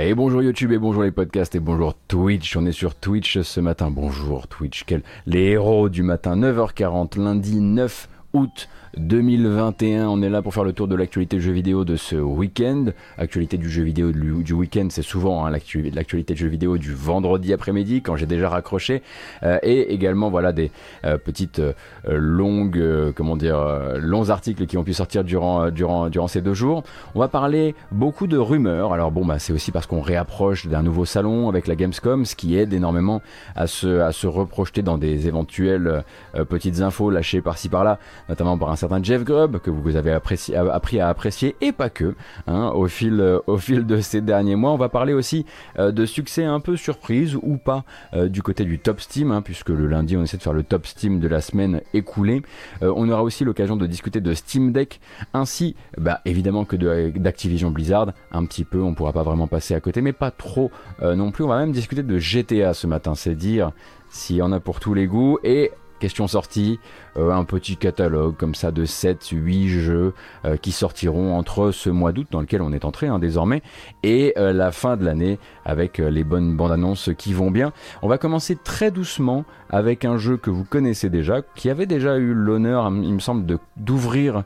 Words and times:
Et 0.00 0.14
bonjour 0.14 0.44
YouTube 0.44 0.70
et 0.70 0.78
bonjour 0.78 1.02
les 1.02 1.10
podcasts 1.10 1.56
et 1.56 1.60
bonjour 1.60 1.92
Twitch. 2.06 2.56
On 2.56 2.64
est 2.66 2.72
sur 2.72 2.94
Twitch 2.94 3.40
ce 3.40 3.58
matin. 3.58 3.90
Bonjour 3.90 4.46
Twitch. 4.46 4.84
Quel... 4.86 5.02
Les 5.26 5.46
héros 5.46 5.88
du 5.88 6.04
matin. 6.04 6.36
9h40 6.36 7.20
lundi 7.20 7.60
9 7.60 8.08
août 8.32 8.68
2021. 8.96 10.08
On 10.08 10.22
est 10.22 10.28
là 10.28 10.42
pour 10.42 10.54
faire 10.54 10.64
le 10.64 10.72
tour 10.72 10.88
de 10.88 10.94
l'actualité 10.94 11.40
jeu 11.40 11.52
vidéo 11.52 11.84
de 11.84 11.96
ce 11.96 12.16
week-end. 12.16 12.86
Actualité 13.16 13.56
du 13.56 13.70
jeu 13.70 13.82
vidéo 13.82 14.12
du 14.12 14.52
week-end, 14.52 14.88
c'est 14.90 15.02
souvent 15.02 15.44
hein, 15.44 15.50
l'actualité 15.50 16.34
de 16.34 16.38
jeu 16.38 16.48
vidéo 16.48 16.78
du 16.78 16.92
vendredi 16.92 17.52
après-midi 17.52 18.02
quand 18.02 18.16
j'ai 18.16 18.26
déjà 18.26 18.48
raccroché. 18.48 19.02
Euh, 19.42 19.58
et 19.62 19.92
également 19.92 20.30
voilà 20.30 20.52
des 20.52 20.70
euh, 21.04 21.18
petites 21.18 21.60
euh, 21.60 21.72
longues, 22.06 23.12
comment 23.14 23.36
dire, 23.36 23.58
longs 23.98 24.30
articles 24.30 24.66
qui 24.66 24.76
ont 24.76 24.84
pu 24.84 24.94
sortir 24.94 25.24
durant, 25.24 25.70
durant, 25.70 26.08
durant 26.08 26.28
ces 26.28 26.40
deux 26.40 26.54
jours. 26.54 26.82
On 27.14 27.20
va 27.20 27.28
parler 27.28 27.74
beaucoup 27.92 28.26
de 28.26 28.38
rumeurs. 28.38 28.92
Alors 28.92 29.10
bon, 29.10 29.24
bah, 29.24 29.38
c'est 29.38 29.52
aussi 29.52 29.70
parce 29.72 29.86
qu'on 29.86 30.00
réapproche 30.00 30.66
d'un 30.66 30.82
nouveau 30.82 31.04
salon 31.04 31.48
avec 31.48 31.66
la 31.66 31.76
Gamescom, 31.76 32.24
ce 32.24 32.34
qui 32.34 32.56
aide 32.56 32.72
énormément 32.72 33.22
à 33.54 33.66
se, 33.66 34.00
à 34.00 34.12
se 34.12 34.26
reprojeter 34.26 34.82
dans 34.82 34.98
des 34.98 35.28
éventuelles 35.28 36.04
petites 36.48 36.80
infos 36.80 37.10
lâchées 37.10 37.40
par-ci 37.40 37.68
par-là, 37.68 37.98
notamment 38.28 38.58
par 38.58 38.70
un 38.70 38.76
certain 38.76 39.02
Jeff 39.02 39.24
Grubb 39.24 39.58
que 39.58 39.70
vous 39.70 39.96
avez 39.96 40.12
appris 40.12 41.00
à 41.00 41.08
apprécier 41.08 41.56
et 41.60 41.72
pas 41.72 41.90
que 41.90 42.14
hein, 42.46 42.72
au, 42.74 42.86
fil, 42.86 43.20
euh, 43.20 43.38
au 43.46 43.58
fil 43.58 43.86
de 43.86 44.00
ces 44.00 44.20
derniers 44.20 44.56
mois. 44.56 44.72
On 44.72 44.76
va 44.76 44.88
parler 44.88 45.12
aussi 45.12 45.46
euh, 45.78 45.92
de 45.92 46.06
succès 46.06 46.44
un 46.44 46.60
peu 46.60 46.76
surprise 46.76 47.36
ou 47.40 47.56
pas 47.56 47.84
euh, 48.14 48.28
du 48.28 48.42
côté 48.42 48.64
du 48.64 48.78
top 48.78 49.00
Steam, 49.00 49.30
hein, 49.30 49.42
puisque 49.42 49.70
le 49.70 49.86
lundi 49.86 50.16
on 50.16 50.22
essaie 50.22 50.36
de 50.36 50.42
faire 50.42 50.52
le 50.52 50.62
top 50.62 50.86
Steam 50.86 51.20
de 51.20 51.28
la 51.28 51.40
semaine 51.40 51.80
écoulée. 51.94 52.42
on 52.82 53.08
aura 53.08 53.22
aussi 53.22 53.44
l'occasion 53.44 53.76
de 53.76 53.86
discuter 53.86 54.20
de 54.20 54.34
Steam 54.34 54.72
Deck 54.72 55.00
ainsi 55.34 55.76
bah, 55.96 56.20
évidemment 56.24 56.64
que 56.64 56.76
d'Activision 56.76 57.70
Blizzard. 57.70 58.12
Un 58.32 58.44
petit 58.44 58.64
peu, 58.64 58.82
on 58.82 58.94
pourra 58.94 59.12
pas 59.12 59.22
vraiment 59.22 59.46
passer 59.46 59.74
à 59.74 59.80
côté, 59.80 60.02
mais 60.02 60.12
pas 60.12 60.30
trop 60.30 60.70
non 61.02 61.30
plus. 61.30 61.44
On 61.44 61.48
va 61.48 61.58
même 61.58 61.72
discuter 61.72 62.02
de 62.02 62.18
GTA 62.18 62.74
ce 62.74 62.86
matin, 62.86 63.14
c'est 63.14 63.34
dire 63.34 63.72
s'il 64.10 64.36
y 64.36 64.42
en 64.42 64.52
a 64.52 64.60
pour 64.60 64.80
tous 64.80 64.94
les 64.94 65.06
goûts 65.06 65.38
et 65.42 65.70
Question 65.98 66.28
sortie, 66.28 66.78
euh, 67.16 67.32
un 67.32 67.44
petit 67.44 67.76
catalogue 67.76 68.36
comme 68.36 68.54
ça 68.54 68.70
de 68.70 68.84
7, 68.84 69.30
8 69.32 69.68
jeux 69.68 70.14
euh, 70.44 70.56
qui 70.56 70.70
sortiront 70.70 71.36
entre 71.36 71.72
ce 71.72 71.90
mois 71.90 72.12
d'août 72.12 72.28
dans 72.30 72.40
lequel 72.40 72.62
on 72.62 72.72
est 72.72 72.84
entré 72.84 73.08
hein, 73.08 73.18
désormais 73.18 73.62
et 74.04 74.32
euh, 74.38 74.52
la 74.52 74.70
fin 74.70 74.96
de 74.96 75.04
l'année 75.04 75.40
avec 75.64 75.98
les 75.98 76.22
bonnes 76.22 76.56
bandes 76.56 76.70
annonces 76.70 77.10
qui 77.18 77.32
vont 77.32 77.50
bien. 77.50 77.72
On 78.02 78.08
va 78.08 78.16
commencer 78.16 78.56
très 78.56 78.90
doucement 78.92 79.44
avec 79.70 80.04
un 80.04 80.18
jeu 80.18 80.36
que 80.36 80.50
vous 80.50 80.64
connaissez 80.64 81.10
déjà, 81.10 81.42
qui 81.54 81.68
avait 81.68 81.86
déjà 81.86 82.16
eu 82.16 82.32
l'honneur, 82.32 82.86
il 82.86 83.12
me 83.12 83.18
semble, 83.18 83.44
d'ouvrir 83.76 84.44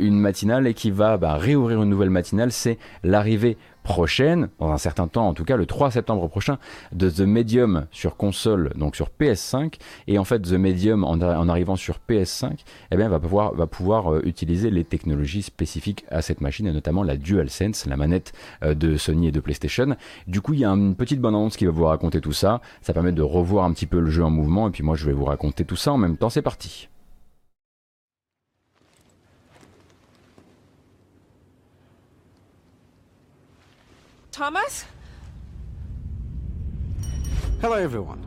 une 0.00 0.18
matinale 0.18 0.66
et 0.66 0.74
qui 0.74 0.90
va 0.90 1.16
bah, 1.18 1.34
réouvrir 1.34 1.82
une 1.82 1.88
nouvelle 1.88 2.10
matinale. 2.10 2.50
C'est 2.50 2.78
l'arrivée 3.04 3.58
prochaine, 3.86 4.48
dans 4.58 4.72
un 4.72 4.78
certain 4.78 5.06
temps, 5.06 5.28
en 5.28 5.32
tout 5.32 5.44
cas 5.44 5.56
le 5.56 5.64
3 5.64 5.92
septembre 5.92 6.28
prochain, 6.28 6.58
de 6.92 7.08
The 7.08 7.20
Medium 7.20 7.86
sur 7.92 8.16
console, 8.16 8.72
donc 8.74 8.96
sur 8.96 9.10
PS5. 9.18 9.74
Et 10.08 10.18
en 10.18 10.24
fait, 10.24 10.40
The 10.40 10.54
Medium, 10.54 11.04
en, 11.04 11.48
arrivant 11.48 11.76
sur 11.76 12.00
PS5, 12.08 12.50
eh 12.90 12.96
bien, 12.96 13.08
va 13.08 13.20
pouvoir, 13.20 14.12
euh, 14.12 14.20
utiliser 14.24 14.70
les 14.70 14.82
technologies 14.82 15.42
spécifiques 15.42 16.04
à 16.10 16.20
cette 16.20 16.40
machine, 16.40 16.66
et 16.66 16.72
notamment 16.72 17.04
la 17.04 17.16
DualSense, 17.16 17.86
la 17.86 17.96
manette 17.96 18.32
euh, 18.64 18.74
de 18.74 18.96
Sony 18.96 19.28
et 19.28 19.32
de 19.32 19.40
PlayStation. 19.40 19.96
Du 20.26 20.40
coup, 20.40 20.54
il 20.54 20.60
y 20.60 20.64
a 20.64 20.70
une 20.70 20.96
petite 20.96 21.20
bande 21.20 21.34
annonce 21.34 21.56
qui 21.56 21.64
va 21.64 21.70
vous 21.70 21.84
raconter 21.84 22.20
tout 22.20 22.32
ça. 22.32 22.60
Ça 22.82 22.92
permet 22.92 23.12
de 23.12 23.22
revoir 23.22 23.64
un 23.64 23.72
petit 23.72 23.86
peu 23.86 24.00
le 24.00 24.10
jeu 24.10 24.24
en 24.24 24.30
mouvement, 24.30 24.66
et 24.66 24.70
puis 24.72 24.82
moi, 24.82 24.96
je 24.96 25.06
vais 25.06 25.12
vous 25.12 25.26
raconter 25.26 25.64
tout 25.64 25.76
ça 25.76 25.92
en 25.92 25.98
même 25.98 26.16
temps. 26.16 26.28
C'est 26.28 26.42
parti. 26.42 26.88
Thomas? 34.36 34.84
Hello 37.62 37.76
everyone. 37.76 38.18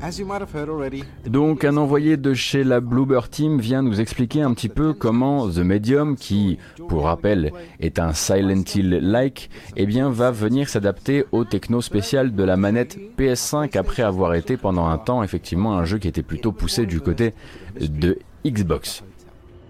As 0.00 0.16
you 0.16 0.24
might 0.24 0.40
have 0.40 0.54
heard 0.54 0.68
already, 0.68 1.02
Donc 1.26 1.64
un 1.64 1.76
envoyé 1.76 2.16
de 2.16 2.34
chez 2.34 2.62
la 2.62 2.78
Bluebird 2.78 3.28
Team 3.28 3.58
vient 3.58 3.82
nous 3.82 4.00
expliquer 4.00 4.42
un 4.42 4.54
petit 4.54 4.68
peu 4.68 4.92
comment 4.92 5.48
The 5.48 5.58
Medium, 5.58 6.14
qui 6.14 6.58
pour 6.88 7.04
rappel 7.04 7.52
est 7.80 7.98
un 7.98 8.12
Silent 8.12 8.62
Hill-like, 8.62 9.50
eh 9.74 9.86
bien 9.86 10.08
va 10.08 10.30
venir 10.30 10.68
s'adapter 10.68 11.24
au 11.32 11.44
techno 11.44 11.80
spécial 11.80 12.36
de 12.36 12.44
la 12.44 12.56
manette 12.56 12.96
PS5 13.18 13.76
après 13.76 14.04
avoir 14.04 14.34
été 14.34 14.56
pendant 14.56 14.86
un 14.86 14.98
temps 14.98 15.24
effectivement 15.24 15.76
un 15.76 15.84
jeu 15.84 15.98
qui 15.98 16.06
était 16.06 16.22
plutôt 16.22 16.52
poussé 16.52 16.86
du 16.86 17.00
côté 17.00 17.34
de 17.80 18.20
Xbox. 18.46 19.02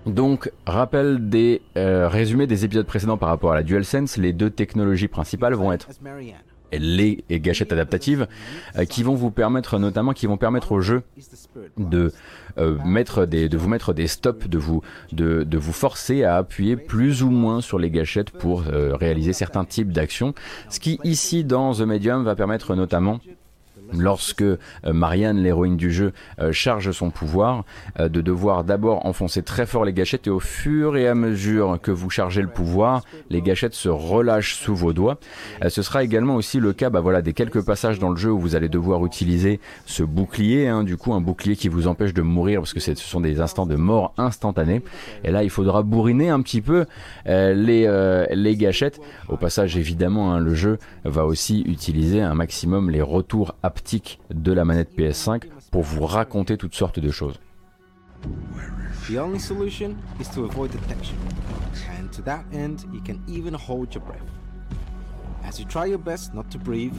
Donc, 0.07 0.53
rappel 0.67 1.29
des 1.29 1.63
euh, 1.77 2.09
résumés 2.09 2.47
des 2.47 2.65
épisodes 2.65 2.87
précédents 2.87 3.19
par 3.19 3.29
rapport 3.29 3.53
à 3.53 3.57
la 3.57 3.65
DualSense, 3.65 4.17
les 4.17 4.33
deux 4.33 4.51
technologies 4.51 5.09
principales 5.09 5.55
vont 5.55 5.73
être 5.73 5.89
les 6.73 7.25
gâchettes 7.31 7.73
adaptatives 7.73 8.27
euh, 8.77 8.85
qui 8.85 9.03
vont 9.03 9.15
vous 9.15 9.31
permettre 9.31 9.79
notamment 9.79 10.13
qui 10.13 10.27
vont 10.27 10.37
permettre 10.37 10.73
au 10.73 10.81
jeu 10.81 11.03
de 11.79 12.13
euh, 12.59 12.77
mettre 12.85 13.25
des 13.25 13.49
de 13.49 13.57
vous 13.57 13.69
mettre 13.69 13.95
des 13.95 14.09
stops 14.09 14.49
de 14.49 14.59
vous 14.59 14.83
de, 15.13 15.45
de 15.45 15.59
vous 15.59 15.73
forcer 15.73 16.25
à 16.25 16.37
appuyer 16.37 16.77
plus 16.77 17.23
ou 17.23 17.31
moins 17.31 17.61
sur 17.61 17.79
les 17.79 17.91
gâchettes 17.91 18.31
pour 18.31 18.63
réaliser 18.63 19.33
certains 19.33 19.65
types 19.65 19.93
d'actions. 19.93 20.35
Ce 20.69 20.81
qui 20.81 20.99
ici 21.05 21.45
dans 21.45 21.73
The 21.73 21.83
Medium 21.83 22.25
va 22.25 22.35
permettre 22.35 22.75
notamment 22.75 23.21
lorsque 23.93 24.43
euh, 24.43 24.57
Marianne, 24.85 25.43
l'héroïne 25.43 25.77
du 25.77 25.91
jeu, 25.91 26.13
euh, 26.41 26.53
charge 26.53 26.91
son 26.93 27.11
pouvoir, 27.11 27.65
euh, 28.01 28.09
de 28.09 28.21
devoir 28.21 28.65
d'abord 28.65 29.07
enfoncer 29.07 29.43
très 29.43 29.67
fort 29.67 29.85
les 29.85 29.93
gâchettes 29.93 30.27
et 30.27 30.31
au 30.31 30.41
fur 30.41 30.97
et 30.97 31.09
à 31.09 31.15
mesure 31.15 31.79
que 31.81 31.91
vous 31.91 32.11
chargez 32.11 32.43
le 32.43 32.49
pouvoir, 32.49 33.03
les 33.31 33.43
gâchettes 33.43 33.75
se 33.75 33.89
relâchent 33.89 34.55
sous 34.55 34.75
vos 34.75 34.93
doigts. 34.93 35.19
ce 35.69 35.83
sera 35.83 36.03
également 36.05 36.37
aussi 36.37 36.61
le 36.61 36.73
cas 36.73 36.91
bah 36.91 37.01
voilà, 37.01 37.23
des 37.23 37.33
quelques 37.33 37.65
passages 37.65 37.99
dans 37.99 38.11
le 38.11 38.17
jeu 38.17 38.31
où 38.31 38.39
vous 38.39 38.55
allez 38.55 38.69
devoir 38.69 39.05
utiliser 39.05 39.61
ce 39.85 40.03
bouclier, 40.03 40.69
hein, 40.69 40.85
du 40.85 40.97
coup 40.97 41.13
un 41.15 41.21
bouclier 41.21 41.57
qui 41.57 41.69
vous 41.69 41.87
empêche 41.87 42.15
de 42.15 42.23
mourir 42.23 42.61
parce 42.61 42.73
que 42.73 42.81
ce 42.81 42.95
sont 42.95 43.21
des 43.21 43.41
instants 43.41 43.67
de 43.67 43.77
mort 43.77 44.15
instantanés. 44.17 44.83
Et 45.25 45.31
là 45.31 45.43
il 45.43 45.51
faudra 45.51 45.83
bourriner 45.83 46.29
un 46.29 46.41
petit 46.41 46.61
peu 46.61 46.87
les, 47.27 48.27
les 48.33 48.57
gâchettes. 48.57 49.01
Au 49.29 49.37
passage 49.37 49.77
évidemment 49.77 50.33
hein, 50.33 50.41
le 50.41 50.55
jeu 50.55 50.79
va 51.05 51.25
aussi 51.27 51.63
utiliser 51.63 52.21
un 52.21 52.35
maximum 52.35 52.91
les 52.91 53.03
retours 53.03 53.55
à 53.63 53.71
de 54.31 54.53
la 54.53 54.65
manette 54.65 54.97
PS5 54.97 55.45
pour 55.71 55.83
vous 55.83 56.07
raconter 56.07 56.57
toutes 56.57 56.75
sortes 56.75 57.01
de 57.01 57.11
choses. 57.11 57.39
The 59.09 59.19
only 59.19 59.39
solution 59.39 59.97
is 60.21 60.29
to 60.35 60.45
avoid 60.45 60.73
detection. 60.73 61.17
And 61.99 62.11
to 62.13 62.23
that 62.23 62.45
end, 62.53 62.85
you 62.93 63.01
can 63.01 63.23
even 63.29 63.55
hold 63.55 63.95
your 63.95 64.03
breath. 64.05 64.23
As 65.45 65.61
you 65.61 65.67
try 65.67 65.87
your 65.87 65.99
best 65.99 66.35
not 66.35 66.51
to 66.51 66.59
breathe, 66.59 66.95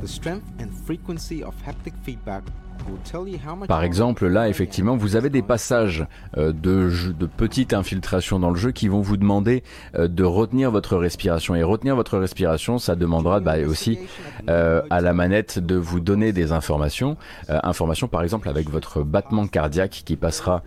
the 0.00 0.08
strength 0.08 0.46
and 0.60 0.72
frequency 0.86 1.42
of 1.42 1.54
haptic 1.62 1.96
feedback 2.04 2.44
par 3.66 3.82
exemple, 3.82 4.26
là, 4.26 4.48
effectivement, 4.48 4.96
vous 4.96 5.16
avez 5.16 5.30
des 5.30 5.42
passages 5.42 6.06
euh, 6.36 6.52
de, 6.52 6.90
de 7.12 7.26
petite 7.26 7.72
infiltration 7.72 8.38
dans 8.38 8.50
le 8.50 8.56
jeu 8.56 8.70
qui 8.70 8.88
vont 8.88 9.00
vous 9.00 9.16
demander 9.16 9.62
euh, 9.94 10.08
de 10.08 10.24
retenir 10.24 10.70
votre 10.70 10.96
respiration. 10.96 11.54
Et 11.54 11.62
retenir 11.62 11.96
votre 11.96 12.18
respiration, 12.18 12.78
ça 12.78 12.94
demandera 12.94 13.40
bah, 13.40 13.56
aussi 13.66 13.98
euh, 14.48 14.82
à 14.90 15.00
la 15.00 15.12
manette 15.12 15.58
de 15.58 15.76
vous 15.76 16.00
donner 16.00 16.32
des 16.32 16.52
informations. 16.52 17.16
informations, 17.48 18.08
par 18.08 18.22
exemple, 18.22 18.48
avec 18.48 18.70
votre 18.70 19.02
battement 19.02 19.46
cardiaque 19.46 20.02
qui 20.04 20.16
passera 20.16 20.62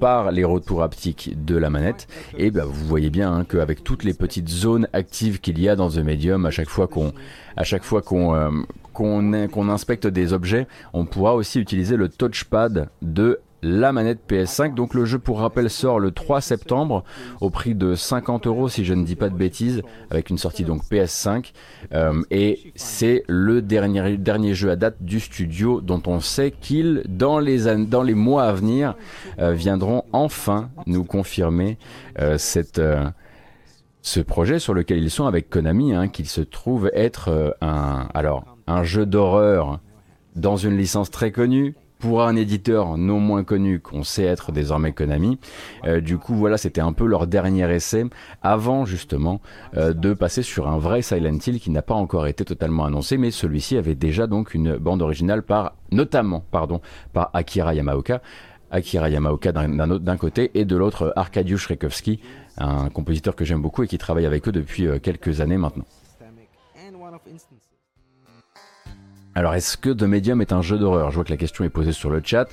par 0.00 0.30
les 0.32 0.44
retours 0.44 0.82
haptiques 0.82 1.32
de 1.44 1.56
la 1.56 1.70
manette. 1.70 2.08
Et 2.36 2.50
bah, 2.50 2.64
vous 2.66 2.86
voyez 2.86 3.10
bien 3.10 3.32
hein, 3.32 3.44
qu'avec 3.44 3.84
toutes 3.84 4.04
les 4.04 4.14
petites 4.14 4.48
zones 4.48 4.88
actives 4.92 5.40
qu'il 5.40 5.60
y 5.60 5.68
a 5.68 5.76
dans 5.76 5.90
The 5.90 5.98
Medium, 5.98 6.46
à 6.46 6.50
chaque 6.50 6.68
fois 6.68 6.86
qu'on 6.86 7.12
à 7.56 7.64
chaque 7.64 7.84
fois 7.84 8.02
qu'on 8.02 8.66
qu'on 8.96 9.68
inspecte 9.68 10.06
des 10.06 10.32
objets, 10.32 10.66
on 10.94 11.04
pourra 11.04 11.34
aussi 11.34 11.60
utiliser 11.60 11.96
le 11.96 12.08
touchpad 12.08 12.88
de 13.02 13.40
la 13.62 13.92
manette 13.92 14.20
PS5. 14.28 14.74
Donc 14.74 14.94
le 14.94 15.04
jeu 15.04 15.18
pour 15.18 15.40
rappel 15.40 15.68
sort 15.68 16.00
le 16.00 16.12
3 16.12 16.40
septembre 16.40 17.04
au 17.40 17.50
prix 17.50 17.74
de 17.74 17.94
50 17.94 18.46
euros 18.46 18.68
si 18.68 18.84
je 18.84 18.94
ne 18.94 19.04
dis 19.04 19.16
pas 19.16 19.28
de 19.28 19.34
bêtises, 19.34 19.82
avec 20.10 20.30
une 20.30 20.38
sortie 20.38 20.64
donc 20.64 20.82
PS5. 20.84 21.52
Euh, 21.92 22.22
et 22.30 22.72
c'est 22.74 23.22
le 23.28 23.60
dernier, 23.60 24.16
dernier 24.16 24.54
jeu 24.54 24.70
à 24.70 24.76
date 24.76 24.96
du 25.00 25.20
studio 25.20 25.80
dont 25.80 26.02
on 26.06 26.20
sait 26.20 26.52
qu'ils, 26.52 27.02
dans 27.08 27.38
les, 27.38 27.86
dans 27.86 28.02
les 28.02 28.14
mois 28.14 28.44
à 28.44 28.52
venir, 28.52 28.94
euh, 29.38 29.52
viendront 29.52 30.04
enfin 30.12 30.70
nous 30.86 31.04
confirmer 31.04 31.76
euh, 32.18 32.38
cette 32.38 32.80
ce 34.02 34.20
projet 34.20 34.60
sur 34.60 34.72
lequel 34.72 35.02
ils 35.02 35.10
sont 35.10 35.26
avec 35.26 35.50
Konami, 35.50 35.92
hein, 35.92 36.06
qu'il 36.06 36.28
se 36.28 36.40
trouve 36.40 36.88
être 36.94 37.56
un, 37.60 38.06
alors 38.14 38.55
un 38.66 38.82
jeu 38.82 39.06
d'horreur 39.06 39.80
dans 40.34 40.56
une 40.56 40.76
licence 40.76 41.10
très 41.10 41.32
connue 41.32 41.74
pour 41.98 42.22
un 42.22 42.36
éditeur 42.36 42.98
non 42.98 43.20
moins 43.20 43.44
connu 43.44 43.80
qu'on 43.80 44.02
sait 44.02 44.24
être 44.24 44.52
désormais 44.52 44.92
Konami. 44.92 45.38
Euh, 45.86 46.00
du 46.00 46.18
coup, 46.18 46.34
voilà, 46.34 46.58
c'était 46.58 46.80
un 46.80 46.92
peu 46.92 47.06
leur 47.06 47.26
dernier 47.26 47.72
essai 47.72 48.04
avant 48.42 48.84
justement 48.84 49.40
euh, 49.76 49.92
de 49.92 50.12
passer 50.12 50.42
sur 50.42 50.68
un 50.68 50.78
vrai 50.78 51.02
Silent 51.02 51.38
Hill 51.46 51.58
qui 51.58 51.70
n'a 51.70 51.82
pas 51.82 51.94
encore 51.94 52.26
été 52.26 52.44
totalement 52.44 52.84
annoncé, 52.84 53.16
mais 53.16 53.30
celui-ci 53.30 53.76
avait 53.76 53.94
déjà 53.94 54.26
donc 54.26 54.54
une 54.54 54.76
bande 54.76 55.02
originale 55.02 55.42
par, 55.42 55.74
notamment, 55.90 56.44
pardon, 56.50 56.80
par 57.12 57.30
Akira 57.32 57.74
Yamaoka. 57.74 58.20
Akira 58.70 59.08
Yamaoka 59.08 59.52
d'un 59.52 60.16
côté 60.16 60.50
et 60.54 60.64
de 60.64 60.76
l'autre 60.76 61.12
Arkadiusz 61.16 61.66
Rekowski, 61.68 62.20
un 62.58 62.88
compositeur 62.88 63.36
que 63.36 63.44
j'aime 63.44 63.62
beaucoup 63.62 63.84
et 63.84 63.86
qui 63.86 63.96
travaille 63.96 64.26
avec 64.26 64.48
eux 64.48 64.52
depuis 64.52 64.86
euh, 64.86 64.98
quelques 64.98 65.40
années 65.40 65.56
maintenant. 65.56 65.84
Alors, 69.36 69.52
est-ce 69.52 69.76
que 69.76 69.90
The 69.90 70.04
Medium 70.04 70.40
est 70.40 70.54
un 70.54 70.62
jeu 70.62 70.78
d'horreur? 70.78 71.10
Je 71.10 71.16
vois 71.16 71.24
que 71.24 71.30
la 71.30 71.36
question 71.36 71.62
est 71.62 71.68
posée 71.68 71.92
sur 71.92 72.08
le 72.08 72.22
chat. 72.24 72.48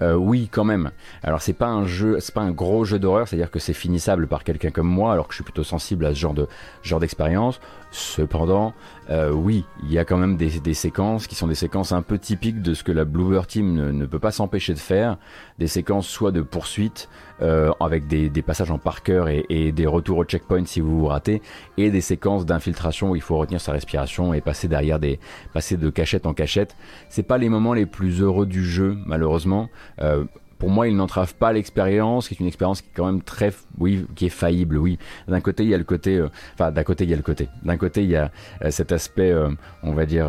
Euh, 0.00 0.14
oui, 0.14 0.48
quand 0.50 0.64
même. 0.64 0.90
Alors, 1.22 1.42
c'est 1.42 1.52
pas 1.52 1.68
un 1.68 1.86
jeu, 1.86 2.18
c'est 2.20 2.34
pas 2.34 2.40
un 2.40 2.50
gros 2.50 2.84
jeu 2.84 2.98
d'horreur, 2.98 3.28
c'est-à-dire 3.28 3.50
que 3.50 3.58
c'est 3.58 3.72
finissable 3.72 4.26
par 4.26 4.42
quelqu'un 4.42 4.70
comme 4.70 4.88
moi, 4.88 5.12
alors 5.12 5.28
que 5.28 5.32
je 5.32 5.36
suis 5.36 5.44
plutôt 5.44 5.64
sensible 5.64 6.06
à 6.06 6.14
ce 6.14 6.18
genre 6.18 6.34
de 6.34 6.48
genre 6.82 6.98
d'expérience. 6.98 7.60
Cependant, 7.92 8.72
euh, 9.10 9.30
oui, 9.30 9.66
il 9.82 9.92
y 9.92 9.98
a 9.98 10.06
quand 10.06 10.16
même 10.16 10.38
des, 10.38 10.48
séquences 10.72 11.26
qui 11.26 11.34
sont 11.34 11.46
des 11.46 11.54
séquences 11.54 11.92
un 11.92 12.00
peu 12.00 12.18
typiques 12.18 12.62
de 12.62 12.72
ce 12.72 12.82
que 12.82 12.90
la 12.90 13.04
Bluebird 13.04 13.46
Team 13.46 13.74
ne, 13.74 14.06
peut 14.06 14.18
pas 14.18 14.30
s'empêcher 14.30 14.72
de 14.72 14.78
faire. 14.78 15.18
Des 15.58 15.66
séquences 15.66 16.08
soit 16.08 16.32
de 16.32 16.40
poursuite, 16.40 17.10
euh, 17.42 17.70
avec 17.80 18.06
des, 18.06 18.30
passages 18.42 18.70
en 18.70 18.78
par 18.78 19.02
et, 19.28 19.44
et, 19.50 19.72
des 19.72 19.86
retours 19.86 20.18
au 20.18 20.24
checkpoint 20.24 20.64
si 20.64 20.80
vous 20.80 21.00
vous 21.00 21.06
ratez, 21.06 21.42
et 21.76 21.90
des 21.90 22.00
séquences 22.00 22.46
d'infiltration 22.46 23.10
où 23.10 23.16
il 23.16 23.20
faut 23.20 23.36
retenir 23.36 23.60
sa 23.60 23.72
respiration 23.72 24.32
et 24.32 24.40
passer 24.40 24.68
derrière 24.68 24.98
des, 24.98 25.20
passer 25.52 25.76
de 25.76 25.90
cachette 25.90 26.24
en 26.24 26.32
cachette. 26.32 26.74
C'est 27.10 27.22
pas 27.22 27.36
les 27.36 27.50
moments 27.50 27.74
les 27.74 27.86
plus 27.86 28.22
heureux 28.22 28.46
du 28.46 28.64
jeu, 28.64 28.96
malheureusement. 29.04 29.68
Euh, 30.00 30.24
pour 30.58 30.70
moi, 30.70 30.86
il 30.86 30.94
n'entrave 30.94 31.34
pas 31.34 31.52
l'expérience, 31.52 32.28
qui 32.28 32.34
est 32.34 32.40
une 32.40 32.46
expérience 32.46 32.82
qui 32.82 32.88
est 32.88 32.94
quand 32.94 33.06
même 33.06 33.22
très, 33.22 33.52
oui, 33.78 34.06
qui 34.14 34.26
est 34.26 34.28
faillible, 34.30 34.76
oui. 34.76 34.96
D'un 35.26 35.40
côté, 35.40 35.64
il 35.64 35.70
y 35.70 35.74
a 35.74 35.78
le 35.78 35.82
côté, 35.82 36.18
euh, 36.18 36.28
enfin, 36.54 36.70
d'un 36.70 36.84
côté, 36.84 37.02
il 37.02 37.10
y 37.10 37.14
a 37.14 37.16
le 37.16 37.22
côté. 37.22 37.48
D'un 37.64 37.76
côté, 37.76 38.04
il 38.04 38.10
y 38.10 38.16
a 38.16 38.30
euh, 38.64 38.70
cet 38.70 38.92
aspect, 38.92 39.34
on 39.82 39.92
va 39.92 40.06
dire, 40.06 40.28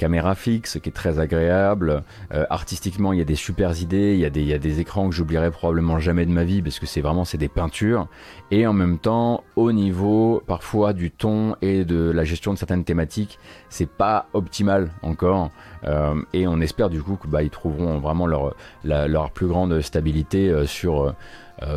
caméra 0.00 0.34
fixe 0.34 0.78
qui 0.82 0.88
est 0.88 0.92
très 0.92 1.18
agréable. 1.18 2.04
Euh, 2.32 2.46
artistiquement, 2.48 3.12
il 3.12 3.18
y 3.18 3.22
a 3.22 3.26
des 3.26 3.34
super 3.34 3.78
idées, 3.82 4.14
il 4.14 4.20
y 4.20 4.24
a 4.24 4.30
des, 4.30 4.40
il 4.40 4.46
y 4.46 4.54
a 4.54 4.58
des 4.58 4.80
écrans 4.80 5.10
que 5.10 5.14
j'oublierai 5.14 5.50
probablement 5.50 5.98
jamais 5.98 6.24
de 6.24 6.30
ma 6.30 6.42
vie 6.42 6.62
parce 6.62 6.78
que 6.78 6.86
c'est 6.86 7.02
vraiment 7.02 7.26
c'est 7.26 7.36
des 7.36 7.50
peintures. 7.50 8.08
Et 8.50 8.66
en 8.66 8.72
même 8.72 8.98
temps, 8.98 9.44
au 9.56 9.72
niveau 9.72 10.42
parfois 10.46 10.94
du 10.94 11.10
ton 11.10 11.54
et 11.60 11.84
de 11.84 12.10
la 12.10 12.24
gestion 12.24 12.54
de 12.54 12.58
certaines 12.58 12.84
thématiques, 12.84 13.38
c'est 13.68 13.90
pas 13.90 14.26
optimal 14.32 14.90
encore. 15.02 15.50
Euh, 15.84 16.14
et 16.32 16.46
on 16.48 16.62
espère 16.62 16.88
du 16.88 17.02
coup 17.02 17.18
qu'ils 17.20 17.30
bah, 17.30 17.46
trouveront 17.50 17.98
vraiment 17.98 18.26
leur, 18.26 18.54
leur 18.84 19.30
plus 19.32 19.48
grande 19.48 19.82
stabilité 19.82 20.48
euh, 20.48 20.64
sur 20.64 21.14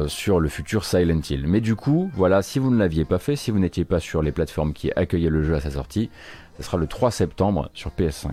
sur 0.07 0.39
le 0.39 0.47
futur 0.47 0.85
Silent 0.85 1.19
Hill. 1.29 1.43
Mais 1.45 1.59
du 1.59 1.75
coup, 1.75 2.09
voilà, 2.13 2.41
si 2.41 2.57
vous 2.57 2.71
ne 2.71 2.77
l'aviez 2.77 3.03
pas 3.03 3.19
fait, 3.19 3.35
si 3.35 3.51
vous 3.51 3.59
n'étiez 3.59 3.83
pas 3.83 3.99
sur 3.99 4.21
les 4.21 4.31
plateformes 4.31 4.71
qui 4.71 4.93
accueillaient 4.95 5.27
le 5.29 5.43
jeu 5.43 5.55
à 5.55 5.59
sa 5.59 5.71
sortie, 5.71 6.09
ce 6.57 6.63
sera 6.63 6.77
le 6.77 6.87
3 6.87 7.11
septembre 7.11 7.69
sur 7.73 7.91
PS5. 7.91 8.31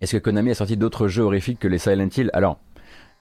Est-ce 0.00 0.16
que 0.16 0.22
Konami 0.22 0.50
a 0.50 0.54
sorti 0.54 0.76
d'autres 0.76 1.08
jeux 1.08 1.22
horrifiques 1.22 1.58
que 1.58 1.68
les 1.68 1.78
Silent 1.78 2.10
Hill? 2.14 2.30
Alors, 2.34 2.58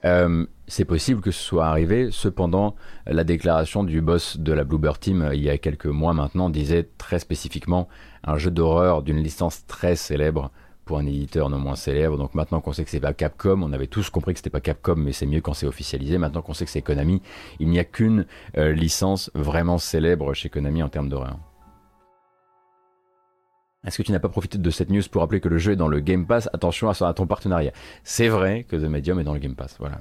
euh, 0.05 0.45
c'est 0.67 0.85
possible 0.85 1.21
que 1.21 1.31
ce 1.31 1.41
soit 1.41 1.67
arrivé. 1.67 2.09
Cependant, 2.11 2.75
la 3.05 3.23
déclaration 3.23 3.83
du 3.83 4.01
boss 4.01 4.38
de 4.38 4.51
la 4.51 4.65
Bluebird 4.65 5.00
Team 5.00 5.21
euh, 5.21 5.35
il 5.35 5.44
y 5.44 5.50
a 5.50 5.57
quelques 5.57 5.85
mois 5.85 6.13
maintenant 6.13 6.50
disait 6.50 6.89
très 6.97 7.19
spécifiquement 7.19 7.88
un 8.25 8.38
jeu 8.38 8.51
d'horreur 8.51 9.01
d'une 9.01 9.23
licence 9.23 9.65
très 9.65 9.95
célèbre 9.95 10.51
pour 10.85 10.97
un 10.97 11.06
éditeur 11.06 11.50
non 11.50 11.59
moins 11.59 11.75
célèbre. 11.75 12.18
Donc 12.18 12.35
maintenant 12.35 12.62
qu'on 12.62 12.74
sait 12.74 12.83
que 12.83 12.89
c'est 12.89 13.00
pas 13.00 13.13
Capcom, 13.13 13.62
on 13.63 13.74
avait 13.74 13.88
tous 13.88 14.09
compris 14.09 14.33
que 14.33 14.39
c'était 14.39 14.50
pas 14.50 14.62
Capcom, 14.62 14.95
mais 14.95 15.13
c'est 15.13 15.25
mieux 15.25 15.41
quand 15.41 15.53
c'est 15.53 15.68
officialisé. 15.68 16.18
Maintenant 16.18 16.41
qu'on 16.41 16.53
sait 16.53 16.65
que 16.65 16.71
c'est 16.71 16.81
Konami, 16.81 17.21
il 17.59 17.69
n'y 17.69 17.80
a 17.80 17.83
qu'une 17.83 18.25
euh, 18.57 18.74
licence 18.74 19.31
vraiment 19.33 19.77
célèbre 19.77 20.33
chez 20.33 20.50
Konami 20.50 20.83
en 20.83 20.89
termes 20.89 21.09
d'horreur. 21.09 21.38
Est-ce 23.85 23.97
que 23.97 24.03
tu 24.03 24.13
n'as 24.13 24.19
pas 24.19 24.30
profité 24.30 24.57
de 24.57 24.69
cette 24.69 24.89
news 24.89 25.01
pour 25.12 25.21
rappeler 25.21 25.41
que 25.41 25.50
le 25.50 25.57
jeu 25.57 25.74
est 25.74 25.75
dans 25.75 25.89
le 25.89 26.00
Game 26.00 26.25
Pass? 26.25 26.50
Attention 26.53 26.89
à, 26.89 27.06
à 27.06 27.13
ton 27.13 27.27
partenariat. 27.27 27.74
C'est 28.03 28.29
vrai 28.29 28.63
que 28.63 28.77
The 28.77 28.89
Medium 28.89 29.19
est 29.19 29.25
dans 29.25 29.33
le 29.33 29.39
Game 29.39 29.56
Pass. 29.56 29.75
Voilà. 29.77 30.00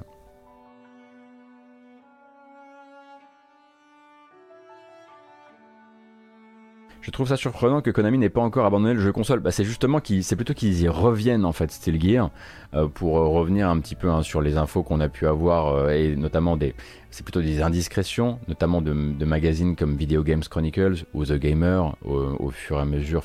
Je 7.03 7.11
trouve 7.11 7.27
ça 7.27 7.35
surprenant 7.35 7.81
que 7.81 7.91
Konami 7.91 8.17
n'ait 8.17 8.29
pas 8.29 8.39
encore 8.39 8.65
abandonné 8.65 8.93
le 8.93 9.01
jeu 9.01 9.11
console. 9.11 9.41
Bah, 9.41 9.51
c'est 9.51 9.65
justement 9.65 9.99
qui, 9.99 10.23
c'est 10.23 10.37
plutôt 10.37 10.53
qu'ils 10.53 10.83
y 10.83 10.87
reviennent 10.87 11.43
en 11.43 11.51
fait, 11.51 11.69
Steel 11.69 12.01
Gear, 12.01 12.29
euh, 12.73 12.87
pour 12.87 13.17
euh, 13.17 13.27
revenir 13.27 13.67
un 13.67 13.77
petit 13.81 13.95
peu 13.95 14.09
hein, 14.09 14.21
sur 14.23 14.39
les 14.39 14.55
infos 14.55 14.83
qu'on 14.83 15.01
a 15.01 15.09
pu 15.09 15.27
avoir 15.27 15.75
euh, 15.75 15.89
et 15.89 16.15
notamment 16.15 16.55
des, 16.55 16.73
c'est 17.11 17.23
plutôt 17.23 17.41
des 17.41 17.61
indiscrétions, 17.61 18.39
notamment 18.47 18.81
de, 18.81 18.93
magazines 18.93 19.75
comme 19.75 19.97
Video 19.97 20.23
Games 20.23 20.43
Chronicles 20.49 21.03
ou 21.13 21.25
The 21.25 21.33
Gamer 21.33 21.93
au, 22.05 22.51
fur 22.51 22.77
et 22.77 22.81
à 22.81 22.85
mesure, 22.85 23.21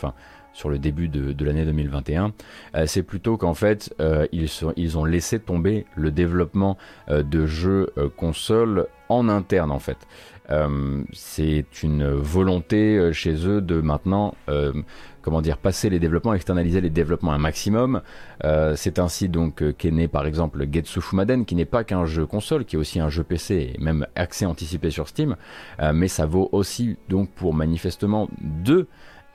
sur 0.52 0.68
le 0.68 0.78
début 0.78 1.08
de, 1.08 1.44
l'année 1.44 1.64
2021, 1.64 2.32
c'est 2.86 3.02
plutôt 3.02 3.36
qu'en 3.36 3.54
fait 3.54 3.94
ils, 4.32 4.48
ils, 4.76 4.98
ont 4.98 5.04
laissé 5.04 5.38
tomber 5.38 5.86
le 5.94 6.10
développement 6.10 6.76
de 7.08 7.46
jeux 7.46 7.92
consoles 8.16 8.86
en 9.08 9.28
interne 9.28 9.70
en 9.70 9.78
fait. 9.78 9.98
Euh, 10.50 11.02
c'est 11.12 11.66
une 11.82 12.10
volonté 12.10 12.96
euh, 12.96 13.12
chez 13.12 13.46
eux 13.46 13.60
de 13.60 13.80
maintenant, 13.82 14.34
euh, 14.48 14.72
comment 15.20 15.42
dire, 15.42 15.58
passer 15.58 15.90
les 15.90 15.98
développements, 15.98 16.32
externaliser 16.32 16.80
les 16.80 16.88
développements 16.88 17.32
un 17.32 17.38
maximum. 17.38 18.00
c'est 18.76 18.98
ainsi 18.98 19.28
donc 19.28 19.62
qu'est 19.76 19.90
né 19.90 20.08
par 20.08 20.26
exemple 20.26 20.66
Getsu 20.72 21.00
Fumaden, 21.00 21.44
qui 21.44 21.54
n'est 21.54 21.66
pas 21.66 21.84
qu'un 21.84 22.06
jeu 22.06 22.24
console, 22.24 22.64
qui 22.64 22.76
est 22.76 22.78
aussi 22.78 22.98
un 22.98 23.10
jeu 23.10 23.24
PC 23.24 23.74
et 23.74 23.82
même 23.82 24.06
accès 24.14 24.46
anticipé 24.46 24.90
sur 24.90 25.08
Steam, 25.08 25.36
mais 25.92 26.08
ça 26.08 26.24
vaut 26.24 26.48
aussi 26.52 26.96
donc 27.08 27.30
pour 27.30 27.52
manifestement 27.52 28.28
deux 28.40 28.86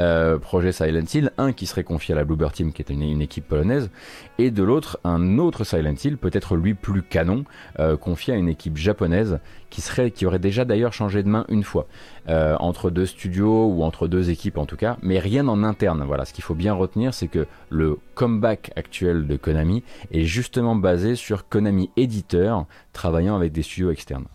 euh, 0.03 0.37
projet 0.37 0.73
Silent 0.73 1.05
Hill, 1.13 1.31
un 1.37 1.53
qui 1.53 1.65
serait 1.65 1.85
confié 1.85 2.13
à 2.13 2.17
la 2.17 2.25
Bluebird 2.25 2.51
Team, 2.51 2.73
qui 2.73 2.81
est 2.81 2.89
une, 2.89 3.21
équipe 3.21 3.47
polonaise, 3.47 3.89
et 4.37 4.51
de 4.51 4.61
l'autre 4.61 4.99
un 5.05 5.37
autre 5.37 5.63
Silent 5.63 5.95
Hill, 6.03 6.17
peut-être 6.17 6.55
lui 6.57 6.73
plus 6.73 7.03
canon, 7.03 7.45
euh, 7.79 7.95
confié 7.95 8.33
à 8.33 8.37
une 8.37 8.49
équipe 8.49 8.75
japonaise 8.75 9.39
qui 9.69 9.79
serait, 9.79 10.11
qui 10.11 10.25
aurait 10.25 10.39
déjà 10.39 10.65
d'ailleurs 10.65 10.91
changé 10.91 11.23
de 11.23 11.29
main 11.29 11.45
une 11.47 11.63
fois 11.63 11.87
euh, 12.27 12.55
entre 12.59 12.89
deux 12.89 13.05
studios 13.05 13.67
ou 13.67 13.83
entre 13.83 14.07
deux 14.09 14.29
équipes 14.29 14.57
en 14.57 14.65
tout 14.65 14.77
cas, 14.77 14.97
mais 15.01 15.19
rien 15.19 15.47
en 15.47 15.63
interne. 15.63 16.03
Voilà, 16.05 16.25
ce 16.25 16.33
qu'il 16.33 16.43
faut 16.43 16.53
bien 16.53 16.73
retenir, 16.73 17.13
c'est 17.13 17.29
que 17.29 17.47
le 17.69 17.97
comeback 18.13 18.71
actuel 18.75 19.25
de 19.25 19.37
Konami 19.37 19.83
est 20.11 20.25
justement 20.25 20.75
basé 20.75 21.15
sur 21.15 21.47
Konami 21.47 21.89
éditeur 21.95 22.65
travaillant 22.91 23.35
avec 23.35 23.53
des 23.53 23.63
studios 23.63 23.91
externes. 23.91 24.25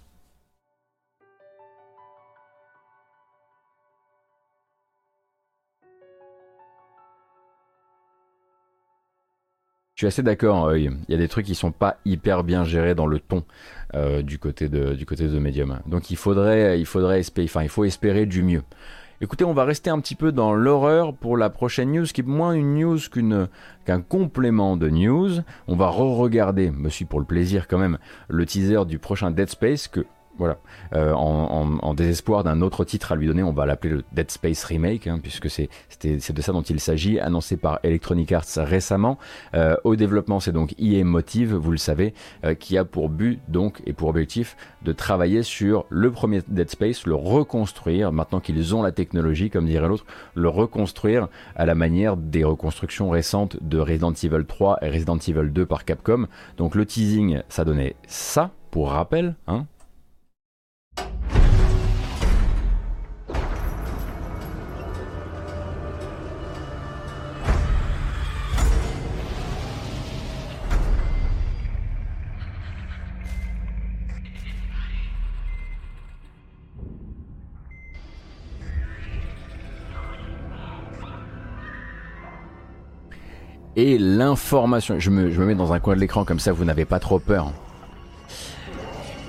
Je 9.98 10.02
suis 10.02 10.06
assez 10.06 10.22
d'accord, 10.22 10.76
il 10.76 10.96
y 11.08 11.14
a 11.14 11.16
des 11.16 11.26
trucs 11.26 11.46
qui 11.46 11.56
sont 11.56 11.72
pas 11.72 11.96
hyper 12.04 12.44
bien 12.44 12.62
gérés 12.62 12.94
dans 12.94 13.08
le 13.08 13.18
ton 13.18 13.42
euh, 13.96 14.22
du 14.22 14.38
côté 14.38 14.68
de 14.68 14.94
du 14.94 15.04
côté 15.06 15.26
de 15.26 15.38
Medium. 15.40 15.80
Donc 15.88 16.12
il 16.12 16.16
faudrait 16.16 16.78
il 16.78 16.86
faudrait 16.86 17.18
espérer, 17.18 17.66
faut 17.68 17.84
espérer 17.84 18.24
du 18.24 18.44
mieux. 18.44 18.62
Écoutez, 19.20 19.44
on 19.44 19.54
va 19.54 19.64
rester 19.64 19.90
un 19.90 19.98
petit 19.98 20.14
peu 20.14 20.30
dans 20.30 20.54
l'horreur 20.54 21.14
pour 21.14 21.36
la 21.36 21.50
prochaine 21.50 21.90
news, 21.90 22.04
qui 22.04 22.20
est 22.20 22.24
moins 22.24 22.52
une 22.52 22.76
news 22.76 23.00
qu'un 23.84 24.00
complément 24.00 24.76
de 24.76 24.88
news. 24.88 25.40
On 25.66 25.74
va 25.74 25.88
re-regarder, 25.88 26.70
suis 26.90 27.04
pour 27.04 27.18
le 27.18 27.26
plaisir 27.26 27.66
quand 27.66 27.78
même, 27.78 27.98
le 28.28 28.46
teaser 28.46 28.84
du 28.86 29.00
prochain 29.00 29.32
Dead 29.32 29.48
Space 29.48 29.88
que 29.88 30.06
voilà. 30.38 30.58
Euh, 30.94 31.12
en, 31.12 31.94
désespoir 31.94 32.44
d'un 32.44 32.62
autre 32.62 32.84
titre 32.84 33.12
à 33.12 33.16
lui 33.16 33.26
donner, 33.26 33.42
on 33.42 33.52
va 33.52 33.66
l'appeler 33.66 33.94
le 33.94 34.04
Dead 34.12 34.30
Space 34.30 34.64
Remake, 34.64 35.06
hein, 35.08 35.18
puisque 35.20 35.50
c'est 35.50 35.68
de 36.04 36.42
ça 36.42 36.52
dont 36.52 36.62
il 36.62 36.78
s'agit, 36.78 37.18
annoncé 37.18 37.56
par 37.56 37.80
Electronic 37.82 38.30
Arts 38.30 38.44
récemment. 38.56 39.18
Euh, 39.54 39.76
au 39.84 39.96
développement, 39.96 40.38
c'est 40.38 40.52
donc 40.52 40.74
EA 40.78 41.02
Motive, 41.02 41.54
vous 41.54 41.72
le 41.72 41.76
savez, 41.76 42.14
euh, 42.44 42.54
qui 42.54 42.78
a 42.78 42.84
pour 42.84 43.08
but 43.08 43.40
donc 43.48 43.82
et 43.84 43.92
pour 43.92 44.08
objectif 44.08 44.56
de 44.82 44.92
travailler 44.92 45.42
sur 45.42 45.86
le 45.88 46.10
premier 46.12 46.40
Dead 46.46 46.70
Space, 46.70 47.06
le 47.06 47.16
reconstruire, 47.16 48.12
maintenant 48.12 48.40
qu'ils 48.40 48.74
ont 48.76 48.82
la 48.82 48.92
technologie, 48.92 49.50
comme 49.50 49.66
dirait 49.66 49.88
l'autre, 49.88 50.06
le 50.34 50.48
reconstruire 50.48 51.28
à 51.56 51.66
la 51.66 51.74
manière 51.74 52.16
des 52.16 52.44
reconstructions 52.44 53.10
récentes 53.10 53.56
de 53.60 53.78
Resident 53.78 54.12
Evil 54.12 54.44
3 54.46 54.78
et 54.82 54.90
Resident 54.90 55.18
Evil 55.18 55.50
2 55.50 55.66
par 55.66 55.84
Capcom. 55.84 56.26
Donc 56.56 56.76
le 56.76 56.86
teasing, 56.86 57.40
ça 57.48 57.64
donnait 57.64 57.96
ça, 58.06 58.52
pour 58.70 58.90
rappel, 58.90 59.34
hein, 59.46 59.66
et 83.78 83.96
l'information. 83.96 84.98
Je 84.98 85.08
me, 85.08 85.28
mets 85.44 85.54
dans 85.54 85.72
un 85.72 85.78
coin 85.78 85.94
de 85.94 86.00
l'écran 86.00 86.24
comme 86.24 86.40
ça 86.40 86.52
vous 86.52 86.64
n'avez 86.64 86.84
pas 86.84 86.98
trop 86.98 87.20
peur. 87.20 87.52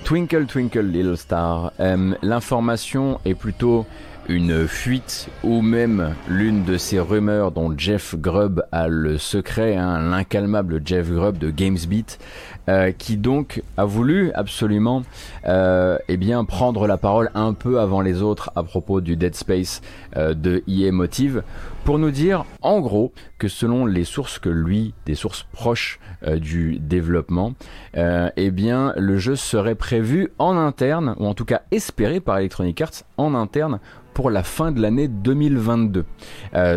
Twinkle 0.03 0.47
Twinkle 0.47 0.87
Little 0.87 1.17
Star. 1.17 1.71
Euh, 1.79 2.15
l'information 2.23 3.19
est 3.25 3.35
plutôt 3.35 3.85
une 4.27 4.67
fuite 4.67 5.29
ou 5.43 5.61
même 5.61 6.15
l'une 6.27 6.63
de 6.63 6.77
ces 6.77 6.99
rumeurs 6.99 7.51
dont 7.51 7.75
Jeff 7.77 8.15
Grubb 8.15 8.63
a 8.71 8.87
le 8.87 9.19
secret, 9.19 9.75
hein, 9.75 9.99
l'incalmable 9.99 10.81
Jeff 10.83 11.11
Grubb 11.11 11.37
de 11.37 11.51
GamesBeat, 11.51 12.17
euh, 12.69 12.91
qui 12.91 13.17
donc 13.17 13.63
a 13.77 13.85
voulu 13.85 14.31
absolument 14.33 15.01
euh, 15.47 15.97
eh 16.07 16.17
bien 16.17 16.45
prendre 16.45 16.85
la 16.85 16.97
parole 16.97 17.31
un 17.33 17.53
peu 17.53 17.79
avant 17.79 18.01
les 18.01 18.21
autres 18.21 18.51
à 18.55 18.61
propos 18.61 19.01
du 19.01 19.15
Dead 19.15 19.33
Space 19.33 19.81
euh, 20.17 20.35
de 20.35 20.61
EA 20.67 20.91
Motive 20.91 21.41
pour 21.83 21.97
nous 21.97 22.11
dire 22.11 22.45
en 22.61 22.79
gros 22.79 23.11
que 23.39 23.47
selon 23.47 23.87
les 23.87 24.03
sources 24.03 24.37
que 24.37 24.49
lui, 24.49 24.93
des 25.07 25.15
sources 25.15 25.47
proches 25.51 25.99
du 26.35 26.77
développement, 26.77 27.53
eh 27.95 28.51
bien 28.51 28.93
le 28.97 29.17
jeu 29.17 29.35
serait 29.37 29.75
prévu 29.75 30.29
en 30.37 30.57
interne 30.57 31.15
ou 31.17 31.25
en 31.25 31.33
tout 31.33 31.45
cas 31.45 31.61
espéré 31.71 32.19
par 32.19 32.37
Electronic 32.37 32.79
Arts 32.81 33.03
en 33.17 33.33
interne 33.33 33.79
pour 34.13 34.29
la 34.29 34.43
fin 34.43 34.71
de 34.71 34.81
l'année 34.81 35.07
2022. 35.07 36.05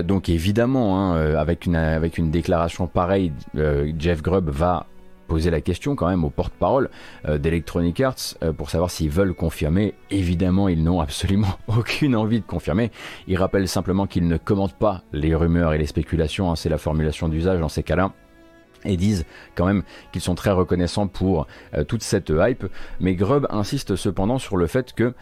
donc 0.04 0.28
évidemment, 0.28 1.12
hein, 1.12 1.34
avec, 1.34 1.66
une, 1.66 1.76
avec 1.76 2.16
une 2.16 2.30
déclaration 2.30 2.86
pareille, 2.86 3.32
Jeff 3.98 4.22
Grubb 4.22 4.48
va 4.48 4.86
poser 5.32 5.50
la 5.50 5.62
question 5.62 5.96
quand 5.96 6.10
même 6.10 6.26
au 6.26 6.28
porte-parole 6.28 6.90
euh, 7.26 7.38
d'Electronic 7.38 7.98
Arts 8.02 8.34
euh, 8.42 8.52
pour 8.52 8.68
savoir 8.68 8.90
s'ils 8.90 9.08
veulent 9.08 9.32
confirmer. 9.32 9.94
Évidemment, 10.10 10.68
ils 10.68 10.84
n'ont 10.84 11.00
absolument 11.00 11.56
aucune 11.68 12.14
envie 12.14 12.40
de 12.40 12.44
confirmer. 12.44 12.90
Ils 13.28 13.38
rappellent 13.38 13.66
simplement 13.66 14.06
qu'ils 14.06 14.28
ne 14.28 14.36
commentent 14.36 14.78
pas 14.78 15.04
les 15.14 15.34
rumeurs 15.34 15.72
et 15.72 15.78
les 15.78 15.86
spéculations, 15.86 16.50
hein, 16.50 16.54
c'est 16.54 16.68
la 16.68 16.76
formulation 16.76 17.30
d'usage 17.30 17.60
dans 17.60 17.70
ces 17.70 17.82
cas-là 17.82 18.12
et 18.84 18.98
disent 18.98 19.24
quand 19.54 19.64
même 19.64 19.84
qu'ils 20.12 20.20
sont 20.20 20.34
très 20.34 20.50
reconnaissants 20.50 21.06
pour 21.06 21.46
euh, 21.72 21.82
toute 21.82 22.02
cette 22.02 22.30
hype. 22.30 22.66
Mais 23.00 23.14
Grubb 23.14 23.46
insiste 23.48 23.96
cependant 23.96 24.38
sur 24.38 24.58
le 24.58 24.66
fait 24.66 24.92
que 24.92 25.14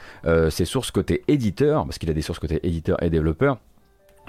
ses 0.50 0.64
sources 0.64 0.90
côté 0.90 1.22
éditeur, 1.28 1.84
parce 1.84 1.98
qu'il 1.98 2.10
a 2.10 2.14
des 2.14 2.22
sources 2.22 2.40
côté 2.40 2.58
éditeur 2.66 3.00
et 3.00 3.10
développeur, 3.10 3.58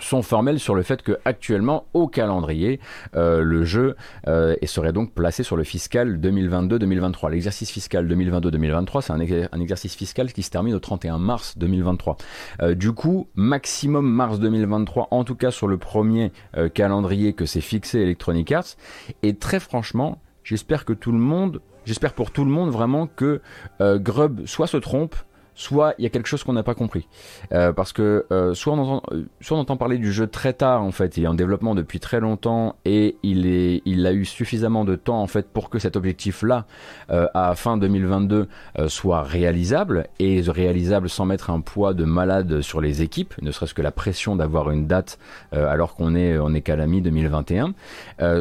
sont 0.03 0.22
formels 0.22 0.60
sur 0.60 0.75
le 0.75 0.84
fait 0.84 1.01
que 1.01 1.17
actuellement 1.25 1.86
au 1.93 2.08
calendrier 2.08 2.79
euh, 3.15 3.41
le 3.41 3.63
jeu 3.63 3.96
euh, 4.27 4.55
serait 4.65 4.93
donc 4.93 5.13
placé 5.13 5.43
sur 5.43 5.58
le 5.58 5.63
fiscal 5.63 6.20
2022-2023. 6.20 7.29
L'exercice 7.29 7.70
fiscal 7.70 8.08
2022-2023 8.08 9.01
c'est 9.01 9.13
un, 9.13 9.60
exercice 9.60 9.96
fiscal 9.96 10.31
qui 10.31 10.43
se 10.43 10.50
termine 10.50 10.75
au 10.75 10.79
31 10.79 11.17
mars 11.17 11.58
2023. 11.58 12.17
Euh, 12.62 12.75
du 12.75 12.93
coup 12.93 13.27
maximum 13.36 14.10
mars 14.10 14.39
2023 14.39 15.10
en 15.12 15.24
tout 15.24 15.36
cas 15.36 15.51
sur 15.51 15.67
le 15.67 15.77
premier 15.77 16.31
calendrier 16.74 17.34
que 17.34 17.46
s'est 17.46 17.62
fixé 17.62 18.00
Electronic 18.00 18.51
Arts 18.51 18.75
et 19.24 19.36
très 19.36 19.60
franchement 19.60 20.22
j'espère 20.43 20.86
que 20.86 20.93
tout 20.93 21.12
le 21.12 21.17
monde 21.17 21.62
j'espère 21.86 22.13
pour 22.13 22.31
tout 22.31 22.46
le 22.46 22.51
monde 22.51 22.70
vraiment 22.70 23.08
que 23.08 23.41
Grub 23.79 24.46
soit 24.46 24.67
se 24.67 24.77
trompe 24.77 25.15
soit 25.62 25.94
il 26.00 26.03
y 26.03 26.08
a 26.08 26.10
quelque 26.10 26.27
chose 26.27 26.44
qu'on 26.44 26.53
n'a 26.53 26.63
pas 26.63 26.74
compris. 26.74 27.08
Euh, 27.53 27.72
parce 27.72 27.94
que 27.94 28.25
euh, 28.32 28.53
soit, 28.56 28.74
on 28.74 28.80
entend, 28.80 29.03
euh, 29.12 29.25
soit 29.41 29.58
on 29.58 29.60
entend 29.60 29.77
parler 29.77 30.00
du 30.00 30.12
jeu 30.12 30.25
très 30.25 30.53
tard 30.53 30.82
en 30.82 30.91
fait, 30.91 31.18
il 31.18 31.24
est 31.24 31.27
en 31.27 31.36
développement 31.36 31.75
depuis 31.75 32.00
très 32.00 32.20
longtemps 32.20 32.75
et 32.84 33.15
il, 33.22 33.46
est, 33.46 33.84
il 33.86 34.06
a 34.08 34.13
eu 34.13 34.25
suffisamment 34.25 34.86
de 34.86 34.96
temps 34.96 35.22
en 35.22 35.27
fait 35.27 35.48
pour 35.48 35.70
que 35.70 35.77
cet 35.77 35.96
objectif-là, 35.96 36.65
à 37.10 37.53
fin 37.56 37.77
2022, 37.77 38.48
soit 38.88 39.22
réalisable 39.22 40.08
et 40.20 40.41
réalisable 40.41 41.10
sans 41.10 41.25
mettre 41.25 41.50
un 41.50 41.62
poids 41.62 41.94
de 41.94 42.06
malade 42.06 42.62
sur 42.62 42.82
les 42.82 43.01
équipes, 43.01 43.34
ne 43.41 43.51
serait-ce 43.51 43.74
que 43.74 43.82
la 43.82 43.91
pression 43.91 44.36
d'avoir 44.36 44.72
une 44.72 44.88
date 44.88 45.20
alors 45.51 45.96
qu'on 45.96 46.15
est, 46.15 46.38
on 46.38 46.53
est 46.53 46.62
qu'à 46.62 46.75
la 46.75 46.88
mi 46.88 47.01
2021. 47.01 47.74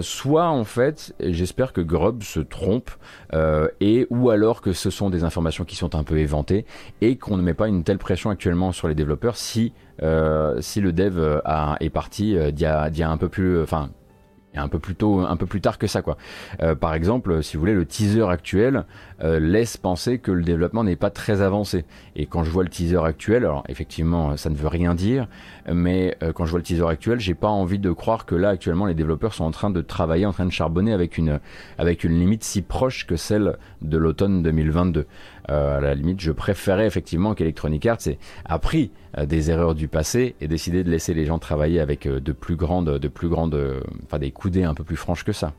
soit 0.02 0.48
en 0.48 0.64
fait, 0.64 1.14
j'espère 1.20 1.72
que 1.72 1.80
Grub 1.80 2.22
se 2.22 2.40
trompe 2.40 2.90
et 3.80 4.06
ou 4.10 4.30
alors 4.30 4.60
que 4.60 4.72
ce 4.72 4.90
sont 4.90 5.10
des 5.10 5.24
informations 5.24 5.64
qui 5.64 5.76
sont 5.76 5.94
un 5.94 6.04
peu 6.04 6.18
éventées 6.18 6.64
et 7.00 7.09
qu'on 7.16 7.36
ne 7.36 7.42
met 7.42 7.54
pas 7.54 7.68
une 7.68 7.84
telle 7.84 7.98
pression 7.98 8.30
actuellement 8.30 8.72
sur 8.72 8.88
les 8.88 8.94
développeurs 8.94 9.36
si, 9.36 9.72
euh, 10.02 10.60
le 10.76 10.92
dev 10.92 11.18
euh, 11.18 11.40
est 11.80 11.90
parti 11.90 12.36
euh, 12.36 12.50
d'il 12.50 12.62
y, 12.62 13.02
a 13.02 13.10
un 13.10 13.16
peu 13.16 13.28
plus, 13.28 13.60
enfin 13.62 13.90
un 14.56 14.66
peu 14.66 14.80
plus 14.80 14.96
tôt, 14.96 15.20
un 15.20 15.36
peu 15.36 15.46
plus 15.46 15.60
tard 15.60 15.78
que 15.78 15.86
ça 15.86 16.02
quoi. 16.02 16.16
Par 16.80 16.94
exemple, 16.94 17.40
si 17.40 17.56
vous 17.56 17.60
voulez, 17.60 17.72
le 17.72 17.86
teaser 17.86 18.28
actuel 18.28 18.84
laisse 19.22 19.76
penser 19.76 20.18
que 20.18 20.32
le 20.32 20.42
développement 20.42 20.82
n'est 20.82 20.96
pas 20.96 21.10
très 21.10 21.40
avancé. 21.40 21.84
Et 22.16 22.26
quand 22.26 22.42
je 22.42 22.50
vois 22.50 22.64
le 22.64 22.68
teaser 22.68 22.98
actuel, 23.04 23.44
alors 23.44 23.62
effectivement, 23.68 24.36
ça 24.36 24.50
ne 24.50 24.56
veut 24.56 24.66
rien 24.66 24.96
dire, 24.96 25.28
mais 25.72 26.18
quand 26.34 26.46
je 26.46 26.50
vois 26.50 26.58
le 26.58 26.64
teaser 26.64 26.88
actuel, 26.88 27.20
j'ai 27.20 27.34
pas 27.34 27.46
envie 27.46 27.78
de 27.78 27.92
croire 27.92 28.26
que 28.26 28.34
là 28.34 28.48
actuellement 28.48 28.86
les 28.86 28.94
développeurs 28.94 29.34
sont 29.34 29.44
en 29.44 29.52
train 29.52 29.70
de 29.70 29.82
travailler, 29.82 30.26
en 30.26 30.32
train 30.32 30.46
de 30.46 30.50
charbonner 30.50 30.92
avec 30.92 31.16
une 31.16 31.38
avec 31.78 32.02
une 32.02 32.18
limite 32.18 32.42
si 32.42 32.60
proche 32.60 33.06
que 33.06 33.14
celle 33.14 33.56
de 33.82 33.98
l'automne 33.98 34.42
2022. 34.42 35.06
À 35.50 35.80
la 35.80 35.94
limite, 35.94 36.20
je 36.20 36.32
préférais 36.32 36.86
effectivement 36.86 37.34
qu'Electronic 37.34 37.84
Arts 37.86 38.06
ait 38.06 38.18
appris 38.44 38.92
des 39.22 39.50
erreurs 39.50 39.74
du 39.74 39.88
passé 39.88 40.36
et 40.40 40.48
décidé 40.48 40.84
de 40.84 40.90
laisser 40.90 41.12
les 41.12 41.26
gens 41.26 41.38
travailler 41.38 41.80
avec 41.80 42.06
de 42.06 42.32
plus 42.32 42.56
grandes, 42.56 42.98
de 42.98 43.82
enfin 44.04 44.18
des 44.18 44.30
coudées 44.30 44.64
un 44.64 44.74
peu 44.74 44.84
plus 44.84 44.96
franches 44.96 45.24
que 45.24 45.32
ça. 45.32 45.52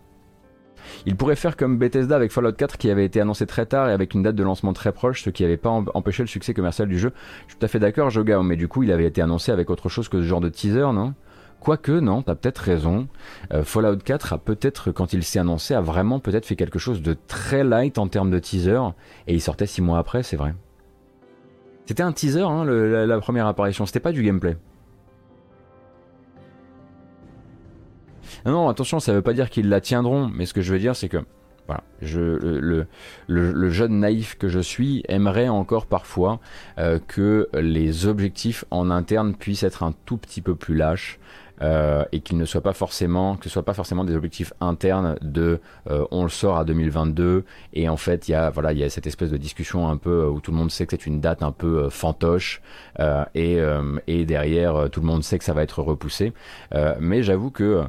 Il 1.05 1.15
pourrait 1.15 1.35
faire 1.35 1.57
comme 1.57 1.77
Bethesda 1.77 2.15
avec 2.15 2.31
Fallout 2.31 2.53
4 2.53 2.77
qui 2.77 2.89
avait 2.89 3.05
été 3.05 3.21
annoncé 3.21 3.45
très 3.45 3.65
tard 3.65 3.89
et 3.89 3.91
avec 3.91 4.13
une 4.13 4.23
date 4.23 4.35
de 4.35 4.43
lancement 4.43 4.73
très 4.73 4.91
proche, 4.91 5.23
ce 5.23 5.29
qui 5.29 5.43
n'avait 5.43 5.57
pas 5.57 5.69
empêché 5.69 6.23
le 6.23 6.27
succès 6.27 6.53
commercial 6.53 6.87
du 6.87 6.97
jeu. 6.97 7.11
Je 7.45 7.51
suis 7.51 7.59
tout 7.59 7.65
à 7.65 7.69
fait 7.69 7.79
d'accord, 7.79 8.09
Jogao, 8.09 8.41
mais 8.43 8.55
du 8.55 8.67
coup 8.67 8.83
il 8.83 8.91
avait 8.91 9.05
été 9.05 9.21
annoncé 9.21 9.51
avec 9.51 9.69
autre 9.69 9.89
chose 9.89 10.09
que 10.09 10.21
ce 10.21 10.25
genre 10.25 10.41
de 10.41 10.49
teaser, 10.49 10.91
non? 10.93 11.13
Quoique, 11.61 11.91
non, 11.91 12.23
t'as 12.23 12.33
peut-être 12.33 12.57
raison. 12.57 13.07
Euh, 13.53 13.63
Fallout 13.63 13.97
4 13.97 14.33
a 14.33 14.37
peut-être, 14.39 14.91
quand 14.91 15.13
il 15.13 15.23
s'est 15.23 15.37
annoncé, 15.37 15.75
a 15.75 15.81
vraiment 15.81 16.19
peut-être 16.19 16.47
fait 16.47 16.55
quelque 16.55 16.79
chose 16.79 17.03
de 17.03 17.15
très 17.27 17.63
light 17.63 17.99
en 17.99 18.07
termes 18.07 18.31
de 18.31 18.39
teaser, 18.39 18.79
et 19.27 19.35
il 19.35 19.41
sortait 19.41 19.67
6 19.67 19.83
mois 19.83 19.99
après, 19.99 20.23
c'est 20.23 20.37
vrai. 20.37 20.55
C'était 21.85 22.01
un 22.01 22.13
teaser, 22.13 22.41
hein, 22.41 22.65
la 22.65 23.19
première 23.19 23.45
apparition, 23.45 23.85
c'était 23.85 23.99
pas 23.99 24.11
du 24.11 24.23
gameplay. 24.23 24.57
Non, 28.45 28.67
attention, 28.67 28.99
ça 28.99 29.11
ne 29.11 29.17
veut 29.17 29.21
pas 29.21 29.33
dire 29.33 29.51
qu'ils 29.51 29.69
la 29.69 29.81
tiendront, 29.81 30.27
mais 30.27 30.47
ce 30.47 30.55
que 30.55 30.61
je 30.61 30.73
veux 30.73 30.79
dire, 30.79 30.95
c'est 30.95 31.09
que 31.09 31.19
voilà, 31.67 31.83
le, 33.27 33.69
jeune 33.69 33.99
naïf 33.99 34.35
que 34.37 34.49
je 34.49 34.59
suis 34.59 35.03
aimerait 35.07 35.47
encore 35.47 35.85
parfois 35.85 36.39
euh, 36.79 36.99
que 37.07 37.47
les 37.53 38.07
objectifs 38.07 38.65
en 38.71 38.89
interne 38.89 39.35
puissent 39.35 39.63
être 39.63 39.83
un 39.83 39.93
tout 40.05 40.17
petit 40.17 40.41
peu 40.41 40.55
plus 40.55 40.75
lâches. 40.75 41.19
Euh, 41.61 42.03
et 42.11 42.21
qu'ils 42.21 42.37
ne 42.37 42.45
soient 42.45 42.61
pas 42.61 42.73
forcément, 42.73 43.35
que 43.35 43.43
ce 43.43 43.49
soit 43.49 43.63
pas 43.63 43.73
forcément 43.73 44.03
des 44.03 44.15
objectifs 44.15 44.51
internes 44.61 45.17
de 45.21 45.59
euh, 45.89 46.05
on 46.11 46.23
le 46.23 46.29
sort 46.29 46.57
à 46.57 46.65
2022 46.65 47.45
et 47.73 47.87
en 47.87 47.97
fait 47.97 48.27
il 48.27 48.31
y 48.31 48.35
a 48.35 48.49
voilà 48.49 48.71
il 48.73 48.79
y 48.79 48.83
a 48.83 48.89
cette 48.89 49.05
espèce 49.05 49.29
de 49.29 49.37
discussion 49.37 49.87
un 49.87 49.97
peu 49.97 50.25
où 50.25 50.39
tout 50.41 50.51
le 50.51 50.57
monde 50.57 50.71
sait 50.71 50.85
que 50.85 50.91
c'est 50.91 51.05
une 51.05 51.21
date 51.21 51.43
un 51.43 51.51
peu 51.51 51.89
fantoche 51.89 52.61
et, 53.35 53.59
et 54.07 54.25
derrière 54.25 54.89
tout 54.91 55.01
le 55.01 55.05
monde 55.05 55.23
sait 55.23 55.37
que 55.37 55.43
ça 55.43 55.53
va 55.53 55.63
être 55.63 55.81
repoussé. 55.81 56.33
mais 56.99 57.23
j'avoue 57.23 57.51
que 57.51 57.63
euh, 57.63 57.83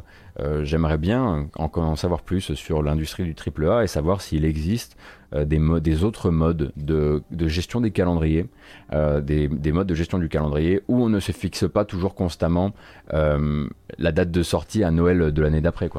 j'aimerais 0.62 0.98
bien 0.98 1.48
en, 1.56 1.96
savoir 1.96 2.22
plus 2.22 2.54
sur 2.54 2.82
l'industrie 2.82 3.24
du 3.24 3.34
AAA 3.34 3.84
et 3.84 3.86
savoir 3.86 4.20
s'il 4.20 4.44
existe 4.44 4.96
euh, 5.34 5.44
des, 5.44 6.04
autres 6.04 6.30
modes 6.30 6.72
de, 6.76 7.22
gestion 7.46 7.80
des 7.80 7.90
calendriers, 7.90 8.46
euh, 8.92 9.20
des, 9.20 9.48
modes 9.72 9.86
de 9.86 9.94
gestion 9.94 10.18
du 10.18 10.28
calendrier 10.28 10.82
où 10.88 11.02
on 11.02 11.08
ne 11.08 11.20
se 11.20 11.32
fixe 11.32 11.64
pas 11.68 11.84
toujours 11.84 12.14
constamment 12.14 12.72
la 13.10 14.12
date 14.12 14.30
de 14.30 14.42
sortie 14.42 14.84
à 14.84 14.90
Noël 14.90 15.32
de 15.32 15.42
l'année 15.42 15.60
d'après. 15.60 15.90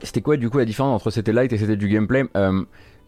C'était 0.00 0.20
quoi 0.20 0.36
du 0.36 0.50
coup 0.50 0.58
la 0.58 0.64
différence 0.64 0.94
entre 1.00 1.10
c'était 1.10 1.32
light 1.32 1.52
et 1.52 1.58
c'était 1.58 1.76
du 1.76 1.88
gameplay? 1.88 2.24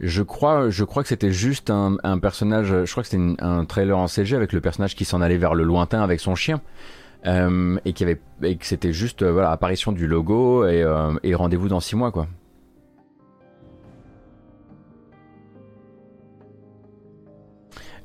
Je 0.01 0.23
crois, 0.23 0.71
je 0.71 0.85
crois 0.85 1.03
que 1.03 1.09
c'était 1.09 1.33
juste 1.33 1.71
un, 1.71 2.19
personnage. 2.19 2.85
Je 2.85 2.91
crois 2.91 3.03
que 3.03 3.09
c'était 3.09 3.43
un 3.43 3.65
trailer 3.65 3.97
en 3.97 4.07
CG 4.07 4.35
avec 4.37 4.53
le 4.53 4.61
personnage 4.61 4.95
qui 4.95 5.05
s'en 5.05 5.21
allait 5.21 5.37
vers 5.37 5.55
le 5.55 5.65
lointain 5.65 6.03
avec 6.03 6.21
son 6.21 6.35
chien. 6.35 6.61
Euh, 7.27 7.79
et, 7.87 7.95
qui 7.95 8.03
avait, 8.03 8.21
et 8.43 8.57
que 8.57 8.67
c'était 8.67 8.93
juste 8.93 9.23
euh, 9.23 9.33
voilà, 9.33 9.51
apparition 9.51 9.93
du 9.93 10.07
logo 10.07 10.67
et, 10.67 10.83
euh, 10.83 11.15
et 11.23 11.35
rendez-vous 11.35 11.69
dans 11.69 11.81
six 11.81 11.97
mois 11.97 12.13
quoi. 12.13 12.27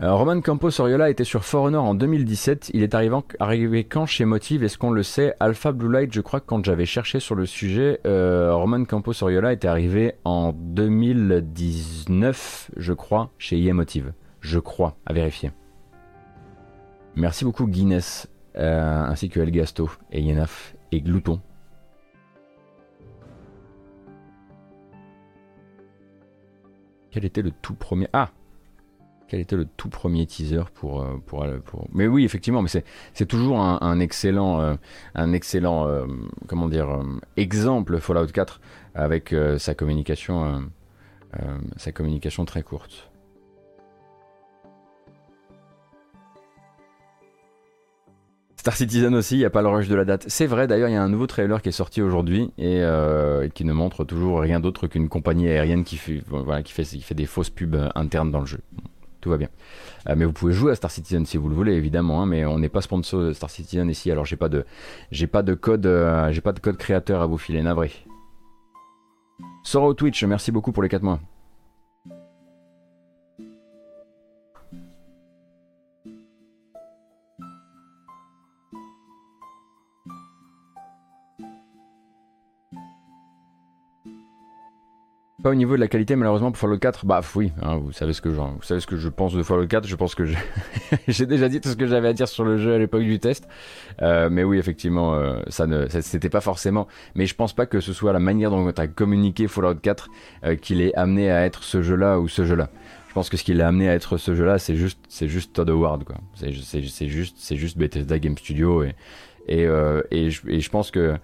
Roman 0.02 0.40
Campos 0.40 0.80
Oriola 0.80 1.10
était 1.10 1.26
sur 1.26 1.44
For 1.44 1.64
Honor 1.64 1.84
en 1.84 1.94
2017. 1.94 2.72
Il 2.74 2.84
est 2.84 2.96
arrivé, 2.96 3.84
quand 3.84 4.06
chez 4.06 4.24
Motive? 4.24 4.64
Est-ce 4.64 4.78
qu'on 4.78 4.92
le 4.92 5.04
sait? 5.04 5.36
Alpha 5.42 5.74
Blue 5.74 5.92
Light, 5.92 6.14
je 6.14 6.22
crois 6.22 6.40
quand 6.40 6.64
j'avais 6.64 6.86
cherché 6.86 7.20
sur 7.20 7.36
le 7.36 7.46
sujet, 7.46 8.00
euh, 8.08 8.56
Roman 8.56 8.86
Campos 8.86 9.22
Oriola 9.22 9.52
était 9.52 9.68
arrivé 9.68 10.14
en 10.24 10.54
2019, 10.54 12.72
je 12.78 12.94
crois, 12.94 13.32
chez 13.38 13.62
EA 13.62 13.74
Motive. 13.74 14.14
Je 14.40 14.60
crois, 14.60 14.96
à 15.06 15.12
vérifier. 15.12 15.52
Merci 17.18 17.44
beaucoup 17.44 17.68
Guinness, 17.68 18.30
euh, 18.56 19.04
ainsi 19.04 19.28
que 19.28 19.42
El 19.42 19.52
Gasto, 19.52 19.90
et 20.14 20.22
Yenaf, 20.22 20.78
et 20.94 21.02
Glouton. 21.02 21.42
Quel 27.12 27.26
était 27.26 27.42
le 27.42 27.52
tout 27.52 27.74
premier? 27.74 28.08
Ah 28.14 28.30
quel 29.30 29.40
était 29.40 29.56
le 29.56 29.66
tout 29.66 29.90
premier 29.90 30.26
teaser 30.26 30.64
pour, 30.74 31.02
euh, 31.02 31.16
euh, 31.34 31.60
pour... 31.60 31.88
Mais 31.94 32.08
oui, 32.08 32.26
effectivement, 32.26 32.62
mais 32.62 32.70
c'est 33.14 33.26
toujours 33.26 33.60
un, 33.60 34.00
excellent, 34.00 34.78
un 35.16 35.34
excellent 35.34 35.88
euh, 35.88 36.06
comment 36.48 36.68
dire, 36.68 37.00
exemple 37.38 38.00
Fallout 38.00 38.28
4 38.28 38.60
avec 38.96 39.34
sa 39.58 39.74
communication 39.76 40.70
sa 41.78 41.92
communication 41.92 42.44
très 42.44 42.64
courte. 42.64 43.12
Star 48.56 48.76
Citizen 48.76 49.16
aussi, 49.16 49.36
il 49.36 49.40
n'y 49.40 49.46
a 49.46 49.50
pas 49.50 49.62
le 49.62 49.70
rush 49.70 49.88
de 49.88 49.96
la 49.96 50.04
date. 50.04 50.26
C'est 50.28 50.48
vrai, 50.48 50.68
d'ailleurs, 50.68 50.90
il 50.90 50.94
y 50.94 50.98
a 50.98 51.02
un 51.02 51.08
nouveau 51.08 51.28
trailer 51.28 51.62
qui 51.62 51.70
est 51.70 51.74
sorti 51.74 52.02
aujourd'hui 52.02 52.52
et 52.58 52.84
qui 53.54 53.64
ne 53.64 53.74
montre 53.74 54.04
toujours 54.06 54.42
rien 54.42 54.60
d'autre 54.60 54.88
qu'une 54.88 55.08
compagnie 55.08 55.48
aérienne 55.48 55.84
qui 55.84 55.98
fait, 55.98 56.24
voilà, 56.28 56.64
qui, 56.64 56.74
fait, 56.74 56.84
qui 56.84 57.02
fait 57.02 57.16
des 57.16 57.28
fausses 57.28 57.52
pubs 57.52 57.90
internes 57.94 58.32
dans 58.32 58.40
le 58.40 58.48
jeu 58.48 58.60
tout 59.22 59.30
va 59.30 59.38
bien. 59.38 59.50
Euh, 60.08 60.16
mais 60.18 60.26
vous 60.26 60.34
pouvez 60.34 60.54
jouer 60.54 60.72
à 60.72 60.76
Star 60.76 60.92
Citizen 60.92 61.26
si 61.26 61.38
vous 61.38 61.50
le 61.50 61.56
voulez, 61.56 61.74
évidemment. 61.74 62.22
Hein, 62.22 62.26
mais 62.26 62.46
on 62.46 62.60
n'est 62.60 62.70
pas 62.70 62.82
sponsor 62.82 63.22
de 63.22 63.34
Star 63.34 63.50
Citizen 63.50 63.90
ici, 63.90 64.12
alors 64.12 64.26
j'ai 64.26 64.36
pas 64.36 64.50
de, 64.50 64.64
code, 65.56 65.86
euh, 65.86 66.32
j'ai 66.32 66.42
pas 66.42 66.54
de 66.54 66.60
code 66.60 66.78
créateur 66.78 67.22
à 67.22 67.28
vous 67.28 67.38
filer, 67.38 67.62
navré. 67.62 67.92
Soro 69.64 69.94
Twitch, 69.94 70.24
merci 70.24 70.52
beaucoup 70.52 70.72
pour 70.72 70.84
les 70.84 70.90
4 70.90 71.04
mois. 71.04 71.20
Pas 85.42 85.52
au 85.52 85.56
niveau 85.56 85.76
de 85.76 85.80
la 85.80 85.88
qualité, 85.88 86.18
malheureusement, 86.18 86.52
pour 86.52 86.60
Fallout 86.60 86.80
4. 86.80 87.06
Bah 87.06 87.22
oui, 87.36 87.54
hein, 87.62 87.78
vous, 87.78 87.94
savez 87.94 88.12
ce 88.12 88.20
que 88.20 88.30
je, 88.30 88.36
vous 88.36 88.62
savez 88.62 88.82
ce 88.82 88.88
que 88.88 88.98
je 88.98 89.08
pense 89.08 89.34
de 89.34 89.42
Fallout 89.42 89.68
4. 89.68 89.88
Je 89.88 89.96
pense 89.96 90.14
que 90.14 90.26
j'ai 91.08 91.26
déjà 91.26 91.48
dit 91.48 91.62
tout 91.62 91.70
ce 91.70 91.78
que 91.78 91.88
j'avais 91.88 92.10
à 92.10 92.14
dire 92.14 92.28
sur 92.28 92.44
le 92.44 92.58
jeu 92.58 92.74
à 92.74 92.78
l'époque 92.78 93.04
du 93.04 93.20
test. 93.20 93.48
Euh, 94.02 94.30
mais 94.30 94.44
oui, 94.44 94.58
effectivement, 94.58 95.14
euh, 95.14 95.40
ça 95.48 95.66
ne, 95.66 95.88
c'était 95.88 96.30
pas 96.30 96.42
forcément. 96.42 96.90
Mais 97.16 97.26
je 97.26 97.36
pense 97.36 97.54
pas 97.54 97.66
que 97.66 97.80
ce 97.80 97.94
soit 97.94 98.12
la 98.12 98.20
manière 98.20 98.52
dont 98.52 98.70
tu 98.70 98.82
as 98.82 98.88
communiqué 98.88 99.48
Fallout 99.48 99.76
4 99.76 100.10
euh, 100.44 100.56
qu'il 100.58 100.82
est 100.82 100.94
amené 100.96 101.32
à 101.32 101.46
être 101.46 101.64
ce 101.64 101.82
jeu-là 101.82 102.20
ou 102.20 102.28
ce 102.28 102.44
jeu-là. 102.44 102.70
Je 103.08 103.14
pense 103.14 103.30
que 103.30 103.38
ce 103.38 103.46
qui 103.46 103.54
l'a 103.54 103.70
amené 103.70 103.88
à 103.88 103.96
être 103.96 104.18
ce 104.18 104.36
jeu-là, 104.36 104.60
c'est 104.60 104.76
juste, 104.76 105.00
c'est 105.08 105.30
juste 105.30 105.54
Todd 105.54 105.70
Howard, 105.70 106.04
quoi. 106.04 106.18
C'est 106.36 106.52
juste, 106.52 107.38
c'est 107.38 107.58
juste 107.58 107.78
Bethesda 107.78 108.20
Game 108.20 108.38
Studio 108.38 108.84
et 108.84 108.94
et, 109.48 109.64
et, 110.12 110.30
je, 110.30 110.48
et 110.48 110.60
je 110.60 110.70
pense 110.70 110.92
que 110.92 111.16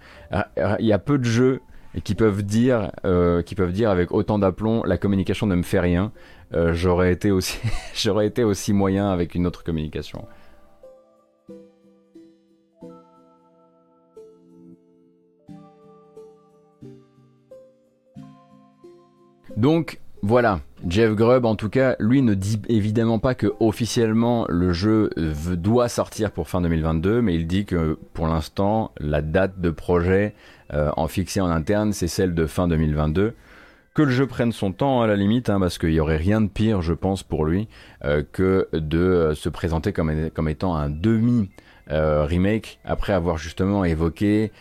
il 0.79 0.86
y 0.86 0.93
a 0.93 0.98
peu 0.98 1.19
de 1.19 1.25
jeux 1.25 1.62
et 1.95 2.01
qui 2.01 2.13
peuvent 2.13 2.43
dire, 2.43 2.91
euh, 3.05 3.41
qui 3.41 3.55
peuvent 3.55 3.71
dire 3.71 3.89
avec 3.89 4.11
autant 4.11 4.37
d'aplomb, 4.37 4.83
la 4.83 4.97
communication 4.97 5.47
ne 5.47 5.55
me 5.55 5.63
fait 5.63 5.79
rien. 5.79 6.11
Euh, 6.53 6.73
j'aurais 6.73 7.11
été 7.11 7.31
aussi, 7.31 7.57
j'aurais 7.95 8.27
été 8.27 8.43
aussi 8.43 8.73
moyen 8.73 9.09
avec 9.09 9.33
une 9.33 9.47
autre 9.47 9.63
communication. 9.63 10.27
Donc 19.55 20.01
voilà, 20.21 20.59
Jeff 20.85 21.15
Grubb 21.15 21.45
en 21.45 21.55
tout 21.55 21.69
cas, 21.69 21.95
lui 21.99 22.21
ne 22.21 22.33
dit 22.33 22.61
évidemment 22.67 23.19
pas 23.19 23.35
que 23.35 23.53
officiellement 23.61 24.45
le 24.49 24.73
jeu 24.73 25.11
doit 25.15 25.87
sortir 25.87 26.31
pour 26.31 26.49
fin 26.49 26.59
2022, 26.59 27.21
mais 27.21 27.35
il 27.35 27.47
dit 27.47 27.63
que 27.63 27.97
pour 28.13 28.27
l'instant 28.27 28.91
la 28.99 29.21
date 29.21 29.61
de 29.61 29.69
projet 29.69 30.33
euh, 30.33 30.54
en 30.72 31.07
fixé 31.07 31.41
en 31.41 31.50
interne, 31.50 31.93
c'est 31.93 32.07
celle 32.07 32.34
de 32.34 32.45
fin 32.45 32.67
2022. 32.67 33.34
Que 33.95 34.01
le 34.01 34.12
jeu 34.12 34.27
prenne 34.27 34.51
son 34.51 34.74
temps 34.74 35.01
à 35.01 35.07
la 35.07 35.15
limite, 35.15 35.50
hein, 35.50 35.57
parce 35.57 35.77
qu'il 35.77 35.91
n'y 35.91 36.01
aurait 36.01 36.17
rien 36.17 36.41
de 36.41 36.50
pire, 36.50 36.81
je 36.81 36.91
pense, 36.91 37.24
pour 37.24 37.45
lui, 37.45 37.69
euh, 38.03 38.24
que 38.29 38.67
de 38.74 39.00
euh, 39.00 39.36
se 39.36 39.48
présenter 39.48 39.93
comme, 39.93 40.10
étant 40.50 40.75
un 40.75 40.89
demi 40.89 41.50
remake 41.88 42.79
après 42.84 43.13
avoir 43.13 43.38
justement 43.38 43.86
évoqué 43.86 44.51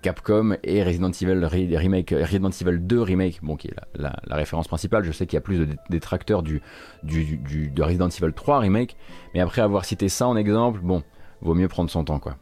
Capcom 0.00 0.56
et 0.62 0.84
Resident 0.84 1.10
Evil 1.10 1.44
Resident 1.44 2.50
Evil 2.50 2.78
2 2.78 3.02
remake 3.02 3.40
bon 3.42 3.56
qui 3.56 3.66
est 3.66 3.74
la, 3.96 4.14
référence 4.30 4.68
principale 4.68 5.02
je 5.02 5.10
sais 5.10 5.26
qu'il 5.26 5.36
y 5.36 5.38
a 5.38 5.40
plus 5.40 5.58
de 5.58 5.66
détracteurs 5.90 6.44
du, 6.44 6.62
de 7.02 7.82
Resident 7.82 8.08
Evil 8.08 8.32
3 8.32 8.60
remake 8.60 8.96
mais 9.34 9.40
après 9.40 9.60
avoir 9.60 9.84
cité 9.86 10.08
ça 10.08 10.28
en 10.28 10.36
exemple 10.36 10.78
bon 10.80 11.02
vaut 11.40 11.54
mieux 11.54 11.66
prendre 11.66 11.90
son 11.90 12.04
temps 12.04 12.20
quoi 12.20 12.36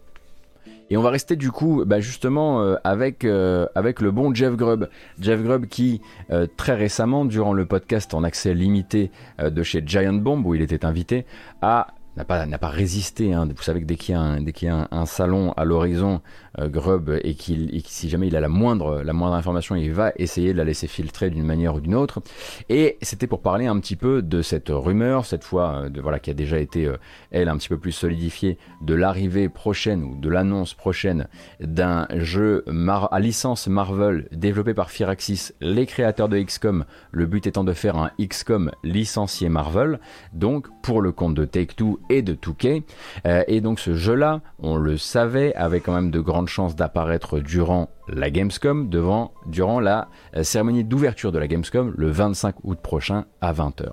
et 0.88 0.96
on 0.96 1.02
va 1.02 1.10
rester 1.10 1.36
du 1.36 1.50
coup 1.50 1.84
bah, 1.84 2.00
justement 2.00 2.62
euh, 2.62 2.76
avec, 2.84 3.24
euh, 3.24 3.66
avec 3.74 4.00
le 4.00 4.10
bon 4.10 4.34
Jeff 4.34 4.54
Grubb. 4.54 4.88
Jeff 5.20 5.42
Grubb 5.42 5.66
qui 5.66 6.00
euh, 6.30 6.46
très 6.56 6.74
récemment, 6.74 7.24
durant 7.24 7.52
le 7.52 7.66
podcast 7.66 8.14
en 8.14 8.22
accès 8.22 8.54
limité 8.54 9.10
de 9.42 9.62
chez 9.62 9.82
Giant 9.84 10.14
Bomb, 10.14 10.46
où 10.46 10.54
il 10.54 10.62
était 10.62 10.84
invité, 10.84 11.26
a 11.62 11.88
n'a 12.16 12.24
pas, 12.24 12.46
n'a 12.46 12.58
pas 12.58 12.68
résisté. 12.68 13.32
Hein. 13.32 13.48
Vous 13.54 13.62
savez 13.62 13.80
que 13.80 13.86
dès 13.86 13.96
qu'il 13.96 14.14
y 14.14 14.18
a 14.18 14.20
un, 14.20 14.40
dès 14.40 14.52
qu'il 14.52 14.68
y 14.68 14.70
a 14.70 14.88
un, 14.90 15.06
salon 15.06 15.52
à 15.52 15.64
l'horizon, 15.64 16.14
euh, 16.14 16.45
Grub, 16.58 17.18
et 17.22 17.34
qu'il, 17.34 17.82
si 17.86 18.08
jamais 18.08 18.28
il 18.28 18.36
a 18.36 18.40
la 18.40 18.48
moindre, 18.48 19.02
la 19.02 19.12
moindre 19.12 19.34
information, 19.34 19.76
il 19.76 19.92
va 19.92 20.12
essayer 20.16 20.52
de 20.52 20.58
la 20.58 20.64
laisser 20.64 20.86
filtrer 20.86 21.30
d'une 21.30 21.44
manière 21.44 21.74
ou 21.74 21.80
d'une 21.80 21.94
autre. 21.94 22.20
Et 22.68 22.98
c'était 23.02 23.26
pour 23.26 23.42
parler 23.42 23.66
un 23.66 23.78
petit 23.78 23.96
peu 23.96 24.22
de 24.22 24.42
cette 24.42 24.68
rumeur, 24.70 25.26
cette 25.26 25.44
fois, 25.44 25.82
euh, 25.84 25.88
de, 25.88 26.00
voilà, 26.00 26.18
qui 26.18 26.30
a 26.30 26.34
déjà 26.34 26.58
été, 26.58 26.86
euh, 26.86 26.96
elle, 27.30 27.48
un 27.48 27.56
petit 27.56 27.68
peu 27.68 27.78
plus 27.78 27.92
solidifiée, 27.92 28.58
de 28.82 28.94
l'arrivée 28.94 29.48
prochaine 29.48 30.02
ou 30.04 30.16
de 30.16 30.28
l'annonce 30.28 30.74
prochaine 30.74 31.28
d'un 31.60 32.06
jeu 32.14 32.64
à 33.10 33.20
licence 33.20 33.66
Marvel 33.66 34.28
développé 34.32 34.74
par 34.74 34.90
Firaxis, 34.90 35.52
les 35.60 35.86
créateurs 35.86 36.28
de 36.28 36.38
XCOM. 36.38 36.84
Le 37.10 37.26
but 37.26 37.46
étant 37.46 37.64
de 37.64 37.72
faire 37.72 37.96
un 37.96 38.10
XCOM 38.20 38.70
licencié 38.82 39.48
Marvel, 39.48 40.00
donc 40.32 40.68
pour 40.82 41.00
le 41.00 41.12
compte 41.12 41.34
de 41.34 41.44
Take-Two 41.44 42.00
et 42.10 42.22
de 42.22 42.34
Touquet. 42.34 42.82
Euh, 43.26 43.42
et 43.48 43.60
donc 43.60 43.80
ce 43.80 43.94
jeu-là, 43.94 44.40
on 44.58 44.76
le 44.76 44.96
savait, 44.96 45.54
avait 45.54 45.80
quand 45.80 45.94
même 45.94 46.10
de 46.10 46.20
grandes 46.20 46.45
chances 46.46 46.76
d'apparaître 46.76 47.40
durant 47.40 47.90
la 48.08 48.30
Gamescom, 48.30 48.88
devant, 48.88 49.32
durant 49.46 49.80
la 49.80 50.08
euh, 50.36 50.42
cérémonie 50.42 50.84
d'ouverture 50.84 51.32
de 51.32 51.38
la 51.38 51.48
Gamescom 51.48 51.92
le 51.96 52.10
25 52.10 52.56
août 52.64 52.78
prochain 52.80 53.24
à 53.40 53.52
20h. 53.52 53.90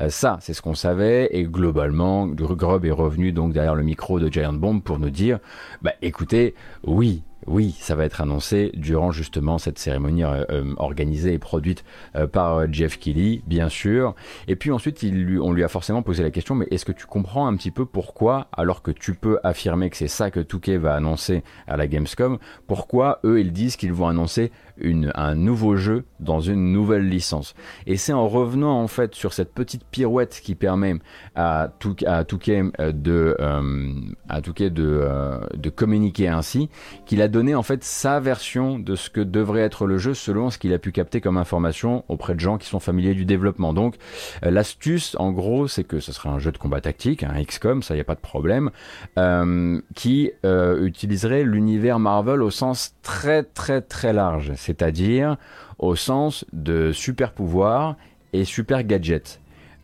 Euh, 0.00 0.08
ça, 0.08 0.38
c'est 0.40 0.54
ce 0.54 0.62
qu'on 0.62 0.74
savait, 0.74 1.28
et 1.32 1.44
globalement, 1.44 2.26
Grub 2.26 2.84
est 2.84 2.90
revenu 2.90 3.32
donc 3.32 3.52
derrière 3.52 3.74
le 3.74 3.82
micro 3.82 4.18
de 4.18 4.32
Giant 4.32 4.52
Bomb 4.52 4.80
pour 4.80 4.98
nous 4.98 5.10
dire, 5.10 5.38
bah 5.82 5.92
écoutez, 6.02 6.54
oui, 6.84 7.22
oui, 7.46 7.74
ça 7.80 7.96
va 7.96 8.04
être 8.04 8.20
annoncé 8.20 8.70
durant 8.74 9.10
justement 9.10 9.58
cette 9.58 9.78
cérémonie 9.78 10.24
euh, 10.24 10.44
euh, 10.50 10.74
organisée 10.76 11.32
et 11.32 11.38
produite 11.38 11.84
euh, 12.14 12.26
par 12.26 12.72
Jeff 12.72 12.98
Kelly, 12.98 13.42
bien 13.46 13.68
sûr. 13.68 14.14
Et 14.46 14.56
puis 14.56 14.70
ensuite, 14.70 15.04
on 15.40 15.52
lui 15.52 15.64
a 15.64 15.68
forcément 15.68 16.02
posé 16.02 16.22
la 16.22 16.30
question, 16.30 16.54
mais 16.54 16.66
est-ce 16.70 16.84
que 16.84 16.92
tu 16.92 17.06
comprends 17.06 17.46
un 17.46 17.56
petit 17.56 17.70
peu 17.70 17.84
pourquoi, 17.84 18.46
alors 18.52 18.82
que 18.82 18.90
tu 18.90 19.14
peux 19.14 19.38
affirmer 19.42 19.90
que 19.90 19.96
c'est 19.96 20.08
ça 20.08 20.30
que 20.30 20.40
Touquet 20.40 20.76
va 20.76 20.94
annoncer 20.94 21.42
à 21.66 21.76
la 21.76 21.86
Gamescom, 21.86 22.38
pourquoi 22.66 23.18
eux, 23.24 23.40
ils 23.40 23.52
disent 23.52 23.76
qu'ils 23.76 23.92
vont 23.92 24.06
annoncer 24.06 24.52
un 25.14 25.34
nouveau 25.34 25.76
jeu 25.76 26.04
dans 26.20 26.40
une 26.40 26.72
nouvelle 26.72 27.08
licence? 27.08 27.54
Et 27.86 27.96
c'est 27.96 28.12
en 28.12 28.28
revenant 28.28 28.80
en 28.80 28.88
fait 28.88 29.14
sur 29.14 29.32
cette 29.32 29.52
petite 29.52 29.84
pirouette 29.84 30.40
qui 30.42 30.54
permet 30.54 30.94
à, 31.34 31.70
Touquet, 31.80 32.62
de, 32.92 33.36
à 34.28 34.40
de 34.40 35.70
communiquer 35.70 36.28
ainsi 36.28 36.68
qu'il 37.06 37.20
a 37.20 37.28
donné 37.32 37.56
en 37.56 37.64
fait 37.64 37.82
sa 37.82 38.20
version 38.20 38.78
de 38.78 38.94
ce 38.94 39.10
que 39.10 39.20
devrait 39.20 39.62
être 39.62 39.86
le 39.86 39.98
jeu 39.98 40.14
selon 40.14 40.50
ce 40.50 40.58
qu'il 40.58 40.72
a 40.72 40.78
pu 40.78 40.92
capter 40.92 41.20
comme 41.20 41.36
information 41.36 42.04
auprès 42.08 42.34
de 42.34 42.40
gens 42.40 42.58
qui 42.58 42.68
sont 42.68 42.78
familiers 42.78 43.14
du 43.14 43.24
développement. 43.24 43.72
Donc 43.72 43.96
euh, 44.44 44.50
l'astuce 44.52 45.16
en 45.18 45.32
gros 45.32 45.66
c'est 45.66 45.82
que 45.82 45.98
ce 45.98 46.12
sera 46.12 46.30
un 46.30 46.38
jeu 46.38 46.52
de 46.52 46.58
combat 46.58 46.80
tactique, 46.80 47.24
un 47.24 47.42
XCOM, 47.42 47.82
ça 47.82 47.96
y 47.96 48.00
a 48.00 48.04
pas 48.04 48.14
de 48.14 48.20
problème, 48.20 48.70
euh, 49.18 49.80
qui 49.96 50.30
euh, 50.44 50.84
utiliserait 50.84 51.42
l'univers 51.42 51.98
Marvel 51.98 52.42
au 52.42 52.50
sens 52.50 52.94
très 53.02 53.42
très 53.42 53.80
très 53.80 54.12
large, 54.12 54.52
c'est-à-dire 54.54 55.36
au 55.78 55.96
sens 55.96 56.44
de 56.52 56.92
super 56.92 57.32
pouvoirs 57.32 57.96
et 58.32 58.44
super 58.44 58.84
gadgets. 58.84 59.40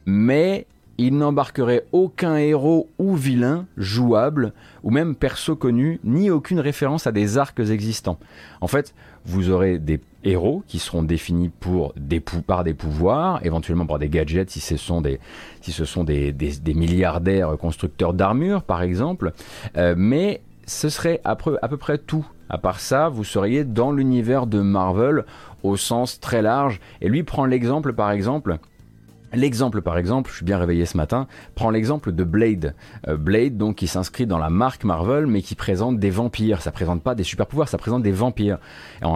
Mais 0.07 0.67
il 0.99 1.17
n'embarquerait 1.17 1.85
aucun 1.93 2.37
héros 2.37 2.91
ou 2.99 3.15
vilain 3.15 3.67
jouable, 3.77 4.53
ou 4.83 4.91
même 4.91 5.15
perso 5.15 5.55
connu, 5.55 6.01
ni 6.03 6.29
aucune 6.29 6.59
référence 6.59 7.07
à 7.07 7.13
des 7.13 7.39
arcs 7.39 7.61
existants. 7.61 8.19
En 8.61 8.67
fait, 8.67 8.95
vous 9.25 9.51
aurez 9.51 9.79
des 9.79 10.01
héros 10.25 10.65
qui 10.67 10.81
seront 10.81 11.05
définis 11.05 11.51
par 12.47 12.65
des 12.65 12.75
pouvoirs, 12.75 13.41
éventuellement 13.45 13.87
par 13.87 14.01
des 14.01 14.09
gadgets 14.09 14.51
si 14.51 14.61
ce 14.61 14.77
sont 14.77 15.01
des, 15.01 15.21
milliardaires 16.75 17.57
constructeurs 17.57 18.13
d'armure, 18.13 18.63
par 18.63 18.83
exemple, 18.83 19.33
euh, 19.77 19.95
mais 19.97 20.41
ce 20.67 20.89
serait 20.89 21.21
à 21.25 21.37
peu, 21.37 21.59
à 21.63 21.69
peu 21.69 21.77
près 21.77 21.99
tout. 21.99 22.27
À 22.51 22.59
part 22.59 22.81
ça, 22.81 23.09
vous 23.09 23.25
seriez 23.25 23.65
dans 23.65 23.93
l'univers 23.93 24.47
de 24.47 24.61
Marvel 24.61 25.25
au 25.63 25.77
sens 25.77 26.19
très 26.19 26.43
large. 26.43 26.81
Et 27.01 27.09
lui 27.09 27.23
prend 27.23 27.45
l'exemple, 27.45 27.93
par 27.93 28.11
exemple, 28.11 28.59
L'exemple 29.33 29.83
par 29.83 29.99
exemple, 29.99 30.31
je 30.31 30.37
suis 30.37 30.45
bien 30.45 30.59
réveillé 30.59 30.87
ce 30.87 30.97
matin, 30.97 31.27
prend 31.55 31.71
l'exemple 31.71 32.13
de 32.13 32.25
Blade. 32.25 32.75
Euh, 33.07 33.17
Blade 33.17 33.57
donc 33.57 33.77
qui 33.77 33.87
s'inscrit 33.87 34.27
dans 34.27 34.39
la 34.39 34.51
marque 34.51 34.85
Marvel 34.85 35.27
mais 35.27 35.43
qui 35.43 35.55
présente 35.55 35.99
des 35.99 36.11
vampires. 36.11 36.63
Ça 36.63 36.73
présente 36.73 37.03
pas 37.03 37.15
des 37.15 37.25
super 37.25 37.47
pouvoirs, 37.47 37.69
ça 37.69 37.79
présente 37.79 38.03
des 38.03 38.13
vampires. 38.13 38.59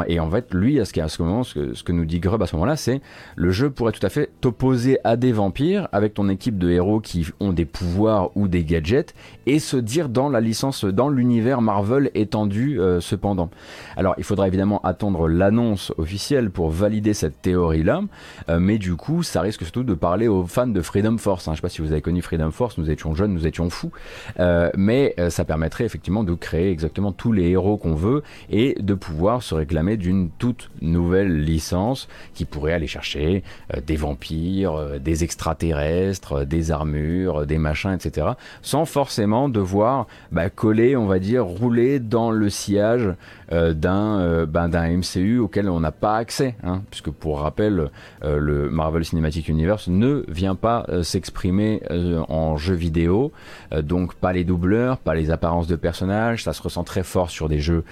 Et 0.08 0.20
en, 0.20 0.30
fait, 0.30 0.52
lui, 0.54 0.80
à 0.80 0.84
ce, 0.84 1.22
moment, 1.22 1.42
ce 1.42 1.54
que, 1.54 1.74
ce 1.74 1.82
que 1.82 1.92
nous 1.92 2.04
dit 2.04 2.20
Grub 2.20 2.42
à 2.42 2.46
ce 2.46 2.56
moment-là, 2.56 2.76
c'est 2.76 3.00
le 3.36 3.50
jeu 3.50 3.70
pourrait 3.70 3.92
tout 3.92 4.04
à 4.04 4.08
fait 4.08 4.30
t'opposer 4.40 4.98
à 5.04 5.16
des 5.16 5.32
vampires 5.32 5.88
avec 5.92 6.14
ton 6.14 6.28
équipe 6.28 6.58
de 6.58 6.70
héros 6.70 7.00
qui 7.00 7.26
ont 7.40 7.52
des 7.52 7.64
pouvoirs 7.64 8.30
ou 8.36 8.48
des 8.48 8.64
gadgets 8.64 9.14
et 9.46 9.58
se 9.58 9.76
dire 9.76 10.08
dans 10.08 10.28
la 10.28 10.40
licence, 10.40 10.84
dans 10.84 11.08
l'univers 11.08 11.62
Marvel 11.62 12.10
étendu 12.14 12.80
euh, 12.80 13.00
cependant. 13.00 13.50
Alors 13.96 14.14
il 14.18 14.24
faudra 14.24 14.48
évidemment 14.48 14.80
attendre 14.82 15.28
l'annonce 15.28 15.92
officielle 15.98 16.50
pour 16.50 16.70
valider 16.70 17.14
cette 17.14 17.40
théorie-là, 17.42 18.02
euh, 18.48 18.58
mais 18.60 18.78
du 18.78 18.96
coup 18.96 19.22
ça 19.22 19.40
risque 19.40 19.62
surtout 19.62 19.84
de 19.84 19.94
parler 20.02 20.26
aux 20.26 20.44
fans 20.46 20.66
de 20.66 20.82
Freedom 20.82 21.16
Force. 21.16 21.46
Hein. 21.46 21.52
Je 21.52 21.52
ne 21.52 21.56
sais 21.58 21.62
pas 21.62 21.68
si 21.68 21.80
vous 21.80 21.92
avez 21.92 22.02
connu 22.02 22.22
Freedom 22.22 22.50
Force, 22.50 22.76
nous 22.76 22.90
étions 22.90 23.14
jeunes, 23.14 23.32
nous 23.32 23.46
étions 23.46 23.70
fous, 23.70 23.92
euh, 24.40 24.68
mais 24.76 25.14
euh, 25.20 25.30
ça 25.30 25.44
permettrait 25.44 25.84
effectivement 25.84 26.24
de 26.24 26.34
créer 26.34 26.72
exactement 26.72 27.12
tous 27.12 27.30
les 27.30 27.50
héros 27.50 27.76
qu'on 27.76 27.94
veut 27.94 28.24
et 28.50 28.74
de 28.80 28.94
pouvoir 28.94 29.44
se 29.44 29.54
réclamer 29.54 29.96
d'une 29.96 30.28
toute 30.38 30.72
nouvelle 30.80 31.44
licence 31.44 32.08
qui 32.34 32.44
pourrait 32.44 32.72
aller 32.72 32.88
chercher 32.88 33.44
euh, 33.72 33.80
des 33.80 33.94
vampires, 33.94 34.98
des 34.98 35.22
extraterrestres, 35.22 36.44
des 36.46 36.72
armures, 36.72 37.46
des 37.46 37.58
machins, 37.58 37.92
etc. 37.92 38.26
Sans 38.60 38.86
forcément 38.86 39.48
devoir 39.48 40.08
bah, 40.32 40.50
coller, 40.50 40.96
on 40.96 41.06
va 41.06 41.20
dire, 41.20 41.44
rouler 41.44 42.00
dans 42.00 42.32
le 42.32 42.50
sillage 42.50 43.14
d'un 43.52 44.46
ben, 44.46 44.68
d'un 44.68 44.88
MCU 44.96 45.38
auquel 45.38 45.68
on 45.68 45.80
n'a 45.80 45.92
pas 45.92 46.16
accès, 46.16 46.56
hein, 46.62 46.82
puisque 46.90 47.10
pour 47.10 47.40
rappel, 47.40 47.90
le 48.22 48.70
Marvel 48.70 49.04
Cinematic 49.04 49.48
Universe 49.48 49.88
ne 49.88 50.24
vient 50.28 50.54
pas 50.54 50.84
euh, 50.88 51.02
s'exprimer 51.02 51.82
euh, 51.90 52.22
en 52.28 52.56
jeu 52.56 52.74
vidéo, 52.74 53.32
euh, 53.72 53.82
donc 53.82 54.14
pas 54.14 54.32
les 54.32 54.44
doubleurs, 54.44 54.98
pas 54.98 55.14
les 55.14 55.30
apparences 55.30 55.66
de 55.66 55.76
personnages, 55.76 56.44
ça 56.44 56.52
se 56.52 56.62
ressent 56.62 56.84
très 56.84 57.02
fort 57.02 57.30
sur 57.30 57.48
des 57.48 57.58
jeux 57.58 57.84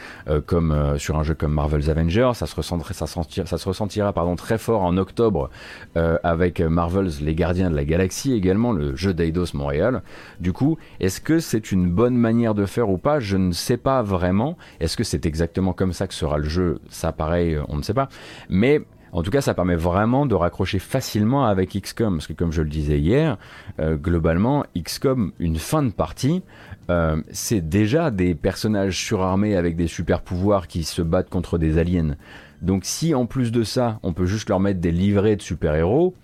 comme 0.47 0.97
sur 0.99 1.19
un 1.19 1.23
jeu 1.23 1.35
comme 1.35 1.53
Marvel's 1.53 1.89
Avengers, 1.89 2.33
ça 2.35 2.47
se 2.47 2.55
ressentira, 2.55 2.95
ça, 2.95 3.07
ça 3.07 3.59
se 3.59 3.69
ressentira 3.69 4.13
pardon 4.13 4.37
très 4.37 4.59
fort 4.59 4.83
en 4.83 4.97
octobre 4.97 5.51
avec 5.95 6.61
Marvel's 6.61 7.21
Les 7.21 7.35
Gardiens 7.35 7.71
de 7.71 7.77
la 7.77 7.85
Galaxie 7.85 8.33
également, 8.33 8.73
le 8.73 8.97
jeu 8.97 9.13
d'Eidos 9.13 9.55
Montréal. 9.55 10.03
Du 10.39 10.53
coup, 10.53 10.79
est-ce 11.01 11.21
que 11.21 11.41
c'est 11.41 11.73
une 11.73 11.91
bonne 11.91 12.17
manière 12.17 12.55
de 12.55 12.67
faire 12.67 12.89
ou 12.91 12.99
pas? 12.99 13.21
Je 13.21 13.37
ne 13.37 13.53
sais 13.53 13.77
pas 13.77 14.03
vraiment. 14.03 14.57
Est-ce 14.81 14.97
que 14.97 15.05
c'est 15.05 15.27
exactement 15.27 15.50
comme 15.77 15.93
ça 15.93 16.07
que 16.07 16.15
sera 16.15 16.39
le 16.39 16.49
jeu 16.49 16.81
Ça, 16.89 17.13
pareil, 17.13 17.59
on 17.69 17.77
ne 17.77 17.83
sait 17.83 17.95
pas. 17.95 18.09
Mais 18.49 18.83
en 19.13 19.23
tout 19.23 19.31
cas, 19.31 19.41
ça 19.41 19.55
permet 19.55 19.75
vraiment 19.75 20.25
de 20.27 20.35
raccrocher 20.35 20.79
facilement 20.79 21.47
avec 21.47 21.71
XCOM, 21.71 22.17
parce 22.17 22.27
que 22.27 22.33
comme 22.33 22.53
je 22.53 22.63
le 22.63 22.69
disais 22.69 22.99
hier, 22.99 23.39
euh, 23.81 23.97
globalement, 23.97 24.65
XCOM, 24.77 25.33
une 25.39 25.57
fin 25.57 25.83
de 25.83 25.91
partie, 25.91 26.43
euh, 26.91 27.21
c'est 27.33 27.61
déjà 27.61 28.11
des 28.11 28.35
personnages 28.35 28.97
surarmés 28.97 29.57
avec 29.57 29.77
des 29.77 29.89
super 29.89 30.23
pouvoirs 30.23 30.69
qui 30.69 30.85
se 30.85 31.03
battent 31.03 31.31
contre 31.31 31.59
des 31.59 31.79
aliens. 31.79 32.17
Donc 32.63 32.83
si 32.85 33.15
en 33.15 33.27
plus 33.27 33.53
de 33.53 33.65
ça, 33.65 33.99
on 34.03 34.13
peut 34.13 34.27
juste 34.27 34.49
leur 34.49 34.61
mettre 34.61 34.81
des 34.81 34.93
livrets 34.93 35.37
de 35.37 35.43
super-héros, 35.43 36.15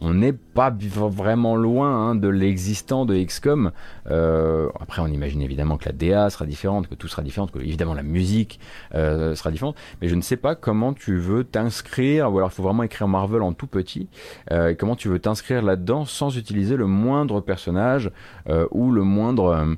on 0.00 0.14
n'est 0.14 0.32
pas 0.32 0.70
vraiment 0.70 1.56
loin 1.56 1.88
hein, 1.88 2.14
de 2.14 2.28
l'existant 2.28 3.06
de 3.06 3.16
XCOM. 3.16 3.72
Euh, 4.10 4.68
après, 4.80 5.00
on 5.00 5.06
imagine 5.06 5.40
évidemment 5.40 5.78
que 5.78 5.86
la 5.86 5.92
DA 5.92 6.28
sera 6.30 6.44
différente, 6.44 6.88
que 6.88 6.94
tout 6.94 7.08
sera 7.08 7.22
différent, 7.22 7.46
que 7.46 7.58
évidemment 7.58 7.94
la 7.94 8.02
musique 8.02 8.60
euh, 8.94 9.34
sera 9.34 9.50
différente. 9.50 9.76
Mais 10.00 10.08
je 10.08 10.14
ne 10.14 10.20
sais 10.20 10.36
pas 10.36 10.54
comment 10.54 10.92
tu 10.92 11.16
veux 11.16 11.44
t'inscrire, 11.44 12.32
ou 12.32 12.38
alors 12.38 12.50
il 12.52 12.54
faut 12.54 12.62
vraiment 12.62 12.82
écrire 12.82 13.08
Marvel 13.08 13.42
en 13.42 13.52
tout 13.52 13.66
petit, 13.66 14.08
euh, 14.52 14.74
comment 14.78 14.96
tu 14.96 15.08
veux 15.08 15.18
t'inscrire 15.18 15.62
là-dedans 15.62 16.04
sans 16.04 16.36
utiliser 16.36 16.76
le 16.76 16.86
moindre 16.86 17.40
personnage 17.40 18.10
ou 18.70 18.92
le 18.92 19.02
moindre... 19.02 19.76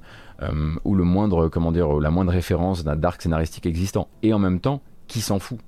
ou 0.85 0.95
le 0.95 1.05
moindre, 1.05 1.49
comment 1.49 1.73
dire, 1.73 2.01
la 2.01 2.11
moindre 2.11 2.33
référence 2.33 2.85
d'un 2.85 2.97
dark 2.97 3.23
scénaristique 3.23 3.67
existant. 3.67 4.09
Et 4.23 4.33
en 4.33 4.39
même 4.39 4.61
temps, 4.61 4.83
qui 5.07 5.21
s'en 5.21 5.39
fout? 5.39 5.59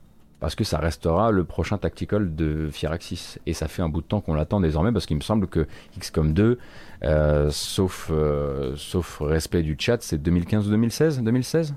Parce 0.40 0.54
que 0.54 0.64
ça 0.64 0.78
restera 0.78 1.30
le 1.30 1.44
prochain 1.44 1.76
tactical 1.76 2.34
de 2.34 2.70
Firaxis. 2.72 3.36
Et 3.46 3.52
ça 3.52 3.68
fait 3.68 3.82
un 3.82 3.90
bout 3.90 4.00
de 4.00 4.06
temps 4.06 4.22
qu'on 4.22 4.34
l'attend 4.34 4.60
désormais, 4.60 4.90
parce 4.90 5.06
qu'il 5.06 5.16
me 5.16 5.22
semble 5.22 5.46
que 5.46 5.66
XCOM 5.98 6.32
2, 6.32 6.58
euh, 7.04 7.50
sauf, 7.50 8.08
euh, 8.10 8.74
sauf 8.76 9.18
respect 9.20 9.62
du 9.62 9.76
chat, 9.78 9.98
c'est 10.00 10.18
2015 10.18 10.66
ou 10.66 10.70
2016 10.70 11.22
2016 11.22 11.74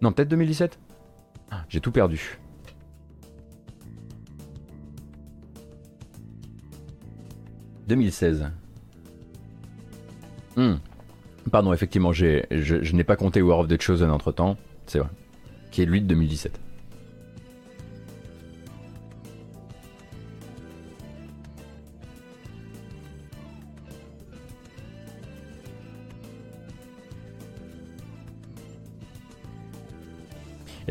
Non, 0.00 0.12
peut-être 0.12 0.28
2017 0.28 0.78
ah, 1.50 1.64
J'ai 1.68 1.80
tout 1.80 1.92
perdu. 1.92 2.38
«2016. 7.90 8.50
Hmm. 10.56 10.74
Pardon, 11.50 11.72
effectivement, 11.72 12.12
je, 12.12 12.42
je 12.50 12.94
n'ai 12.94 13.02
pas 13.02 13.16
compté 13.16 13.42
War 13.42 13.58
of 13.58 13.68
the 13.68 13.80
Chosen 13.80 14.10
entre 14.10 14.30
temps, 14.30 14.56
c'est 14.86 15.00
vrai, 15.00 15.08
qui 15.72 15.82
est 15.82 15.86
lui 15.86 16.00
de 16.00 16.06
2017. 16.06 16.60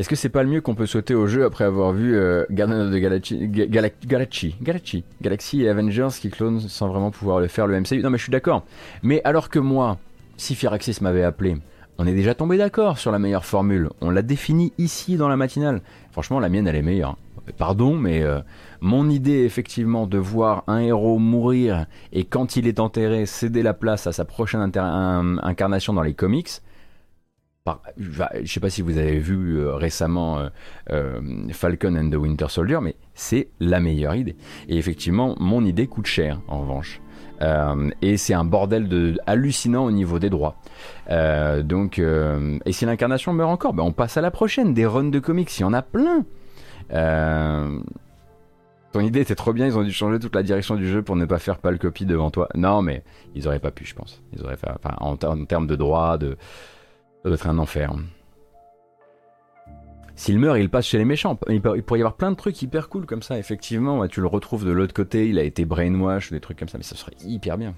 Est-ce 0.00 0.08
que 0.08 0.16
c'est 0.16 0.30
pas 0.30 0.42
le 0.42 0.48
mieux 0.48 0.62
qu'on 0.62 0.74
peut 0.74 0.86
sauter 0.86 1.14
au 1.14 1.26
jeu 1.26 1.44
après 1.44 1.64
avoir 1.64 1.92
vu 1.92 2.16
euh, 2.16 2.46
of 2.48 2.90
the 2.90 2.96
Galaxy, 2.96 3.46
Galaxy, 3.46 4.56
Galaxy, 4.62 5.04
Galaxy 5.20 5.62
et 5.62 5.68
Avengers 5.68 6.08
qui 6.18 6.30
clonent 6.30 6.58
sans 6.58 6.88
vraiment 6.88 7.10
pouvoir 7.10 7.38
le 7.38 7.48
faire 7.48 7.66
le 7.66 7.78
MCU 7.78 8.00
Non 8.00 8.08
mais 8.08 8.16
je 8.16 8.22
suis 8.22 8.32
d'accord. 8.32 8.64
Mais 9.02 9.20
alors 9.24 9.50
que 9.50 9.58
moi, 9.58 9.98
si 10.38 10.54
Firaxis 10.54 11.02
m'avait 11.02 11.22
appelé, 11.22 11.58
on 11.98 12.06
est 12.06 12.14
déjà 12.14 12.34
tombé 12.34 12.56
d'accord 12.56 12.96
sur 12.96 13.12
la 13.12 13.18
meilleure 13.18 13.44
formule. 13.44 13.90
On 14.00 14.08
l'a 14.08 14.22
définie 14.22 14.72
ici 14.78 15.18
dans 15.18 15.28
la 15.28 15.36
matinale. 15.36 15.82
Franchement, 16.12 16.40
la 16.40 16.48
mienne, 16.48 16.66
elle 16.66 16.76
est 16.76 16.82
meilleure. 16.82 17.18
Pardon, 17.58 17.94
mais 17.94 18.22
euh, 18.22 18.40
mon 18.80 19.10
idée, 19.10 19.44
effectivement, 19.44 20.06
de 20.06 20.16
voir 20.16 20.64
un 20.66 20.78
héros 20.78 21.18
mourir 21.18 21.84
et 22.14 22.24
quand 22.24 22.56
il 22.56 22.66
est 22.66 22.80
enterré, 22.80 23.26
céder 23.26 23.62
la 23.62 23.74
place 23.74 24.06
à 24.06 24.12
sa 24.12 24.24
prochaine 24.24 24.62
incarnation 25.42 25.92
dans 25.92 26.00
les 26.00 26.14
comics, 26.14 26.62
je 27.98 28.40
ne 28.40 28.46
sais 28.46 28.60
pas 28.60 28.70
si 28.70 28.80
vous 28.80 28.96
avez 28.96 29.18
vu 29.18 29.58
euh, 29.58 29.74
récemment 29.74 30.38
euh, 30.38 30.48
euh, 30.90 31.20
Falcon 31.52 31.94
and 31.94 32.10
the 32.10 32.14
Winter 32.14 32.46
Soldier, 32.48 32.78
mais 32.80 32.96
c'est 33.14 33.48
la 33.60 33.80
meilleure 33.80 34.14
idée. 34.14 34.36
Et 34.68 34.78
effectivement, 34.78 35.36
mon 35.38 35.64
idée 35.64 35.86
coûte 35.86 36.06
cher, 36.06 36.40
en 36.48 36.62
revanche. 36.62 37.00
et 38.02 38.16
c'est 38.16 38.34
un 38.34 38.44
bordel 38.44 38.88
de, 38.88 39.18
hallucinant 39.26 39.84
au 39.84 39.90
niveau 39.90 40.18
des 40.18 40.30
droits. 40.30 40.56
donc, 41.08 41.98
et 41.98 42.72
si 42.72 42.84
l'incarnation 42.86 43.32
meurt 43.32 43.50
encore, 43.50 43.74
ben 43.74 43.82
on 43.82 43.92
passe 43.92 44.16
à 44.16 44.20
la 44.20 44.30
prochaine. 44.30 44.74
Des 44.74 44.86
runs 44.86 45.10
de 45.10 45.18
comics, 45.18 45.58
il 45.58 45.62
y 45.62 45.64
en 45.64 45.72
a 45.72 45.82
plein. 45.82 46.24
ton 48.92 49.00
idée 49.00 49.20
était 49.20 49.34
trop 49.34 49.52
bien, 49.52 49.66
ils 49.66 49.76
ont 49.76 49.82
dû 49.82 49.92
changer 49.92 50.18
toute 50.18 50.34
la 50.34 50.42
direction 50.42 50.76
du 50.76 50.88
jeu 50.88 51.02
pour 51.02 51.16
ne 51.16 51.26
pas 51.26 51.38
faire 51.38 51.58
pas 51.58 51.70
le 51.70 51.78
copie 51.78 52.06
devant 52.06 52.30
toi. 52.30 52.48
Non, 52.54 52.80
mais 52.82 53.04
ils 53.34 53.46
auraient 53.46 53.58
pas 53.60 53.70
pu, 53.70 53.84
je 53.84 53.94
pense. 53.94 54.22
Ils 54.34 54.42
auraient 54.42 54.58
en 54.98 55.16
termes 55.16 55.66
de 55.66 55.76
droits, 55.76 56.18
de, 56.18 56.36
ça 57.22 57.28
doit 57.28 57.34
être 57.34 57.48
un 57.48 57.58
enfer. 57.58 57.92
S'il 60.14 60.38
meurt, 60.38 60.58
il 60.58 60.68
passe 60.68 60.86
chez 60.86 60.98
les 60.98 61.04
méchants. 61.04 61.38
Il, 61.48 61.62
pourrait 61.62 61.98
y 61.98 62.02
avoir 62.02 62.14
plein 62.14 62.30
de 62.30 62.36
trucs 62.36 62.60
hyper 62.60 62.88
cool 62.88 63.06
comme 63.06 63.22
ça, 63.22 63.38
effectivement. 63.38 64.06
Tu 64.06 64.20
le 64.20 64.26
retrouves 64.26 64.66
de 64.66 64.70
l'autre 64.70 64.92
côté, 64.92 65.28
il 65.28 65.38
a 65.38 65.42
été 65.42 65.64
brainwash, 65.64 66.30
des 66.30 66.40
trucs 66.40 66.58
comme 66.58 66.68
ça, 66.68 66.76
mais 66.76 66.84
ça 66.84 66.94
serait 66.94 67.16
hyper 67.24 67.56
bien. 67.56 67.74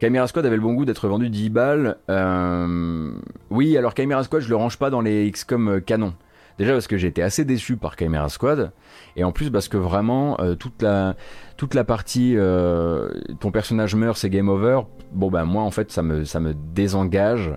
Chimera 0.00 0.28
Squad 0.28 0.46
avait 0.46 0.54
le 0.54 0.62
bon 0.62 0.74
goût 0.74 0.84
d'être 0.84 1.08
vendu 1.08 1.28
10 1.28 1.50
balles. 1.50 1.96
Euh, 2.08 3.12
oui, 3.50 3.76
alors 3.76 3.92
Chimera 3.96 4.22
Squad, 4.22 4.42
je 4.42 4.48
le 4.48 4.54
range 4.54 4.78
pas 4.78 4.90
dans 4.90 5.00
les 5.00 5.28
XCOM 5.30 5.68
euh, 5.68 5.80
canon. 5.80 6.14
Déjà 6.58 6.72
parce 6.72 6.88
que 6.88 6.96
j'ai 6.96 7.06
été 7.06 7.22
assez 7.22 7.44
déçu 7.44 7.76
par 7.76 7.96
Chimera 7.96 8.28
Squad, 8.28 8.72
et 9.14 9.22
en 9.22 9.30
plus 9.30 9.48
parce 9.50 9.68
que 9.68 9.76
vraiment 9.76 10.40
euh, 10.40 10.56
toute 10.56 10.82
la 10.82 11.14
toute 11.56 11.74
la 11.74 11.84
partie 11.84 12.34
euh, 12.36 13.08
ton 13.38 13.52
personnage 13.52 13.94
meurt 13.94 14.18
c'est 14.18 14.28
game 14.28 14.48
over. 14.48 14.80
Bon 15.12 15.30
ben 15.30 15.44
moi 15.44 15.62
en 15.62 15.70
fait 15.70 15.92
ça 15.92 16.02
me 16.02 16.24
ça 16.24 16.40
me 16.40 16.54
désengage 16.74 17.54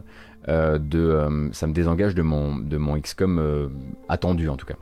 euh, 0.49 0.77
de 0.77 1.49
ça 1.51 1.65
me 1.65 1.73
désengage 1.73 2.13
de 2.13 2.21
mon 2.21 2.57
de 2.57 2.77
mon 2.77 2.99
XCOM 2.99 3.71
attendu 4.07 4.49
en 4.49 4.55
tout 4.55 4.67
cas. 4.67 4.75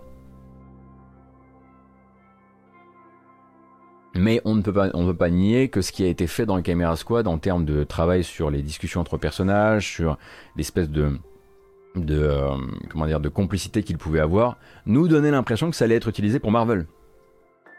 Mais 4.16 4.42
on 4.44 4.56
ne 4.56 4.62
peut 4.62 4.74
pas, 4.74 4.90
on 4.96 5.06
peut 5.06 5.16
pas 5.16 5.30
nier 5.30 5.70
que 5.70 5.82
ce 5.82 5.94
qui 5.94 6.04
a 6.04 6.08
été 6.08 6.28
fait 6.28 6.46
dans 6.46 6.58
le 6.58 6.96
Squad 6.96 7.26
en 7.28 7.38
termes 7.38 7.64
de 7.64 7.86
travail 7.86 8.26
sur 8.26 8.50
les 8.50 8.62
discussions 8.64 9.00
entre 9.00 9.18
personnages, 9.18 9.88
sur 9.88 10.18
l'espèce 10.58 10.90
de 10.90 11.20
de, 11.95 12.19
euh, 12.19 13.19
de 13.19 13.30
complicité 13.30 13.84
qu'il 13.84 13.97
pouvait 13.97 14.19
avoir, 14.19 14.58
nous 14.86 15.08
donnait 15.08 15.32
l'impression 15.32 15.69
que 15.69 15.75
ça 15.75 15.86
allait 15.86 15.95
être 15.95 16.08
utilisé 16.08 16.39
pour 16.39 16.52
Marvel. 16.52 16.86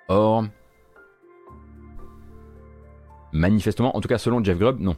Or, 0.08 0.44
manifestement, 3.32 3.96
en 3.96 4.00
tout 4.00 4.08
cas 4.08 4.18
selon 4.18 4.42
Jeff 4.42 4.58
Grubb, 4.58 4.80
non. 4.80 4.96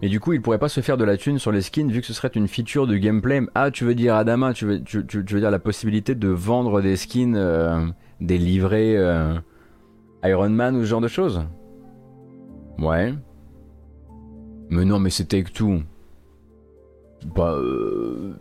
Mais 0.00 0.08
du 0.08 0.20
coup, 0.20 0.32
il 0.32 0.40
pourrait 0.40 0.58
pas 0.58 0.68
se 0.68 0.80
faire 0.80 0.96
de 0.96 1.04
la 1.04 1.16
thune 1.16 1.38
sur 1.38 1.50
les 1.50 1.60
skins 1.60 1.90
vu 1.90 2.00
que 2.00 2.06
ce 2.06 2.12
serait 2.12 2.28
une 2.28 2.46
feature 2.46 2.86
de 2.86 2.96
gameplay. 2.96 3.40
Ah, 3.54 3.70
tu 3.70 3.84
veux 3.84 3.96
dire 3.96 4.14
Adama, 4.14 4.52
tu 4.52 4.64
veux, 4.64 4.82
tu, 4.82 4.98
veux 5.00 5.40
dire 5.40 5.50
la 5.50 5.58
possibilité 5.58 6.14
de 6.14 6.28
vendre 6.28 6.80
des 6.80 6.96
skins, 6.96 7.34
euh, 7.36 7.84
des 8.20 8.38
livrets 8.38 8.96
euh, 8.96 9.38
Iron 10.24 10.50
Man 10.50 10.76
ou 10.76 10.80
ce 10.80 10.86
genre 10.86 11.00
de 11.00 11.08
choses 11.08 11.44
Ouais. 12.78 13.14
Mais 14.70 14.84
non, 14.84 14.98
mais 14.98 15.10
c'est 15.10 15.24
Take-Two. 15.24 15.82
Bah, 17.34 17.52
euh, 17.52 18.34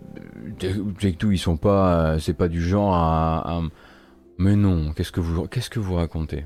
Take-Two, 0.60 1.32
ils 1.32 1.38
sont 1.40 1.58
pas. 1.58 2.20
c'est 2.20 2.34
pas 2.34 2.48
du 2.48 2.62
genre 2.62 2.94
à. 2.94 3.62
Mais 4.38 4.56
non, 4.56 4.94
qu'est-ce 4.94 5.12
que 5.12 5.20
vous, 5.20 5.48
que 5.48 5.80
vous 5.80 5.96
racontez? 5.96 6.46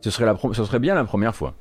Ce 0.00 0.10
serait 0.10 0.80
bien 0.80 0.94
la 0.94 1.04
première 1.04 1.34
fois. 1.34 1.54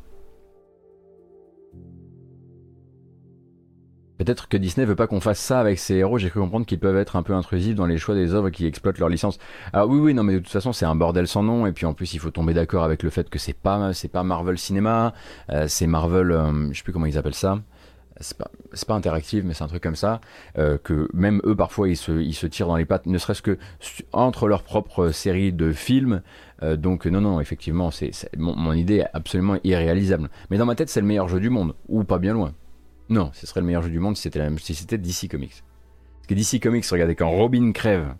Peut-être 4.23 4.47
que 4.47 4.55
Disney 4.55 4.85
veut 4.85 4.95
pas 4.95 5.05
qu'on 5.05 5.19
fasse 5.19 5.39
ça 5.39 5.59
avec 5.59 5.77
ses 5.77 5.95
héros. 5.95 6.17
J'ai 6.17 6.29
cru 6.29 6.39
comprendre 6.39 6.65
qu'ils 6.65 6.79
peuvent 6.79 6.95
être 6.95 7.17
un 7.17 7.23
peu 7.23 7.33
intrusifs 7.33 7.75
dans 7.75 7.85
les 7.85 7.97
choix 7.97 8.15
des 8.15 8.33
œuvres 8.33 8.51
qui 8.51 8.65
exploitent 8.65 8.97
leur 8.97 9.09
licence. 9.09 9.37
Ah 9.73 9.85
oui, 9.85 9.99
oui, 9.99 10.13
non, 10.13 10.23
mais 10.23 10.35
de 10.35 10.39
toute 10.39 10.47
façon, 10.47 10.71
c'est 10.71 10.85
un 10.85 10.95
bordel 10.95 11.27
sans 11.27 11.43
nom. 11.43 11.65
Et 11.65 11.73
puis 11.73 11.85
en 11.85 11.93
plus, 11.93 12.13
il 12.13 12.19
faut 12.19 12.29
tomber 12.29 12.53
d'accord 12.53 12.85
avec 12.85 13.03
le 13.03 13.09
fait 13.09 13.29
que 13.29 13.37
c'est 13.37 13.51
pas, 13.51 13.91
c'est 13.91 14.07
pas 14.07 14.23
Marvel 14.23 14.57
Cinéma, 14.57 15.13
euh, 15.49 15.65
c'est 15.67 15.87
Marvel, 15.87 16.31
euh, 16.31 16.71
je 16.71 16.77
sais 16.77 16.83
plus 16.83 16.93
comment 16.93 17.05
ils 17.05 17.17
appellent 17.17 17.35
ça. 17.35 17.59
C'est 18.21 18.37
pas, 18.37 18.49
pas 18.87 18.93
interactif, 18.93 19.43
mais 19.43 19.53
c'est 19.53 19.65
un 19.65 19.67
truc 19.67 19.83
comme 19.83 19.97
ça. 19.97 20.21
Euh, 20.57 20.77
que 20.81 21.09
même 21.13 21.41
eux, 21.43 21.55
parfois, 21.55 21.89
ils 21.89 21.97
se, 21.97 22.13
ils 22.13 22.33
se 22.33 22.47
tirent 22.47 22.67
dans 22.67 22.77
les 22.77 22.85
pattes, 22.85 23.07
ne 23.07 23.17
serait-ce 23.17 23.41
que 23.41 23.57
entre 24.13 24.47
leurs 24.47 24.63
propres 24.63 25.09
séries 25.09 25.51
de 25.51 25.73
films. 25.73 26.21
donc 26.61 27.07
non, 27.07 27.19
non, 27.19 27.41
effectivement, 27.41 27.91
c'est, 27.91 28.11
mon, 28.37 28.55
mon 28.55 28.71
idée 28.71 28.99
est 28.99 29.09
absolument 29.11 29.57
irréalisable. 29.65 30.29
Mais 30.49 30.57
dans 30.57 30.65
ma 30.65 30.75
tête, 30.75 30.87
c'est 30.87 31.01
le 31.01 31.07
meilleur 31.07 31.27
jeu 31.27 31.41
du 31.41 31.49
monde, 31.49 31.75
ou 31.89 32.05
pas 32.05 32.19
bien 32.19 32.31
loin. 32.31 32.53
Non, 33.09 33.31
ce 33.33 33.45
serait 33.45 33.59
le 33.59 33.65
meilleur 33.65 33.81
jeu 33.81 33.89
du 33.89 33.99
monde 33.99 34.15
si 34.15 34.23
c'était, 34.23 34.47
si 34.57 34.75
c'était 34.75 34.97
DC 34.97 35.29
Comics. 35.29 35.63
Parce 36.17 36.27
que 36.27 36.33
DC 36.33 36.61
Comics, 36.61 36.85
regardez, 36.85 37.15
quand 37.15 37.29
Robin 37.29 37.71
crève, 37.71 38.15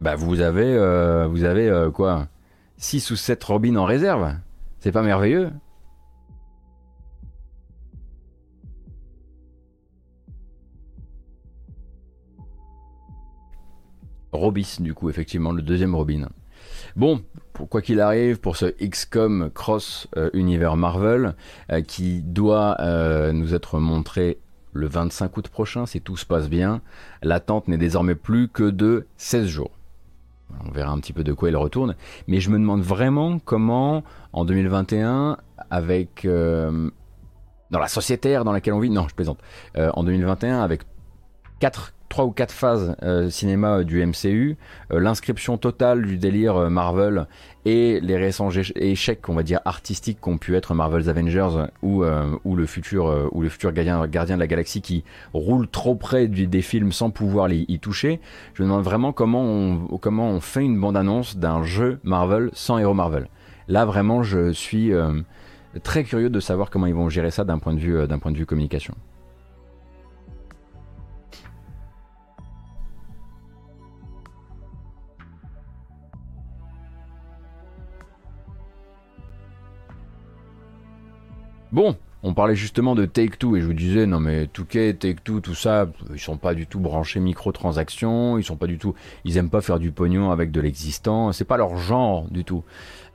bah 0.00 0.16
vous 0.16 0.40
avez, 0.40 0.64
euh, 0.64 1.26
vous 1.26 1.44
avez 1.44 1.68
euh, 1.68 1.90
quoi 1.90 2.28
6 2.76 3.10
ou 3.10 3.16
7 3.16 3.42
Robin 3.44 3.76
en 3.76 3.84
réserve. 3.84 4.34
C'est 4.80 4.92
pas 4.92 5.02
merveilleux 5.02 5.50
Robis, 14.32 14.76
du 14.80 14.94
coup, 14.94 15.10
effectivement, 15.10 15.52
le 15.52 15.60
deuxième 15.60 15.94
Robin. 15.94 16.28
Bon, 17.00 17.22
quoi 17.70 17.80
qu'il 17.80 17.98
arrive, 17.98 18.40
pour 18.40 18.56
ce 18.56 18.66
XCOM 18.66 19.50
Cross 19.54 20.06
euh, 20.18 20.28
Univers 20.34 20.76
Marvel, 20.76 21.34
euh, 21.72 21.80
qui 21.80 22.20
doit 22.20 22.76
euh, 22.80 23.32
nous 23.32 23.54
être 23.54 23.78
montré 23.78 24.36
le 24.74 24.86
25 24.86 25.34
août 25.34 25.48
prochain, 25.48 25.86
si 25.86 26.02
tout 26.02 26.18
se 26.18 26.26
passe 26.26 26.50
bien, 26.50 26.82
l'attente 27.22 27.68
n'est 27.68 27.78
désormais 27.78 28.14
plus 28.14 28.48
que 28.48 28.64
de 28.64 29.06
16 29.16 29.46
jours. 29.46 29.70
On 30.62 30.70
verra 30.72 30.92
un 30.92 30.98
petit 30.98 31.14
peu 31.14 31.24
de 31.24 31.32
quoi 31.32 31.48
il 31.48 31.56
retourne. 31.56 31.96
Mais 32.28 32.38
je 32.38 32.50
me 32.50 32.58
demande 32.58 32.82
vraiment 32.82 33.38
comment, 33.38 34.04
en 34.34 34.44
2021, 34.44 35.38
avec... 35.70 36.26
dans 36.26 37.78
la 37.78 37.88
sociétaire 37.88 38.44
dans 38.44 38.52
laquelle 38.52 38.74
on 38.74 38.80
vit, 38.80 38.90
non, 38.90 39.08
je 39.08 39.14
plaisante, 39.14 39.40
en 39.74 40.04
2021, 40.04 40.60
avec 40.60 40.82
4 41.60 41.94
trois 42.10 42.26
ou 42.26 42.32
quatre 42.32 42.52
phases 42.52 42.96
euh, 43.02 43.30
cinéma 43.30 43.78
euh, 43.78 43.84
du 43.84 44.04
MCU, 44.04 44.58
euh, 44.92 45.00
l'inscription 45.00 45.56
totale 45.56 46.04
du 46.04 46.18
délire 46.18 46.68
Marvel 46.68 47.26
et 47.64 48.00
les 48.00 48.16
récents 48.18 48.50
échecs, 48.50 49.28
on 49.28 49.34
va 49.34 49.42
dire 49.42 49.60
artistiques 49.64 50.20
qu'ont 50.20 50.36
pu 50.36 50.56
être 50.56 50.74
Marvel's 50.74 51.08
Avengers 51.08 51.68
ou, 51.82 52.04
ou 52.44 52.56
le 52.56 52.66
futur 52.66 53.28
ou 53.32 53.42
le 53.42 53.50
futur 53.50 53.70
gardien, 53.72 54.06
de 54.06 54.40
la 54.40 54.46
galaxie 54.46 54.80
qui 54.80 55.04
roule 55.34 55.68
trop 55.68 55.94
près 55.94 56.26
des 56.26 56.62
films 56.62 56.90
sans 56.90 57.10
pouvoir 57.10 57.52
y 57.52 57.78
toucher. 57.78 58.18
Je 58.54 58.62
me 58.62 58.68
demande 58.68 58.82
vraiment 58.82 59.12
comment 59.12 59.42
on, 59.42 59.98
comment 59.98 60.30
on 60.30 60.40
fait 60.40 60.64
une 60.64 60.80
bande 60.80 60.96
annonce 60.96 61.36
d'un 61.36 61.62
jeu 61.62 62.00
Marvel 62.02 62.48
sans 62.54 62.78
héros 62.78 62.94
Marvel. 62.94 63.28
Là 63.68 63.84
vraiment, 63.84 64.22
je 64.22 64.52
suis 64.52 64.92
très 65.82 66.04
curieux 66.04 66.30
de 66.30 66.40
savoir 66.40 66.70
comment 66.70 66.86
ils 66.86 66.94
vont 66.94 67.10
gérer 67.10 67.30
ça 67.30 67.44
d'un 67.44 67.58
point 67.58 67.74
de 67.74 67.80
vue 67.80 68.06
d'un 68.08 68.18
point 68.18 68.32
de 68.32 68.38
vue 68.38 68.46
communication. 68.46 68.94
Bon, 81.72 81.96
on 82.24 82.34
parlait 82.34 82.56
justement 82.56 82.96
de 82.96 83.06
Take-Two 83.06 83.56
et 83.56 83.60
je 83.60 83.66
vous 83.66 83.74
disais 83.74 84.04
non 84.04 84.18
mais 84.18 84.48
Touquet, 84.48 84.92
Take-Two, 84.94 85.40
tout 85.40 85.54
ça, 85.54 85.88
ils 86.12 86.18
sont 86.18 86.36
pas 86.36 86.54
du 86.54 86.66
tout 86.66 86.80
branchés 86.80 87.20
microtransactions, 87.20 88.38
ils 88.38 88.44
sont 88.44 88.56
pas 88.56 88.66
du 88.66 88.76
tout, 88.76 88.94
ils 89.24 89.36
aiment 89.36 89.50
pas 89.50 89.60
faire 89.60 89.78
du 89.78 89.92
pognon 89.92 90.32
avec 90.32 90.50
de 90.50 90.60
l'existant, 90.60 91.32
c'est 91.32 91.44
pas 91.44 91.56
leur 91.56 91.76
genre 91.76 92.26
du 92.28 92.44
tout. 92.44 92.64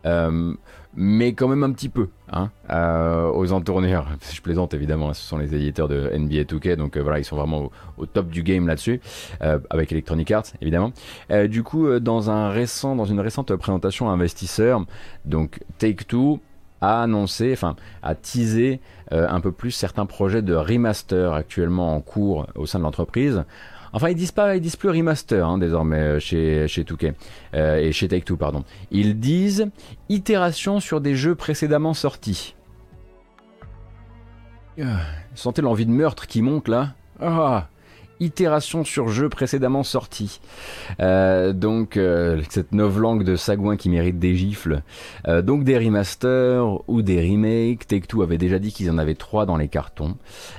Euh, 0.06 0.54
mais 0.96 1.34
quand 1.34 1.50
même 1.50 1.64
un 1.64 1.72
petit 1.72 1.90
peu, 1.90 2.08
hein, 2.32 2.50
euh, 2.70 3.30
aux 3.30 3.52
entournures. 3.52 4.08
Je 4.34 4.40
plaisante 4.40 4.74
évidemment, 4.74 5.14
ce 5.14 5.22
sont 5.22 5.38
les 5.38 5.54
éditeurs 5.54 5.90
de 5.90 6.10
NBA 6.16 6.44
2K, 6.44 6.78
donc 6.78 6.96
euh, 6.96 7.02
voilà, 7.02 7.20
ils 7.20 7.26
sont 7.26 7.36
vraiment 7.36 7.70
au, 7.98 8.06
top 8.06 8.30
du 8.30 8.42
game 8.42 8.68
là-dessus, 8.68 9.02
avec 9.70 9.92
Electronic 9.92 10.32
Arts 10.32 10.46
évidemment. 10.62 10.94
du 11.50 11.64
coup, 11.64 12.00
dans 12.00 12.30
un 12.30 12.50
récent, 12.50 12.96
dans 12.96 13.06
une 13.06 13.20
récente 13.20 13.54
présentation 13.58 14.10
à 14.10 14.14
investisseurs, 14.14 14.86
donc 15.26 15.60
Take 15.78 16.06
Two 16.06 16.40
a 16.82 17.04
annoncé, 17.04 17.52
enfin, 17.54 17.76
a 18.04 18.16
teasé 18.16 18.80
euh, 19.12 19.28
un 19.30 19.40
peu 19.40 19.52
plus 19.52 19.72
certains 19.72 20.06
projets 20.06 20.42
de 20.42 20.54
remaster 20.54 21.34
actuellement 21.34 21.96
en 21.96 22.02
cours 22.02 22.48
au 22.56 22.66
sein 22.66 22.80
de 22.80 22.84
l'entreprise. 22.84 23.44
Enfin, 23.94 24.10
ils 24.10 24.16
disent 24.16 24.32
pas, 24.32 24.56
ils 24.56 24.62
disent 24.62 24.76
plus 24.76 24.90
remaster 24.90 25.48
hein, 25.48 25.58
désormais 25.58 26.00
euh, 26.00 26.20
chez 26.20 26.68
chez 26.68 26.86
euh, 27.54 27.78
et 27.78 27.92
chez 27.94 28.08
Take 28.08 28.26
Two, 28.26 28.36
pardon. 28.36 28.64
Ils 28.92 29.20
disent 29.20 29.70
itération 30.10 30.80
sur 30.80 31.00
des 31.00 31.16
jeux 31.16 31.36
précédemment 31.36 31.94
sortis. 31.94 32.56
sentez 35.34 35.62
l'envie 35.62 35.86
de 35.86 35.92
meurtre 35.92 36.28
qui 36.28 36.42
monte 36.42 36.68
là. 36.68 36.94
Ah, 37.22 37.70
itération 38.20 38.84
sur 38.84 39.10
jeu 39.10 39.30
précédemment 39.30 39.84
sorti. 39.84 40.40
Euh, 41.00 41.54
donc 41.54 41.98
euh, 41.98 42.42
cette 42.50 42.72
novlangue 42.72 43.24
de 43.24 43.36
sagouin 43.36 43.78
qui 43.78 43.90
mérite 43.90 44.20
des 44.20 44.36
gifles. 44.36 44.82
Euh, 45.28 45.42
donc 45.42 45.64
des 45.64 45.78
remasters 45.78 46.82
ou 46.90 47.02
des 47.02 47.22
remakes. 47.22 47.88
Take-Two 47.88 48.22
avait 48.22 48.38
déjà 48.38 48.60
dit 48.60 48.72
qu'ils 48.72 48.92
en 48.92 48.98
avaient 48.98 49.16
trois 49.16 49.46
dans 49.46 49.58
les 49.58 49.68
cartons. 49.68 50.16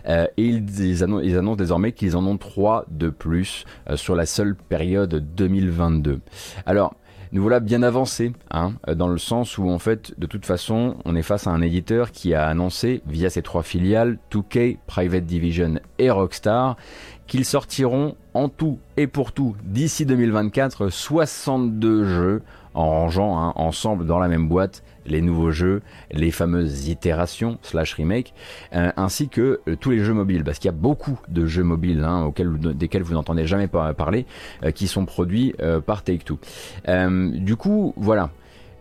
et 0.07 0.29
ils, 0.37 1.03
annoncent, 1.03 1.57
désormais 1.57 1.93
qu'ils 1.93 2.17
en 2.17 2.27
ont 2.27 2.37
trois 2.37 2.85
de 2.91 3.09
plus 3.09 3.65
sur 3.95 4.15
la 4.15 4.27
seule 4.27 4.55
période 4.55 5.25
2022. 5.35 6.21
Alors 6.65 6.95
nous 7.33 7.43
voilà 7.43 7.61
bien 7.61 7.83
avancés, 7.83 8.33
hein, 8.51 8.75
dans 8.95 9.09
le 9.09 9.19
sens 9.19 9.59
où 9.59 9.69
en 9.69 9.79
fait, 9.79 10.19
de 10.19 10.27
toute 10.27 10.47
façon, 10.47 10.97
on 11.05 11.17
est 11.17 11.23
face 11.23 11.47
à 11.47 11.51
un 11.51 11.61
éditeur 11.61 12.13
qui 12.13 12.35
a 12.35 12.47
annoncé 12.47 13.03
via 13.07 13.31
ses 13.31 13.43
trois 13.43 13.63
filiales, 13.63 14.19
2K, 14.33 14.79
Private 14.87 15.25
Division 15.25 15.75
et 15.99 16.11
Rockstar, 16.11 16.77
qu'ils 17.27 17.45
sortiront 17.45 18.17
en 18.35 18.49
tout 18.49 18.79
et 18.97 19.07
pour 19.07 19.33
tout 19.33 19.57
d'ici 19.65 20.07
2024 20.07 20.89
62 20.89 22.05
jeux 22.05 22.43
en 22.75 22.91
rangeant 22.91 23.39
hein, 23.39 23.53
ensemble 23.57 24.07
dans 24.07 24.19
la 24.19 24.29
même 24.29 24.49
boîte 24.49 24.83
les 25.07 25.23
nouveaux 25.23 25.51
jeux, 25.51 25.83
les 26.11 26.31
fameuses 26.31 26.89
itérations 26.89 27.59
slash 27.63 27.95
remake, 27.95 28.35
euh, 28.75 28.91
ainsi 28.97 29.29
que 29.29 29.61
euh, 29.69 29.77
tous 29.77 29.91
les 29.91 30.01
jeux 30.01 30.13
mobiles, 30.13 30.45
parce 30.45 30.59
qu'il 30.59 30.69
y 30.69 30.75
a 30.75 30.77
beaucoup 30.77 31.19
de 31.29 31.47
jeux 31.47 31.63
mobiles 31.63 32.05
hein, 32.05 32.33
desquels 32.75 33.03
vous 33.03 33.15
n'entendez 33.15 33.47
jamais 33.47 33.69
parler, 33.69 34.27
euh, 34.65 34.71
qui 34.71 34.89
sont 34.89 35.07
produits 35.07 35.55
par 35.87 36.03
Take-Two. 36.03 36.39
du 36.87 37.57
coup, 37.57 37.95
voilà 37.97 38.31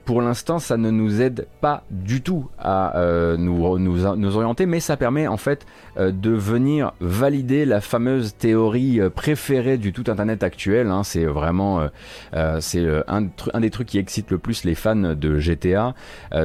pour 0.05 0.21
l'instant, 0.21 0.59
ça 0.59 0.77
ne 0.77 0.91
nous 0.91 1.19
aide 1.21 1.47
pas 1.61 1.83
du 1.89 2.21
tout 2.21 2.47
à 2.59 2.97
euh, 2.97 3.37
nous, 3.37 3.65
orienter, 3.65 4.67
mais 4.67 4.79
ça 4.79 4.97
permet 4.97 5.27
en 5.27 5.37
fait 5.37 5.65
euh, 5.97 6.11
de 6.11 6.29
venir 6.29 6.93
valider 6.99 7.65
la 7.65 7.81
fameuse 7.81 8.35
théorie 8.35 9.01
euh, 9.01 9.09
préférée 9.09 9.77
du 9.77 9.93
tout 9.93 10.03
Internet 10.07 10.43
actuel. 10.43 10.91
Hein. 10.91 11.03
C'est 11.03 11.25
vraiment 11.25 11.89
c'est 12.59 12.85
un, 13.07 13.27
un, 13.53 13.59
des 13.59 13.69
trucs 13.71 13.87
qui 13.87 13.97
excite 13.97 14.29
le 14.29 14.37
plus 14.37 14.63
les 14.63 14.75
fans 14.75 14.95
de 14.95 15.39
GTA. 15.39 15.95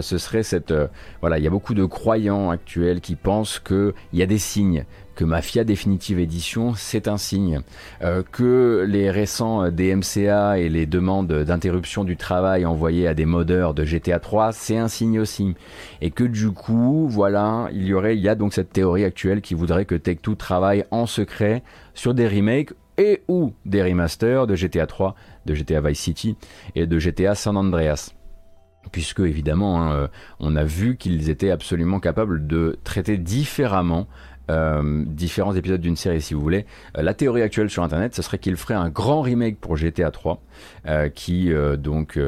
ce 0.01 0.19
serait 0.19 0.43
cette 0.43 0.73
voilà, 1.21 1.39
il 1.39 1.45
y 1.45 1.47
a 1.47 1.51
beaucoup 1.51 1.75
de 1.75 1.85
croyants 1.85 2.51
actuels 2.51 3.01
qui 3.01 3.17
pensent 3.17 3.59
qu'il 3.59 3.93
y 4.15 4.23
a 4.23 4.27
des 4.27 4.39
signes 4.39 4.85
que 5.21 5.25
Mafia 5.27 5.65
Définitive 5.65 6.19
Edition, 6.19 6.73
c'est 6.75 7.07
un 7.07 7.19
signe. 7.19 7.61
Euh, 8.01 8.23
que 8.23 8.87
les 8.89 9.11
récents 9.11 9.67
euh, 9.67 9.71
DMCA 9.71 10.59
et 10.59 10.71
les 10.71 10.87
demandes 10.87 11.31
d'interruption 11.31 12.05
du 12.05 12.17
travail 12.17 12.65
envoyées 12.65 13.07
à 13.07 13.13
des 13.13 13.27
modeurs 13.27 13.75
de 13.75 13.85
GTA 13.85 14.19
3, 14.19 14.53
c'est 14.53 14.79
un 14.79 14.89
signe 14.89 15.21
aussi. 15.21 15.57
Et 16.01 16.11
que 16.11 16.25
du 16.25 16.53
coup, 16.53 17.07
voilà, 17.07 17.69
il 17.71 17.85
y 17.85 17.93
aurait, 17.93 18.17
il 18.17 18.23
y 18.23 18.31
a 18.31 18.35
donc 18.35 18.55
cette 18.55 18.73
théorie 18.73 19.05
actuelle 19.05 19.43
qui 19.43 19.53
voudrait 19.53 19.85
que 19.85 19.95
Tech2 19.95 20.37
travaille 20.37 20.87
en 20.91 21.05
secret 21.05 21.63
sur 21.93 22.15
des 22.15 22.27
remakes 22.27 22.73
et 22.97 23.23
ou 23.29 23.53
des 23.67 23.83
remasters 23.83 24.47
de 24.47 24.55
GTA 24.55 24.87
3, 24.87 25.15
de 25.45 25.55
GTA 25.55 25.83
Vice 25.83 26.01
City 26.01 26.37
et 26.75 26.87
de 26.87 26.99
GTA 26.99 27.35
San 27.35 27.59
Andreas. 27.59 28.15
puisque 28.91 29.21
évidemment 29.21 29.83
hein, 29.83 30.09
on 30.39 30.57
a 30.57 30.65
vu 30.65 30.97
qu'ils 30.97 31.29
étaient 31.29 31.51
absolument 31.51 32.01
capables 32.01 32.47
de 32.47 32.79
traiter 32.85 33.19
différemment 33.19 34.07
euh, 34.51 35.05
différents 35.07 35.55
épisodes 35.55 35.81
d'une 35.81 35.97
série 35.97 36.21
si 36.21 36.35
vous 36.35 36.41
voulez. 36.41 36.67
Euh, 36.99 37.03
la 37.03 37.15
théorie 37.15 37.43
actuelle 37.43 37.71
sur 37.71 37.83
internet, 37.83 38.15
ce 38.15 38.23
serait 38.23 38.39
qu'il 38.39 38.57
ferait 38.57 38.75
un 38.75 38.89
grand 38.89 39.23
remake 39.23 39.59
pour 39.59 39.77
GTA 39.77 40.11
3 40.11 40.35
euh, 40.35 40.37
qui 41.15 41.53
donc 41.79 42.19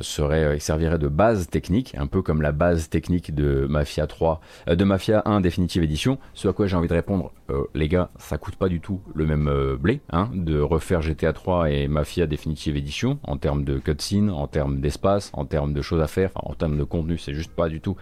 serait 0.00 0.58
servirait 0.58 0.98
de 0.98 1.08
base 1.08 1.48
technique, 1.48 1.94
un 1.98 2.06
peu 2.06 2.22
comme 2.22 2.42
la 2.42 2.52
base 2.52 2.88
technique 2.88 3.34
de 3.34 3.66
Mafia 3.68 4.06
3, 4.06 4.40
de 4.68 4.84
Mafia 4.84 5.22
1 5.24 5.40
définitive 5.40 5.82
édition. 5.82 6.18
Ce 6.34 6.48
à 6.48 6.52
quoi 6.52 6.66
j'ai 6.66 6.76
envie 6.76 6.88
de 6.88 6.94
répondre, 6.94 7.32
les 7.74 7.88
gars, 7.88 8.10
ça 8.18 8.38
coûte 8.38 8.56
pas 8.56 8.68
du 8.68 8.80
tout 8.80 9.00
le 9.14 9.26
même 9.26 9.76
blé 9.78 10.00
hein, 10.10 10.30
de 10.34 10.58
refaire 10.60 11.02
GTA 11.02 11.32
3 11.32 11.70
et 11.70 11.88
Mafia 11.88 12.26
définitive 12.26 12.76
édition 12.76 13.18
en 13.24 13.36
termes 13.36 13.64
de 13.64 13.78
cutscene, 13.78 14.30
en 14.30 14.46
termes 14.46 14.80
d'espace, 14.80 15.30
en 15.34 15.44
termes 15.44 15.74
de 15.74 15.82
choses 15.82 16.00
à 16.00 16.06
faire, 16.06 16.30
en 16.34 16.54
termes 16.54 16.78
de 16.78 16.84
contenu, 16.84 17.18
c'est 17.18 17.34
juste 17.34 17.52
pas 17.52 17.68
du 17.68 17.80
tout 17.80 17.96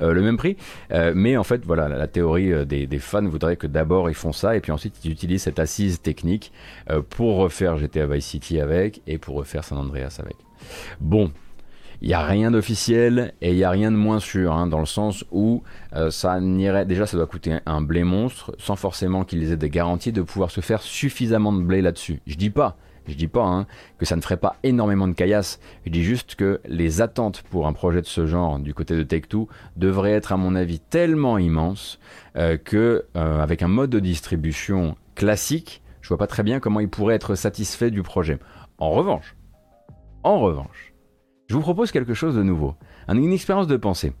le 0.00 0.20
même 0.22 0.36
prix. 0.36 0.56
mais 1.14 1.36
en 1.36 1.44
fait, 1.44 1.64
voilà, 1.64 1.88
la, 1.88 2.06
théorie 2.06 2.66
des 2.66 2.86
des 2.86 2.98
fans 2.98 3.26
voudraient 3.26 3.56
que 3.56 3.66
d'abord 3.66 4.10
ils 4.10 4.14
font 4.14 4.32
ça 4.32 4.56
et 4.56 4.60
puis 4.60 4.72
ensuite 4.72 5.04
ils 5.04 5.12
utilisent 5.12 5.42
cette 5.42 5.58
assise 5.58 6.00
technique 6.00 6.52
euh, 6.90 7.02
pour 7.08 7.36
refaire 7.36 7.76
GTA 7.76 8.06
Vice 8.06 8.26
City 8.26 8.60
avec 8.60 8.97
et 9.06 9.18
pour 9.18 9.36
refaire 9.36 9.64
San 9.64 9.78
Andreas 9.78 10.18
avec. 10.18 10.36
Bon, 11.00 11.30
il 12.00 12.08
n'y 12.08 12.14
a 12.14 12.24
rien 12.24 12.50
d'officiel 12.50 13.34
et 13.40 13.50
il 13.50 13.56
n'y 13.56 13.64
a 13.64 13.70
rien 13.70 13.90
de 13.90 13.96
moins 13.96 14.20
sûr, 14.20 14.52
hein, 14.52 14.66
dans 14.66 14.80
le 14.80 14.86
sens 14.86 15.24
où 15.30 15.62
euh, 15.94 16.10
ça 16.10 16.40
n'irait. 16.40 16.86
Déjà, 16.86 17.06
ça 17.06 17.16
doit 17.16 17.26
coûter 17.26 17.58
un 17.66 17.80
blé 17.80 18.04
monstre, 18.04 18.54
sans 18.58 18.76
forcément 18.76 19.24
qu'ils 19.24 19.52
aient 19.52 19.56
des 19.56 19.70
garanties 19.70 20.12
de 20.12 20.22
pouvoir 20.22 20.50
se 20.50 20.60
faire 20.60 20.82
suffisamment 20.82 21.52
de 21.52 21.62
blé 21.62 21.82
là-dessus. 21.82 22.20
Je 22.26 22.36
dis 22.36 22.50
pas 22.50 22.76
je 23.08 23.14
dis 23.14 23.28
pas 23.28 23.44
hein, 23.44 23.66
que 23.98 24.04
ça 24.04 24.16
ne 24.16 24.20
ferait 24.20 24.36
pas 24.36 24.56
énormément 24.62 25.08
de 25.08 25.14
caillasse. 25.14 25.58
Je 25.86 25.90
dis 25.90 26.04
juste 26.04 26.34
que 26.34 26.60
les 26.66 27.00
attentes 27.00 27.42
pour 27.50 27.66
un 27.66 27.72
projet 27.72 28.00
de 28.00 28.06
ce 28.06 28.26
genre 28.26 28.58
du 28.58 28.74
côté 28.74 28.96
de 28.96 29.02
Take-Two 29.02 29.48
devraient 29.76 30.12
être 30.12 30.32
à 30.32 30.36
mon 30.36 30.54
avis 30.54 30.78
tellement 30.78 31.38
immenses 31.38 31.98
euh, 32.36 32.56
que 32.56 33.06
euh, 33.16 33.40
avec 33.40 33.62
un 33.62 33.68
mode 33.68 33.90
de 33.90 33.98
distribution 33.98 34.96
classique, 35.14 35.82
je 36.02 36.08
vois 36.08 36.18
pas 36.18 36.26
très 36.26 36.42
bien 36.42 36.60
comment 36.60 36.80
ils 36.80 36.88
pourraient 36.88 37.14
être 37.14 37.34
satisfaits 37.34 37.90
du 37.90 38.02
projet. 38.02 38.38
En 38.78 38.90
revanche, 38.90 39.34
en 40.22 40.38
revanche, 40.38 40.92
je 41.48 41.54
vous 41.54 41.60
propose 41.60 41.90
quelque 41.90 42.14
chose 42.14 42.36
de 42.36 42.44
nouveau, 42.44 42.74
une 43.08 43.32
expérience 43.32 43.66
de 43.66 43.76
pensée. 43.76 44.12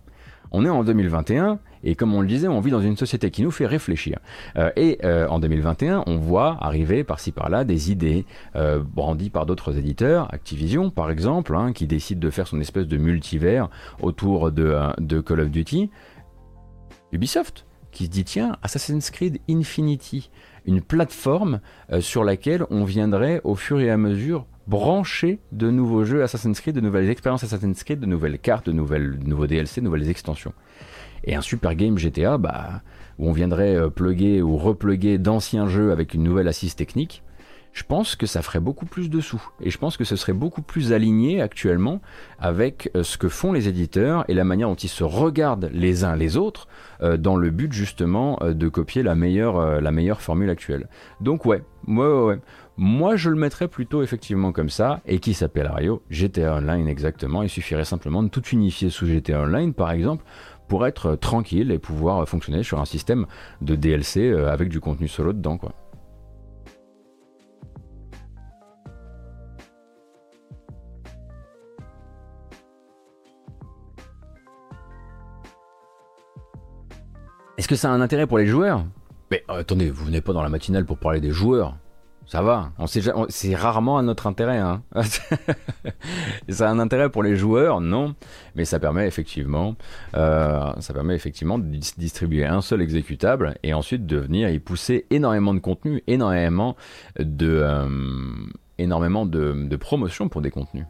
On 0.50 0.64
est 0.64 0.68
en 0.68 0.82
2021 0.82 1.60
et 1.84 1.94
comme 1.94 2.12
on 2.14 2.22
le 2.22 2.26
disait, 2.26 2.48
on 2.48 2.60
vit 2.60 2.70
dans 2.70 2.80
une 2.80 2.96
société 2.96 3.30
qui 3.30 3.42
nous 3.42 3.50
fait 3.50 3.66
réfléchir. 3.66 4.18
Euh, 4.56 4.70
et 4.74 4.98
euh, 5.04 5.28
en 5.28 5.38
2021, 5.38 6.04
on 6.06 6.16
voit 6.16 6.56
arriver 6.60 7.04
par-ci 7.04 7.30
par-là 7.30 7.62
des 7.62 7.92
idées 7.92 8.24
euh, 8.56 8.82
brandies 8.82 9.30
par 9.30 9.46
d'autres 9.46 9.78
éditeurs, 9.78 10.32
Activision 10.34 10.90
par 10.90 11.10
exemple, 11.10 11.54
hein, 11.54 11.72
qui 11.72 11.86
décide 11.86 12.18
de 12.18 12.30
faire 12.30 12.48
son 12.48 12.60
espèce 12.60 12.88
de 12.88 12.96
multivers 12.96 13.68
autour 14.00 14.50
de, 14.50 14.76
de 14.98 15.20
Call 15.20 15.40
of 15.40 15.50
Duty. 15.50 15.90
Ubisoft, 17.12 17.64
qui 17.92 18.06
se 18.06 18.10
dit 18.10 18.24
tiens, 18.24 18.56
Assassin's 18.62 19.10
Creed 19.10 19.40
Infinity, 19.48 20.30
une 20.68 20.82
plateforme 20.82 21.60
sur 22.00 22.22
laquelle 22.22 22.64
on 22.70 22.84
viendrait 22.84 23.40
au 23.42 23.54
fur 23.54 23.80
et 23.80 23.90
à 23.90 23.96
mesure 23.96 24.46
brancher 24.68 25.38
de 25.50 25.70
nouveaux 25.70 26.04
jeux 26.04 26.22
Assassin's 26.22 26.60
Creed, 26.60 26.74
de 26.74 26.80
nouvelles 26.80 27.08
expériences 27.08 27.42
Assassin's 27.42 27.82
Creed, 27.82 28.00
de 28.00 28.06
nouvelles 28.06 28.38
cartes, 28.38 28.66
de, 28.66 28.72
nouvelles, 28.72 29.18
nouveaux 29.24 29.46
DLC, 29.46 29.80
de 29.80 29.86
nouvelles 29.86 30.10
extensions. 30.10 30.52
Et 31.24 31.34
un 31.34 31.40
super 31.40 31.74
game 31.74 31.98
GTA, 31.98 32.36
bah, 32.36 32.82
où 33.18 33.28
on 33.28 33.32
viendrait 33.32 33.74
euh, 33.74 33.88
plugger 33.88 34.42
ou 34.42 34.56
repluguer 34.56 35.18
d'anciens 35.18 35.68
jeux 35.68 35.90
avec 35.90 36.14
une 36.14 36.22
nouvelle 36.22 36.48
assise 36.48 36.76
technique, 36.76 37.22
je 37.78 37.84
pense 37.84 38.16
que 38.16 38.26
ça 38.26 38.42
ferait 38.42 38.58
beaucoup 38.58 38.86
plus 38.86 39.08
de 39.08 39.20
sous. 39.20 39.42
Et 39.60 39.70
je 39.70 39.78
pense 39.78 39.96
que 39.96 40.04
ce 40.04 40.16
serait 40.16 40.32
beaucoup 40.32 40.62
plus 40.62 40.92
aligné 40.92 41.40
actuellement 41.40 42.00
avec 42.40 42.90
euh, 42.96 43.04
ce 43.04 43.18
que 43.18 43.28
font 43.28 43.52
les 43.52 43.68
éditeurs 43.68 44.24
et 44.28 44.34
la 44.34 44.44
manière 44.44 44.68
dont 44.68 44.74
ils 44.74 44.88
se 44.88 45.04
regardent 45.04 45.70
les 45.72 46.02
uns 46.02 46.16
les 46.16 46.36
autres 46.36 46.66
euh, 47.02 47.16
dans 47.16 47.36
le 47.36 47.50
but 47.50 47.72
justement 47.72 48.38
de 48.42 48.68
copier 48.68 49.04
la 49.04 49.14
meilleure, 49.14 50.20
formule 50.20 50.50
actuelle. 50.50 50.88
Donc 51.20 51.46
ouais. 51.46 51.62
Moi, 52.80 53.16
je 53.16 53.30
le 53.30 53.36
mettrais 53.36 53.66
plutôt 53.66 54.02
effectivement 54.02 54.52
comme 54.52 54.68
ça, 54.68 55.00
et 55.06 55.18
qui 55.18 55.34
s'appelle 55.34 55.66
Ario 55.66 56.02
GTA 56.10 56.54
Online 56.56 56.86
exactement. 56.86 57.42
Il 57.42 57.48
suffirait 57.48 57.84
simplement 57.84 58.22
de 58.22 58.28
tout 58.28 58.44
unifier 58.48 58.88
sous 58.90 59.06
GTA 59.06 59.40
Online, 59.40 59.74
par 59.74 59.90
exemple, 59.90 60.24
pour 60.68 60.86
être 60.86 61.16
tranquille 61.16 61.72
et 61.72 61.78
pouvoir 61.78 62.28
fonctionner 62.28 62.62
sur 62.62 62.78
un 62.78 62.84
système 62.84 63.26
de 63.62 63.74
DLC 63.74 64.30
euh, 64.30 64.52
avec 64.52 64.68
du 64.68 64.80
contenu 64.80 65.08
solo 65.08 65.32
dedans 65.32 65.56
quoi. 65.56 65.72
Est-ce 77.58 77.66
que 77.66 77.74
ça 77.74 77.90
a 77.90 77.92
un 77.92 78.00
intérêt 78.00 78.28
pour 78.28 78.38
les 78.38 78.46
joueurs? 78.46 78.84
Mais 79.32 79.42
euh, 79.50 79.58
attendez, 79.60 79.90
vous 79.90 80.04
venez 80.04 80.20
pas 80.20 80.32
dans 80.32 80.44
la 80.44 80.48
matinale 80.48 80.86
pour 80.86 80.96
parler 80.96 81.20
des 81.20 81.32
joueurs. 81.32 81.76
Ça 82.24 82.40
va, 82.40 82.70
c'est 83.30 83.54
rarement 83.54 83.98
à 83.98 84.02
notre 84.02 84.26
intérêt. 84.26 84.58
Hein. 84.58 84.82
ça 86.48 86.68
a 86.68 86.70
un 86.70 86.78
intérêt 86.78 87.08
pour 87.08 87.22
les 87.22 87.36
joueurs, 87.36 87.80
non, 87.80 88.14
mais 88.54 88.66
ça 88.66 88.78
permet 88.78 89.08
effectivement, 89.08 89.74
euh, 90.14 90.72
de 90.74 91.76
distribuer 91.96 92.44
un 92.44 92.60
seul 92.60 92.82
exécutable 92.82 93.56
et 93.62 93.72
ensuite 93.72 94.06
de 94.06 94.18
venir 94.18 94.50
y 94.50 94.58
pousser 94.58 95.06
énormément 95.10 95.54
de 95.54 95.60
contenu, 95.60 96.02
énormément 96.06 96.76
de, 97.18 97.48
euh, 97.48 97.88
énormément 98.76 99.24
de 99.24 99.76
promotion 99.76 100.28
pour 100.28 100.42
des 100.42 100.50
contenus. 100.50 100.84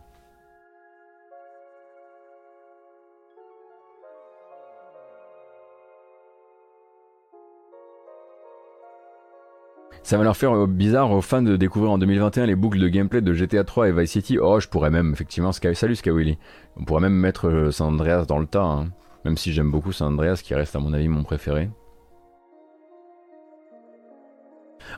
Ça 10.09 10.17
va 10.17 10.25
leur 10.25 10.39
faire 10.39 10.57
euh, 10.57 10.67
bizarre 10.67 11.11
aux 11.11 11.21
fans 11.21 11.43
de 11.43 11.55
découvrir 11.59 11.91
en 11.91 11.99
2021 11.99 12.47
les 12.47 12.55
boucles 12.55 12.79
de 12.79 12.89
gameplay 12.89 13.21
de 13.21 13.35
GTA 13.35 13.63
3 13.63 13.91
et 13.91 13.93
Vice 13.93 14.13
City. 14.13 14.39
Oh, 14.39 14.59
je 14.59 14.67
pourrais 14.67 14.89
même, 14.89 15.13
effectivement, 15.13 15.53
Sky... 15.53 15.75
salut 15.75 15.97
Skywilly. 15.97 16.39
On 16.79 16.85
pourrait 16.85 17.03
même 17.03 17.13
mettre 17.13 17.47
euh, 17.47 17.71
San 17.71 17.89
Andreas 17.89 18.25
dans 18.25 18.39
le 18.39 18.47
tas, 18.47 18.63
hein. 18.63 18.89
même 19.27 19.37
si 19.37 19.53
j'aime 19.53 19.71
beaucoup 19.71 19.93
San 19.93 20.15
Andreas, 20.15 20.41
qui 20.43 20.55
reste 20.55 20.75
à 20.75 20.79
mon 20.79 20.95
avis 20.95 21.09
mon 21.09 21.25
préféré. 21.25 21.69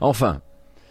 Enfin, 0.01 0.43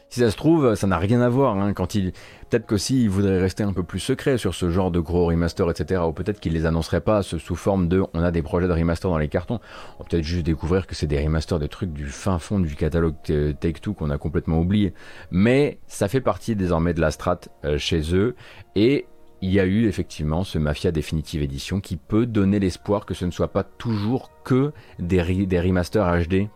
si 0.09 0.19
ça 0.21 0.31
se 0.31 0.35
trouve, 0.37 0.75
ça 0.75 0.87
n'a 0.87 0.97
rien 0.97 1.21
à 1.21 1.29
voir. 1.29 1.55
Hein, 1.55 1.73
quand 1.73 1.95
il, 1.95 2.11
peut-être 2.49 2.65
qu'aussi 2.65 3.03
il 3.03 3.09
voudrait 3.09 3.39
rester 3.39 3.63
un 3.63 3.73
peu 3.73 3.83
plus 3.83 3.99
secret 3.99 4.37
sur 4.37 4.55
ce 4.55 4.69
genre 4.69 4.91
de 4.91 4.99
gros 4.99 5.25
remaster, 5.25 5.69
etc. 5.69 6.01
Ou 6.07 6.13
peut-être 6.13 6.39
qu'il 6.39 6.53
les 6.53 6.65
annoncerait 6.65 7.01
pas 7.01 7.21
sous 7.21 7.55
forme 7.55 7.87
de, 7.87 8.03
on 8.13 8.23
a 8.23 8.31
des 8.31 8.41
projets 8.41 8.67
de 8.67 8.73
remaster 8.73 9.09
dans 9.09 9.17
les 9.17 9.27
cartons. 9.27 9.59
On 9.99 10.03
peut 10.03 10.09
peut-être 10.09 10.23
juste 10.23 10.45
découvrir 10.45 10.87
que 10.87 10.95
c'est 10.95 11.07
des 11.07 11.23
remasters 11.23 11.59
de 11.59 11.67
trucs 11.67 11.93
du 11.93 12.07
fin 12.07 12.39
fond 12.39 12.59
du 12.59 12.75
catalogue 12.75 13.15
Take 13.23 13.79
Two 13.81 13.93
qu'on 13.93 14.09
a 14.09 14.17
complètement 14.17 14.59
oublié. 14.59 14.93
Mais 15.31 15.79
ça 15.87 16.07
fait 16.07 16.21
partie 16.21 16.55
désormais 16.55 16.93
de 16.93 17.01
la 17.01 17.11
strat 17.11 17.41
euh, 17.65 17.77
chez 17.77 18.15
eux 18.15 18.35
et 18.75 19.05
il 19.41 19.51
y 19.51 19.59
a 19.59 19.65
eu 19.65 19.87
effectivement 19.87 20.43
ce 20.43 20.57
Mafia 20.57 20.91
Definitive 20.91 21.41
Edition 21.41 21.79
qui 21.79 21.95
peut 21.95 22.25
donner 22.25 22.59
l'espoir 22.59 23.05
que 23.05 23.13
ce 23.13 23.25
ne 23.25 23.31
soit 23.31 23.47
pas 23.49 23.63
toujours 23.63 24.31
que 24.43 24.73
des, 24.99 25.45
des 25.45 25.59
remasters 25.61 26.25
HD 26.25 26.49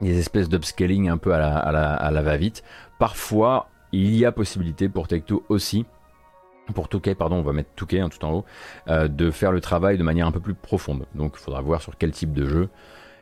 des 0.00 0.18
espèces 0.18 0.48
d'upscaling 0.48 1.08
un 1.08 1.18
peu 1.18 1.34
à 1.34 1.38
la, 1.38 1.56
à 1.58 2.10
la, 2.10 2.22
va-vite. 2.22 2.62
Parfois, 2.98 3.68
il 3.92 4.14
y 4.16 4.24
a 4.24 4.32
possibilité 4.32 4.88
pour 4.88 5.06
Tech2 5.06 5.40
aussi, 5.48 5.86
pour 6.74 6.88
Touquet, 6.88 7.14
pardon, 7.14 7.36
on 7.36 7.42
va 7.42 7.52
mettre 7.52 7.70
Touquet 7.74 8.00
hein, 8.00 8.08
tout 8.08 8.24
en 8.24 8.32
haut, 8.32 8.44
euh, 8.88 9.08
de 9.08 9.30
faire 9.30 9.52
le 9.52 9.60
travail 9.60 9.98
de 9.98 10.02
manière 10.02 10.26
un 10.26 10.32
peu 10.32 10.40
plus 10.40 10.54
profonde. 10.54 11.06
Donc 11.14 11.34
il 11.36 11.40
faudra 11.40 11.60
voir 11.60 11.82
sur 11.82 11.96
quel 11.98 12.12
type 12.12 12.32
de 12.32 12.46
jeu. 12.46 12.68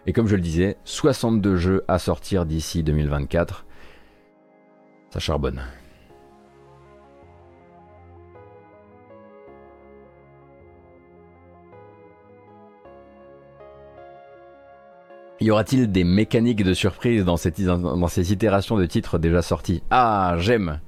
Et 0.06 0.12
comme 0.12 0.26
je 0.26 0.36
le 0.36 0.42
disais, 0.42 0.76
62 0.84 1.56
jeux 1.56 1.84
à 1.88 1.98
sortir 1.98 2.46
d'ici 2.46 2.82
2024. 2.82 3.64
Ça 5.10 5.20
charbonne. 5.20 5.62
Y 15.40 15.52
aura-t-il 15.52 15.92
des 15.92 16.02
mécaniques 16.02 16.64
de 16.64 16.74
surprise 16.74 17.24
dans, 17.24 17.36
ces 17.36 18.32
itérations 18.32 18.76
de 18.76 18.86
titres 18.86 19.18
déjà 19.18 19.40
sortis 19.40 19.82
Ah, 19.90 20.34
j'aime 20.38 20.80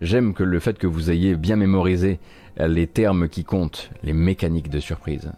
J'aime 0.00 0.32
que 0.32 0.44
le 0.44 0.60
fait 0.60 0.78
que 0.78 0.86
vous 0.86 1.10
ayez 1.10 1.34
bien 1.34 1.56
mémorisé 1.56 2.18
les 2.56 2.86
termes 2.86 3.28
qui 3.28 3.44
comptent, 3.44 3.90
les 4.02 4.14
mécaniques 4.14 4.70
de 4.70 4.80
surprise. 4.80 5.30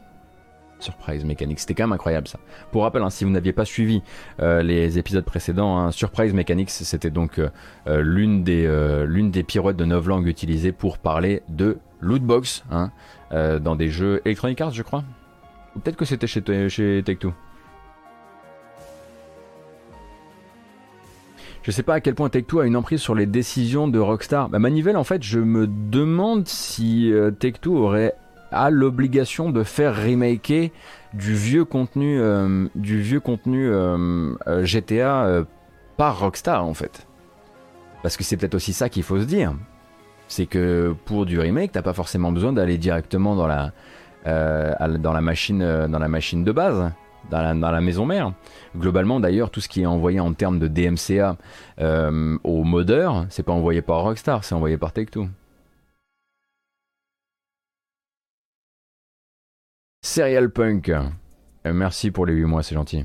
Surprise 0.79 1.25
mécanique, 1.25 1.59
c'était 1.59 1.75
quand 1.75 1.85
même 1.85 1.93
incroyable 1.93 2.29
ça. 2.29 2.39
Pour 2.71 2.83
rappel, 2.83 3.03
hein, 3.03 3.11
si 3.11 3.25
vous 3.25 3.31
n'aviez 3.31 3.53
pas 3.53 3.65
suivi 3.65 4.03
euh, 4.41 4.63
les 4.63 4.99
épisodes 4.99 5.25
précédents, 5.25 5.79
hein, 5.79 5.91
Surprise 5.93 6.33
Mechanics, 6.33 6.71
c'était 6.71 7.11
donc 7.11 7.39
euh, 7.39 7.51
euh, 7.89 8.03
l'une 8.03 8.45
des, 8.45 8.67
l'une 9.07 9.31
des 9.31 9.43
pirouettes 9.43 9.77
de 9.77 10.29
utilisées 10.29 10.73
pour 10.73 10.99
parler 10.99 11.43
de 11.49 11.79
lootbox 12.01 12.65
hein, 12.71 12.91
dans 13.31 13.77
des 13.77 13.89
jeux 13.89 14.23
Electronic 14.25 14.61
Arts, 14.61 14.73
je 14.73 14.83
crois. 14.83 15.05
Peut-être 15.75 15.97
que 15.97 16.05
c'était 16.05 16.27
chez, 16.27 16.43
chez 16.69 17.03
Tech2. 17.03 17.33
Je 21.63 21.71
sais 21.71 21.83
pas 21.83 21.95
à 21.95 22.01
quel 22.01 22.15
point 22.15 22.29
Tech2 22.29 22.63
a 22.63 22.67
une 22.67 22.77
emprise 22.77 23.01
sur 23.01 23.15
les 23.15 23.27
décisions 23.27 23.87
de 23.87 23.99
Rockstar. 23.99 24.49
Bah, 24.49 24.59
Manivelle, 24.59 24.97
en 24.97 25.05
fait, 25.05 25.23
je 25.23 25.39
me 25.39 25.67
demande 25.67 26.49
si 26.49 27.13
euh, 27.13 27.31
Tech2 27.31 27.69
aurait 27.69 28.15
a 28.53 28.71
l'obligation 28.71 29.51
de 29.51 29.63
faire 29.63 29.95
remaker 29.95 30.71
du 31.15 31.35
vieux 31.35 31.65
contenu, 31.65 32.21
du 32.75 33.01
vieux 33.01 33.21
contenu 33.21 33.71
GTA 34.63 35.45
par 35.97 36.19
Rockstar 36.19 36.65
en 36.65 36.75
fait. 36.75 37.07
Parce 38.03 38.17
que 38.17 38.25
c'est 38.25 38.37
peut-être 38.37 38.57
aussi 38.57 38.73
ça 38.73 38.89
qu'il 38.89 39.05
faut 39.05 39.21
se 39.21 39.25
dire. 39.25 39.55
C'est 40.27 40.47
que 40.47 40.97
pour 41.05 41.27
du 41.27 41.39
remake, 41.39 41.71
t'as 41.71 41.83
pas 41.83 41.93
forcément 41.93 42.33
besoin 42.33 42.53
d'aller 42.53 42.77
directement 42.77 43.37
dans 43.37 43.47
la 43.47 45.21
machine 45.21 45.59
de 45.59 46.53
base 46.53 46.91
dans 47.31 47.71
la, 47.71 47.81
maison 47.81 48.07
mère. 48.07 48.33
Globalement, 48.77 49.21
d'ailleurs, 49.21 49.51
tout 49.51 49.61
ce 49.61 49.69
qui 49.69 49.83
est 49.83 49.87
envoyé 49.87 50.21
en 50.21 50.33
termes 50.33 50.59
de 50.59 50.69
DMCA 50.69 51.37
euh, 51.81 52.39
au 52.45 52.65
modeur, 52.65 53.27
c'est 53.31 53.43
pas 53.43 53.53
envoyé 53.53 53.83
par 53.83 54.03
Rockstar, 54.03 54.45
c'est 54.45 54.55
envoyé 54.55 54.79
par 54.79 54.93
Take-Two. 54.93 55.29
Serial 60.03 60.51
Punk. 60.51 60.89
Euh, 60.89 61.73
merci 61.73 62.11
pour 62.11 62.27
les 62.27 62.33
8 62.33 62.45
mois, 62.45 62.63
c'est 62.63 62.75
gentil. 62.75 63.05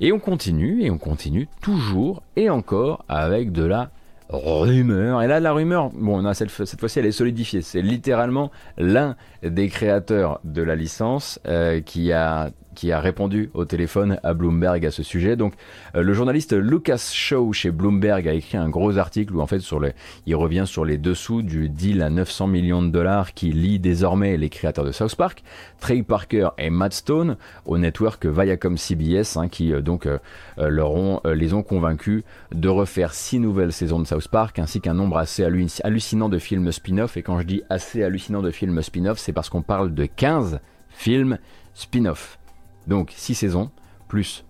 Et 0.00 0.12
on 0.12 0.18
continue, 0.18 0.82
et 0.82 0.90
on 0.90 0.98
continue 0.98 1.48
toujours 1.60 2.22
et 2.36 2.50
encore 2.50 3.04
avec 3.08 3.52
de 3.52 3.64
la 3.64 3.90
rumeur. 4.34 5.22
Et 5.22 5.26
là, 5.26 5.40
la 5.40 5.52
rumeur, 5.52 5.90
bon, 5.90 6.32
cette, 6.34 6.50
fois-ci, 6.50 6.98
elle 6.98 7.06
est 7.06 7.12
solidifiée. 7.12 7.62
C'est 7.62 7.82
littéralement 7.82 8.50
l'un 8.76 9.16
des 9.44 9.68
créateurs 9.68 10.40
de 10.44 10.62
la 10.62 10.76
licence 10.76 11.38
euh, 11.46 11.80
qui 11.80 12.12
a 12.12 12.50
qui 12.74 12.92
a 12.92 13.00
répondu 13.00 13.50
au 13.54 13.64
téléphone 13.64 14.18
à 14.22 14.34
Bloomberg 14.34 14.84
à 14.84 14.90
ce 14.90 15.02
sujet. 15.02 15.36
Donc, 15.36 15.54
euh, 15.94 16.02
le 16.02 16.12
journaliste 16.12 16.52
Lucas 16.52 17.10
Shaw 17.12 17.52
chez 17.52 17.70
Bloomberg 17.70 18.28
a 18.28 18.32
écrit 18.32 18.58
un 18.58 18.68
gros 18.68 18.98
article 18.98 19.34
où 19.34 19.40
en 19.40 19.46
fait 19.46 19.60
sur 19.60 19.80
les, 19.80 19.92
il 20.26 20.34
revient 20.34 20.64
sur 20.66 20.84
les 20.84 20.98
dessous 20.98 21.42
du 21.42 21.68
deal 21.68 22.02
à 22.02 22.10
900 22.10 22.48
millions 22.48 22.82
de 22.82 22.88
dollars 22.88 23.32
qui 23.32 23.52
lie 23.52 23.78
désormais 23.78 24.36
les 24.36 24.48
créateurs 24.48 24.84
de 24.84 24.92
South 24.92 25.14
Park, 25.14 25.42
Trey 25.80 26.02
Parker 26.02 26.50
et 26.58 26.70
Matt 26.70 26.92
Stone 26.92 27.36
au 27.64 27.78
network 27.78 28.26
Viacom 28.26 28.76
CBS, 28.76 29.36
hein, 29.36 29.48
qui 29.48 29.72
euh, 29.72 29.80
donc 29.80 30.06
euh, 30.06 30.18
leur 30.58 30.92
ont, 30.92 31.20
les 31.24 31.54
ont 31.54 31.62
convaincus 31.62 32.22
de 32.52 32.68
refaire 32.68 33.14
six 33.14 33.38
nouvelles 33.38 33.72
saisons 33.72 34.00
de 34.00 34.06
South 34.06 34.28
Park 34.28 34.58
ainsi 34.58 34.80
qu'un 34.80 34.94
nombre 34.94 35.18
assez 35.18 35.44
hallucinant 35.84 36.28
de 36.28 36.38
films 36.38 36.72
spin-off. 36.72 37.16
Et 37.16 37.22
quand 37.22 37.38
je 37.38 37.46
dis 37.46 37.62
assez 37.70 38.02
hallucinant 38.02 38.42
de 38.42 38.50
films 38.50 38.82
spin-off, 38.82 39.18
c'est 39.18 39.32
parce 39.34 39.50
qu'on 39.50 39.62
parle 39.62 39.94
de 39.94 40.06
15 40.06 40.60
films 40.88 41.38
spin-off. 41.74 42.38
Donc 42.86 43.12
6 43.14 43.34
saisons, 43.34 43.70
plus 44.08 44.44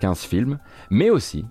15 0.00 0.20
films, 0.20 0.58
mais 0.90 1.10
aussi. 1.10 1.44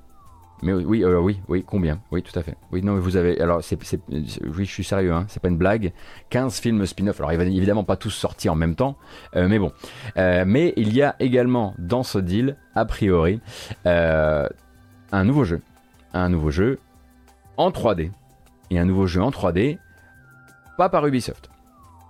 Mais 0.64 0.74
oui, 0.74 1.04
euh, 1.04 1.20
oui, 1.20 1.40
oui, 1.48 1.64
combien? 1.66 2.00
Oui, 2.12 2.24
tout 2.24 2.38
à 2.38 2.42
fait. 2.42 2.56
Oui, 2.72 2.82
non, 2.82 2.98
vous 2.98 3.16
avez. 3.16 3.40
Alors, 3.40 3.62
oui, 3.70 4.66
je 4.66 4.72
suis 4.72 4.84
sérieux, 4.84 5.14
hein, 5.14 5.26
c'est 5.28 5.40
pas 5.40 5.50
une 5.50 5.58
blague. 5.58 5.94
15 6.32 6.60
films 6.60 6.86
spin-off. 6.86 7.20
Alors, 7.20 7.32
ils 7.32 7.38
vont 7.38 7.46
évidemment 7.46 7.84
pas 7.84 7.96
tous 7.96 8.10
sortir 8.10 8.54
en 8.54 8.56
même 8.56 8.74
temps, 8.74 8.98
euh, 9.36 9.48
mais 9.48 9.60
bon. 9.60 9.72
Euh, 10.18 10.46
mais 10.48 10.74
il 10.76 10.94
y 10.96 11.04
a 11.04 11.16
également 11.20 11.76
dans 11.78 12.02
ce 12.02 12.18
deal, 12.18 12.58
a 12.74 12.86
priori, 12.86 13.40
un 13.86 15.24
nouveau 15.24 15.44
jeu. 15.44 15.62
Un 16.14 16.30
nouveau 16.30 16.50
jeu 16.50 16.80
en 17.58 17.70
3D. 17.70 18.10
Et 18.72 18.80
un 18.80 18.86
nouveau 18.86 19.06
jeu 19.06 19.22
en 19.22 19.30
3D, 19.30 19.78
pas 20.78 20.90
par 20.90 21.06
Ubisoft. 21.06 21.50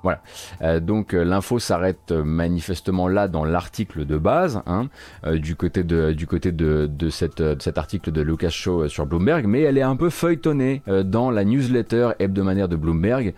Voilà. 0.08 0.22
Euh, 0.62 0.80
donc 0.80 1.14
euh, 1.14 1.26
l'info 1.26 1.60
s'arrête 1.60 2.12
euh, 2.14 2.24
manifestement 2.24 3.10
là 3.10 3.28
dans 3.28 3.44
l'article 3.44 4.06
de 4.06 4.18
base, 4.18 4.62
hein, 4.66 4.88
du 5.34 5.58
côté 5.58 5.84
de 5.84 7.10
cet 7.10 7.78
article 7.78 8.14
de 8.14 8.22
Lucas 8.22 8.50
Shaw 8.50 8.88
sur 8.88 9.06
Bloomberg, 9.06 9.48
mais 9.48 9.64
elle 9.64 9.78
est 9.78 9.82
un 9.82 9.98
peu 9.98 10.10
feuilletonnée 10.10 10.82
dans 11.04 11.30
la 11.30 11.44
newsletter 11.44 12.12
hebdomadaire 12.20 12.70
de 12.70 12.78
Bloomberg, 12.78 13.34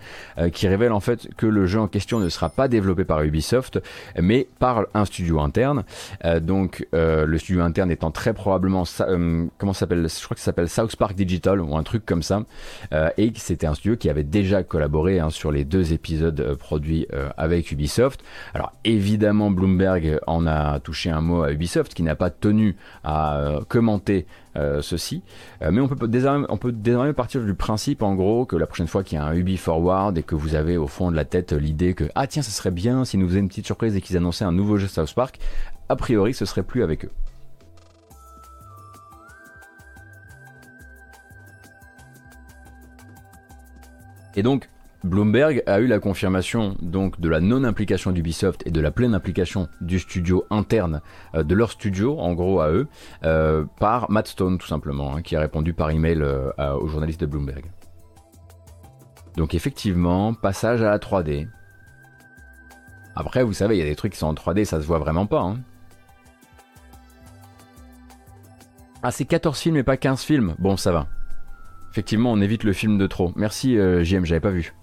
qui 0.52 0.68
révèle 0.68 0.92
en 0.92 1.00
fait 1.00 1.28
que 1.36 1.46
le 1.46 1.66
jeu 1.66 1.80
en 1.80 1.88
question 1.88 2.20
ne 2.20 2.28
sera 2.28 2.50
pas 2.50 2.68
développé 2.68 3.04
par 3.04 3.22
Ubisoft, 3.22 3.80
mais 4.20 4.46
par 4.60 4.86
un 4.94 5.04
studio 5.04 5.40
interne. 5.40 5.82
donc 6.40 6.86
le 6.92 7.38
studio 7.38 7.62
interne 7.62 7.90
étant 7.90 8.10
très 8.10 8.32
probablement 8.32 8.84
comment 9.58 9.72
s'appelle 9.72 10.08
Je 10.08 10.24
crois 10.24 10.34
que 10.34 10.40
ça 10.40 10.46
s'appelle 10.46 10.68
South 10.68 10.94
Park 10.94 11.14
Digital 11.14 11.60
ou 11.60 11.76
un 11.76 11.82
truc 11.82 12.06
comme 12.06 12.22
ça, 12.22 12.44
et 13.16 13.32
c'était 13.34 13.66
un 13.66 13.74
studio 13.74 13.96
qui 13.96 14.08
avait 14.08 14.24
déjà 14.24 14.62
collaboré 14.62 15.18
hein, 15.18 15.30
sur 15.30 15.50
les 15.50 15.64
deux 15.64 15.92
épisodes 15.92 16.56
produit 16.60 17.08
euh, 17.12 17.28
avec 17.36 17.72
Ubisoft. 17.72 18.22
Alors 18.54 18.72
évidemment, 18.84 19.50
Bloomberg 19.50 20.20
en 20.28 20.46
a 20.46 20.78
touché 20.78 21.10
un 21.10 21.20
mot 21.20 21.42
à 21.42 21.50
Ubisoft 21.50 21.92
qui 21.92 22.04
n'a 22.04 22.14
pas 22.14 22.30
tenu 22.30 22.76
à 23.02 23.38
euh, 23.38 23.60
commenter 23.66 24.26
ceci. 24.82 25.22
mais 25.62 25.80
on 25.80 25.88
peut, 25.88 26.08
désormais, 26.08 27.12
partir 27.14 27.40
du 27.40 27.54
principe, 27.54 28.02
en 28.02 28.14
gros, 28.14 28.44
que 28.44 28.56
la 28.56 28.66
prochaine 28.66 28.88
fois 28.88 29.02
qu'il 29.02 29.16
y 29.16 29.20
a 29.20 29.24
un 29.24 29.32
Ubi 29.32 29.56
Forward 29.56 30.18
et 30.18 30.22
que 30.22 30.34
vous 30.34 30.54
avez 30.54 30.76
au 30.76 30.86
fond 30.86 31.10
de 31.10 31.16
la 31.16 31.24
tête 31.24 31.52
l'idée 31.52 31.94
que 31.94 32.04
ah 32.14 32.26
tiens, 32.26 32.42
ça 32.42 32.50
serait 32.50 32.72
bien 32.72 33.04
si 33.06 33.16
nous 33.16 33.28
faisaient 33.28 33.38
une 33.38 33.48
petite 33.48 33.64
surprise 33.64 33.96
et 33.96 34.02
qu'ils 34.02 34.18
annonçaient 34.18 34.44
un 34.44 34.52
nouveau 34.52 34.76
jeu 34.76 34.88
South 34.88 35.14
Park, 35.14 35.38
a 35.88 35.96
priori, 35.96 36.34
ce 36.34 36.44
serait 36.44 36.64
plus 36.64 36.82
avec 36.82 37.06
eux. 37.06 37.10
Et 44.36 44.42
donc, 44.42 44.68
Bloomberg 45.02 45.62
a 45.66 45.80
eu 45.80 45.86
la 45.86 45.98
confirmation 45.98 46.76
donc 46.82 47.20
de 47.20 47.28
la 47.28 47.40
non-implication 47.40 48.12
d'Ubisoft 48.12 48.66
et 48.66 48.70
de 48.70 48.80
la 48.80 48.90
pleine 48.90 49.14
implication 49.14 49.68
du 49.80 49.98
studio 49.98 50.44
interne 50.50 51.00
euh, 51.34 51.42
de 51.42 51.54
leur 51.54 51.70
studio, 51.70 52.18
en 52.18 52.34
gros 52.34 52.60
à 52.60 52.70
eux, 52.70 52.86
euh, 53.24 53.64
par 53.78 54.10
Matt 54.10 54.28
Stone 54.28 54.58
tout 54.58 54.66
simplement, 54.66 55.16
hein, 55.16 55.22
qui 55.22 55.36
a 55.36 55.40
répondu 55.40 55.72
par 55.72 55.90
email 55.90 56.20
euh, 56.20 56.52
aux 56.74 56.86
journalistes 56.86 57.20
de 57.20 57.26
Bloomberg. 57.26 57.70
Donc 59.36 59.54
effectivement, 59.54 60.34
passage 60.34 60.82
à 60.82 60.90
la 60.90 60.98
3D. 60.98 61.48
Après, 63.16 63.42
vous 63.42 63.54
savez, 63.54 63.76
il 63.76 63.78
y 63.78 63.82
a 63.82 63.88
des 63.88 63.96
trucs 63.96 64.12
qui 64.12 64.18
sont 64.18 64.26
en 64.26 64.34
3D, 64.34 64.64
ça 64.64 64.82
se 64.82 64.86
voit 64.86 64.98
vraiment 64.98 65.24
pas. 65.24 65.40
Hein. 65.40 65.60
Ah, 69.02 69.10
c'est 69.10 69.24
14 69.24 69.58
films 69.58 69.76
et 69.78 69.82
pas 69.82 69.96
15 69.96 70.22
films. 70.22 70.54
Bon, 70.58 70.76
ça 70.76 70.92
va. 70.92 71.06
Effectivement, 71.90 72.32
on 72.32 72.40
évite 72.42 72.64
le 72.64 72.74
film 72.74 72.98
de 72.98 73.06
trop. 73.06 73.32
Merci 73.34 73.76
JM, 73.76 74.26
j'avais 74.26 74.40
pas 74.40 74.50
vu. 74.50 74.74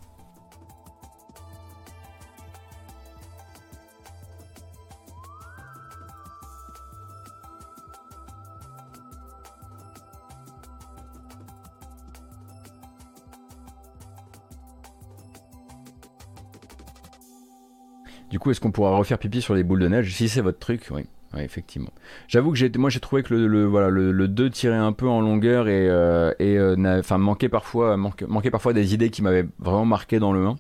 Est-ce 18.52 18.62
qu'on 18.62 18.72
pourra 18.72 18.96
refaire 18.96 19.18
pipi 19.18 19.42
sur 19.42 19.54
les 19.54 19.64
boules 19.64 19.80
de 19.80 19.88
neige? 19.88 20.14
Si 20.14 20.30
c'est 20.30 20.42
votre 20.42 20.60
truc, 20.60 20.88
oui. 20.92 21.04
effectivement. 21.38 21.92
J'avoue 22.28 22.52
que 22.52 22.78
moi 22.78 22.90
j'ai 22.90 23.00
trouvé 23.00 23.24
que 23.24 23.34
le, 23.34 23.66
voilà, 23.66 23.90
le, 23.90 24.28
2 24.28 24.50
tirait 24.50 24.76
un 24.76 24.94
peu 24.94 25.08
en 25.08 25.22
longueur 25.22 25.68
et, 25.68 25.88
euh, 25.90 26.32
euh, 26.42 27.18
manquait, 27.18 27.50
parfois, 27.50 28.74
des 28.74 28.94
idées 28.94 29.10
qui 29.10 29.22
m'avaient 29.22 29.48
vraiment 29.60 29.86
marqué 29.86 30.20
dans 30.20 30.34
le 30.34 30.46
1. 30.46 30.56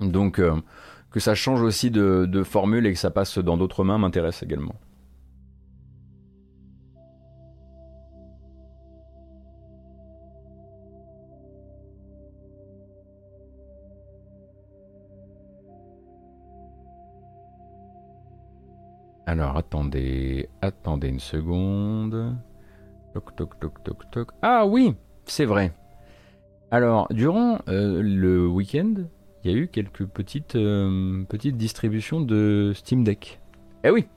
Donc 0.00 0.38
euh, 0.38 0.54
que 1.10 1.20
ça 1.20 1.34
change 1.34 1.62
aussi 1.62 1.90
de 1.90 2.42
formule 2.42 2.86
et 2.86 2.92
que 2.92 2.98
ça 2.98 3.10
passe 3.10 3.38
dans 3.38 3.56
d'autres 3.56 3.84
mains 3.84 3.98
m'intéresse 3.98 4.42
également. 4.42 4.74
Alors 19.30 19.56
attendez, 19.56 20.48
attendez 20.60 21.06
une 21.06 21.20
seconde. 21.20 22.34
Toc 23.14 23.36
toc 23.36 23.60
toc 23.60 23.84
toc 23.84 24.10
toc. 24.10 24.30
Ah 24.42 24.66
oui, 24.66 24.96
c'est 25.24 25.44
vrai. 25.44 25.72
Alors 26.72 27.06
durant 27.12 27.60
euh, 27.68 28.02
le 28.02 28.48
week-end, 28.48 28.92
il 29.44 29.50
y 29.52 29.54
a 29.54 29.56
eu 29.56 29.68
quelques 29.68 30.04
petites, 30.04 30.56
euh, 30.56 31.22
petites 31.28 31.56
distributions 31.56 32.20
de 32.20 32.72
Steam 32.74 33.04
Deck. 33.04 33.40
Eh 33.84 33.90
oui, 33.90 34.08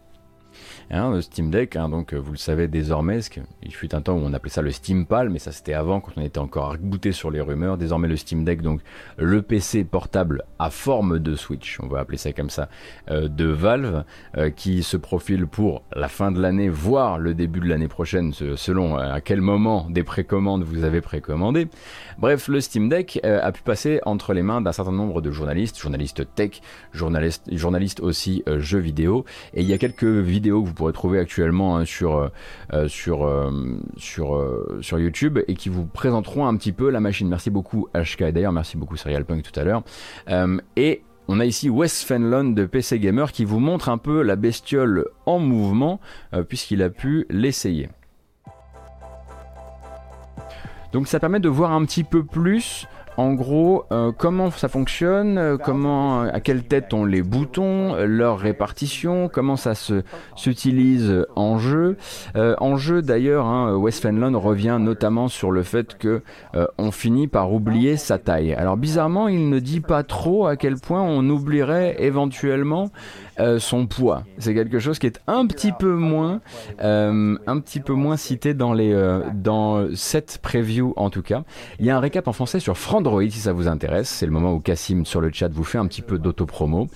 Hein, 0.92 1.12
le 1.12 1.22
Steam 1.22 1.50
Deck, 1.50 1.76
hein, 1.76 1.90
donc 1.90 2.14
euh, 2.14 2.18
vous 2.18 2.32
le 2.32 2.38
savez 2.38 2.68
désormais, 2.68 3.20
il 3.64 3.74
fut 3.74 3.96
un 3.96 4.02
temps 4.02 4.14
où 4.14 4.22
on 4.24 4.34
appelait 4.34 4.52
ça 4.52 4.62
le 4.62 4.72
Steam 4.72 5.06
Pal, 5.06 5.30
mais 5.30 5.40
ça 5.40 5.52
c'était 5.52 5.74
avant 5.74 6.00
quand 6.00 6.12
on 6.18 6.22
était 6.22 6.40
encore 6.40 6.78
bouté 6.80 7.12
sur 7.12 7.32
les 7.32 7.42
rumeurs. 7.42 7.78
Désormais 7.78 8.08
le 8.08 8.16
Steam 8.16 8.44
Deck, 8.44 8.62
donc 8.62 8.82
le 9.18 9.42
PC 9.42 9.84
portable 9.84 10.44
à 10.60 10.70
forme 10.70 11.20
de 11.20 11.36
Switch, 11.36 11.80
on 11.82 11.88
va 11.88 12.00
appeler 12.00 12.18
ça 12.18 12.32
comme 12.34 12.50
ça, 12.50 12.70
euh, 13.10 13.28
de 13.28 13.46
Valve, 13.46 14.04
euh, 14.38 14.50
qui 14.50 14.84
se 14.84 14.98
profile 14.98 15.48
pour 15.48 15.84
la 15.96 16.08
fin 16.08 16.32
de 16.32 16.42
l'année, 16.42 16.70
voire 16.70 17.18
le 17.18 17.34
début 17.34 17.60
de 17.60 17.68
l'année 17.68 17.88
prochaine, 17.88 18.34
selon 18.34 18.96
à 18.98 19.22
quel 19.22 19.42
moment 19.42 19.88
des 19.90 20.04
précommandes 20.04 20.64
vous 20.64 20.84
avez 20.84 21.02
précommandé. 21.02 21.68
Bref, 22.18 22.48
le 22.48 22.62
Steam 22.62 22.90
Deck 22.90 23.20
a 23.24 23.52
pu 23.52 23.62
passer 23.64 24.00
entre 24.06 24.34
les 24.34 24.44
mains 24.44 24.62
d'un 24.62 24.72
certain 24.72 24.92
nombre 24.92 25.22
de 25.22 25.32
journalistes, 25.32 25.80
journalistes 25.80 26.28
tech, 26.36 26.62
journalistes, 26.94 27.44
journalistes 27.52 28.00
aussi 28.00 28.44
jeux 28.58 28.80
vidéo, 28.80 29.26
et 29.54 29.62
il 29.62 29.68
y 29.68 29.74
a 29.74 29.78
quelques 29.78 30.04
vidéos 30.04 30.43
que 30.50 30.68
vous 30.68 30.74
pourrez 30.74 30.94
trouver 30.94 31.20
actuellement 31.20 31.78
hein, 31.78 31.86
sur, 31.86 32.30
sur, 32.88 33.52
sur, 33.98 34.56
sur 34.82 35.00
YouTube 35.00 35.40
et 35.48 35.56
qui 35.56 35.70
vous 35.70 35.86
présenteront 35.86 36.48
un 36.48 36.56
petit 36.56 36.72
peu 36.72 36.90
la 36.90 37.00
machine. 37.00 37.28
Merci 37.28 37.50
beaucoup 37.50 37.88
HK 37.94 38.22
et 38.22 38.32
d'ailleurs 38.32 38.52
merci 38.52 38.78
beaucoup 38.78 38.98
Serial 38.98 39.26
Punk 39.26 39.44
tout 39.44 39.60
à 39.60 39.64
l'heure. 39.64 39.84
et 40.76 41.04
on 41.28 41.40
a 41.40 41.46
ici 41.46 41.70
Wes 41.70 42.04
Fenlon 42.04 42.52
de 42.52 42.66
PC 42.66 43.00
Gamer 43.00 43.32
qui 43.32 43.46
vous 43.46 43.60
montre 43.60 43.90
un 43.90 43.98
peu 43.98 44.22
la 44.22 44.36
bestiole 44.36 45.06
en 45.26 45.40
mouvement 45.40 46.00
puisqu'il 46.48 46.82
a 46.82 46.90
pu 46.90 47.26
l'essayer. 47.30 47.90
Donc 50.94 51.08
ça 51.08 51.20
permet 51.20 51.40
de 51.40 51.50
voir 51.50 51.72
un 51.72 51.84
petit 51.86 52.04
peu 52.04 52.24
plus 52.24 52.88
en 53.18 53.34
gros, 53.34 53.86
euh, 53.92 54.12
comment 54.16 54.50
ça 54.52 54.68
fonctionne, 54.68 55.38
euh, 55.38 55.58
comment, 55.58 56.22
à 56.22 56.40
quelle 56.40 56.64
tête 56.64 56.94
ont 56.94 57.06
les 57.06 57.22
boutons, 57.22 57.96
leur 58.06 58.40
répartition, 58.40 59.30
comment 59.32 59.56
ça 59.56 59.76
se 59.76 60.04
s'utilise 60.36 61.26
en 61.36 61.58
jeu. 61.58 61.98
Euh, 62.36 62.56
en 62.60 62.78
jeu 62.78 63.02
d'ailleurs, 63.02 63.46
hein, 63.46 63.76
West 63.76 64.02
Fenlon 64.02 64.40
revient 64.40 64.78
notamment 64.80 65.28
sur 65.28 65.52
le 65.52 65.64
fait 65.64 65.98
que 65.98 66.22
on 66.78 66.92
finit 66.92 67.28
par 67.28 67.54
oublier 67.54 67.98
sa 67.98 68.18
taille. 68.18 68.54
Alors 68.54 68.78
bizarrement, 68.78 69.28
il 69.28 69.50
ne 69.50 69.60
dit 69.60 69.80
pas 69.80 70.04
trop 70.04 70.48
à 70.48 70.56
quel 70.56 70.76
point 70.76 71.02
on 71.02 71.28
oublierait 71.30 71.96
éventuellement 72.00 72.90
euh, 73.40 73.58
son 73.58 73.88
poids. 73.88 74.24
C'est 74.38 74.54
quelque 74.54 74.78
chose 74.78 75.00
qui 75.00 75.08
est 75.08 75.20
un 75.26 75.48
petit 75.48 75.72
peu 75.72 75.96
moins, 75.96 76.42
euh, 76.82 77.36
un 77.48 77.60
petit 77.60 77.80
peu 77.80 77.94
moins 77.94 78.16
cité 78.16 78.54
dans 78.54 78.74
les, 78.74 78.94
euh, 78.94 79.22
dans 79.34 79.88
cette 79.96 80.38
preview 80.44 80.94
en 80.98 81.10
tout 81.10 81.24
cas. 81.24 81.44
Il 81.80 81.86
y 81.86 81.90
a 81.90 81.98
un 81.98 82.00
récap 82.00 82.28
en 82.28 82.34
français 82.34 82.60
sur 82.60 82.78
Frandroid 82.78 83.24
si 83.24 83.40
ça 83.40 83.52
vous 83.52 83.68
intéresse. 83.68 84.10
C'est 84.10 84.28
le 84.28 84.32
moment 84.32 84.54
où 84.54 84.60
Cassim 84.60 85.04
sur 85.06 85.20
le 85.20 85.32
chat 85.32 85.48
vous 85.48 85.64
fait 85.64 85.80
un 85.80 85.88
petit 85.88 86.04
peu 86.04 86.20
d'auto-promo. 86.20 86.88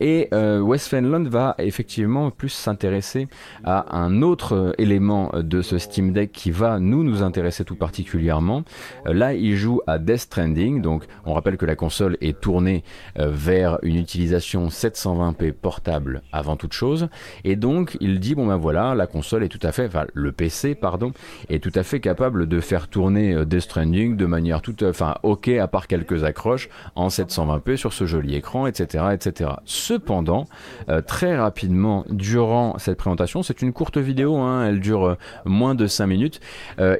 et 0.00 0.28
West 0.32 0.88
Fenland 0.88 1.28
va 1.28 1.54
effectivement 1.58 2.30
plus 2.30 2.48
s'intéresser 2.48 3.28
à 3.62 3.96
un 3.96 4.22
autre 4.22 4.74
élément 4.78 5.30
de 5.34 5.62
ce 5.62 5.78
Steam 5.78 6.12
Deck 6.12 6.32
qui 6.32 6.50
va 6.50 6.80
nous 6.80 7.04
nous 7.04 7.22
intéresser 7.22 7.64
tout 7.64 7.76
particulièrement. 7.76 8.64
là, 9.04 9.34
il 9.34 9.56
joue 9.56 9.80
à 9.86 9.98
Death 9.98 10.20
Stranding. 10.20 10.82
Donc, 10.82 11.04
on 11.24 11.34
rappelle 11.34 11.56
que 11.56 11.66
la 11.66 11.76
console 11.76 12.16
est 12.20 12.40
tournée 12.40 12.82
vers 13.16 13.78
une 13.82 13.96
utilisation 13.96 14.68
720p 14.68 15.59
portable 15.60 16.22
avant 16.32 16.56
toute 16.56 16.72
chose. 16.72 17.08
Et 17.44 17.56
donc, 17.56 17.96
il 18.00 18.20
dit 18.20 18.34
bon 18.34 18.46
ben 18.46 18.56
voilà, 18.56 18.94
la 18.94 19.06
console 19.06 19.44
est 19.44 19.48
tout 19.48 19.64
à 19.64 19.72
fait, 19.72 19.86
enfin 19.86 20.06
le 20.14 20.32
PC 20.32 20.74
pardon, 20.74 21.12
est 21.48 21.62
tout 21.62 21.72
à 21.74 21.82
fait 21.82 22.00
capable 22.00 22.46
de 22.48 22.60
faire 22.60 22.88
tourner 22.88 23.34
euh, 23.34 23.44
Death 23.44 23.60
Stranding 23.60 24.16
de 24.16 24.26
manière 24.26 24.62
tout, 24.62 24.84
enfin 24.84 25.16
ok 25.22 25.48
à 25.48 25.66
part 25.66 25.86
quelques 25.86 26.24
accroches 26.24 26.68
en 26.94 27.08
720p 27.08 27.76
sur 27.76 27.92
ce 27.92 28.06
joli 28.06 28.34
écran, 28.34 28.66
etc., 28.66 29.04
etc. 29.12 29.50
Cependant, 29.64 30.46
euh, 30.88 31.00
très 31.00 31.36
rapidement 31.36 32.04
durant 32.10 32.78
cette 32.78 32.98
présentation, 32.98 33.42
c'est 33.42 33.62
une 33.62 33.72
courte 33.72 33.98
vidéo, 33.98 34.36
hein, 34.36 34.66
elle 34.66 34.80
dure 34.80 35.06
euh, 35.06 35.14
moins 35.44 35.74
de 35.74 35.86
5 35.86 36.06
minutes. 36.06 36.40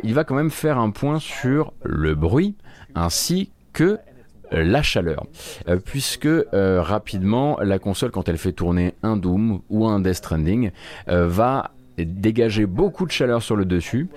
il 0.03 0.15
va 0.15 0.25
quand 0.25 0.35
même 0.35 0.51
faire 0.51 0.79
un 0.79 0.91
point 0.91 1.19
sur 1.19 1.73
le 1.83 2.15
bruit 2.15 2.55
ainsi 2.95 3.51
que 3.73 3.99
la 4.53 4.83
chaleur. 4.83 5.27
Euh, 5.69 5.79
puisque 5.83 6.27
euh, 6.27 6.83
rapidement, 6.83 7.59
la 7.61 7.79
console, 7.79 8.11
quand 8.11 8.29
elle 8.29 8.39
fait 8.39 8.53
tourner 8.53 8.95
un 9.03 9.17
Doom 9.17 9.61
ou 9.69 9.87
un 9.87 10.01
Death 10.01 10.15
Stranding, 10.15 10.71
euh, 11.09 11.29
va 11.29 11.73
dégager 11.99 12.65
beaucoup 12.65 13.05
de 13.05 13.11
chaleur 13.11 13.43
sur 13.43 13.57
le 13.57 13.67
dessus, 13.67 14.09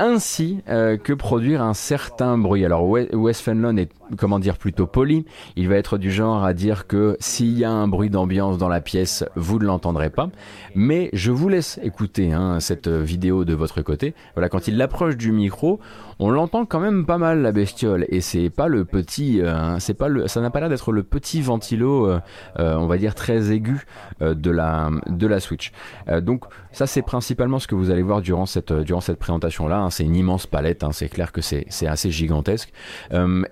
ainsi 0.00 0.60
que 0.66 1.12
produire 1.12 1.62
un 1.62 1.74
certain 1.74 2.36
bruit. 2.36 2.64
Alors 2.64 2.88
Wes 2.88 3.40
Fenlon 3.40 3.76
est 3.76 3.92
comment 4.16 4.38
dire, 4.38 4.56
plutôt 4.56 4.86
poli. 4.86 5.24
Il 5.56 5.68
va 5.68 5.76
être 5.76 5.98
du 5.98 6.10
genre 6.10 6.44
à 6.44 6.54
dire 6.54 6.86
que 6.86 7.16
s'il 7.20 7.58
y 7.58 7.64
a 7.64 7.70
un 7.70 7.88
bruit 7.88 8.10
d'ambiance 8.10 8.58
dans 8.58 8.68
la 8.68 8.80
pièce, 8.80 9.24
vous 9.36 9.58
ne 9.58 9.64
l'entendrez 9.64 10.10
pas. 10.10 10.30
Mais 10.74 11.10
je 11.12 11.30
vous 11.30 11.48
laisse 11.48 11.78
écouter 11.82 12.32
hein, 12.32 12.60
cette 12.60 12.88
vidéo 12.88 13.44
de 13.44 13.54
votre 13.54 13.82
côté. 13.82 14.14
Voilà, 14.34 14.48
quand 14.48 14.68
il 14.68 14.80
approche 14.80 15.16
du 15.16 15.32
micro, 15.32 15.80
on 16.20 16.30
l'entend 16.30 16.66
quand 16.66 16.80
même 16.80 17.06
pas 17.06 17.18
mal 17.18 17.42
la 17.42 17.52
bestiole. 17.52 18.06
Et 18.08 18.20
c'est 18.20 18.50
pas 18.50 18.68
le 18.68 18.84
petit, 18.84 19.40
euh, 19.40 19.54
hein, 19.54 19.78
c'est 19.78 19.94
pas 19.94 20.08
le, 20.08 20.26
ça 20.26 20.40
n'a 20.40 20.50
pas 20.50 20.60
l'air 20.60 20.68
d'être 20.68 20.92
le 20.92 21.02
petit 21.02 21.40
ventilo, 21.42 22.06
euh, 22.06 22.20
euh, 22.58 22.76
on 22.76 22.86
va 22.86 22.98
dire 22.98 23.14
très 23.14 23.52
aigu 23.52 23.86
de 24.20 24.50
la 24.50 24.90
de 25.06 25.26
la 25.26 25.40
Switch. 25.40 25.72
donc 26.22 26.44
ça 26.72 26.86
c'est 26.86 27.02
principalement 27.02 27.58
ce 27.58 27.66
que 27.66 27.74
vous 27.74 27.90
allez 27.90 28.02
voir 28.02 28.20
durant 28.20 28.46
cette 28.46 28.72
durant 28.72 29.00
cette 29.00 29.18
présentation 29.18 29.68
là. 29.68 29.78
Hein. 29.78 29.90
c'est 29.90 30.04
une 30.04 30.16
immense 30.16 30.46
palette. 30.46 30.84
c'est 30.92 31.08
clair 31.08 31.32
que 31.32 31.40
c'est 31.40 31.86
assez 31.86 32.10
gigantesque. 32.10 32.72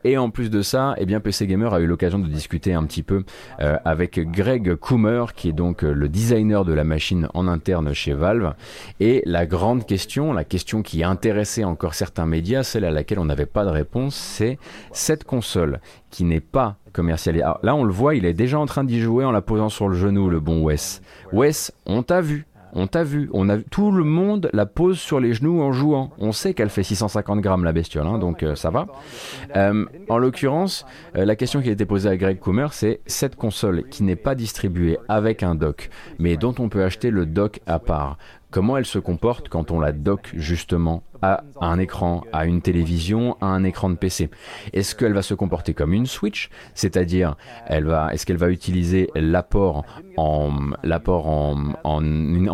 et 0.04 0.18
en 0.18 0.30
plus 0.30 0.50
de 0.50 0.62
ça, 0.62 0.94
eh 0.98 1.06
bien 1.06 1.20
PC 1.20 1.46
Gamer 1.46 1.72
a 1.72 1.80
eu 1.80 1.86
l'occasion 1.86 2.18
de 2.18 2.26
discuter 2.26 2.74
un 2.74 2.84
petit 2.84 3.02
peu 3.02 3.24
avec 3.58 4.18
Greg 4.30 4.74
Coomer, 4.76 5.34
qui 5.34 5.48
est 5.48 5.52
donc 5.52 5.82
le 5.82 6.08
designer 6.08 6.64
de 6.64 6.72
la 6.72 6.84
machine 6.84 7.28
en 7.34 7.46
interne 7.48 7.92
chez 7.92 8.12
Valve. 8.12 8.54
Et 9.00 9.22
la 9.24 9.46
grande 9.46 9.86
question, 9.86 10.32
la 10.32 10.44
question 10.44 10.82
qui 10.82 11.04
intéressait 11.04 11.64
encore 11.64 11.94
certains 11.94 12.26
médias, 12.26 12.55
celle 12.62 12.84
à 12.84 12.90
laquelle 12.90 13.18
on 13.18 13.24
n'avait 13.24 13.46
pas 13.46 13.64
de 13.64 13.70
réponse, 13.70 14.14
c'est 14.14 14.58
cette 14.92 15.24
console 15.24 15.80
qui 16.10 16.24
n'est 16.24 16.40
pas 16.40 16.76
commercialisée. 16.92 17.44
là, 17.62 17.74
on 17.74 17.84
le 17.84 17.92
voit, 17.92 18.14
il 18.14 18.24
est 18.24 18.34
déjà 18.34 18.58
en 18.58 18.66
train 18.66 18.84
d'y 18.84 19.00
jouer 19.00 19.24
en 19.24 19.32
la 19.32 19.42
posant 19.42 19.68
sur 19.68 19.88
le 19.88 19.96
genou, 19.96 20.30
le 20.30 20.40
bon 20.40 20.62
Wes. 20.62 21.02
Wes, 21.32 21.72
on 21.84 22.02
t'a 22.02 22.20
vu 22.20 22.46
on 22.78 22.86
t'a 22.86 23.04
vu, 23.04 23.30
on 23.32 23.48
a 23.48 23.56
tout 23.56 23.90
le 23.90 24.04
monde 24.04 24.50
la 24.52 24.66
pose 24.66 24.98
sur 24.98 25.18
les 25.18 25.32
genoux 25.32 25.62
en 25.62 25.72
jouant. 25.72 26.10
On 26.18 26.32
sait 26.32 26.52
qu'elle 26.52 26.68
fait 26.68 26.82
650 26.82 27.40
grammes 27.40 27.64
la 27.64 27.72
bestiole, 27.72 28.06
hein, 28.06 28.18
donc 28.18 28.42
euh, 28.42 28.54
ça 28.54 28.68
va. 28.68 28.86
Euh, 29.56 29.86
en 30.10 30.18
l'occurrence, 30.18 30.84
euh, 31.16 31.24
la 31.24 31.36
question 31.36 31.62
qui 31.62 31.70
a 31.70 31.72
été 31.72 31.86
posée 31.86 32.10
à 32.10 32.18
Greg 32.18 32.38
Coomer, 32.38 32.74
c'est 32.74 33.00
cette 33.06 33.34
console 33.34 33.84
qui 33.88 34.02
n'est 34.02 34.14
pas 34.14 34.34
distribuée 34.34 34.98
avec 35.08 35.42
un 35.42 35.54
dock, 35.54 35.88
mais 36.18 36.36
dont 36.36 36.54
on 36.58 36.68
peut 36.68 36.84
acheter 36.84 37.10
le 37.10 37.24
dock 37.24 37.60
à 37.66 37.78
part 37.78 38.18
comment 38.50 38.76
elle 38.76 38.86
se 38.86 38.98
comporte 38.98 39.48
quand 39.48 39.70
on 39.70 39.80
la 39.80 39.92
dock 39.92 40.32
justement 40.34 41.02
à 41.22 41.44
un 41.60 41.78
écran, 41.78 42.24
à 42.32 42.46
une 42.46 42.60
télévision, 42.60 43.36
à 43.40 43.46
un 43.46 43.64
écran 43.64 43.90
de 43.90 43.96
PC. 43.96 44.30
Est-ce 44.72 44.94
qu'elle 44.94 45.12
va 45.12 45.22
se 45.22 45.34
comporter 45.34 45.74
comme 45.74 45.92
une 45.92 46.06
Switch, 46.06 46.50
c'est-à-dire 46.74 47.36
est-ce 47.68 48.26
qu'elle 48.26 48.36
va 48.36 48.50
utiliser 48.50 49.10
l'apport 49.14 49.84
en, 50.16 50.72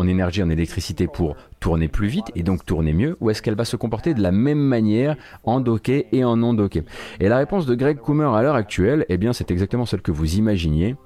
énergie, 0.07 0.43
en 0.43 0.51
électricité 0.51 1.07
pour 1.07 1.37
tourner 1.61 1.89
plus 1.89 2.09
vite 2.09 2.27
et 2.35 2.43
donc 2.43 2.65
tourner 2.65 2.93
mieux, 2.93 3.17
ou 3.21 3.31
est-ce 3.31 3.43
qu'elle 3.43 3.55
va 3.55 3.65
se 3.65 3.77
comporter 3.77 4.15
de 4.15 4.23
la 4.23 4.33
même 4.33 4.59
manière 4.59 5.17
en 5.45 5.61
docké 5.61 6.07
et 6.13 6.25
en 6.25 6.37
non 6.37 6.55
docké? 6.55 6.85
Et 7.21 7.29
la 7.29 7.37
réponse 7.37 7.67
de 7.67 7.75
Greg 7.75 7.99
Coomer 7.99 8.33
à 8.35 8.43
l'heure 8.43 8.57
actuelle, 8.57 9.07
eh 9.09 9.17
bien, 9.17 9.33
c'est 9.33 9.51
exactement 9.51 9.87
celle 9.87 10.03
que 10.03 10.13
vous 10.13 10.37
imaginiez 10.37 10.97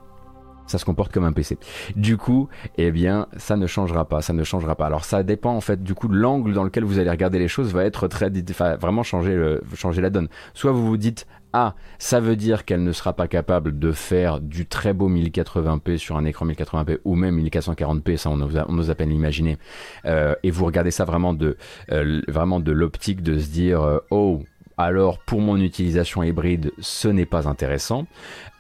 ça 0.67 0.79
se 0.79 0.85
comporte 0.85 1.13
comme 1.13 1.25
un 1.25 1.33
PC. 1.33 1.59
Du 1.95 2.17
coup, 2.17 2.49
eh 2.79 2.91
bien, 2.91 3.27
ça 3.37 3.57
ne 3.57 3.67
changera 3.67 4.07
pas, 4.07 4.23
ça 4.23 4.33
ne 4.33 4.45
changera 4.45 4.75
pas. 4.75 4.87
Alors 4.87 5.05
ça 5.05 5.23
dépend 5.23 5.55
en 5.55 5.61
fait 5.61 5.83
du 5.83 5.95
coup 5.95 6.09
l'angle 6.09 6.53
dans 6.53 6.65
lequel 6.65 6.85
vous 6.85 6.99
allez 6.99 7.11
regarder 7.11 7.39
les 7.39 7.49
choses 7.49 7.73
va 7.73 7.85
être 7.85 8.09
très, 8.09 8.31
enfin, 8.51 8.77
vraiment 8.77 9.03
changer, 9.03 9.35
le, 9.35 9.63
changer 9.75 10.01
la 10.01 10.11
donne. 10.11 10.29
Soit 10.55 10.73
vous 10.73 10.87
vous 10.87 10.97
dites 10.97 11.27
ah, 11.59 11.75
ça 11.99 12.21
veut 12.21 12.37
dire 12.37 12.67
qu'elle 12.67 12.83
ne 12.83 12.93
sera 12.93 13.15
pas 13.15 13.29
capable 13.29 13.79
de 13.79 13.91
faire 13.91 14.41
du 14.41 14.67
très 14.67 14.93
beau 14.93 15.09
1080p 15.09 15.97
sur 15.97 16.19
un 16.19 16.27
écran 16.27 16.45
1080p 16.45 16.99
ou 17.07 17.15
même 17.15 17.41
1440p, 17.43 18.19
ça 18.19 18.29
on 18.29 18.43
ose, 18.43 18.63
on 18.69 18.89
à 18.91 18.95
peine 18.95 19.09
l'imaginer. 19.09 19.57
Euh, 20.05 20.35
et 20.43 20.51
vous 20.51 20.67
regardez 20.67 20.91
ça 20.91 21.07
vraiment 21.07 21.33
de, 21.33 21.57
euh, 21.93 22.21
vraiment 22.29 22.61
de 22.61 22.73
l'optique 22.73 23.23
de 23.23 23.39
se 23.39 23.49
dire 23.49 23.81
euh, 23.81 24.01
oh 24.11 24.43
alors 24.79 25.19
pour 25.19 25.41
mon 25.41 25.57
utilisation 25.57 26.23
hybride, 26.23 26.73
ce 26.79 27.09
n'est 27.09 27.27
pas 27.27 27.49
intéressant. 27.49 28.07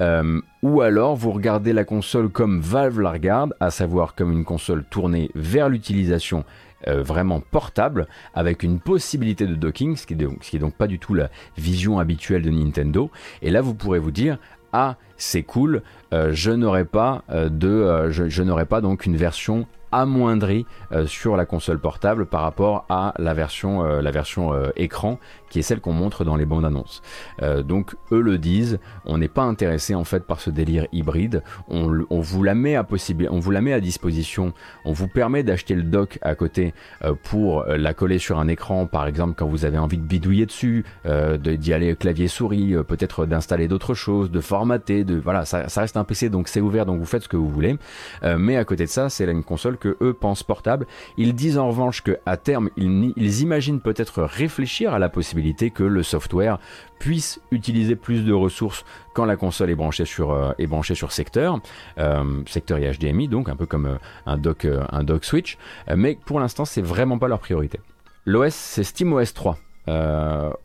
Euh, 0.00 0.40
ou 0.62 0.80
alors 0.80 1.14
vous 1.14 1.30
regardez 1.30 1.72
la 1.72 1.84
console 1.84 2.28
comme 2.30 2.60
Valve 2.60 3.00
la 3.00 3.12
regarde, 3.12 3.54
à 3.60 3.70
savoir 3.70 4.14
comme 4.14 4.32
une 4.32 4.44
console 4.44 4.84
tournée 4.84 5.30
vers 5.34 5.68
l'utilisation 5.68 6.44
euh, 6.88 7.02
vraiment 7.02 7.40
portable, 7.40 8.06
avec 8.34 8.62
une 8.62 8.80
possibilité 8.80 9.46
de 9.46 9.54
docking, 9.54 9.96
ce 9.96 10.06
qui, 10.06 10.14
est 10.14 10.58
donc, 10.58 10.74
pas 10.74 10.86
du 10.86 10.98
tout 10.98 11.14
la 11.14 11.30
vision 11.56 11.98
habituelle 11.98 12.42
de 12.42 12.50
Nintendo. 12.50 13.10
Et 13.42 13.50
là, 13.50 13.60
vous 13.60 13.74
pourrez 13.74 13.98
vous 13.98 14.10
dire, 14.10 14.38
ah, 14.72 14.96
c'est 15.16 15.42
cool, 15.42 15.82
euh, 16.12 16.30
je 16.32 16.50
n'aurai 16.50 16.84
pas 16.84 17.24
de, 17.30 18.10
je 18.10 18.42
n'aurai 18.42 18.66
pas 18.66 18.80
donc 18.80 19.06
une 19.06 19.16
version 19.16 19.66
amoindrie 19.92 20.66
sur 21.06 21.36
la 21.36 21.46
console 21.46 21.78
portable 21.78 22.26
par 22.26 22.42
rapport 22.42 22.84
à 22.90 23.14
la 23.18 23.32
version, 23.32 23.82
la 23.82 24.10
version 24.10 24.52
écran 24.76 25.18
qui 25.48 25.58
est 25.58 25.62
celle 25.62 25.80
qu'on 25.80 25.92
montre 25.92 26.24
dans 26.24 26.36
les 26.36 26.44
bandes 26.46 26.64
annonces. 26.64 27.02
Euh, 27.42 27.62
donc 27.62 27.96
eux 28.12 28.20
le 28.20 28.38
disent, 28.38 28.78
on 29.04 29.18
n'est 29.18 29.28
pas 29.28 29.42
intéressé 29.42 29.94
en 29.94 30.04
fait 30.04 30.24
par 30.24 30.40
ce 30.40 30.50
délire 30.50 30.86
hybride, 30.92 31.42
on, 31.68 31.86
vous 32.10 32.42
la 32.42 32.54
met 32.54 32.76
à 32.76 32.86
on 33.30 33.38
vous 33.38 33.50
la 33.50 33.60
met 33.60 33.72
à 33.72 33.80
disposition, 33.80 34.52
on 34.84 34.92
vous 34.92 35.08
permet 35.08 35.42
d'acheter 35.42 35.74
le 35.74 35.82
dock 35.82 36.18
à 36.22 36.34
côté 36.34 36.74
euh, 37.04 37.14
pour 37.22 37.62
euh, 37.62 37.76
la 37.76 37.94
coller 37.94 38.18
sur 38.18 38.38
un 38.38 38.48
écran, 38.48 38.86
par 38.86 39.06
exemple 39.06 39.34
quand 39.36 39.46
vous 39.46 39.64
avez 39.64 39.78
envie 39.78 39.98
de 39.98 40.02
bidouiller 40.02 40.46
dessus, 40.46 40.84
d'y 41.04 41.72
aller 41.72 41.94
clavier 41.96 42.28
souris, 42.28 42.74
peut-être 42.86 43.26
d'installer 43.26 43.68
d'autres 43.68 43.94
choses, 43.94 44.30
de 44.30 44.40
formater, 44.40 45.04
de 45.04 45.16
voilà, 45.16 45.44
ça, 45.44 45.66
reste 45.76 45.96
un 45.96 46.04
PC 46.04 46.28
donc 46.28 46.48
c'est 46.48 46.60
ouvert 46.60 46.86
donc 46.86 46.98
vous 46.98 47.06
faites 47.06 47.22
ce 47.22 47.28
que 47.28 47.36
vous 47.36 47.48
voulez, 47.48 47.76
mais 48.38 48.56
à 48.56 48.64
côté 48.64 48.84
de 48.84 48.90
ça 48.90 49.08
c'est 49.08 49.24
une 49.30 49.44
console 49.44 49.76
que 49.76 49.96
eux 50.00 50.12
pensent 50.12 50.42
portable. 50.42 50.86
Ils 51.16 51.34
disent 51.34 51.58
en 51.58 51.68
revanche 51.68 52.02
que 52.02 52.18
à 52.26 52.36
terme 52.36 52.70
ils 52.76 53.40
imaginent 53.40 53.80
peut-être 53.80 54.22
réfléchir 54.22 54.92
à 54.92 54.98
la 54.98 55.08
possibilité 55.08 55.35
que 55.74 55.82
le 55.82 56.02
software 56.02 56.58
puisse 56.98 57.40
utiliser 57.50 57.96
plus 57.96 58.24
de 58.24 58.32
ressources 58.32 58.84
quand 59.14 59.24
la 59.24 59.36
console 59.36 59.70
est 59.70 59.74
branchée 59.74 60.04
sur, 60.04 60.32
euh, 60.32 60.52
est 60.58 60.66
branchée 60.66 60.94
sur 60.94 61.12
secteur, 61.12 61.60
euh, 61.98 62.42
secteur 62.46 62.78
et 62.78 62.90
HDMI, 62.90 63.28
donc 63.28 63.48
un 63.48 63.56
peu 63.56 63.66
comme 63.66 63.86
euh, 63.86 63.98
un, 64.26 64.38
dock, 64.38 64.66
un 64.66 65.04
dock 65.04 65.24
switch, 65.24 65.58
mais 65.94 66.18
pour 66.24 66.40
l'instant 66.40 66.64
c'est 66.64 66.82
vraiment 66.82 67.18
pas 67.18 67.28
leur 67.28 67.38
priorité. 67.38 67.80
L'OS 68.24 68.54
c'est 68.54 68.84
SteamOS 68.84 69.32
3, 69.34 69.58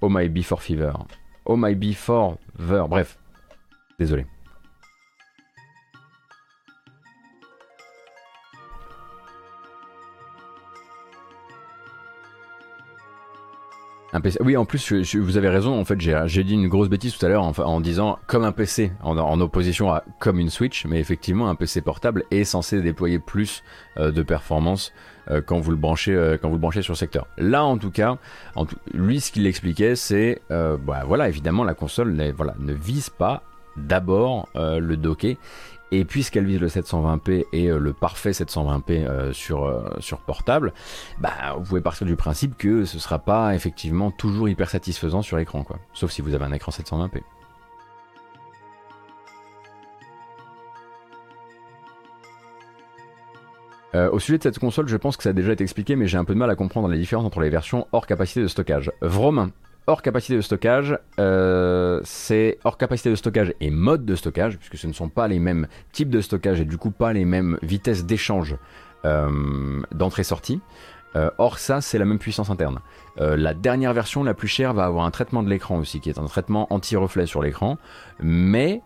Oh 0.02 0.10
My 0.10 0.30
Before 0.30 0.62
Fever. 0.62 0.94
Oh 1.46 1.56
My 1.58 1.76
Before 1.76 2.38
Fever, 2.58 2.86
bref, 2.90 3.18
désolé. 4.00 4.26
Oui, 14.42 14.58
en 14.58 14.66
plus, 14.66 14.92
vous 15.16 15.38
avez 15.38 15.48
raison. 15.48 15.80
En 15.80 15.86
fait, 15.86 16.00
j'ai 16.00 16.44
dit 16.44 16.54
une 16.54 16.68
grosse 16.68 16.90
bêtise 16.90 17.18
tout 17.18 17.26
à 17.26 17.30
l'heure 17.30 17.44
en, 17.44 17.80
disant 17.80 18.20
comme 18.28 18.44
un 18.44 18.52
PC, 18.52 18.92
en, 19.02 19.40
opposition 19.40 19.92
à 19.92 20.04
comme 20.20 20.38
une 20.40 20.50
Switch. 20.50 20.86
Mais 20.86 21.00
effectivement, 21.00 21.50
un 21.50 21.56
PC 21.56 21.82
portable 21.82 22.26
est 22.30 22.44
censé 22.44 22.82
déployer 22.82 23.20
plus 23.20 23.64
euh, 23.98 24.12
de 24.12 24.22
performance 24.22 24.92
euh, 25.30 25.42
quand 25.46 25.60
vous 25.60 25.72
le 25.72 25.78
branchez, 25.78 26.14
euh, 26.14 26.38
quand 26.38 26.50
vous 26.50 26.56
le 26.56 26.62
branchez 26.62 26.82
sur 26.82 26.98
secteur. 26.98 27.26
Là, 27.38 27.64
en 27.64 27.78
tout 27.78 27.92
cas, 27.92 28.18
lui, 28.94 29.22
ce 29.22 29.32
qu'il 29.32 29.48
expliquait, 29.48 29.96
c'est, 29.96 30.42
bah, 30.50 31.04
voilà, 31.08 31.30
évidemment, 31.30 31.64
la 31.64 31.74
console, 31.74 32.14
ne 32.14 32.74
vise 32.74 33.10
pas 33.10 33.44
d'abord 33.78 34.50
le 34.56 34.96
docker 34.98 35.38
et 35.92 36.06
puisqu'elle 36.06 36.46
vise 36.46 36.60
le 36.60 36.68
720p 36.68 37.46
et 37.52 37.68
euh, 37.68 37.78
le 37.78 37.94
parfait 37.94 38.32
720p 38.32 39.06
euh, 39.06 39.34
sur, 39.34 39.66
euh, 39.66 39.90
sur 40.00 40.20
portable, 40.20 40.74
bah, 41.20 41.56
vous 41.58 41.64
pouvez 41.64 41.82
partir 41.82 42.08
du 42.08 42.16
principe 42.16 42.58
que 42.58 42.86
ce 42.86 42.98
sera 42.98 43.20
pas 43.20 43.54
effectivement 43.56 44.12
toujours 44.12 44.50
hyper 44.50 44.70
satisfaisant 44.70 45.22
sur 45.22 45.38
l'écran, 45.38 45.64
quoi. 45.64 45.80
Sauf 45.94 46.12
si 46.12 46.22
vous 46.22 46.34
avez 46.34 46.46
un 46.46 46.54
écran 46.54 46.72
720p. 46.72 47.22
au 53.94 54.20
sujet 54.20 54.38
de 54.38 54.44
cette 54.44 54.58
console, 54.58 54.88
je 54.88 54.96
pense 54.96 55.18
que 55.18 55.24
ça 55.24 55.32
a 55.32 55.34
déjà 55.34 55.52
été 55.52 55.66
expliqué, 55.66 55.98
mais 55.98 56.08
j'ai 56.08 56.18
un 56.18 56.24
peu 56.24 56.34
de 56.34 56.40
mal 56.40 56.50
à 56.50 56.56
comprendre 56.56 56.88
la 56.88 56.96
différence 56.96 57.26
entre 57.26 57.42
les 57.42 57.50
versions 57.50 57.88
hors 57.92 58.08
capacité 58.08 58.42
de 58.42 58.48
stockage. 58.48 58.90
Vroom, 59.02 59.52
hors 59.88 60.02
capacité 60.02 60.36
de 60.36 60.42
stockage, 60.42 60.98
euh, 61.20 62.00
c'est 62.04 62.60
hors 62.64 62.78
capacité 62.78 63.10
de 63.10 63.16
stockage 63.16 63.54
et 63.60 63.70
mode 63.70 64.06
de 64.06 64.16
stockage, 64.16 64.58
puisque 64.58 64.78
ce 64.78 64.88
ne 64.88 64.94
sont 64.94 65.10
pas 65.10 65.28
les 65.28 65.40
mêmes 65.40 65.68
types 65.92 66.10
de 66.10 66.22
stockage 66.22 66.62
et 66.62 66.66
du 66.66 66.78
coup 66.78 66.92
pas 66.92 67.14
les 67.14 67.26
mêmes 67.26 67.58
vitesses 67.62 68.06
d'échange 68.06 68.56
euh, 69.06 69.82
d'entrée-sortie. 69.92 70.62
Euh, 71.16 71.30
or 71.38 71.60
ça, 71.60 71.82
c'est 71.82 71.98
la 71.98 72.06
même 72.06 72.20
puissance 72.20 72.50
interne. 72.50 72.80
la 73.18 73.54
dernière 73.54 73.94
version, 73.94 74.24
la 74.24 74.34
plus 74.34 74.48
chère, 74.48 74.74
va 74.74 74.86
avoir 74.86 75.06
un 75.06 75.12
traitement 75.12 75.44
de 75.44 75.50
l'écran 75.50 75.78
aussi, 75.78 76.00
qui 76.00 76.10
est 76.10 76.18
un 76.18 76.26
traitement 76.26 76.72
anti-reflet 76.74 77.26
sur 77.26 77.42
l'écran, 77.42 77.78
mais 78.22 78.82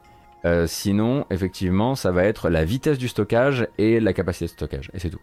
sinon, 0.66 1.26
effectivement, 1.32 1.96
ça 1.96 2.12
va 2.12 2.24
être 2.24 2.50
la 2.50 2.66
vitesse 2.66 2.98
du 2.98 3.08
stockage 3.08 3.68
et 3.78 4.00
la 4.00 4.14
capacité 4.14 4.46
de 4.46 4.52
stockage, 4.52 4.91
et 4.93 5.00
c'est 5.00 5.10
tout. 5.10 5.22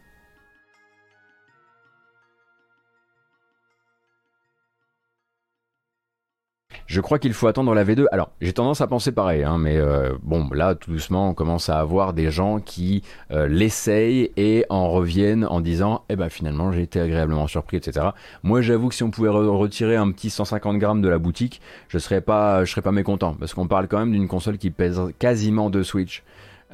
Je 6.86 7.00
crois 7.00 7.18
qu'il 7.18 7.32
faut 7.32 7.46
attendre 7.46 7.74
la 7.74 7.84
V2. 7.84 8.06
Alors, 8.12 8.30
j'ai 8.40 8.52
tendance 8.52 8.80
à 8.80 8.86
penser 8.86 9.12
pareil, 9.12 9.44
hein, 9.44 9.58
mais 9.58 9.76
euh, 9.76 10.12
bon, 10.22 10.48
là, 10.52 10.74
tout 10.74 10.90
doucement, 10.90 11.30
on 11.30 11.34
commence 11.34 11.68
à 11.68 11.78
avoir 11.78 12.12
des 12.12 12.30
gens 12.30 12.60
qui 12.60 13.02
euh, 13.30 13.48
l'essayent 13.48 14.30
et 14.36 14.64
en 14.68 14.90
reviennent 14.90 15.44
en 15.44 15.60
disant, 15.60 16.04
eh 16.08 16.16
ben 16.16 16.28
finalement, 16.28 16.72
j'ai 16.72 16.82
été 16.82 17.00
agréablement 17.00 17.46
surpris, 17.46 17.76
etc. 17.76 18.08
Moi, 18.42 18.62
j'avoue 18.62 18.88
que 18.88 18.94
si 18.94 19.02
on 19.02 19.10
pouvait 19.10 19.28
retirer 19.28 19.96
un 19.96 20.10
petit 20.10 20.30
150 20.30 20.78
grammes 20.78 21.02
de 21.02 21.08
la 21.08 21.18
boutique, 21.18 21.60
je 21.88 21.98
serais 21.98 22.20
pas, 22.20 22.64
je 22.64 22.70
serais 22.70 22.82
pas 22.82 22.92
mécontent, 22.92 23.34
parce 23.38 23.54
qu'on 23.54 23.66
parle 23.66 23.88
quand 23.88 23.98
même 23.98 24.12
d'une 24.12 24.28
console 24.28 24.58
qui 24.58 24.70
pèse 24.70 25.00
quasiment 25.18 25.70
deux 25.70 25.84
Switch. 25.84 26.22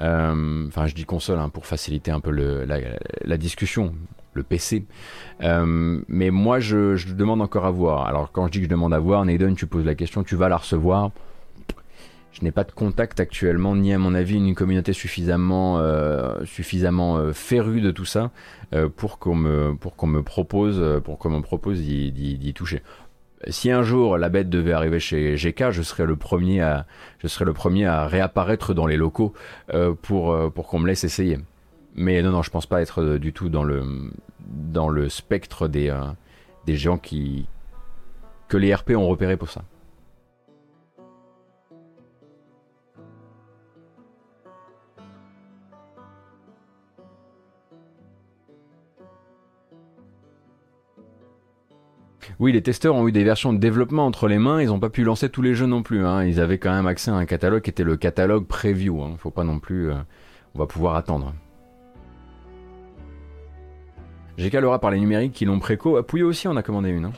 Euh, 0.00 0.66
enfin, 0.68 0.86
je 0.86 0.94
dis 0.94 1.04
console 1.04 1.38
hein, 1.38 1.48
pour 1.48 1.66
faciliter 1.66 2.10
un 2.10 2.20
peu 2.20 2.30
la 2.30 3.36
discussion 3.36 3.94
PC. 4.42 4.84
Euh, 5.42 6.00
mais 6.08 6.30
moi, 6.30 6.60
je, 6.60 7.12
demande 7.14 7.40
encore 7.40 7.66
à 7.66 7.70
voir. 7.70 8.06
Alors, 8.06 8.32
quand 8.32 8.46
je 8.46 8.52
dis 8.52 8.58
que 8.58 8.64
je 8.64 8.70
demande 8.70 8.94
à 8.94 8.98
voir, 8.98 9.24
Naden, 9.24 9.54
tu 9.54 9.66
poses 9.66 9.84
la 9.84 9.94
question, 9.94 10.22
tu 10.22 10.36
vas 10.36 10.48
la 10.48 10.56
recevoir. 10.56 11.10
Je 12.32 12.44
n'ai 12.44 12.52
pas 12.52 12.64
de 12.64 12.70
contact 12.70 13.18
actuellement, 13.18 13.74
ni 13.74 13.92
à 13.92 13.98
mon 13.98 14.14
avis 14.14 14.36
une 14.36 14.54
communauté 14.54 14.92
suffisamment, 14.92 15.78
euh, 15.78 16.44
suffisamment 16.44 17.16
euh, 17.16 17.32
férue 17.32 17.80
de 17.80 17.90
tout 17.90 18.04
ça 18.04 18.30
pour 18.96 19.18
qu'on 19.18 19.34
me, 19.34 19.74
pour 19.74 20.06
me 20.06 20.22
propose, 20.22 21.00
pour 21.02 21.18
qu'on 21.18 21.30
me 21.30 21.40
propose 21.40 21.80
d'y 21.80 22.52
toucher. 22.54 22.82
Si 23.48 23.70
un 23.70 23.82
jour 23.82 24.18
la 24.18 24.28
bête 24.28 24.50
devait 24.50 24.72
arriver 24.72 25.00
chez 25.00 25.36
GK, 25.36 25.70
je 25.70 25.80
serais 25.80 26.04
le 26.04 26.16
premier 26.16 26.60
à, 26.60 26.86
je 27.18 27.28
serais 27.28 27.46
le 27.46 27.54
premier 27.54 27.86
à 27.86 28.06
réapparaître 28.06 28.74
dans 28.74 28.86
les 28.86 28.98
locaux 28.98 29.32
pour, 30.02 30.52
pour 30.52 30.66
qu'on 30.66 30.80
me 30.80 30.86
laisse 30.86 31.04
essayer. 31.04 31.38
Mais 31.94 32.22
non, 32.22 32.30
non, 32.30 32.42
je 32.42 32.50
pense 32.50 32.66
pas 32.66 32.80
être 32.80 33.02
euh, 33.02 33.18
du 33.18 33.32
tout 33.32 33.48
dans 33.48 33.64
le, 33.64 34.12
dans 34.40 34.88
le 34.88 35.08
spectre 35.08 35.68
des, 35.68 35.90
euh, 35.90 36.04
des 36.66 36.76
gens 36.76 36.98
qui, 36.98 37.46
que 38.48 38.56
les 38.56 38.74
RP 38.74 38.90
ont 38.90 39.08
repéré 39.08 39.36
pour 39.36 39.50
ça. 39.50 39.64
Oui, 52.40 52.52
les 52.52 52.62
testeurs 52.62 52.94
ont 52.94 53.08
eu 53.08 53.12
des 53.12 53.24
versions 53.24 53.52
de 53.52 53.58
développement 53.58 54.06
entre 54.06 54.28
les 54.28 54.38
mains, 54.38 54.62
ils 54.62 54.68
n'ont 54.68 54.78
pas 54.78 54.90
pu 54.90 55.02
lancer 55.02 55.28
tous 55.28 55.42
les 55.42 55.56
jeux 55.56 55.66
non 55.66 55.82
plus. 55.82 56.06
Hein. 56.06 56.24
Ils 56.24 56.38
avaient 56.38 56.58
quand 56.58 56.70
même 56.70 56.86
accès 56.86 57.10
à 57.10 57.14
un 57.14 57.26
catalogue 57.26 57.62
qui 57.62 57.70
était 57.70 57.82
le 57.82 57.96
catalogue 57.96 58.46
preview. 58.46 59.02
Hein. 59.02 59.16
Faut 59.18 59.32
pas 59.32 59.42
non 59.42 59.58
plus. 59.58 59.90
Euh, 59.90 59.96
on 60.54 60.60
va 60.60 60.66
pouvoir 60.66 60.94
attendre. 60.94 61.34
J'ai 64.38 64.50
qu'à 64.50 64.60
l'aura 64.60 64.78
par 64.78 64.92
les 64.92 65.00
numériques 65.00 65.32
qui 65.32 65.44
l'ont 65.44 65.58
préco. 65.58 66.00
Pouillot 66.04 66.28
aussi 66.28 66.46
on 66.46 66.56
a 66.56 66.62
commandé 66.62 66.90
une. 66.90 67.06
Hein. 67.06 67.12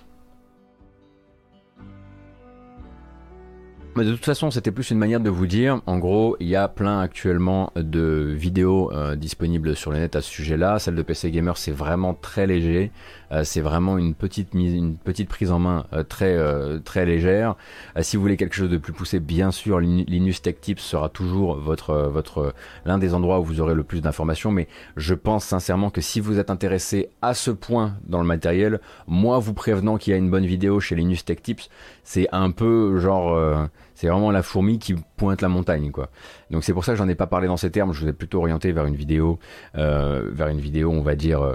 Mais 3.94 4.04
de 4.06 4.12
toute 4.12 4.24
façon, 4.24 4.50
c'était 4.50 4.70
plus 4.70 4.90
une 4.90 4.98
manière 4.98 5.20
de 5.20 5.28
vous 5.28 5.46
dire, 5.46 5.82
en 5.84 5.98
gros, 5.98 6.36
il 6.40 6.46
y 6.46 6.56
a 6.56 6.68
plein 6.68 7.00
actuellement 7.00 7.72
de 7.76 8.32
vidéos 8.34 8.90
euh, 8.92 9.16
disponibles 9.16 9.76
sur 9.76 9.90
le 9.90 9.98
net 9.98 10.16
à 10.16 10.22
ce 10.22 10.30
sujet-là. 10.30 10.78
Celle 10.78 10.94
de 10.94 11.02
PC 11.02 11.30
Gamer, 11.30 11.58
c'est 11.58 11.72
vraiment 11.72 12.14
très 12.14 12.46
léger. 12.46 12.90
Euh, 13.32 13.44
c'est 13.44 13.60
vraiment 13.60 13.98
une 13.98 14.14
petite 14.14 14.54
mise, 14.54 14.74
une 14.74 14.96
petite 14.96 15.28
prise 15.28 15.52
en 15.52 15.58
main 15.58 15.86
euh, 15.92 16.02
très 16.02 16.36
très 16.84 17.06
légère. 17.06 17.56
si 18.00 18.16
vous 18.16 18.22
voulez 18.22 18.36
quelque 18.36 18.54
chose 18.54 18.70
de 18.70 18.76
plus 18.76 18.92
poussé, 18.92 19.20
bien 19.20 19.50
sûr, 19.50 19.80
Linus 19.80 20.42
Tech 20.42 20.56
Tips 20.60 20.82
sera 20.82 21.08
toujours 21.08 21.56
votre 21.56 21.94
votre 21.94 22.54
l'un 22.84 22.98
des 22.98 23.14
endroits 23.14 23.40
où 23.40 23.44
vous 23.44 23.60
aurez 23.60 23.74
le 23.74 23.84
plus 23.84 24.00
d'informations. 24.00 24.50
Mais 24.50 24.68
je 24.96 25.14
pense 25.14 25.44
sincèrement 25.44 25.90
que 25.90 26.00
si 26.00 26.20
vous 26.20 26.38
êtes 26.38 26.50
intéressé 26.50 27.10
à 27.22 27.34
ce 27.34 27.50
point 27.50 27.94
dans 28.04 28.20
le 28.20 28.26
matériel, 28.26 28.80
moi 29.06 29.38
vous 29.38 29.54
prévenant 29.54 29.96
qu'il 29.96 30.12
y 30.12 30.14
a 30.14 30.18
une 30.18 30.30
bonne 30.30 30.46
vidéo 30.46 30.80
chez 30.80 30.94
Linus 30.94 31.24
Tech 31.24 31.42
Tips, 31.42 31.68
c'est 32.04 32.28
un 32.32 32.50
peu 32.50 32.98
genre 32.98 33.68
c'est 34.00 34.08
vraiment 34.08 34.30
la 34.30 34.42
fourmi 34.42 34.78
qui 34.78 34.94
pointe 35.18 35.42
la 35.42 35.50
montagne, 35.50 35.90
quoi. 35.90 36.08
Donc 36.50 36.64
c'est 36.64 36.72
pour 36.72 36.86
ça 36.86 36.92
que 36.92 36.96
j'en 36.96 37.06
ai 37.06 37.14
pas 37.14 37.26
parlé 37.26 37.48
dans 37.48 37.58
ces 37.58 37.70
termes. 37.70 37.92
Je 37.92 38.00
vous 38.00 38.08
ai 38.08 38.14
plutôt 38.14 38.38
orienté 38.38 38.72
vers 38.72 38.86
une 38.86 38.96
vidéo, 38.96 39.38
euh, 39.76 40.26
vers 40.32 40.48
une 40.48 40.58
vidéo, 40.58 40.90
on 40.90 41.02
va 41.02 41.14
dire, 41.14 41.42
euh, 41.42 41.54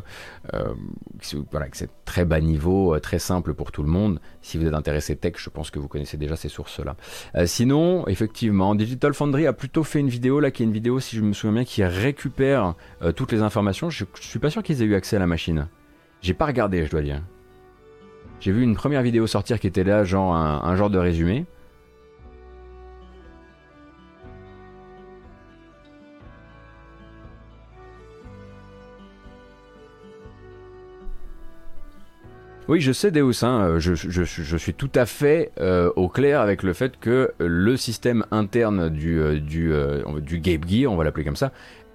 euh 0.53 0.75
voilà, 1.49 1.69
que 1.69 1.75
c'est 1.75 1.89
très 2.05 2.23
bas 2.23 2.39
niveau, 2.39 2.99
très 2.99 3.17
simple 3.17 3.55
pour 3.55 3.71
tout 3.71 3.81
le 3.81 3.89
monde. 3.89 4.19
Si 4.43 4.59
vous 4.59 4.67
êtes 4.67 4.75
intéressé 4.75 5.15
tech, 5.15 5.33
je 5.37 5.49
pense 5.49 5.71
que 5.71 5.79
vous 5.79 5.87
connaissez 5.87 6.17
déjà 6.17 6.35
ces 6.35 6.49
sources-là. 6.49 6.95
Sinon, 7.47 8.07
effectivement, 8.07 8.75
Digital 8.75 9.15
Foundry 9.15 9.47
a 9.47 9.53
plutôt 9.53 9.83
fait 9.83 9.99
une 9.99 10.09
vidéo 10.09 10.39
là, 10.39 10.51
qui 10.51 10.61
est 10.61 10.67
une 10.67 10.71
vidéo, 10.71 10.99
si 10.99 11.15
je 11.15 11.23
me 11.23 11.33
souviens 11.33 11.53
bien, 11.53 11.63
qui 11.63 11.83
récupère 11.83 12.75
toutes 13.15 13.31
les 13.31 13.41
informations. 13.41 13.89
Je, 13.89 14.05
je 14.21 14.27
suis 14.27 14.37
pas 14.37 14.51
sûr 14.51 14.61
qu'ils 14.61 14.83
aient 14.83 14.85
eu 14.85 14.93
accès 14.93 15.15
à 15.15 15.19
la 15.19 15.25
machine. 15.25 15.67
J'ai 16.21 16.35
pas 16.35 16.45
regardé, 16.45 16.85
je 16.85 16.91
dois 16.91 17.01
dire. 17.01 17.23
J'ai 18.39 18.51
vu 18.51 18.61
une 18.61 18.75
première 18.75 19.01
vidéo 19.01 19.25
sortir 19.25 19.59
qui 19.59 19.65
était 19.65 19.83
là, 19.83 20.03
genre 20.03 20.35
un 20.35 20.75
genre 20.75 20.91
de 20.91 20.99
résumé. 20.99 21.47
Oui, 32.68 32.82
je 32.82 32.91
sais 32.91 33.11
Deus, 33.11 33.43
hein, 33.43 33.61
euh, 33.61 33.80
je, 33.80 33.93
je, 33.93 34.57
suis 34.57 34.74
tout 34.74 34.89
à 34.95 35.05
fait 35.05 35.51
euh, 35.59 35.91
au 35.95 36.09
clair 36.09 36.41
avec 36.41 36.63
le 36.63 36.74
fait 36.74 36.97
que 36.99 37.32
le 37.38 37.78
système 37.78 38.26
interne 38.32 38.89
du, 38.89 39.20
euh, 39.20 39.39
du, 39.39 39.72
du 40.22 40.39
Gape 40.39 40.68
Gear, 40.68 40.91
on 40.91 40.95
va 40.95 41.03
l'appeler 41.03 41.26
comme 41.26 41.36
ça, 41.36 41.51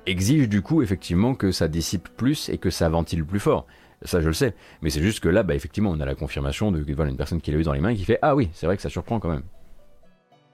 exige 0.06 0.48
du 0.48 0.62
coup 0.62 0.80
effectivement 0.80 1.34
que 1.34 1.50
ça 1.50 1.66
dissipe 1.66 2.08
plus 2.16 2.48
et 2.50 2.58
que 2.58 2.70
ça 2.70 2.88
ventile 2.88 3.24
plus 3.24 3.40
fort. 3.40 3.66
Ça, 4.02 4.20
je 4.20 4.28
le 4.28 4.32
sais. 4.32 4.54
Mais 4.80 4.90
c'est 4.90 5.02
juste 5.02 5.20
que 5.20 5.28
là, 5.28 5.42
bah, 5.42 5.56
effectivement, 5.56 5.90
on 5.90 5.98
a 5.98 6.06
la 6.06 6.14
confirmation 6.14 6.70
de 6.70 6.84
voilà, 6.94 7.10
une 7.10 7.16
personne 7.16 7.40
qui 7.40 7.50
l'a 7.50 7.58
eu 7.58 7.64
dans 7.64 7.72
les 7.72 7.80
mains 7.80 7.90
et 7.90 7.96
qui 7.96 8.04
fait 8.04 8.20
Ah 8.22 8.36
oui, 8.36 8.48
c'est 8.52 8.66
vrai 8.66 8.76
que 8.76 8.82
ça 8.82 8.88
surprend 8.88 9.18
quand 9.18 9.28
même. 9.28 9.42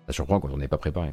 Ça 0.07 0.15
surprend 0.15 0.41
quand 0.41 0.49
on 0.51 0.57
n'est 0.57 0.67
pas 0.67 0.79
préparé. 0.79 1.13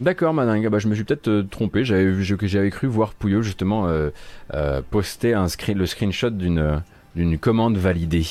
D'accord, 0.00 0.34
Madingue. 0.34 0.68
Bah, 0.68 0.78
je 0.78 0.88
me 0.88 0.94
suis 0.94 1.04
peut-être 1.04 1.28
euh, 1.28 1.42
trompé. 1.48 1.84
J'avais, 1.84 2.70
cru 2.70 2.86
voir 2.88 3.14
Pouillot 3.14 3.42
justement 3.42 3.86
euh, 3.86 4.10
euh, 4.52 4.82
poster 4.90 5.34
le 5.74 5.86
screenshot 5.86 6.30
d'une, 6.30 7.38
commande 7.38 7.76
validée. 7.76 8.26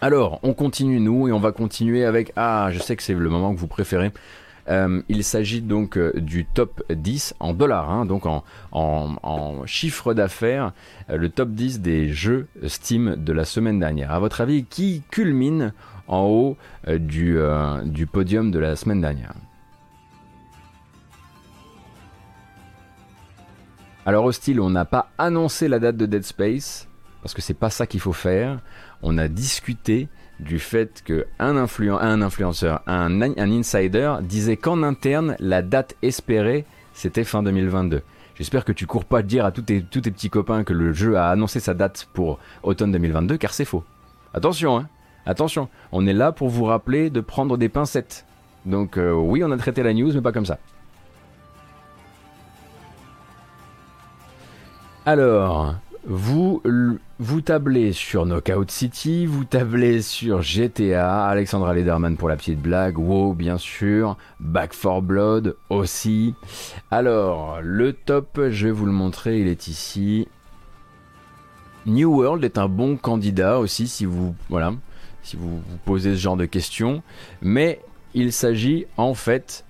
Alors, 0.00 0.40
on 0.42 0.54
continue 0.54 1.00
nous 1.00 1.28
et 1.28 1.32
on 1.32 1.38
va 1.38 1.52
continuer 1.52 2.04
avec. 2.04 2.32
Ah, 2.34 2.70
je 2.72 2.80
sais 2.80 2.96
que 2.96 3.02
c'est 3.02 3.14
le 3.14 3.28
moment 3.28 3.54
que 3.54 3.60
vous 3.60 3.68
préférez. 3.68 4.12
il 5.08 5.24
s'agit 5.24 5.60
donc 5.60 5.98
du 6.16 6.44
top 6.44 6.82
10 6.90 7.34
en 7.38 7.54
dollars, 7.54 7.90
hein, 7.90 8.04
donc 8.04 8.26
en, 8.26 8.44
en 8.72 9.66
chiffre 9.66 10.14
d'affaires, 10.14 10.72
le 11.08 11.28
top 11.28 11.50
10 11.50 11.80
des 11.80 12.12
jeux 12.12 12.48
Steam 12.66 13.16
de 13.16 13.32
la 13.32 13.44
semaine 13.44 13.78
dernière. 13.78 14.12
À 14.12 14.18
votre 14.18 14.40
avis, 14.40 14.64
qui 14.64 15.02
culmine 15.10 15.72
en 16.06 16.24
haut 16.24 16.56
du 16.86 18.06
podium 18.12 18.50
de 18.50 18.58
la 18.58 18.76
semaine 18.76 19.00
dernière? 19.00 19.34
Alors 24.08 24.24
hostile, 24.24 24.62
on 24.62 24.70
n'a 24.70 24.86
pas 24.86 25.10
annoncé 25.18 25.68
la 25.68 25.78
date 25.78 25.98
de 25.98 26.06
Dead 26.06 26.24
Space, 26.24 26.88
parce 27.20 27.34
que 27.34 27.42
c'est 27.42 27.52
pas 27.52 27.68
ça 27.68 27.86
qu'il 27.86 28.00
faut 28.00 28.14
faire. 28.14 28.58
On 29.02 29.18
a 29.18 29.28
discuté 29.28 30.08
du 30.40 30.58
fait 30.58 31.04
qu'un 31.04 31.24
un 31.38 32.22
influenceur, 32.22 32.80
un, 32.86 33.20
insider 33.20 34.14
disait 34.22 34.56
qu'en 34.56 34.82
interne, 34.82 35.36
la 35.40 35.60
date 35.60 35.94
espérée, 36.00 36.64
c'était 36.94 37.22
fin 37.22 37.42
2022. 37.42 38.00
J'espère 38.34 38.64
que 38.64 38.72
tu 38.72 38.86
cours 38.86 39.04
pas 39.04 39.20
dire 39.20 39.44
à 39.44 39.52
tous 39.52 39.60
tes, 39.60 39.82
tous 39.82 40.00
tes 40.00 40.10
petits 40.10 40.30
copains 40.30 40.64
que 40.64 40.72
le 40.72 40.94
jeu 40.94 41.18
a 41.18 41.28
annoncé 41.28 41.60
sa 41.60 41.74
date 41.74 42.08
pour 42.14 42.38
automne 42.62 42.92
2022, 42.92 43.36
car 43.36 43.52
c'est 43.52 43.66
faux. 43.66 43.84
Attention, 44.32 44.78
hein 44.78 44.88
Attention, 45.26 45.68
on 45.92 46.06
est 46.06 46.14
là 46.14 46.32
pour 46.32 46.48
vous 46.48 46.64
rappeler 46.64 47.10
de 47.10 47.20
prendre 47.20 47.58
des 47.58 47.68
pincettes. 47.68 48.24
Donc 48.64 48.96
euh, 48.96 49.12
oui, 49.12 49.44
on 49.44 49.50
a 49.50 49.58
traité 49.58 49.82
la 49.82 49.92
news, 49.92 50.14
mais 50.14 50.22
pas 50.22 50.32
comme 50.32 50.46
ça. 50.46 50.58
Alors, 55.10 55.74
vous, 56.04 56.60
tablez 57.42 57.94
sur 57.94 58.26
Knockout 58.26 58.70
City, 58.70 59.24
vous 59.24 59.46
tablez 59.46 60.02
sur 60.02 60.42
GTA, 60.42 61.24
Alexandra 61.24 61.72
Lederman 61.72 62.18
pour 62.18 62.28
la 62.28 62.36
petite 62.36 62.60
blague, 62.60 62.98
WoW 62.98 63.32
bien 63.32 63.56
sûr, 63.56 64.18
Back 64.38 64.76
4 64.78 65.00
Blood 65.00 65.56
aussi. 65.70 66.34
Alors, 66.90 67.60
le 67.62 67.94
top, 67.94 68.38
je 68.50 68.66
vais 68.66 68.70
vous 68.70 68.84
le 68.84 68.92
montrer, 68.92 69.40
il 69.40 69.48
est 69.48 69.66
ici. 69.68 70.28
New 71.86 72.14
World 72.14 72.44
est 72.44 72.58
un 72.58 72.68
bon 72.68 72.98
candidat 72.98 73.60
aussi 73.60 73.88
si 73.88 74.04
vous, 74.04 74.34
si 75.22 75.36
vous 75.36 75.56
vous 75.56 75.78
posez 75.86 76.16
ce 76.16 76.20
genre 76.20 76.36
de 76.36 76.44
questions, 76.44 77.02
mais 77.40 77.80
il 78.12 78.30
s'agit 78.30 78.84
en 78.98 79.14
fait 79.14 79.64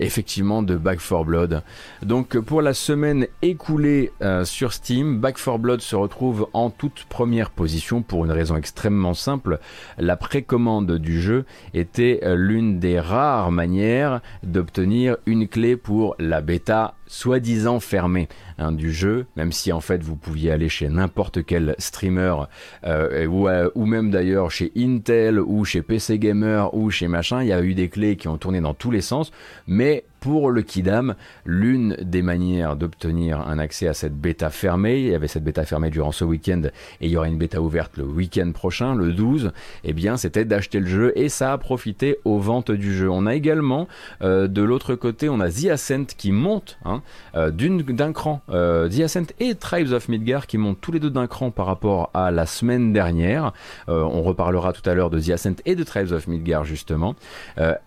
effectivement 0.00 0.62
de 0.62 0.76
Back 0.76 0.98
4 0.98 1.24
Blood. 1.24 1.62
Donc 2.02 2.38
pour 2.38 2.62
la 2.62 2.74
semaine 2.74 3.26
écoulée 3.42 4.12
euh, 4.22 4.44
sur 4.44 4.72
Steam, 4.72 5.20
Back 5.20 5.36
4 5.36 5.58
Blood 5.58 5.80
se 5.80 5.94
retrouve 5.94 6.48
en 6.52 6.70
toute 6.70 7.04
première 7.04 7.50
position 7.50 8.02
pour 8.02 8.24
une 8.24 8.32
raison 8.32 8.56
extrêmement 8.56 9.14
simple. 9.14 9.60
La 9.98 10.16
précommande 10.16 10.92
du 10.98 11.20
jeu 11.20 11.44
était 11.74 12.20
euh, 12.24 12.34
l'une 12.34 12.80
des 12.80 12.98
rares 12.98 13.52
manières 13.52 14.20
d'obtenir 14.42 15.16
une 15.26 15.46
clé 15.46 15.76
pour 15.76 16.16
la 16.18 16.40
bêta 16.40 16.94
soi-disant 17.10 17.80
fermée 17.80 18.28
hein, 18.56 18.70
du 18.70 18.92
jeu, 18.92 19.26
même 19.36 19.50
si 19.50 19.72
en 19.72 19.80
fait 19.80 20.02
vous 20.02 20.14
pouviez 20.14 20.52
aller 20.52 20.68
chez 20.68 20.88
n'importe 20.88 21.44
quel 21.44 21.74
streamer 21.78 22.34
euh, 22.84 23.26
ou, 23.26 23.48
ou 23.74 23.84
même 23.84 24.10
d'ailleurs 24.12 24.52
chez 24.52 24.70
Intel 24.76 25.40
ou 25.40 25.64
chez 25.64 25.82
PC 25.82 26.20
Gamer 26.20 26.72
ou 26.72 26.90
chez 26.90 27.08
machin, 27.08 27.42
il 27.42 27.48
y 27.48 27.52
a 27.52 27.62
eu 27.62 27.74
des 27.74 27.88
clés 27.88 28.16
qui 28.16 28.28
ont 28.28 28.38
tourné 28.38 28.60
dans 28.60 28.74
tous 28.74 28.92
les 28.92 29.00
sens, 29.00 29.32
mais 29.66 30.04
pour 30.20 30.50
le 30.50 30.62
Kidam, 30.62 31.14
l'une 31.44 31.96
des 32.00 32.22
manières 32.22 32.76
d'obtenir 32.76 33.40
un 33.40 33.58
accès 33.58 33.88
à 33.88 33.94
cette 33.94 34.14
bêta 34.14 34.50
fermée, 34.50 35.00
il 35.00 35.06
y 35.08 35.14
avait 35.14 35.28
cette 35.28 35.44
bêta 35.44 35.64
fermée 35.64 35.90
durant 35.90 36.12
ce 36.12 36.24
week-end 36.24 36.62
et 37.00 37.06
il 37.06 37.10
y 37.10 37.16
aura 37.16 37.26
une 37.26 37.38
bêta 37.38 37.60
ouverte 37.60 37.96
le 37.96 38.04
week-end 38.04 38.52
prochain, 38.52 38.94
le 38.94 39.12
12, 39.12 39.52
eh 39.84 39.92
bien 39.92 40.16
c'était 40.16 40.44
d'acheter 40.44 40.80
le 40.80 40.86
jeu 40.86 41.12
et 41.16 41.28
ça 41.28 41.52
a 41.52 41.58
profité 41.58 42.18
aux 42.24 42.38
ventes 42.38 42.70
du 42.70 42.94
jeu. 42.94 43.10
On 43.10 43.26
a 43.26 43.34
également 43.34 43.88
euh, 44.22 44.46
de 44.46 44.62
l'autre 44.62 44.94
côté, 44.94 45.28
on 45.28 45.40
a 45.40 45.50
The 45.50 45.66
Ascent 45.72 46.04
qui 46.16 46.32
monte 46.32 46.78
hein, 46.84 47.02
euh, 47.34 47.50
d'un 47.50 48.12
cran. 48.12 48.42
Euh, 48.50 48.88
The 48.88 49.00
Ascent 49.00 49.26
et 49.38 49.54
Tribes 49.54 49.92
of 49.92 50.08
Midgar 50.08 50.46
qui 50.46 50.58
montent 50.58 50.80
tous 50.80 50.92
les 50.92 51.00
deux 51.00 51.10
d'un 51.10 51.26
cran 51.26 51.50
par 51.50 51.66
rapport 51.66 52.10
à 52.14 52.30
la 52.30 52.46
semaine 52.46 52.92
dernière. 52.92 53.52
on 53.88 54.22
reparlera 54.22 54.72
tout 54.72 54.88
à 54.88 54.94
l'heure 54.94 55.10
de 55.10 55.20
The 55.20 55.30
Ascent 55.30 55.56
et 55.64 55.74
de 55.74 55.82
Tribes 55.82 56.12
of 56.12 56.26
Midgar 56.26 56.64
justement. 56.64 57.14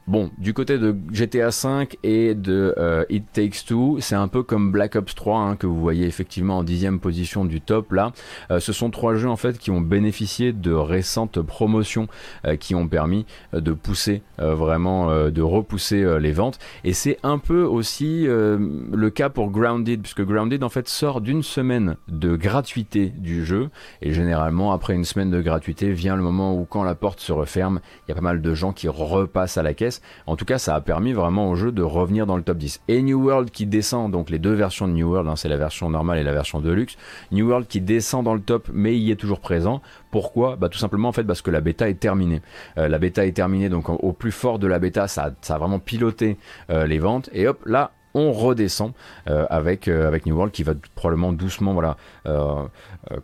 bon, 0.07 0.31
du 0.37 0.53
côté 0.53 0.77
de 0.77 0.95
GTA 1.11 1.51
5 1.51 1.97
et 2.03 2.22
de 2.33 2.73
euh, 2.77 3.03
It 3.09 3.25
Takes 3.33 3.65
Two. 3.67 3.97
C'est 3.99 4.15
un 4.15 4.27
peu 4.27 4.43
comme 4.43 4.71
Black 4.71 4.95
Ops 4.95 5.13
3 5.13 5.39
hein, 5.39 5.55
que 5.55 5.67
vous 5.67 5.79
voyez 5.79 6.05
effectivement 6.05 6.59
en 6.59 6.63
dixième 6.63 6.99
position 6.99 7.43
du 7.43 7.59
top 7.59 7.91
là. 7.91 8.11
Euh, 8.51 8.59
ce 8.59 8.71
sont 8.71 8.89
trois 8.89 9.15
jeux 9.15 9.29
en 9.29 9.35
fait 9.35 9.57
qui 9.57 9.71
ont 9.71 9.81
bénéficié 9.81 10.53
de 10.53 10.71
récentes 10.71 11.41
promotions 11.41 12.07
euh, 12.45 12.55
qui 12.55 12.75
ont 12.75 12.87
permis 12.87 13.25
de 13.51 13.73
pousser 13.73 14.21
vraiment, 14.37 15.29
de 15.29 15.41
repousser 15.41 16.19
les 16.19 16.31
ventes. 16.31 16.59
Et 16.83 16.93
c'est 16.93 17.17
un 17.23 17.37
peu 17.37 17.63
aussi 17.63 18.25
le 18.25 19.09
cas 19.09 19.29
pour 19.29 19.51
Grounded 19.51 20.01
puisque 20.01 20.23
Grounded 20.23 20.63
en 20.63 20.69
fait 20.69 20.87
sort 20.87 21.21
d'une 21.21 21.43
semaine 21.43 21.97
de 22.07 22.35
gratuité 22.35 23.13
du 23.17 23.45
jeu 23.45 23.69
et 24.01 24.13
généralement 24.13 24.71
après 24.71 24.93
une 24.93 25.05
semaine 25.05 25.31
de 25.31 25.41
gratuité 25.41 25.91
vient 25.91 26.15
le 26.15 26.23
moment 26.23 26.55
où 26.55 26.65
quand 26.65 26.83
la 26.83 26.95
porte 26.95 27.19
se 27.19 27.31
referme, 27.31 27.79
il 28.07 28.09
y 28.09 28.11
a 28.11 28.15
pas 28.15 28.21
mal 28.21 28.41
de 28.41 28.53
gens 28.53 28.73
qui 28.73 28.87
repassent 28.87 29.57
à 29.57 29.63
la 29.63 29.73
caisse. 29.73 30.01
En 30.27 30.35
tout 30.35 30.45
cas, 30.45 30.57
ça 30.57 30.75
a 30.75 30.81
permis 30.81 31.13
vraiment 31.13 31.49
au 31.49 31.55
jeu 31.55 31.71
de 31.71 31.81
revenir 31.81 32.12
dans 32.13 32.37
le 32.37 32.43
top 32.43 32.57
10. 32.57 32.81
Et 32.87 33.01
New 33.01 33.21
World 33.23 33.49
qui 33.51 33.65
descend, 33.65 34.11
donc 34.11 34.29
les 34.29 34.39
deux 34.39 34.53
versions 34.53 34.87
de 34.87 34.93
New 34.93 35.09
World, 35.09 35.27
hein, 35.27 35.35
c'est 35.35 35.49
la 35.49 35.57
version 35.57 35.89
normale 35.89 36.19
et 36.19 36.23
la 36.23 36.33
version 36.33 36.59
Deluxe. 36.59 36.95
New 37.31 37.47
World 37.47 37.67
qui 37.67 37.81
descend 37.81 38.23
dans 38.23 38.33
le 38.33 38.41
top, 38.41 38.69
mais 38.71 38.97
il 38.97 39.09
est 39.11 39.15
toujours 39.15 39.39
présent. 39.39 39.81
Pourquoi? 40.11 40.55
Bah 40.55 40.69
tout 40.69 40.77
simplement 40.77 41.09
en 41.09 41.11
fait 41.11 41.23
parce 41.23 41.41
que 41.41 41.51
la 41.51 41.61
bêta 41.61 41.89
est 41.89 41.99
terminée. 41.99 42.41
Euh, 42.77 42.87
la 42.87 42.99
bêta 42.99 43.25
est 43.25 43.31
terminée, 43.31 43.69
donc 43.69 43.89
au 43.89 44.13
plus 44.13 44.31
fort 44.31 44.59
de 44.59 44.67
la 44.67 44.79
bêta, 44.79 45.07
ça, 45.07 45.33
ça 45.41 45.55
a 45.55 45.57
vraiment 45.57 45.79
piloté 45.79 46.37
euh, 46.69 46.85
les 46.85 46.99
ventes. 46.99 47.29
Et 47.33 47.47
hop, 47.47 47.61
là, 47.65 47.91
on 48.13 48.31
redescend 48.31 48.93
euh, 49.29 49.45
avec 49.49 49.87
avec 49.87 50.25
New 50.25 50.35
World 50.35 50.53
qui 50.53 50.63
va 50.63 50.73
probablement 50.95 51.33
doucement 51.33 51.73
voilà 51.73 51.97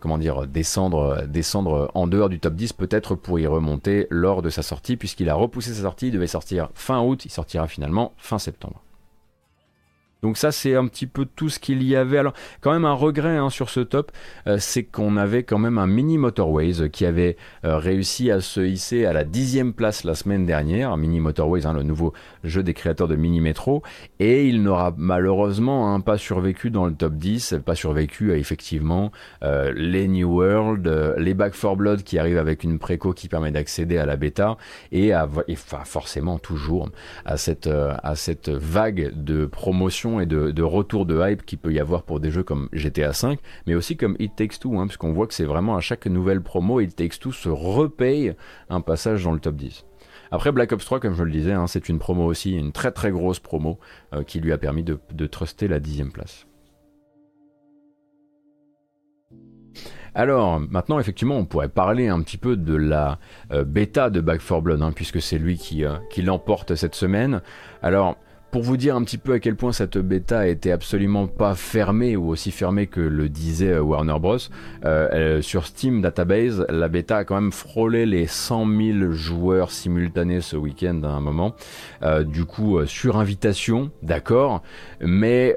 comment 0.00 0.18
dire 0.18 0.46
descendre 0.46 1.24
descendre 1.26 1.90
en 1.94 2.06
dehors 2.06 2.28
du 2.28 2.38
top 2.38 2.54
10 2.54 2.72
peut-être 2.74 3.14
pour 3.14 3.38
y 3.38 3.46
remonter 3.46 4.06
lors 4.10 4.42
de 4.42 4.50
sa 4.50 4.62
sortie 4.62 4.96
puisqu'il 4.96 5.28
a 5.28 5.34
repoussé 5.34 5.72
sa 5.72 5.82
sortie 5.82 6.08
il 6.08 6.12
devait 6.12 6.26
sortir 6.26 6.68
fin 6.74 7.00
août 7.00 7.24
il 7.24 7.30
sortira 7.30 7.66
finalement 7.66 8.12
fin 8.18 8.38
septembre 8.38 8.82
donc 10.22 10.36
ça 10.36 10.52
c'est 10.52 10.74
un 10.74 10.86
petit 10.86 11.06
peu 11.06 11.24
tout 11.24 11.48
ce 11.48 11.58
qu'il 11.58 11.82
y 11.82 11.96
avait. 11.96 12.18
Alors 12.18 12.34
quand 12.60 12.72
même 12.72 12.84
un 12.84 12.92
regret 12.92 13.36
hein, 13.36 13.50
sur 13.50 13.70
ce 13.70 13.80
top, 13.80 14.12
euh, 14.46 14.56
c'est 14.58 14.84
qu'on 14.84 15.16
avait 15.16 15.42
quand 15.42 15.58
même 15.58 15.78
un 15.78 15.86
mini 15.86 16.18
Motorways 16.18 16.90
qui 16.90 17.06
avait 17.06 17.36
euh, 17.64 17.78
réussi 17.78 18.30
à 18.30 18.40
se 18.40 18.60
hisser 18.60 19.06
à 19.06 19.12
la 19.12 19.24
dixième 19.24 19.72
place 19.72 20.04
la 20.04 20.14
semaine 20.14 20.46
dernière. 20.46 20.96
Mini 20.96 21.20
Motorways, 21.20 21.66
hein, 21.66 21.72
le 21.72 21.82
nouveau 21.82 22.12
jeu 22.44 22.62
des 22.62 22.74
créateurs 22.74 23.08
de 23.08 23.16
Mini 23.16 23.40
Metro, 23.40 23.82
et 24.18 24.46
il 24.46 24.62
n'aura 24.62 24.92
malheureusement 24.96 25.94
hein, 25.94 26.00
pas 26.00 26.18
survécu 26.18 26.70
dans 26.70 26.86
le 26.86 26.94
top 26.94 27.14
10, 27.14 27.56
pas 27.64 27.74
survécu 27.74 28.32
à 28.32 28.36
effectivement 28.36 29.12
euh, 29.42 29.72
les 29.74 30.08
New 30.08 30.28
World, 30.28 31.14
les 31.16 31.34
Back 31.34 31.54
4 31.58 31.76
Blood 31.76 32.02
qui 32.02 32.18
arrivent 32.18 32.38
avec 32.38 32.64
une 32.64 32.78
préco 32.78 33.12
qui 33.12 33.28
permet 33.28 33.50
d'accéder 33.50 33.98
à 33.98 34.06
la 34.06 34.16
bêta 34.16 34.56
et, 34.92 35.12
à, 35.12 35.28
forcément 35.84 36.38
toujours 36.38 36.90
à 37.24 37.36
cette, 37.36 37.68
à 37.68 38.14
cette 38.16 38.48
vague 38.48 39.12
de 39.14 39.46
promotion 39.46 40.09
et 40.18 40.26
de, 40.26 40.62
retour 40.62 41.06
de 41.06 41.20
hype 41.20 41.44
qu'il 41.44 41.58
peut 41.58 41.72
y 41.72 41.78
avoir 41.78 42.02
pour 42.02 42.18
des 42.18 42.30
jeux 42.30 42.42
comme 42.42 42.68
GTA 42.72 43.10
V, 43.10 43.38
mais 43.66 43.74
aussi 43.74 43.96
comme 43.96 44.16
It 44.18 44.34
Takes 44.34 44.58
Two, 44.58 44.78
hein, 44.78 44.86
puisqu'on 44.86 45.12
voit 45.12 45.28
que 45.28 45.34
c'est 45.34 45.44
vraiment 45.44 45.76
à 45.76 45.80
chaque 45.80 46.06
nouvelle 46.06 46.40
promo, 46.40 46.80
It 46.80 46.96
Takes 46.96 47.20
Two 47.20 47.32
se 47.32 47.48
repaye 47.48 48.34
un 48.68 48.80
passage 48.80 49.22
dans 49.22 49.32
le 49.32 49.40
top 49.40 49.56
10. 49.56 49.84
Après 50.32 50.52
Black 50.52 50.72
Ops 50.72 50.84
3, 50.84 51.00
comme 51.00 51.14
je 51.14 51.24
le 51.24 51.30
disais, 51.30 51.52
hein, 51.52 51.66
c'est 51.66 51.88
une 51.88 51.98
promo 51.98 52.24
aussi, 52.24 52.52
une 52.56 52.72
très 52.72 52.92
très 52.92 53.10
grosse 53.10 53.40
promo 53.40 53.78
euh, 54.14 54.22
qui 54.22 54.40
lui 54.40 54.52
a 54.52 54.58
permis 54.58 54.84
de, 54.84 55.26
truster 55.26 55.66
la 55.66 55.80
dixième 55.80 56.12
place. 56.12 56.46
Alors, 60.14 60.58
maintenant, 60.58 60.98
effectivement, 60.98 61.36
on 61.36 61.44
pourrait 61.44 61.68
parler 61.68 62.08
un 62.08 62.20
petit 62.22 62.36
peu 62.36 62.56
de 62.56 62.74
la 62.74 63.18
euh, 63.52 63.64
bêta 63.64 64.10
de 64.10 64.20
Back 64.20 64.40
4 64.40 64.60
Blood, 64.60 64.82
hein, 64.82 64.92
puisque 64.92 65.20
c'est 65.20 65.38
lui 65.38 65.60
euh, 65.82 65.96
qui 66.10 66.22
l'emporte 66.22 66.74
cette 66.74 66.96
semaine. 66.96 67.42
Alors, 67.82 68.16
pour 68.50 68.62
vous 68.62 68.76
dire 68.76 68.96
un 68.96 69.04
petit 69.04 69.18
peu 69.18 69.34
à 69.34 69.38
quel 69.38 69.54
point 69.54 69.72
cette 69.72 69.98
bêta 69.98 70.48
était 70.48 70.72
absolument 70.72 71.26
pas 71.26 71.54
fermée 71.54 72.16
ou 72.16 72.28
aussi 72.28 72.50
fermée 72.50 72.86
que 72.88 73.00
le 73.00 73.28
disait 73.28 73.74
euh, 73.74 73.80
Warner 73.80 74.18
Bros. 74.20 74.38
Euh, 74.84 75.40
sur 75.40 75.66
Steam 75.66 76.02
Database, 76.02 76.66
la 76.68 76.88
bêta 76.88 77.18
a 77.18 77.24
quand 77.24 77.36
même 77.40 77.52
frôlé 77.52 78.06
les 78.06 78.26
100 78.26 78.66
000 78.66 79.12
joueurs 79.12 79.70
simultanés 79.70 80.40
ce 80.40 80.56
week-end 80.56 81.00
à 81.04 81.08
un 81.08 81.20
moment. 81.20 81.54
Euh, 82.02 82.24
du 82.24 82.44
coup, 82.44 82.84
sur 82.86 83.18
invitation, 83.18 83.90
d'accord, 84.02 84.62
mais 85.00 85.56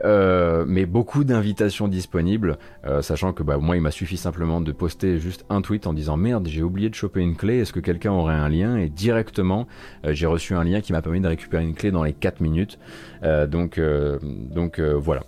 mais 0.68 0.86
beaucoup 0.86 1.24
d'invitations 1.24 1.88
disponibles, 1.88 2.58
sachant 3.02 3.34
que 3.34 3.44
bah, 3.44 3.58
moi 3.58 3.76
il 3.76 3.82
m'a 3.82 3.92
suffi 3.92 4.18
simplement 4.18 4.62
de 4.62 4.72
poster 4.72 5.20
juste 5.20 5.46
un 5.50 5.62
tweet 5.62 5.88
en 5.88 5.94
disant 5.94 6.18
merde 6.18 6.48
j'ai 6.48 6.64
oublié 6.64 6.90
de 6.90 6.96
choper 6.96 7.22
une 7.22 7.36
clé, 7.36 7.60
est-ce 7.60 7.74
que 7.74 7.80
quelqu'un 7.80 8.12
aurait 8.12 8.36
un 8.36 8.50
lien? 8.50 8.78
Et 8.78 8.90
directement 8.90 9.68
j'ai 10.08 10.26
reçu 10.26 10.56
un 10.56 10.64
lien 10.64 10.82
qui 10.82 10.92
m'a 10.94 11.02
permis 11.02 11.22
de 11.22 11.28
récupérer 11.28 11.64
une 11.64 11.76
clé 11.76 11.92
dans 11.92 12.04
les 12.04 12.14
4 12.14 12.42
minutes. 12.42 12.80
Donc 13.24 13.80
donc 13.80 14.80
voilà. 14.80 15.24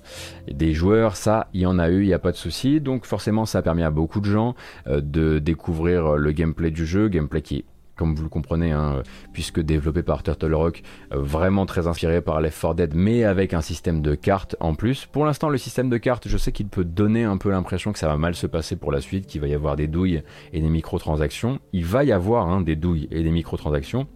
Des 0.51 0.73
joueurs, 0.73 1.15
ça, 1.15 1.47
il 1.53 1.61
y 1.61 1.65
en 1.65 1.79
a 1.79 1.89
eu, 1.89 2.01
il 2.01 2.07
n'y 2.07 2.13
a 2.13 2.19
pas 2.19 2.31
de 2.31 2.37
souci. 2.37 2.81
Donc 2.81 3.05
forcément, 3.05 3.45
ça 3.45 3.59
a 3.59 3.61
permis 3.61 3.83
à 3.83 3.91
beaucoup 3.91 4.19
de 4.19 4.25
gens 4.25 4.55
de 4.87 5.39
découvrir 5.39 6.15
le 6.15 6.31
gameplay 6.31 6.71
du 6.71 6.85
jeu, 6.85 7.07
gameplay 7.07 7.41
qui 7.41 7.65
comme 7.95 8.13
vous 8.13 8.23
le 8.23 8.29
comprenez, 8.29 8.71
hein, 8.71 9.03
puisque 9.33 9.59
développé 9.59 10.03
par 10.03 10.23
Turtle 10.23 10.53
Rock, 10.53 10.83
euh, 11.13 11.19
vraiment 11.19 11.65
très 11.65 11.87
inspiré 11.87 12.21
par 12.21 12.41
Left 12.41 12.59
4 12.59 12.75
Dead, 12.75 12.93
mais 12.93 13.23
avec 13.23 13.53
un 13.53 13.61
système 13.61 14.01
de 14.01 14.15
cartes 14.15 14.55
en 14.59 14.75
plus. 14.75 15.05
Pour 15.05 15.25
l'instant, 15.25 15.49
le 15.49 15.57
système 15.57 15.89
de 15.89 15.97
cartes, 15.97 16.27
je 16.27 16.37
sais 16.37 16.51
qu'il 16.51 16.67
peut 16.67 16.83
donner 16.83 17.23
un 17.23 17.37
peu 17.37 17.49
l'impression 17.49 17.93
que 17.93 17.99
ça 17.99 18.07
va 18.07 18.17
mal 18.17 18.35
se 18.35 18.47
passer 18.47 18.75
pour 18.75 18.91
la 18.91 19.01
suite, 19.01 19.27
qu'il 19.27 19.41
va 19.41 19.47
y 19.47 19.53
avoir 19.53 19.75
des 19.75 19.87
douilles 19.87 20.23
et 20.53 20.61
des 20.61 20.69
microtransactions. 20.69 21.59
Il 21.73 21.85
va 21.85 22.03
y 22.03 22.11
avoir 22.11 22.47
hein, 22.47 22.61
des 22.61 22.75
douilles 22.75 23.07
et 23.11 23.23
des 23.23 23.31
microtransactions, 23.31 24.07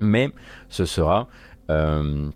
mais 0.00 0.30
ce 0.68 0.84
sera 0.84 1.28
euh, 1.70 2.30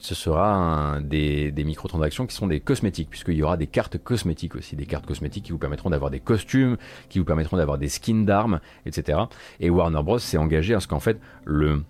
ce 0.00 0.14
sera 0.14 0.98
des, 1.02 1.52
microtransactions 1.56 2.26
qui 2.26 2.34
sont 2.34 2.46
des 2.46 2.60
cosmétiques, 2.60 3.10
puisqu'il 3.10 3.34
y 3.34 3.42
aura 3.42 3.56
des 3.56 3.66
cartes 3.66 3.98
cosmétiques 3.98 4.56
aussi, 4.56 4.76
des 4.76 4.86
cartes 4.86 5.06
cosmétiques 5.06 5.44
qui 5.44 5.52
vous 5.52 5.58
permettront 5.58 5.90
d'avoir 5.90 6.10
des 6.10 6.20
costumes, 6.20 6.76
qui 7.08 7.18
vous 7.18 7.24
permettront 7.24 7.56
d'avoir 7.56 7.78
des 7.78 7.88
skins 7.88 8.24
d'armes, 8.24 8.60
etc. 8.86 9.18
Et 9.60 9.70
Warner 9.70 10.02
Bros. 10.02 10.18
s'est 10.18 10.38
engagé 10.38 10.74
à 10.74 10.80
ce 10.80 10.88
qu'en 10.88 11.00
fait 11.00 11.20
le 11.44 11.82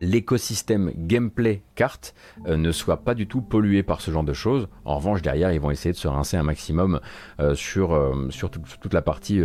l'écosystème 0.00 0.92
gameplay 0.96 1.62
carte 1.74 2.14
euh, 2.46 2.56
ne 2.56 2.72
soit 2.72 3.04
pas 3.04 3.14
du 3.14 3.26
tout 3.26 3.42
pollué 3.42 3.82
par 3.82 4.00
ce 4.00 4.10
genre 4.10 4.24
de 4.24 4.32
choses. 4.32 4.68
En 4.84 4.96
revanche, 4.96 5.22
derrière, 5.22 5.52
ils 5.52 5.60
vont 5.60 5.70
essayer 5.70 5.92
de 5.92 5.98
se 5.98 6.08
rincer 6.08 6.36
un 6.36 6.42
maximum 6.42 7.00
euh, 7.38 7.54
sur, 7.54 7.92
euh, 7.94 8.28
sur 8.30 8.50
toute 8.50 8.94
la 8.94 9.02
partie 9.02 9.42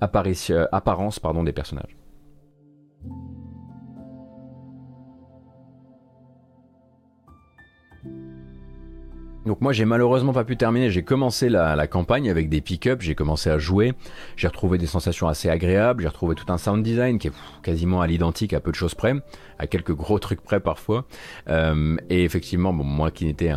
apparence 0.00 1.18
pardon, 1.18 1.44
des 1.44 1.52
personnages. 1.52 1.96
Donc 9.48 9.62
moi 9.62 9.72
j'ai 9.72 9.86
malheureusement 9.86 10.34
pas 10.34 10.44
pu 10.44 10.58
terminer, 10.58 10.90
j'ai 10.90 11.02
commencé 11.02 11.48
la, 11.48 11.86
campagne 11.86 12.28
avec 12.28 12.50
des 12.50 12.60
pick-up, 12.60 13.00
j'ai 13.00 13.14
commencé 13.14 13.48
à 13.48 13.58
jouer, 13.58 13.94
j'ai 14.36 14.46
retrouvé 14.46 14.76
des 14.76 14.86
sensations 14.86 15.26
assez 15.26 15.48
agréables, 15.48 16.02
j'ai 16.02 16.08
retrouvé 16.08 16.34
tout 16.34 16.52
un 16.52 16.58
sound 16.58 16.82
design 16.84 17.18
qui 17.18 17.28
est 17.28 17.32
quasiment 17.62 18.02
à 18.02 18.06
l'identique 18.06 18.52
à 18.52 18.60
peu 18.60 18.70
de 18.72 18.76
choses 18.76 18.94
près, 18.94 19.14
à 19.58 19.66
quelques 19.66 19.94
gros 19.94 20.18
trucs 20.18 20.42
près 20.42 20.60
parfois. 20.60 21.06
Euh, 21.48 21.96
et 22.10 22.24
effectivement, 22.24 22.74
bon, 22.74 22.84
moi 22.84 23.10
qui 23.10 23.24
n'étais 23.24 23.50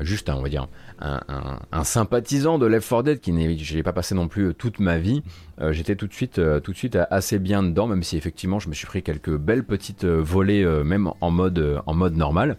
juste 0.00 0.28
un, 0.28 0.34
on 0.34 0.42
va 0.42 0.48
dire, 0.48 0.66
un, 1.00 1.84
sympathisant 1.84 2.58
de 2.58 2.66
Left 2.66 2.88
4 2.88 3.02
Dead, 3.04 3.20
qui 3.20 3.30
n'ai 3.30 3.82
pas 3.84 3.92
passé 3.92 4.16
non 4.16 4.26
plus 4.26 4.54
toute 4.54 4.80
ma 4.80 4.98
vie, 4.98 5.22
euh, 5.60 5.72
j'étais 5.72 5.94
tout 5.94 6.08
de 6.08 6.14
suite, 6.14 6.40
euh, 6.40 6.58
tout 6.58 6.72
de 6.72 6.76
suite 6.76 6.98
assez 7.10 7.38
bien 7.38 7.62
dedans, 7.62 7.86
même 7.86 8.02
si 8.02 8.16
effectivement 8.16 8.58
je 8.58 8.68
me 8.68 8.74
suis 8.74 8.86
pris 8.86 9.04
quelques 9.04 9.36
belles 9.36 9.64
petites 9.64 10.04
volées, 10.04 10.66
même 10.84 11.12
en 11.20 11.30
mode, 11.30 11.80
en 11.86 11.94
mode 11.94 12.16
normal. 12.16 12.58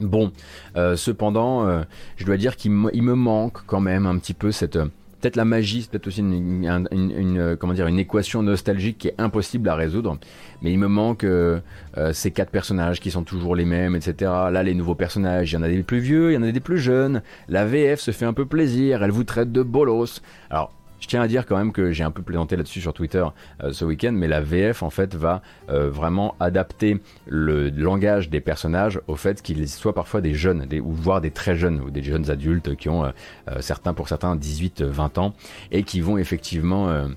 Bon, 0.00 0.30
euh, 0.76 0.94
cependant, 0.94 1.66
euh, 1.66 1.82
je 2.16 2.24
dois 2.24 2.36
dire 2.36 2.56
qu'il 2.56 2.70
me 2.70 3.14
manque 3.14 3.64
quand 3.66 3.80
même 3.80 4.06
un 4.06 4.16
petit 4.18 4.34
peu 4.34 4.52
cette... 4.52 4.76
Euh, 4.76 4.86
peut-être 5.20 5.34
la 5.34 5.44
magie, 5.44 5.82
c'est 5.82 5.90
peut-être 5.90 6.06
aussi 6.06 6.20
une, 6.20 7.56
comment 7.58 7.72
dire, 7.72 7.88
une 7.88 7.98
équation 7.98 8.44
nostalgique 8.44 8.98
qui 8.98 9.08
est 9.08 9.16
impossible 9.18 9.68
à 9.68 9.74
résoudre. 9.74 10.16
Mais 10.62 10.70
il 10.70 10.78
me 10.78 10.86
manque 10.86 11.26
ces 12.12 12.30
quatre 12.30 12.50
personnages 12.50 13.00
qui 13.00 13.10
sont 13.10 13.24
toujours 13.24 13.56
les 13.56 13.64
mêmes, 13.64 13.96
etc. 13.96 14.30
Là, 14.52 14.62
les 14.62 14.74
nouveaux 14.74 14.94
personnages, 14.94 15.50
il 15.50 15.56
y 15.56 15.58
en 15.58 15.64
a 15.64 15.68
des 15.68 15.82
plus 15.82 15.98
vieux, 15.98 16.30
il 16.30 16.34
y 16.34 16.36
en 16.36 16.44
a 16.44 16.52
des 16.52 16.60
plus 16.60 16.78
jeunes. 16.78 17.22
La 17.48 17.66
VF 17.66 17.98
se 17.98 18.12
fait 18.12 18.26
un 18.26 18.32
peu 18.32 18.46
plaisir, 18.46 19.02
elle 19.02 19.10
vous 19.10 19.24
traite 19.24 19.50
de 19.50 19.64
bolos. 19.64 20.22
Alors, 20.50 20.77
je 21.00 21.06
tiens 21.06 21.22
à 21.22 21.28
dire 21.28 21.46
quand 21.46 21.56
même 21.56 21.72
que 21.72 21.92
j'ai 21.92 22.04
un 22.04 22.10
peu 22.10 22.22
plaisanté 22.22 22.56
là-dessus 22.56 22.80
sur 22.80 22.92
Twitter 22.92 23.24
euh, 23.62 23.72
ce 23.72 23.84
week-end, 23.84 24.12
mais 24.12 24.28
la 24.28 24.40
VF 24.40 24.82
en 24.82 24.90
fait 24.90 25.14
va 25.14 25.42
euh, 25.68 25.90
vraiment 25.90 26.34
adapter 26.40 27.00
le 27.26 27.70
langage 27.70 28.30
des 28.30 28.40
personnages 28.40 29.00
au 29.06 29.16
fait 29.16 29.42
qu'ils 29.42 29.68
soient 29.68 29.94
parfois 29.94 30.20
des 30.20 30.34
jeunes, 30.34 30.66
ou 30.82 30.92
voire 30.92 31.20
des 31.20 31.30
très 31.30 31.56
jeunes, 31.56 31.80
ou 31.80 31.90
des 31.90 32.02
jeunes 32.02 32.30
adultes 32.30 32.76
qui 32.76 32.88
ont 32.88 33.04
euh, 33.04 33.10
certains 33.60 33.94
pour 33.94 34.08
certains 34.08 34.36
18-20 34.36 35.18
ans 35.18 35.34
et 35.70 35.82
qui 35.82 36.00
vont 36.00 36.18
effectivement 36.18 37.08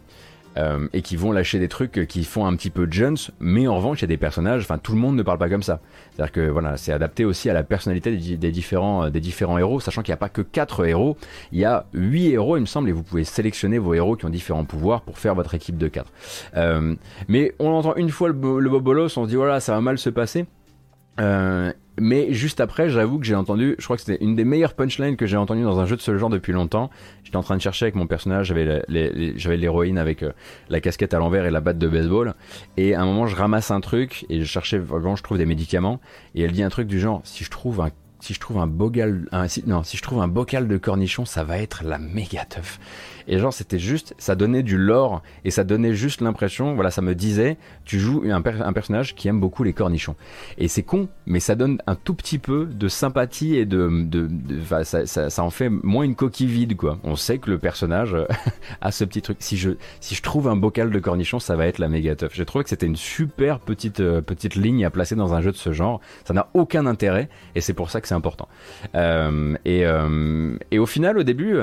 euh, 0.58 0.88
et 0.94 1.02
qui 1.02 1.16
vont 1.16 1.32
lâcher 1.32 1.60
des 1.60 1.68
trucs 1.68 2.06
qui 2.08 2.24
font 2.24 2.46
un 2.46 2.56
petit 2.56 2.70
peu 2.70 2.88
Jones, 2.90 3.18
mais 3.40 3.68
en 3.68 3.78
revanche 3.78 4.00
il 4.00 4.04
y 4.04 4.06
a 4.06 4.08
des 4.08 4.18
personnages, 4.18 4.64
enfin 4.64 4.78
tout 4.78 4.94
le 4.94 4.98
monde 4.98 5.16
ne 5.16 5.24
parle 5.24 5.38
pas 5.38 5.50
comme 5.50 5.64
ça. 5.64 5.80
C'est-à-dire 6.12 6.32
que 6.32 6.50
voilà, 6.50 6.78
c'est 6.78 6.92
adapté 6.92 7.26
aussi 7.26 7.50
à 7.50 7.54
la 7.54 7.64
personnalité 7.64 8.16
des, 8.18 8.52
différents, 8.52 9.06
euh, 9.06 9.10
des 9.10 9.22
différents 9.22 9.58
héros, 9.58 9.80
sachant 9.80 10.02
qu'il 10.02 10.12
n'y 10.12 10.16
a 10.16 10.18
pas 10.18 10.30
que 10.30 10.42
4 10.42 10.86
héros, 10.86 11.18
il 11.52 11.60
y 11.60 11.66
a 11.66 11.86
8 11.94 12.32
héros 12.32 12.58
il 12.58 12.62
me 12.62 12.66
semble, 12.66 12.90
et 12.90 12.92
vous 12.92 13.04
pouvez 13.04 13.24
sélectionner 13.24 13.78
vos 13.78 13.94
héros 13.94 14.16
qui 14.16 14.26
ont 14.26 14.30
différents 14.30 14.66
pouvoirs 14.66 15.02
pour 15.02 15.18
faire 15.18 15.36
votre 15.36 15.56
équipe 15.56 15.78
de 15.78 15.88
4. 15.88 16.12
Euh, 16.58 16.96
mais 17.28 17.54
on 17.60 17.70
entend 17.70 17.96
une 17.96 18.10
fois 18.10 18.28
le, 18.28 18.34
Bobolos, 18.34 19.18
on 19.18 19.26
se 19.26 19.30
dit 19.30 19.36
voilà 19.36 19.60
ça 19.60 19.74
va 19.74 19.82
mal 19.82 19.98
se 19.98 20.10
passer. 20.10 20.46
Mais 22.00 22.34
juste 22.34 22.62
après, 22.62 22.90
j'avoue 22.90 23.20
que 23.20 23.26
j'ai 23.26 23.36
entendu, 23.36 23.76
je 23.78 23.84
crois 23.84 23.98
que 23.98 24.04
c'était 24.04 24.24
une 24.24 24.36
des 24.36 24.46
meilleures 24.46 24.74
punchlines 24.74 25.18
que 25.18 25.26
j'ai 25.26 25.38
entendues 25.38 25.64
dans 25.64 25.80
un 25.80 25.86
jeu 25.86 25.98
de 25.98 26.02
ce 26.02 26.18
genre 26.18 26.30
depuis 26.30 26.54
longtemps. 26.54 26.90
J'étais 27.24 27.36
en 27.38 27.44
train 27.44 27.58
de 27.58 27.62
chercher 27.62 27.86
avec 27.86 27.96
mon 27.96 28.08
personnage, 28.08 28.48
j'avais 28.48 29.58
l'héroïne 29.58 29.98
avec 29.98 30.24
euh, 30.24 30.32
la 30.70 30.80
casquette 30.80 31.14
à 31.14 31.20
l'envers 31.20 31.46
et 31.46 31.52
la 31.52 31.60
batte 31.60 31.78
de 31.78 31.88
baseball. 31.88 32.34
Et 32.78 32.96
à 32.96 33.02
un 33.02 33.06
moment, 33.06 33.28
je 33.28 33.36
ramasse 33.36 33.72
un 33.72 33.82
truc 33.82 34.26
et 34.30 34.40
je 34.40 34.46
cherchais 34.46 34.78
vraiment, 34.78 35.16
je 35.16 35.24
trouve 35.24 35.38
des 35.38 35.46
médicaments. 35.46 36.00
Et 36.34 36.44
elle 36.44 36.52
dit 36.52 36.64
un 36.64 36.70
truc 36.70 36.88
du 36.88 37.00
genre, 37.00 37.22
si 37.24 37.44
je 37.44 37.50
trouve 37.50 37.82
un 37.82 37.90
si 38.22 38.36
je 38.36 38.40
trouve 38.40 38.60
un 38.60 38.68
bocal, 38.68 39.28
non, 39.66 39.84
si 39.84 39.98
je 39.98 40.02
trouve 40.04 40.22
un 40.22 40.28
bocal 40.28 40.68
de 40.68 40.78
cornichons, 40.78 41.26
ça 41.26 41.44
va 41.44 41.58
être 41.58 41.84
la 41.84 41.98
méga 41.98 42.46
teuf. 42.46 42.80
Et 43.32 43.40
genre, 43.40 43.54
c'était 43.54 43.80
juste, 43.80 44.14
ça 44.18 44.36
donnait 44.36 44.62
du 44.62 44.78
lore 44.78 45.24
et 45.46 45.52
ça 45.52 45.64
donnait 45.64 45.94
juste 45.94 46.20
l'impression, 46.20 46.76
voilà, 46.76 46.92
ça 46.92 47.02
me 47.02 47.16
disait, 47.16 47.58
tu 47.86 47.98
joues 47.98 48.24
un, 48.30 48.42
personnage 48.42 49.16
qui 49.16 49.30
aime 49.30 49.40
beaucoup 49.40 49.64
les 49.64 49.72
cornichons. 49.72 50.18
Et 50.58 50.68
c'est 50.68 50.84
con, 50.84 51.08
mais 51.26 51.40
ça 51.40 51.56
donne 51.56 51.82
un 51.88 51.96
tout 51.96 52.14
petit 52.14 52.40
peu 52.40 52.66
de 52.66 52.90
sympathie 52.90 53.56
et 53.56 53.66
de, 53.66 53.90
de, 54.04 54.28
ça, 54.84 55.06
ça, 55.06 55.30
ça, 55.30 55.44
en 55.44 55.50
fait 55.50 55.70
moins 55.70 56.04
une 56.04 56.16
coquille 56.16 56.48
vide, 56.48 56.76
quoi. 56.76 57.00
On 57.06 57.16
sait 57.16 57.38
que 57.38 57.50
le 57.50 57.58
personnage 57.58 58.18
a 58.82 58.92
ce 58.92 59.06
petit 59.06 59.22
truc. 59.22 59.38
Si 59.40 59.56
je, 59.56 59.72
si 60.02 60.14
je 60.14 60.22
trouve 60.22 60.50
un 60.50 60.58
bocal 60.58 60.92
de 60.92 61.00
cornichons, 61.00 61.40
ça 61.40 61.56
va 61.56 61.68
être 61.68 61.80
la 61.80 61.88
méga 61.88 62.18
teuf. 62.18 62.36
J'ai 62.36 62.46
trouvé 62.46 62.66
que 62.66 62.70
c'était 62.70 62.86
une 62.86 62.98
super 62.98 63.62
petite, 63.62 64.02
euh, 64.02 64.20
petite 64.20 64.56
ligne 64.56 64.84
à 64.84 64.90
placer 64.90 65.16
dans 65.16 65.34
un 65.34 65.42
jeu 65.42 65.54
de 65.54 65.58
ce 65.58 65.72
genre. 65.72 66.02
Ça 66.26 66.34
n'a 66.34 66.50
aucun 66.54 66.86
intérêt 66.86 67.30
et 67.56 67.62
c'est 67.62 67.74
pour 67.74 67.92
ça 67.92 68.02
que 68.02 68.10
c'est 68.10 68.14
important. 68.14 68.50
Euh, 68.96 69.56
et, 69.64 69.86
euh, 69.86 70.58
et 70.72 70.80
au 70.80 70.86
final, 70.86 71.18
au 71.18 71.24
début, 71.24 71.56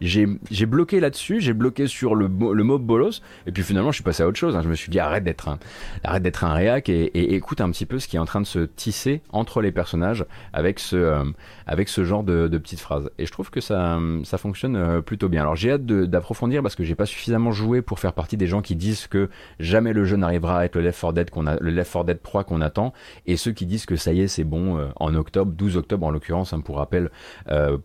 j'ai 0.00 0.66
bloqué 0.66 1.00
là 1.00 1.10
j'ai 1.16 1.52
bloqué 1.52 1.86
sur 1.86 2.14
le, 2.14 2.26
le 2.26 2.64
mot 2.64 2.78
bolos, 2.78 3.22
et 3.46 3.52
puis 3.52 3.62
finalement 3.62 3.90
je 3.90 3.96
suis 3.96 4.04
passé 4.04 4.22
à 4.22 4.28
autre 4.28 4.38
chose. 4.38 4.56
Hein. 4.56 4.62
Je 4.62 4.68
me 4.68 4.74
suis 4.74 4.90
dit 4.90 4.98
arrête 4.98 5.24
d'être 5.24 5.48
un, 5.48 5.58
arrête 6.04 6.22
d'être 6.22 6.44
un 6.44 6.54
réac 6.54 6.88
et, 6.88 7.34
écoute 7.34 7.60
un 7.60 7.70
petit 7.70 7.86
peu 7.86 7.98
ce 7.98 8.08
qui 8.08 8.16
est 8.16 8.18
en 8.18 8.24
train 8.24 8.40
de 8.40 8.46
se 8.46 8.60
tisser 8.60 9.22
entre 9.30 9.60
les 9.60 9.72
personnages 9.72 10.24
avec 10.52 10.78
ce, 10.78 10.96
euh, 10.96 11.24
avec 11.66 11.88
ce 11.88 12.04
genre 12.04 12.22
de, 12.22 12.48
petites 12.58 12.80
phrases. 12.80 13.10
Et 13.18 13.26
je 13.26 13.32
trouve 13.32 13.50
que 13.50 13.60
ça, 13.60 13.98
ça 14.24 14.38
fonctionne 14.38 14.76
euh, 14.76 15.02
plutôt 15.02 15.28
bien. 15.28 15.42
Alors 15.42 15.56
j'ai 15.56 15.72
hâte 15.72 15.84
d'approfondir 15.84 16.62
parce 16.62 16.74
que 16.74 16.84
j'ai 16.84 16.94
pas 16.94 17.06
suffisamment 17.06 17.52
joué 17.52 17.82
pour 17.82 18.00
faire 18.00 18.12
partie 18.12 18.36
des 18.36 18.46
gens 18.46 18.62
qui 18.62 18.76
disent 18.76 19.06
que 19.06 19.28
jamais 19.60 19.92
le 19.92 20.04
jeu 20.04 20.16
n'arrivera 20.16 20.60
à 20.60 20.64
être 20.64 20.76
le 20.76 20.82
Left 20.82 21.00
4 21.00 21.12
Dead 21.12 21.30
qu'on 21.30 21.46
a, 21.46 21.56
le 21.60 21.70
Left 21.70 21.92
4 21.92 22.04
Dead 22.04 22.22
3 22.22 22.44
qu'on 22.44 22.60
attend, 22.60 22.92
et 23.26 23.36
ceux 23.36 23.52
qui 23.52 23.66
disent 23.66 23.86
que 23.86 23.96
ça 23.96 24.12
y 24.12 24.20
est 24.20 24.28
c'est 24.28 24.44
bon 24.44 24.78
euh, 24.78 24.88
en 24.96 25.14
octobre, 25.14 25.52
12 25.52 25.76
octobre 25.76 26.06
en 26.06 26.10
l'occurrence, 26.10 26.52
hein, 26.52 26.60
pour 26.60 26.76
rappel, 26.76 27.10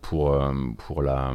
pour, 0.00 0.40
pour 0.78 1.02
la, 1.02 1.32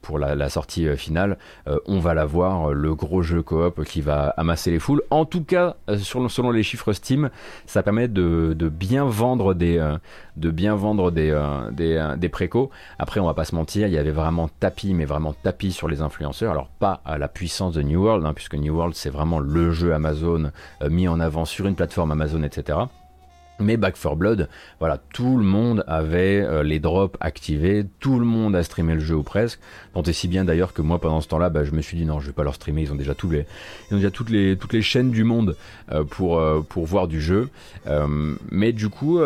pour 0.00 0.18
la, 0.18 0.34
la 0.34 0.48
sortie 0.48 0.96
finale 0.96 1.22
euh, 1.68 1.78
on 1.86 1.98
va 1.98 2.14
l'avoir, 2.14 2.70
euh, 2.70 2.72
le 2.72 2.94
gros 2.94 3.22
jeu 3.22 3.42
coop 3.42 3.84
qui 3.84 4.00
va 4.00 4.28
amasser 4.36 4.70
les 4.70 4.78
foules. 4.78 5.02
En 5.10 5.24
tout 5.24 5.44
cas, 5.44 5.76
euh, 5.88 5.98
selon 5.98 6.50
les 6.50 6.62
chiffres 6.62 6.92
Steam, 6.92 7.30
ça 7.66 7.82
permet 7.82 8.08
de, 8.08 8.54
bien 8.72 9.04
vendre 9.04 9.54
des, 9.54 9.78
de 10.36 10.50
bien 10.50 10.74
vendre 10.74 11.10
des, 11.10 11.32
des, 11.72 12.28
précos. 12.28 12.70
Après, 12.98 13.20
on 13.20 13.26
va 13.26 13.34
pas 13.34 13.44
se 13.44 13.54
mentir, 13.54 13.86
il 13.86 13.92
y 13.92 13.98
avait 13.98 14.10
vraiment 14.10 14.48
tapis, 14.60 14.94
mais 14.94 15.04
vraiment 15.04 15.34
tapis 15.34 15.72
sur 15.72 15.88
les 15.88 16.00
influenceurs. 16.00 16.52
Alors, 16.52 16.68
pas 16.68 17.00
à 17.04 17.18
la 17.18 17.28
puissance 17.28 17.74
de 17.74 17.82
New 17.82 18.02
World, 18.02 18.24
hein, 18.24 18.32
puisque 18.34 18.54
New 18.54 18.74
World, 18.74 18.94
c'est 18.94 19.10
vraiment 19.10 19.40
le 19.40 19.72
jeu 19.72 19.92
Amazon 19.92 20.50
mis 20.88 21.08
en 21.08 21.20
avant 21.20 21.44
sur 21.44 21.66
une 21.66 21.74
plateforme 21.74 22.12
Amazon, 22.12 22.42
etc. 22.42 22.78
Mais 23.62 23.76
Back 23.76 23.94
4 24.00 24.16
Blood, 24.16 24.48
voilà, 24.78 24.98
tout 25.12 25.38
le 25.38 25.44
monde 25.44 25.84
avait 25.86 26.42
euh, 26.42 26.62
les 26.62 26.80
drops 26.80 27.16
activés, 27.20 27.86
tout 28.00 28.18
le 28.18 28.24
monde 28.24 28.54
a 28.56 28.62
streamé 28.62 28.94
le 28.94 29.00
jeu 29.00 29.14
ou 29.14 29.22
presque. 29.22 29.60
Tant 29.94 30.02
et 30.02 30.12
si 30.12 30.28
bien 30.28 30.44
d'ailleurs 30.44 30.72
que 30.72 30.82
moi 30.82 30.98
pendant 30.98 31.20
ce 31.20 31.28
temps-là, 31.28 31.50
bah, 31.50 31.64
je 31.64 31.72
me 31.72 31.80
suis 31.80 31.96
dit 31.96 32.04
non, 32.04 32.20
je 32.20 32.26
vais 32.26 32.32
pas 32.32 32.44
leur 32.44 32.54
streamer, 32.54 32.82
ils 32.82 32.92
ont 32.92 32.96
déjà 32.96 33.14
les, 33.30 33.46
ils 33.90 33.94
ont 33.94 33.96
déjà 33.98 34.10
toutes 34.10 34.30
les 34.30 34.56
toutes 34.56 34.72
les 34.72 34.82
chaînes 34.82 35.10
du 35.10 35.24
monde 35.24 35.56
euh, 35.92 36.04
pour 36.04 36.38
euh, 36.38 36.60
pour 36.68 36.86
voir 36.86 37.08
du 37.08 37.20
jeu. 37.20 37.48
mais 38.50 38.72
du 38.72 38.88
coup, 38.88 39.20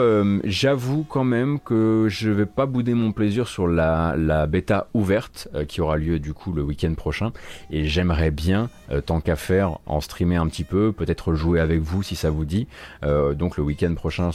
j'avoue 0.45 1.05
quand 1.05 1.25
même 1.25 1.59
que 1.61 2.07
je 2.09 2.31
vais 2.31 2.47
pas 2.47 2.67
bouder 2.67 2.95
mon 2.95 3.13
plaisir 3.13 3.49
sur 3.49 3.67
la 3.67 4.15
la 4.17 4.47
bêta 4.47 4.89
ouverte 4.95 5.49
qui 5.69 5.81
aura 5.81 5.97
lieu 5.97 6.19
du 6.19 6.33
coup 6.33 6.53
le 6.53 6.63
week-end 6.63 6.95
prochain. 6.95 7.33
Et 7.71 7.87
j'aimerais 7.87 8.31
bien, 8.31 8.69
tant 9.07 9.21
qu'à 9.21 9.37
faire, 9.37 9.79
en 9.87 10.01
streamer 10.01 10.37
un 10.37 10.47
petit 10.49 10.65
peu, 10.65 10.93
peut-être 10.93 11.35
jouer 11.35 11.61
avec 11.61 11.81
vous 11.81 12.03
si 12.03 12.17
ça 12.17 12.31
vous 12.31 12.45
dit. 12.45 12.67
donc 13.03 13.57
le 13.57 13.63
week-end 13.63 13.95
prochain 13.95 14.26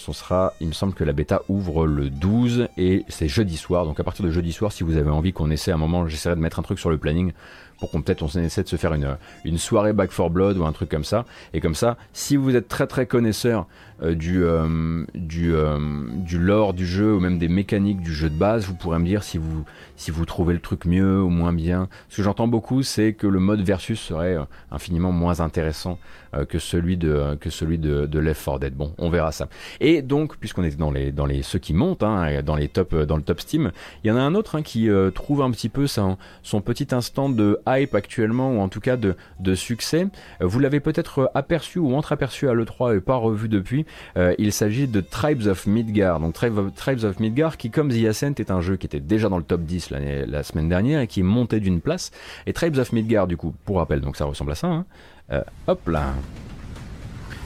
il 0.60 0.68
me 0.68 0.74
semble 0.74 0.94
que 0.94 1.04
la 1.04 1.14
bêta 1.14 1.42
ouvre 1.50 1.86
le 1.86 2.10
12 2.10 2.68
et 2.78 3.04
c'est 3.08 3.28
jeudi 3.28 3.58
soir. 3.58 3.86
Donc 3.86 4.00
à 4.00 4.04
partir 4.04 4.26
de 4.26 4.32
jeudi 4.32 4.52
soir, 4.52 4.72
si 4.72 4.84
vous 4.84 4.98
avez 4.98 5.10
envie 5.10 5.34
qu'on 5.34 5.52
essaie 5.52 5.72
un 5.72 5.78
moment, 5.78 6.08
j'essaierai 6.08 6.36
de 6.36 6.42
mettre 6.42 6.60
un 6.60 6.64
truc 6.64 6.80
sur 6.80 6.90
le 6.90 6.98
planning 6.98 7.34
pour 7.80 7.90
qu'on 7.90 8.02
peut-être 8.04 8.22
on 8.22 8.28
essaie 8.28 8.64
de 8.64 8.68
se 8.68 8.76
faire 8.76 8.94
une, 8.94 9.58
soirée 9.58 9.92
Back 9.92 10.12
for 10.12 10.30
Blood 10.30 10.58
ou 10.58 10.66
un 10.66 10.72
truc 10.72 10.90
comme 10.90 11.04
ça. 11.04 11.26
Et 11.54 11.60
comme 11.60 11.74
ça, 11.74 11.98
si 12.14 12.36
vous 12.36 12.56
êtes 12.56 12.68
très 12.68 12.86
très 12.86 13.08
connaisseur 13.08 13.66
du, 14.02 14.44
euh, 14.44 15.06
du, 15.14 15.54
euh, 15.54 15.78
du 16.16 16.40
lore 16.40 16.74
du 16.74 16.86
jeu 16.86 17.14
ou 17.14 17.20
même 17.20 17.38
des 17.38 17.48
mécaniques 17.48 18.02
du 18.02 18.14
jeu 18.14 18.30
de 18.30 18.36
base, 18.36 18.66
vous 18.66 18.74
pourrez 18.74 19.00
me 19.00 19.06
dire 19.06 19.24
si 19.24 19.38
vous, 19.38 19.64
si 19.96 20.10
vous 20.12 20.26
trouvez 20.26 20.54
le 20.54 20.60
truc 20.60 20.86
mieux 20.86 21.22
ou 21.22 21.30
moins 21.30 21.54
bien. 21.54 21.88
Ce 22.10 22.18
que 22.18 22.24
j'entends 22.24 22.48
beaucoup, 22.48 22.82
c'est 22.82 23.14
que 23.14 23.28
le 23.28 23.40
mode 23.40 23.62
versus 23.62 24.00
serait 24.00 24.38
infiniment 24.72 25.12
moins 25.12 25.40
intéressant 25.40 26.00
que 26.48 26.60
celui 26.60 26.96
de, 26.96 27.36
que 27.42 27.50
celui 27.50 27.78
de, 27.78 28.06
de 28.06 28.20
Left 28.20 28.46
4 28.46 28.60
Dead. 28.60 28.74
Bon, 28.74 28.94
on 28.98 29.10
verra 29.10 29.34
ça. 29.34 29.50
Et 29.82 30.02
donc, 30.02 30.38
puisqu'on 30.38 30.64
est 30.64 30.78
dans 30.78 30.90
les, 30.90 31.12
dans 31.12 31.26
les 31.26 31.44
ceux 31.44 31.60
qui 31.60 31.74
montent, 31.74 32.04
hein, 32.04 32.42
dans 32.42 32.56
les 32.56 32.70
top, 32.70 32.96
dans 32.96 33.18
le 33.18 33.22
top 33.22 33.42
Steam, 33.42 33.72
il 34.04 34.08
y 34.08 34.12
en 34.12 34.16
a 34.16 34.22
un 34.22 34.34
autre 34.34 34.56
hein, 34.56 34.62
qui 34.62 34.90
trouve 35.14 35.42
un 35.42 35.52
petit 35.52 35.68
peu 35.70 35.88
son, 35.88 36.18
son 36.42 36.62
petit 36.62 36.88
instant 36.92 37.30
de 37.30 37.60
hype 37.68 37.94
actuellement, 37.96 38.54
ou 38.54 38.62
en 38.62 38.70
tout 38.70 38.80
cas 38.80 38.96
de, 38.96 39.16
de 39.42 39.56
succès. 39.56 40.08
Vous 40.40 40.60
l'avez 40.60 40.80
peut-être 40.80 41.30
aperçu 41.36 41.80
ou 41.80 41.94
entreaperçu 41.96 42.48
à 42.48 42.54
l'E3 42.54 42.98
et 42.98 43.02
pas 43.02 43.16
revu 43.16 43.50
depuis. 43.50 43.86
Euh, 44.18 44.34
il 44.38 44.52
s'agit 44.52 44.88
de 44.88 45.02
Tribes 45.02 45.48
of 45.48 45.68
Midgar. 45.68 46.20
Donc 46.20 46.34
Tribes 46.34 47.04
of 47.04 47.20
Midgar 47.20 47.58
qui 47.58 47.70
comme 47.72 47.90
The 47.90 48.06
Ascent 48.06 48.34
est 48.40 48.52
un 48.52 48.62
jeu 48.62 48.78
qui 48.78 48.86
était 48.86 49.00
déjà 49.00 49.30
dans 49.30 49.38
le 49.38 49.44
top 49.44 49.62
10 49.62 49.92
la 50.28 50.44
semaine 50.44 50.70
dernière 50.70 51.02
et 51.02 51.08
qui 51.08 51.22
est 51.22 51.24
monté 51.24 51.60
d'une 51.60 51.82
place. 51.82 52.12
Et 52.46 52.54
Tribes 52.54 52.78
of 52.78 52.92
Midgar 52.92 53.28
du 53.28 53.38
coup, 53.38 53.54
pour 53.66 53.78
rappel, 53.78 54.02
donc 54.02 54.18
ça 54.18 54.26
ressemble 54.26 54.52
à 54.52 54.56
ça. 54.56 54.68
Hein. 54.68 54.86
Euh, 55.32 55.42
hop 55.68 55.88
là. 55.88 56.14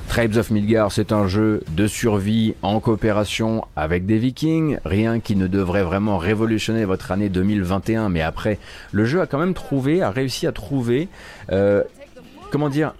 Tribes 0.07 0.37
of 0.37 0.49
Midgar, 0.49 0.91
c'est 0.91 1.11
un 1.11 1.27
jeu 1.27 1.61
de 1.71 1.87
survie 1.87 2.55
en 2.61 2.79
coopération 2.79 3.65
avec 3.75 4.05
des 4.05 4.17
vikings, 4.17 4.77
rien 4.85 5.19
qui 5.19 5.35
ne 5.35 5.47
devrait 5.47 5.83
vraiment 5.83 6.17
révolutionner 6.17 6.85
votre 6.85 7.11
année 7.11 7.27
2021, 7.27 8.09
mais 8.09 8.21
après, 8.21 8.57
le 8.91 9.03
jeu 9.03 9.19
a 9.19 9.25
quand 9.25 9.39
même 9.39 9.53
trouvé, 9.53 10.01
a 10.01 10.11
réussi 10.11 10.47
à 10.47 10.53
trouver, 10.53 11.09
euh, 11.51 11.83
comment 12.49 12.69
dire, 12.69 12.93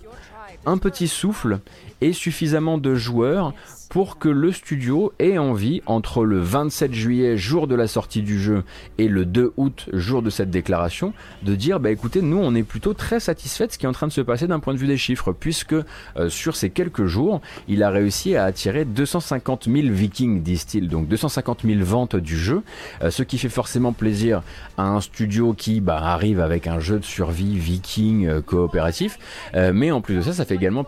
un 0.66 0.78
petit 0.78 1.08
souffle 1.08 1.60
et 2.06 2.14
suffisamment 2.14 2.78
de 2.78 2.96
joueurs 2.96 3.54
pour 3.96 4.20
que 4.20 4.28
le 4.28 4.52
studio 4.52 5.14
ait 5.20 5.38
envie, 5.38 5.82
entre 5.86 6.26
le 6.26 6.42
27 6.42 6.94
juillet, 6.94 7.38
jour 7.38 7.66
de 7.66 7.76
la 7.76 7.88
sortie 7.88 8.24
du 8.24 8.38
jeu, 8.38 8.66
et 8.98 9.08
le 9.08 9.24
2 9.24 9.54
août, 9.56 9.88
jour 9.94 10.22
de 10.22 10.30
cette 10.30 10.50
déclaration, 10.50 11.14
de 11.44 11.56
dire 11.56 11.80
bah 11.80 11.92
écoutez, 11.92 12.22
nous 12.22 12.36
on 12.36 12.54
est 12.56 12.64
plutôt 12.64 12.94
très 12.94 13.22
satisfait 13.22 13.68
de 13.68 13.72
ce 13.72 13.78
qui 13.78 13.86
est 13.86 13.88
en 13.88 13.94
train 13.94 14.08
de 14.08 14.12
se 14.12 14.20
passer 14.20 14.48
d'un 14.48 14.60
point 14.60 14.74
de 14.74 14.80
vue 14.80 14.88
des 14.88 14.98
chiffres, 14.98 15.32
puisque 15.32 15.72
euh, 15.72 16.28
sur 16.28 16.58
ces 16.58 16.72
quelques 16.72 17.06
jours, 17.06 17.40
il 17.70 17.84
a 17.84 17.90
réussi 17.90 18.36
à 18.36 18.44
attirer 18.44 18.84
250 18.84 19.70
000 19.74 19.88
vikings, 19.94 20.44
disent-ils, 20.44 20.90
donc 20.90 21.08
250 21.08 21.62
000 21.64 21.82
ventes 21.82 22.18
du 22.18 22.38
jeu, 22.38 22.64
euh, 23.02 23.12
ce 23.12 23.24
qui 23.24 23.38
fait 23.38 23.48
forcément 23.48 23.94
plaisir 23.94 24.44
à 24.76 24.90
un 24.90 25.00
studio 25.00 25.54
qui 25.54 25.80
bah, 25.80 26.02
arrive 26.04 26.42
avec 26.42 26.68
un 26.68 26.80
jeu 26.80 27.00
de 27.00 27.06
survie 27.06 27.58
viking 27.58 28.28
euh, 28.28 28.42
coopératif, 28.42 29.20
mais 29.54 29.92
en 29.92 30.02
plus 30.02 30.16
de 30.16 30.22
ça, 30.22 30.34
ça 30.34 30.44
fait 30.44 30.56
également, 30.56 30.86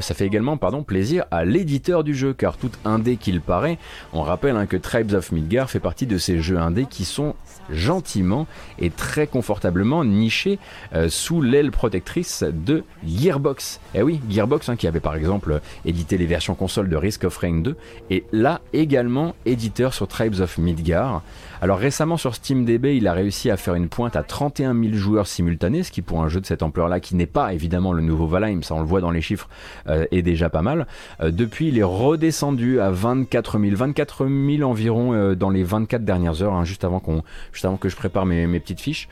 ça 0.00 0.14
fait 0.14 0.24
également 0.24 0.56
pardon, 0.56 0.82
plaisir 0.82 1.26
à 1.30 1.44
l'éditeur 1.44 2.02
du 2.02 2.14
jeu 2.14 2.29
car 2.32 2.56
tout 2.56 2.70
indé 2.84 3.16
qu'il 3.16 3.40
paraît, 3.40 3.78
on 4.12 4.22
rappelle 4.22 4.56
hein, 4.56 4.66
que 4.66 4.76
Tribes 4.76 5.14
of 5.14 5.32
Midgar 5.32 5.70
fait 5.70 5.80
partie 5.80 6.06
de 6.06 6.18
ces 6.18 6.40
jeux 6.40 6.58
indés 6.58 6.86
qui 6.88 7.04
sont 7.04 7.34
gentiment 7.70 8.46
et 8.78 8.90
très 8.90 9.26
confortablement 9.26 10.04
nichés 10.04 10.58
euh, 10.94 11.08
sous 11.08 11.40
l'aile 11.40 11.70
protectrice 11.70 12.42
de 12.42 12.84
Gearbox. 13.06 13.80
Eh 13.94 14.02
oui, 14.02 14.20
Gearbox 14.28 14.68
hein, 14.68 14.76
qui 14.76 14.86
avait 14.86 15.00
par 15.00 15.14
exemple 15.14 15.60
édité 15.84 16.18
les 16.18 16.26
versions 16.26 16.54
console 16.54 16.88
de 16.88 16.96
Risk 16.96 17.24
of 17.24 17.36
Rain 17.36 17.60
2 17.60 17.76
et 18.10 18.24
là 18.32 18.60
également 18.72 19.34
éditeur 19.46 19.94
sur 19.94 20.08
Tribes 20.08 20.40
of 20.40 20.58
Midgar. 20.58 21.22
Alors 21.62 21.78
récemment 21.78 22.16
sur 22.16 22.34
SteamDB, 22.34 22.96
il 22.96 23.06
a 23.06 23.12
réussi 23.12 23.50
à 23.50 23.58
faire 23.58 23.74
une 23.74 23.88
pointe 23.88 24.16
à 24.16 24.22
31 24.22 24.74
000 24.74 24.94
joueurs 24.94 25.26
simultanés, 25.26 25.82
ce 25.82 25.92
qui 25.92 26.00
pour 26.00 26.22
un 26.22 26.28
jeu 26.28 26.40
de 26.40 26.46
cette 26.46 26.62
ampleur-là, 26.62 27.00
qui 27.00 27.14
n'est 27.14 27.26
pas 27.26 27.52
évidemment 27.52 27.92
le 27.92 28.02
nouveau 28.02 28.26
Valheim, 28.26 28.62
ça 28.62 28.74
on 28.74 28.80
le 28.80 28.86
voit 28.86 29.02
dans 29.02 29.10
les 29.10 29.20
chiffres, 29.20 29.48
euh, 29.86 30.06
est 30.10 30.22
déjà 30.22 30.48
pas 30.48 30.62
mal. 30.62 30.86
Euh, 31.20 31.30
depuis, 31.30 31.68
il 31.68 31.78
est 31.78 31.82
redescendu 32.20 32.80
à 32.80 32.90
24 32.90 33.58
000, 33.58 33.76
24 33.76 34.26
000 34.26 34.70
environ 34.70 35.14
euh, 35.14 35.34
dans 35.34 35.50
les 35.50 35.62
24 35.62 36.04
dernières 36.04 36.42
heures, 36.42 36.54
hein, 36.54 36.64
juste 36.64 36.84
avant 36.84 37.00
qu'on, 37.00 37.22
juste 37.52 37.64
avant 37.64 37.76
que 37.76 37.88
je 37.88 37.96
prépare 37.96 38.26
mes, 38.26 38.60
petites 38.60 38.80
fiches. 38.80 39.08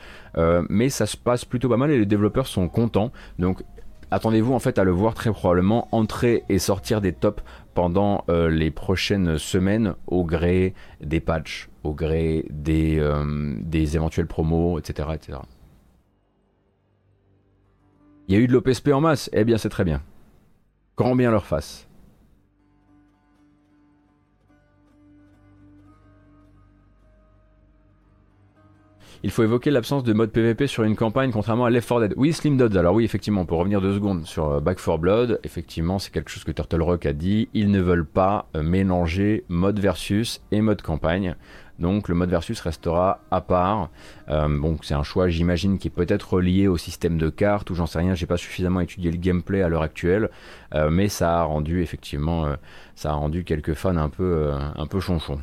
mais 0.69 0.89
ça 0.89 1.05
se 1.05 1.17
passe 1.17 1.43
plutôt 1.43 1.69
pas 1.69 1.77
mal 1.77 1.91
et 1.91 1.97
les 1.97 2.05
développeurs 2.05 2.47
sont 2.47 2.67
contents. 2.69 3.11
Donc 3.39 3.63
attendez-vous 4.11 4.53
en 4.53 4.59
fait 4.59 4.79
à 4.79 4.83
le 4.83 4.91
voir 4.91 5.13
très 5.13 5.31
probablement 5.31 5.87
entrer 5.91 6.43
et 6.49 6.59
sortir 6.59 7.01
des 7.01 7.13
tops 7.13 7.43
pendant 7.73 8.25
euh, 8.29 8.49
les 8.49 8.71
prochaines 8.71 9.37
semaines 9.37 9.95
au 10.07 10.23
gré 10.23 10.73
des 11.01 11.19
patchs, 11.19 11.69
au 11.83 11.93
gré 11.93 12.45
des, 12.49 12.99
euh, 12.99 13.55
des 13.61 13.95
éventuels 13.95 14.27
promos, 14.27 14.79
etc., 14.79 15.09
etc. 15.13 15.39
Il 18.27 18.35
y 18.35 18.37
a 18.37 18.41
eu 18.41 18.47
de 18.47 18.53
l'OPSP 18.53 18.89
en 18.89 19.01
masse, 19.01 19.29
eh 19.33 19.43
bien 19.43 19.57
c'est 19.57 19.69
très 19.69 19.83
bien. 19.83 20.01
Grand 20.97 21.15
bien 21.15 21.31
leur 21.31 21.45
face. 21.45 21.88
Il 29.21 29.31
faut 29.31 29.43
évoquer 29.43 29.69
l'absence 29.69 30.03
de 30.03 30.13
mode 30.13 30.31
PVP 30.31 30.67
sur 30.67 30.83
une 30.83 30.95
campagne 30.95 31.31
contrairement 31.31 31.65
à 31.65 31.69
Left 31.69 31.89
4 31.89 32.01
Dead. 32.01 32.13
Oui, 32.15 32.31
Slim 32.31 32.55
Dodds, 32.55 32.77
alors 32.77 32.95
oui, 32.95 33.03
effectivement, 33.03 33.45
pour 33.45 33.59
revenir 33.59 33.81
deux 33.81 33.93
secondes 33.93 34.25
sur 34.25 34.49
euh, 34.49 34.59
Back 34.61 34.77
4 34.77 34.97
Blood, 34.97 35.39
effectivement, 35.43 35.99
c'est 35.99 36.11
quelque 36.11 36.29
chose 36.29 36.45
que 36.45 36.51
Turtle 36.53 36.81
Rock 36.81 37.05
a 37.05 37.11
dit, 37.11 37.49
ils 37.53 37.69
ne 37.69 37.81
veulent 37.81 38.05
pas 38.05 38.47
euh, 38.55 38.63
mélanger 38.63 39.43
mode 39.49 39.79
versus 39.79 40.41
et 40.51 40.61
mode 40.61 40.81
campagne. 40.81 41.35
Donc 41.79 42.07
le 42.07 42.15
mode 42.15 42.29
versus 42.29 42.59
restera 42.61 43.19
à 43.29 43.41
part. 43.41 43.89
Euh, 44.29 44.47
bon, 44.49 44.77
c'est 44.81 44.93
un 44.93 45.03
choix, 45.03 45.27
j'imagine, 45.27 45.79
qui 45.79 45.89
est 45.89 45.91
peut-être 45.91 46.39
lié 46.39 46.67
au 46.67 46.77
système 46.77 47.17
de 47.17 47.29
cartes 47.29 47.69
ou 47.71 47.75
j'en 47.75 47.87
sais 47.87 47.99
rien. 47.99 48.15
J'ai 48.15 48.25
pas 48.25 48.37
suffisamment 48.37 48.79
étudié 48.79 49.11
le 49.11 49.17
gameplay 49.17 49.61
à 49.61 49.69
l'heure 49.69 49.83
actuelle, 49.83 50.29
mais 50.91 51.07
ça 51.07 51.39
a 51.39 51.43
rendu 51.43 51.81
effectivement, 51.81 52.53
ça 52.95 53.11
a 53.11 53.13
rendu 53.13 53.45
quelques 53.45 53.75
fans 53.75 53.95
un 53.95 54.09
peu, 54.09 54.51
un 54.75 54.87
peu 54.87 54.99
chonchons. 54.99 55.39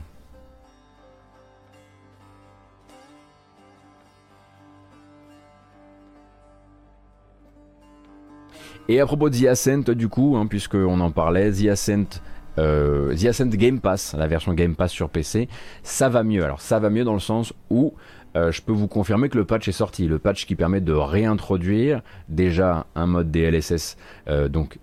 Et 8.88 9.00
à 9.00 9.06
propos 9.06 9.30
de 9.30 9.36
The 9.36 9.46
Ascent, 9.46 9.90
du 9.90 10.08
coup, 10.08 10.36
hein, 10.36 10.46
puisqu'on 10.46 11.00
en 11.00 11.10
parlait, 11.10 11.50
The 11.50 11.66
Ascent, 11.66 12.22
euh, 12.58 13.16
The 13.16 13.26
Ascent 13.26 13.48
Game 13.48 13.80
Pass, 13.80 14.14
la 14.16 14.28
version 14.28 14.54
Game 14.54 14.76
Pass 14.76 14.92
sur 14.92 15.10
PC, 15.10 15.48
ça 15.82 16.08
va 16.08 16.22
mieux. 16.22 16.44
Alors 16.44 16.60
ça 16.60 16.78
va 16.78 16.88
mieux 16.88 17.02
dans 17.02 17.12
le 17.14 17.20
sens 17.20 17.52
où 17.68 17.94
euh, 18.36 18.52
je 18.52 18.62
peux 18.62 18.72
vous 18.72 18.86
confirmer 18.86 19.28
que 19.28 19.38
le 19.38 19.44
patch 19.44 19.66
est 19.66 19.72
sorti. 19.72 20.06
Le 20.06 20.20
patch 20.20 20.46
qui 20.46 20.54
permet 20.54 20.80
de 20.80 20.92
réintroduire 20.92 22.02
déjà 22.28 22.86
un 22.94 23.06
mode 23.06 23.32
DLSS, 23.32 23.96
euh, 24.28 24.48
donc 24.48 24.78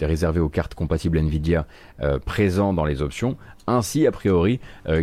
réservé 0.00 0.38
aux 0.38 0.48
cartes 0.48 0.74
compatibles 0.74 1.18
Nvidia, 1.18 1.66
présent 2.24 2.72
dans 2.72 2.84
les 2.84 3.02
options, 3.02 3.36
ainsi 3.70 4.06
a 4.06 4.12
priori 4.12 4.60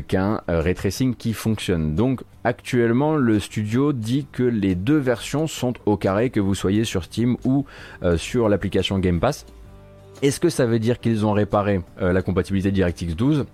qu'un 0.07 0.41
ray 0.47 0.75
tracing 0.75 1.15
qui 1.15 1.33
fonctionne. 1.33 1.95
Donc 1.95 2.23
Actuellement, 2.47 3.17
le 3.17 3.41
studio 3.41 3.91
dit 3.91 4.25
que 4.31 4.41
les 4.41 4.73
deux 4.73 4.95
versions 4.95 5.47
sont 5.47 5.73
au 5.85 5.97
carré, 5.97 6.29
que 6.29 6.39
vous 6.39 6.55
soyez 6.55 6.85
sur 6.85 7.03
Steam 7.03 7.35
ou 7.43 7.65
euh, 8.03 8.15
sur 8.15 8.47
l'application 8.47 8.99
Game 8.99 9.19
Pass. 9.19 9.45
Est-ce 10.21 10.39
que 10.39 10.47
ça 10.47 10.65
veut 10.65 10.79
dire 10.79 11.01
qu'ils 11.01 11.25
ont 11.25 11.33
réparé 11.33 11.81
euh, 12.01 12.13
la 12.13 12.21
compatibilité 12.21 12.71
DirectX 12.71 13.17
12 13.17 13.45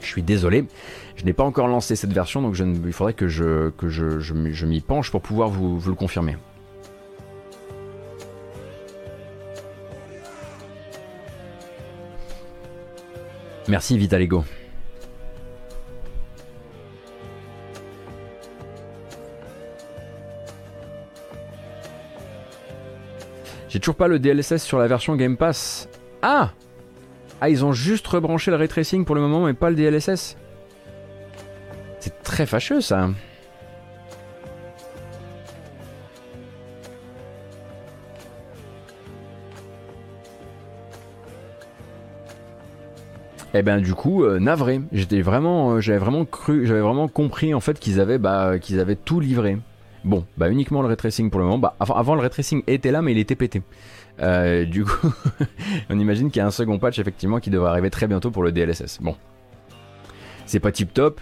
je 0.00 0.06
suis 0.06 0.22
désolé, 0.22 0.64
je 1.16 1.24
n'ai 1.24 1.32
pas 1.34 1.44
encore 1.44 1.66
lancé 1.66 1.96
cette 1.96 2.12
version, 2.12 2.42
donc 2.42 2.58
il 2.58 2.92
faudrait 2.92 3.14
que 3.14 3.26
je, 3.26 4.64
m'y 4.64 4.80
penche 4.80 5.10
pour 5.10 5.20
pouvoir 5.20 5.48
vous 5.48 5.80
le 5.86 5.94
confirmer. 5.94 6.36
Merci 13.68 13.96
Vitalego. 13.98 14.44
J'ai 23.68 23.80
toujours 23.80 23.96
pas 23.96 24.06
le 24.08 24.18
DLSS 24.18 24.62
sur 24.62 24.78
la 24.78 24.86
version 24.86 25.16
Game 25.16 25.36
Pass. 25.36 25.88
Ah 26.22 26.52
Ah, 27.40 27.48
ils 27.48 27.64
ont 27.64 27.72
juste 27.72 28.06
rebranché 28.06 28.50
le 28.50 28.56
ray 28.56 28.68
tracing 28.68 29.04
pour 29.04 29.14
le 29.14 29.20
moment, 29.20 29.44
mais 29.44 29.54
pas 29.54 29.70
le 29.70 29.76
DLSS. 29.76 30.36
C'est 31.98 32.22
très 32.22 32.46
fâcheux 32.46 32.80
ça. 32.80 33.08
Et 43.54 43.58
eh 43.58 43.62
ben 43.62 43.80
du 43.80 43.94
coup 43.94 44.24
euh, 44.24 44.40
navré. 44.40 44.80
J'étais 44.90 45.20
vraiment, 45.20 45.74
euh, 45.74 45.80
j'avais 45.80 46.00
vraiment 46.00 46.24
cru, 46.24 46.66
j'avais 46.66 46.80
vraiment 46.80 47.06
compris 47.06 47.54
en 47.54 47.60
fait 47.60 47.78
qu'ils 47.78 48.00
avaient, 48.00 48.18
bah, 48.18 48.54
tout 49.04 49.20
livré. 49.20 49.58
Bon, 50.02 50.26
bah 50.36 50.50
uniquement 50.50 50.82
le 50.82 50.88
retracing 50.88 51.30
pour 51.30 51.38
le 51.38 51.46
moment. 51.46 51.58
Bah, 51.58 51.76
avant 51.78 52.16
le 52.16 52.20
retracing 52.20 52.64
était 52.66 52.90
là, 52.90 53.00
mais 53.00 53.12
il 53.12 53.18
était 53.18 53.36
pété. 53.36 53.62
Euh, 54.20 54.64
du 54.64 54.84
coup, 54.84 55.08
on 55.88 56.00
imagine 56.00 56.32
qu'il 56.32 56.40
y 56.40 56.42
a 56.42 56.46
un 56.48 56.50
second 56.50 56.80
patch 56.80 56.98
effectivement 56.98 57.38
qui 57.38 57.50
devrait 57.50 57.70
arriver 57.70 57.90
très 57.90 58.08
bientôt 58.08 58.32
pour 58.32 58.42
le 58.42 58.50
DLSS. 58.50 58.98
Bon, 59.00 59.14
c'est 60.46 60.58
pas 60.58 60.72
tip 60.72 60.92
top. 60.92 61.20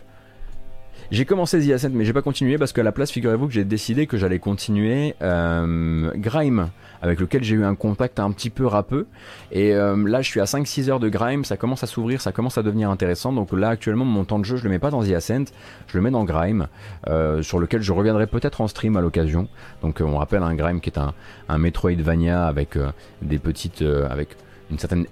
J'ai 1.13 1.27
commencé 1.27 1.61
The 1.61 1.73
Ascent, 1.73 1.91
mais 1.93 2.07
j'ai 2.07 2.15
pas 2.15 2.23
continué 2.23 2.57
parce 2.57 2.73
qu'à 2.73 2.83
la 2.83 2.91
place, 2.91 3.11
figurez-vous 3.11 3.47
que 3.47 3.53
j'ai 3.53 3.65
décidé 3.65 4.07
que 4.07 4.17
j'allais 4.17 4.39
continuer 4.39 5.15
euh, 5.21 6.11
Grime, 6.15 6.71
avec 7.03 7.21
lequel 7.21 7.45
j'ai 7.45 7.55
eu 7.55 7.65
un 7.65 7.75
contact 7.75 8.19
un 8.19 8.31
petit 8.31 8.49
peu 8.49 8.65
râpeux. 8.65 9.07
Et 9.51 9.75
euh, 9.75 10.09
là, 10.09 10.23
je 10.23 10.31
suis 10.31 10.41
à 10.41 10.45
5-6 10.45 10.89
heures 10.89 11.01
de 11.01 11.11
Grime, 11.11 11.45
ça 11.45 11.59
commence 11.59 11.85
à 11.85 11.87
s'ouvrir, 11.87 12.23
ça 12.23 12.33
commence 12.33 12.57
à 12.57 12.63
devenir 12.63 12.89
intéressant. 12.89 13.35
Donc 13.35 13.53
là, 13.53 13.69
actuellement, 13.69 14.07
mon 14.07 14.25
temps 14.25 14.39
de 14.39 14.47
jeu, 14.47 14.57
je 14.57 14.65
le 14.65 14.71
mets 14.71 14.79
pas 14.79 14.89
dans 14.89 15.05
The 15.05 15.13
Ascent, 15.13 15.45
je 15.87 15.99
le 15.99 16.03
mets 16.03 16.11
dans 16.11 16.25
Grime, 16.25 16.69
euh, 17.09 17.43
sur 17.43 17.59
lequel 17.59 17.83
je 17.83 17.93
reviendrai 17.93 18.27
peut-être 18.27 18.63
en 18.63 18.67
stream 18.67 18.97
à 18.97 19.03
l'occasion. 19.03 19.49
Donc 19.83 20.01
on 20.03 20.17
rappelle 20.17 20.43
un 20.43 20.55
Grime 20.55 20.81
qui 20.81 20.89
est 20.89 20.99
un, 20.99 21.13
un 21.51 21.59
Metroidvania 21.59 22.47
avec 22.47 22.79
des 23.21 23.39
petites, 23.39 23.83
avec 23.83 24.31
une 24.71 24.79
certaine 24.79 25.05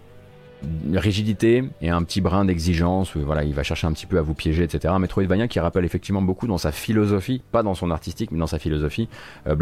rigidité 0.93 1.65
et 1.81 1.91
un 1.91 2.03
petit 2.03 2.21
brin 2.21 2.45
d'exigence. 2.45 3.17
Voilà, 3.17 3.45
il 3.45 3.55
va 3.55 3.63
chercher 3.63 3.87
un 3.87 3.93
petit 3.93 4.07
peu 4.07 4.19
à 4.19 4.23
vous 4.23 4.35
piéger, 4.35 4.65
etc. 4.65 4.95
Metroidvania 4.99 5.49
qui 5.49 5.61
rappelle 5.61 5.85
effectivement 5.85 6.23
beaucoup 6.23 6.47
dans 6.47 6.59
sa 6.59 6.73
philosophie, 6.73 7.43
pas 7.53 7.63
dans 7.63 7.75
son 7.75 7.91
artistique, 7.91 8.31
mais 8.31 8.39
dans 8.39 8.47
sa 8.47 8.59
philosophie, 8.59 9.09
euh. 9.47 9.57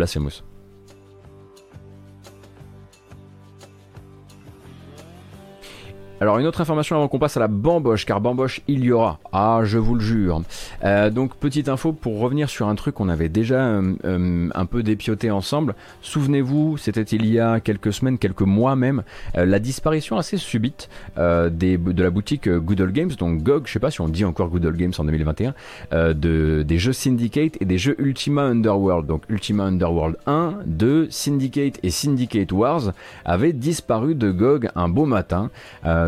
Alors 6.21 6.39
une 6.39 6.47
autre 6.47 6.61
information 6.61 6.97
avant 6.97 7.07
qu'on 7.07 7.21
passe 7.21 7.37
à 7.37 7.41
la 7.41 7.47
bamboche, 7.47 8.05
car 8.05 8.21
bamboche 8.21 8.61
il 8.67 8.85
y 8.85 8.91
aura. 8.91 9.21
Ah, 9.33 9.61
je 9.63 9.79
vous 9.79 9.95
le 9.95 10.01
jure. 10.01 10.43
Euh, 10.83 11.11
donc 11.11 11.37
petite 11.37 11.69
info 11.69 11.93
pour 11.93 12.19
revenir 12.19 12.51
sur 12.51 12.67
un 12.67 12.75
truc 12.75 12.97
qu'on 12.97 13.09
avait 13.09 13.29
déjà 13.29 13.61
euh, 13.61 13.95
euh, 14.05 14.49
un 14.53 14.67
peu 14.67 14.83
dépioté 14.83 15.31
ensemble. 15.31 15.77
Souvenez-vous, 16.03 16.77
c'était 16.77 17.03
il 17.03 17.25
y 17.27 17.39
a 17.39 17.61
quelques 17.61 17.93
semaines, 17.93 18.19
quelques 18.19 18.43
mois 18.43 18.75
même, 18.75 19.05
la 19.35 19.61
disparition 19.61 20.19
assez 20.19 20.37
subite 20.39 20.89
de 21.17 22.03
la 22.03 22.11
boutique 22.11 22.49
Good 22.49 22.93
Games, 22.93 23.11
donc 23.19 23.43
GOG, 23.43 23.67
je 23.67 23.73
sais 23.73 23.79
pas 23.79 23.91
si 23.91 24.01
on 24.01 24.09
dit 24.09 24.25
encore 24.25 24.49
Good 24.49 24.77
Games 24.77 24.93
en 24.99 25.05
2021, 25.05 25.55
de, 25.93 26.65
des 26.67 26.79
jeux 26.79 26.93
Syndicate 26.93 27.57
et 27.61 27.65
des 27.65 27.79
jeux 27.79 27.95
Ultima 27.99 28.43
Underworld. 28.43 29.07
Donc 29.07 29.23
Ultima 29.29 29.65
Underworld 29.65 30.17
1, 30.27 30.55
2, 30.67 31.09
Syndicate 31.11 31.79
et 31.83 31.91
Syndicate 31.91 32.53
Wars 32.53 32.93
avaient 33.25 33.53
disparu 33.53 34.15
de 34.15 34.31
GOG 34.33 34.69
un 34.75 34.89
beau 34.89 35.07
matin. 35.07 35.51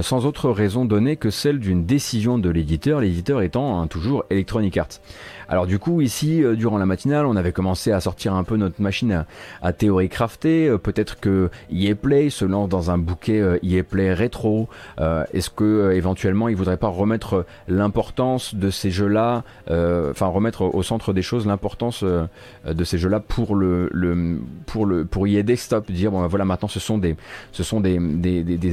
Sans 0.03 0.27
autre 0.27 0.51
raison 0.51 0.85
donnée 0.85 1.17
que 1.17 1.31
celle 1.31 1.59
d'une 1.59 1.85
décision 1.85 2.39
de 2.39 2.51
l'éditeur, 2.51 3.01
l'éditeur 3.01 3.43
étant 3.43 3.87
toujours 3.87 4.25
Electronic 4.31 4.77
Arts. 4.77 5.01
Alors 5.51 5.67
du 5.67 5.81
coup, 5.81 6.01
ici, 6.01 6.45
euh, 6.45 6.55
durant 6.55 6.79
la 6.79 6.87
matinale, 6.87 7.27
on 7.27 7.35
avait 7.35 7.51
commencé 7.51 7.91
à 7.91 8.01
sortir 8.01 8.35
un 8.35 8.45
peu 8.45 8.57
notre 8.57 8.81
machine 8.81 9.25
à, 9.63 9.73
théorie 9.73 10.09
crafter. 10.09 10.69
Euh, 10.69 10.79
peut-être 10.79 11.19
que 11.19 11.51
EA 11.73 11.97
Play 11.97 12.31
se 12.31 12.45
lance 12.45 12.69
dans 12.69 12.93
un 12.93 12.99
bouquet 12.99 13.39
EA 13.39 13.79
euh, 13.79 13.83
Play 13.83 14.15
rétro. 14.15 14.69
Est-ce 15.33 15.51
que 15.51 15.91
éventuellement, 15.93 16.49
il 16.49 16.55
voudrait 16.55 16.77
pas 16.77 16.87
remettre 16.87 17.45
l'importance 17.67 18.55
de 18.55 18.71
ces 18.71 18.93
jeux-là, 18.93 19.43
enfin 19.69 20.27
remettre 20.27 20.63
au 20.63 20.83
centre 20.85 21.13
des 21.13 21.23
choses 21.23 21.47
l'importance 21.47 22.05
de 22.05 22.85
ces 22.85 22.99
jeux-là 22.99 23.19
pour 23.19 23.57
le, 23.57 23.89
le, 23.93 24.39
pour 24.67 24.87
le 24.87 25.05
pour 25.05 25.27
Desktop, 25.27 25.91
dire 25.91 26.13
bon 26.13 26.21
ben 26.21 26.27
voilà 26.29 26.45
maintenant 26.45 26.69
ce 26.69 26.79
sont 26.79 26.99
des 26.99 27.17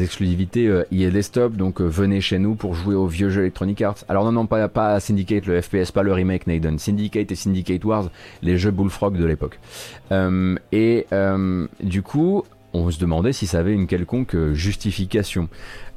exclusivités 0.03 0.65
EA 0.91 1.09
Desktop, 1.09 1.55
donc 1.55 1.82
venez 1.82 2.21
chez 2.21 2.38
nous 2.38 2.55
pour 2.55 2.75
jouer 2.75 2.93
aux 2.93 3.07
vieux 3.07 3.30
jeux 3.30 3.41
Electronic 3.41 3.82
Arts. 3.82 4.03
Alors 4.09 4.25
non 4.25 4.34
non 4.34 4.45
pas 4.45 4.67
pas 4.67 4.99
Syndicate 4.99 5.45
le 5.47 5.61
FPS, 5.61 5.91
pas 5.91 6.03
le 6.03 6.13
remake 6.13 6.45
Syndicate 6.78 7.32
et 7.32 7.36
Syndicate 7.36 7.84
Wars, 7.86 8.09
les 8.41 8.57
jeux 8.57 8.72
Bullfrog 8.72 9.18
de 9.18 9.26
l'époque. 9.26 9.59
Euh, 10.11 10.55
et 10.72 11.05
euh, 11.13 11.68
du 11.82 12.01
coup, 12.01 12.43
on 12.74 12.91
se 12.91 12.99
demandait 12.99 13.34
si 13.34 13.47
ça 13.47 13.59
avait 13.59 13.74
une 13.74 13.88
quelconque 13.88 14.36
justification. 14.53 15.49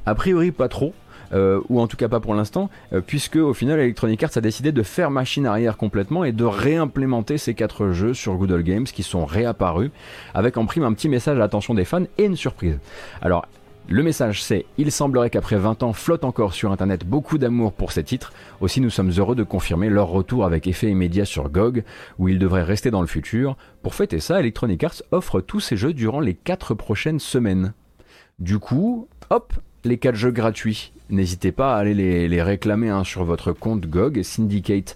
A 0.05 0.15
priori, 0.15 0.51
pas 0.51 0.67
trop. 0.67 0.93
Euh, 1.33 1.61
ou 1.69 1.79
en 1.79 1.87
tout 1.87 1.95
cas 1.95 2.09
pas 2.09 2.19
pour 2.19 2.35
l'instant, 2.35 2.69
puisque 3.07 3.37
au 3.37 3.53
final 3.53 3.79
Electronic 3.79 4.21
Arts 4.21 4.35
a 4.35 4.41
décidé 4.41 4.73
de 4.73 4.83
faire 4.83 5.09
machine 5.11 5.45
arrière 5.45 5.77
complètement 5.77 6.25
et 6.25 6.33
de 6.33 6.43
réimplémenter 6.43 7.37
ces 7.37 7.53
quatre 7.53 7.91
jeux 7.91 8.13
sur 8.13 8.35
Google 8.35 8.63
Games 8.63 8.83
qui 8.83 9.01
sont 9.01 9.23
réapparus, 9.23 9.91
avec 10.33 10.57
en 10.57 10.65
prime 10.65 10.83
un 10.83 10.91
petit 10.91 11.07
message 11.07 11.37
à 11.37 11.39
l'attention 11.39 11.73
des 11.73 11.85
fans 11.85 12.03
et 12.17 12.25
une 12.25 12.35
surprise. 12.35 12.79
Alors 13.21 13.45
le 13.91 14.03
message 14.03 14.41
c'est 14.41 14.65
Il 14.77 14.89
semblerait 14.89 15.29
qu'après 15.29 15.57
20 15.57 15.83
ans 15.83 15.91
flotte 15.91 16.23
encore 16.23 16.53
sur 16.53 16.71
internet 16.71 17.05
beaucoup 17.05 17.37
d'amour 17.37 17.73
pour 17.73 17.91
ces 17.91 18.03
titres, 18.03 18.31
aussi 18.61 18.79
nous 18.79 18.89
sommes 18.89 19.11
heureux 19.17 19.35
de 19.35 19.43
confirmer 19.43 19.89
leur 19.89 20.07
retour 20.07 20.45
avec 20.45 20.65
effet 20.65 20.89
immédiat 20.89 21.25
sur 21.25 21.49
GOG, 21.49 21.83
où 22.17 22.29
ils 22.29 22.39
devraient 22.39 22.63
rester 22.63 22.89
dans 22.89 23.01
le 23.01 23.07
futur. 23.07 23.57
Pour 23.83 23.93
fêter 23.93 24.21
ça, 24.21 24.39
Electronic 24.39 24.83
Arts 24.83 25.03
offre 25.11 25.41
tous 25.41 25.59
ces 25.59 25.75
jeux 25.75 25.93
durant 25.93 26.21
les 26.21 26.33
4 26.33 26.73
prochaines 26.73 27.19
semaines. 27.19 27.73
Du 28.39 28.59
coup, 28.59 29.09
hop, 29.29 29.53
les 29.83 29.97
4 29.97 30.15
jeux 30.15 30.31
gratuits. 30.31 30.93
N'hésitez 31.09 31.51
pas 31.51 31.75
à 31.75 31.79
aller 31.79 31.93
les, 32.29 32.41
réclamer 32.41 32.89
hein, 32.89 33.03
sur 33.03 33.25
votre 33.25 33.51
compte 33.51 33.87
GOG, 33.87 34.23
Syndicate, 34.23 34.95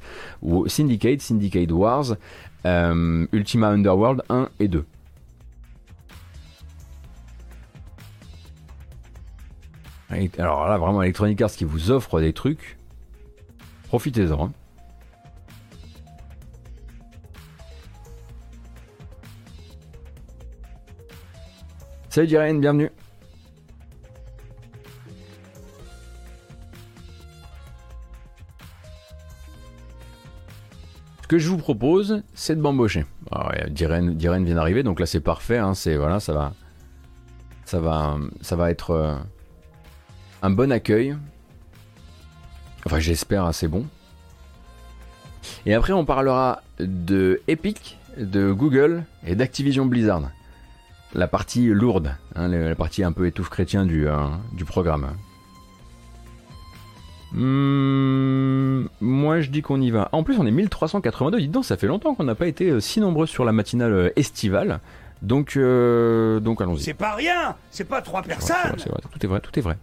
Syndicate, 0.67 1.19
Syndicate 1.19 1.71
Wars, 1.71 2.15
euh, 2.65 3.27
Ultima 3.33 3.67
Underworld 3.67 4.23
1 4.29 4.47
et 4.61 4.69
2. 4.69 4.85
Alors 10.09 10.67
là, 10.67 10.77
vraiment, 10.77 11.01
Electronic 11.01 11.41
Arts 11.41 11.51
qui 11.51 11.65
vous 11.65 11.91
offre 11.91 12.21
des 12.21 12.31
trucs, 12.31 12.77
profitez-en. 13.87 14.45
Hein. 14.45 14.51
Salut 22.09 22.29
Jiren, 22.29 22.61
bienvenue. 22.61 22.91
Ce 31.23 31.27
que 31.27 31.39
je 31.39 31.49
vous 31.49 31.57
propose, 31.57 32.23
c'est 32.35 32.55
de 32.55 32.61
m'embaucher. 32.61 33.03
Alors, 33.31 33.51
ah 33.51 33.69
Diren, 33.69 34.15
vient 34.15 34.39
d'arriver, 34.39 34.83
donc 34.83 34.99
là 34.99 35.07
c'est 35.07 35.19
parfait. 35.19 35.57
Hein, 35.57 35.73
c'est 35.73 35.97
voilà, 35.97 36.19
ça 36.19 36.31
va, 36.33 36.53
ça 37.65 37.79
va, 37.79 38.17
ça 38.41 38.55
va 38.55 38.69
être. 38.69 39.19
Un 40.45 40.51
bon 40.51 40.71
accueil. 40.71 41.15
Enfin, 42.85 42.99
j'espère 42.99 43.45
assez 43.45 43.67
bon. 43.67 43.87
Et 45.65 45.73
après, 45.73 45.91
on 45.91 46.05
parlera 46.05 46.61
de 46.77 47.41
Epic, 47.47 47.97
de 48.19 48.51
Google 48.51 49.05
et 49.25 49.33
d'Activision 49.33 49.87
Blizzard. 49.87 50.29
La 51.15 51.27
partie 51.27 51.65
lourde, 51.65 52.15
hein, 52.35 52.47
la 52.49 52.75
partie 52.75 53.03
un 53.03 53.11
peu 53.11 53.25
étouffe 53.25 53.49
chrétien 53.49 53.87
du, 53.87 54.07
euh, 54.07 54.17
du 54.53 54.65
programme. 54.65 55.15
Hmm, 57.31 58.85
moi 59.01 59.41
je 59.41 59.49
dis 59.49 59.63
qu'on 59.63 59.81
y 59.81 59.89
va. 59.89 60.09
En 60.11 60.21
plus 60.21 60.37
on 60.37 60.45
est 60.45 60.51
1382, 60.51 61.39
dites 61.39 61.51
donc 61.51 61.65
ça 61.65 61.75
fait 61.75 61.87
longtemps 61.87 62.13
qu'on 62.13 62.23
n'a 62.23 62.35
pas 62.35 62.45
été 62.45 62.69
euh, 62.69 62.79
si 62.79 62.99
nombreux 62.99 63.25
sur 63.25 63.45
la 63.45 63.51
matinale 63.51 63.93
euh, 63.93 64.09
estivale. 64.15 64.79
Donc, 65.23 65.57
donc 65.57 66.61
allons-y. 66.61 66.81
C'est 66.81 66.93
pas 66.93 67.15
rien 67.15 67.55
C'est 67.71 67.85
pas 67.85 68.03
trois 68.03 68.21
personnes 68.21 68.75
tout 68.75 69.25
est 69.25 69.27
vrai, 69.27 69.39
tout 69.39 69.57
est 69.57 69.61
vrai. 69.61 69.77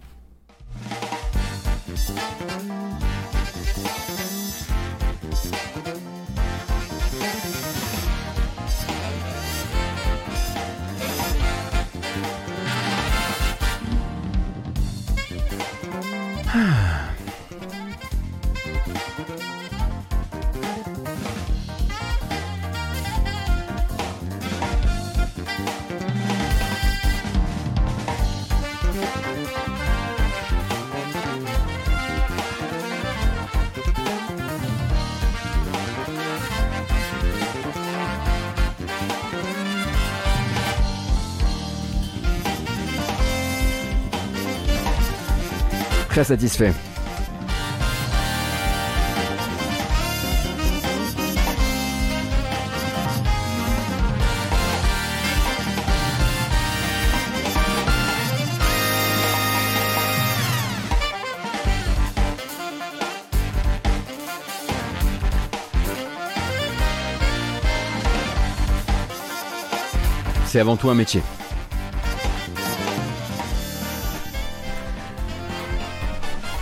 Très 46.12 46.24
satisfait. 46.24 46.74
C'est 70.44 70.60
avant 70.60 70.76
tout 70.76 70.90
un 70.90 70.94
métier. 70.94 71.22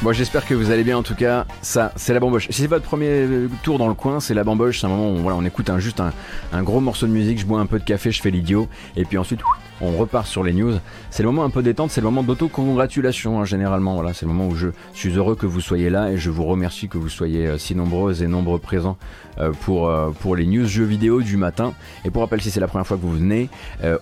Bon, 0.03 0.15
j'espère 0.15 0.47
que 0.47 0.55
vous 0.55 0.71
allez 0.71 0.83
bien 0.83 0.97
en 0.97 1.03
tout 1.03 1.15
cas. 1.15 1.45
Ça, 1.61 1.93
c'est 1.95 2.15
la 2.15 2.21
bamboche. 2.21 2.47
Si 2.49 2.63
c'est 2.63 2.67
votre 2.67 2.87
premier 2.87 3.27
tour 3.63 3.77
dans 3.77 3.87
le 3.87 3.93
coin, 3.93 4.19
c'est 4.19 4.33
la 4.33 4.45
bamboche. 4.45 4.81
C'est 4.81 4.87
un 4.87 4.89
moment 4.89 5.13
où 5.13 5.17
voilà, 5.17 5.37
on 5.37 5.45
écoute 5.45 5.69
un, 5.69 5.79
juste 5.79 6.01
un, 6.01 6.63
gros 6.63 6.81
morceau 6.81 7.07
de 7.07 7.13
musique, 7.13 7.39
je 7.39 7.45
bois 7.45 7.61
un 7.61 7.67
peu 7.67 7.79
de 7.79 7.85
café, 7.85 8.11
je 8.11 8.23
fais 8.23 8.31
l'idiot. 8.31 8.67
Et 8.97 9.05
puis 9.05 9.19
ensuite, 9.19 9.41
on 9.83 9.93
repart 9.99 10.27
sur 10.27 10.43
les 10.43 10.55
news. 10.55 10.73
C'est 11.11 11.23
le 11.23 11.29
moment 11.29 11.45
un 11.45 11.51
peu 11.51 11.63
détente, 11.63 11.91
c'est 11.91 12.01
le 12.01 12.07
moment 12.07 12.23
d'auto-congratulation 12.23 13.41
hein, 13.41 13.45
généralement. 13.45 13.95
Voilà, 13.95 14.15
c'est 14.15 14.25
le 14.25 14.33
moment 14.33 14.49
où 14.49 14.55
je 14.55 14.69
suis 14.95 15.11
heureux 15.11 15.37
que 15.37 15.45
vous 15.45 15.61
soyez 15.61 15.91
là 15.91 16.11
et 16.11 16.17
je 16.17 16.31
vous 16.31 16.45
remercie 16.45 16.89
que 16.89 16.97
vous 16.97 17.11
soyez 17.11 17.47
euh, 17.47 17.59
si 17.59 17.75
nombreuses 17.75 18.23
et 18.23 18.27
nombreux 18.27 18.59
présents 18.59 18.97
euh, 19.39 19.53
pour, 19.53 19.89
euh, 19.89 20.11
pour 20.21 20.35
les 20.35 20.47
news 20.47 20.67
jeux 20.67 20.85
vidéo 20.85 21.21
du 21.21 21.37
matin. 21.37 21.75
Et 22.07 22.11
pour 22.11 22.23
rappel, 22.23 22.41
si 22.41 22.51
c'est 22.51 22.61
la 22.61 22.69
première 22.69 22.87
fois 22.87 22.97
que 22.97 23.03
vous 23.03 23.13
venez, 23.13 23.51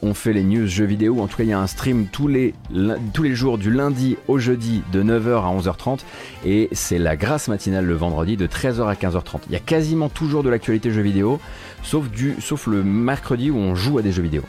on 0.02 0.14
fait 0.14 0.32
les 0.32 0.44
news 0.44 0.68
jeux 0.68 0.84
vidéo. 0.84 1.20
En 1.20 1.26
tout 1.26 1.36
cas, 1.36 1.42
il 1.42 1.50
y 1.50 1.52
a 1.52 1.58
un 1.58 1.66
stream 1.66 2.06
tous 2.06 2.28
les, 2.28 2.54
tous 3.12 3.24
les 3.24 3.34
jours 3.34 3.58
du 3.58 3.72
lundi 3.72 4.16
au 4.28 4.38
jeudi 4.38 4.82
de 4.92 5.02
9h 5.02 5.42
à 5.42 5.58
11h30 5.58 5.87
et 6.44 6.68
c'est 6.72 6.98
la 6.98 7.16
grâce 7.16 7.48
matinale 7.48 7.84
le 7.84 7.94
vendredi 7.94 8.36
de 8.36 8.46
13h 8.46 8.86
à 8.86 8.94
15h30. 8.94 9.40
Il 9.48 9.52
y 9.52 9.56
a 9.56 9.60
quasiment 9.60 10.08
toujours 10.08 10.42
de 10.42 10.48
l'actualité 10.48 10.90
jeux 10.90 11.02
vidéo, 11.02 11.40
sauf, 11.82 12.10
du, 12.10 12.36
sauf 12.40 12.66
le 12.66 12.82
mercredi 12.82 13.50
où 13.50 13.56
on 13.56 13.74
joue 13.74 13.98
à 13.98 14.02
des 14.02 14.12
jeux 14.12 14.22
vidéo. 14.22 14.42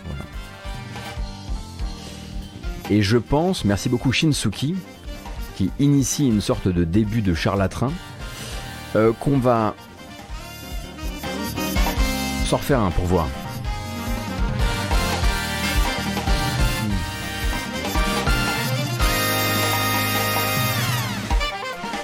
Et 2.90 3.02
je 3.02 3.18
pense, 3.18 3.66
merci 3.66 3.88
beaucoup 3.88 4.12
Shinsuki, 4.12 4.76
qui 5.56 5.72
initie 5.80 6.28
une 6.28 6.42
sorte 6.42 6.68
de 6.68 6.84
début 6.84 7.22
de 7.22 7.34
charlatran, 7.34 7.92
euh, 8.96 9.12
qu'on 9.20 9.38
va 9.38 9.76
s'en 12.46 12.58
refaire 12.58 12.80
un 12.80 12.90
pour 12.90 13.06
voir. 13.06 13.28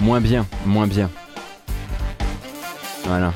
Moins 0.02 0.22
bien, 0.22 0.46
moins 0.66 0.88
bien. 0.88 1.10
Voilà. 3.06 3.34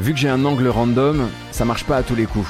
Vu 0.00 0.12
que 0.12 0.18
j'ai 0.18 0.28
un 0.28 0.44
angle 0.44 0.66
random, 0.68 1.28
ça 1.50 1.64
marche 1.64 1.84
pas 1.84 1.98
à 1.98 2.02
tous 2.02 2.14
les 2.14 2.26
coups. 2.26 2.48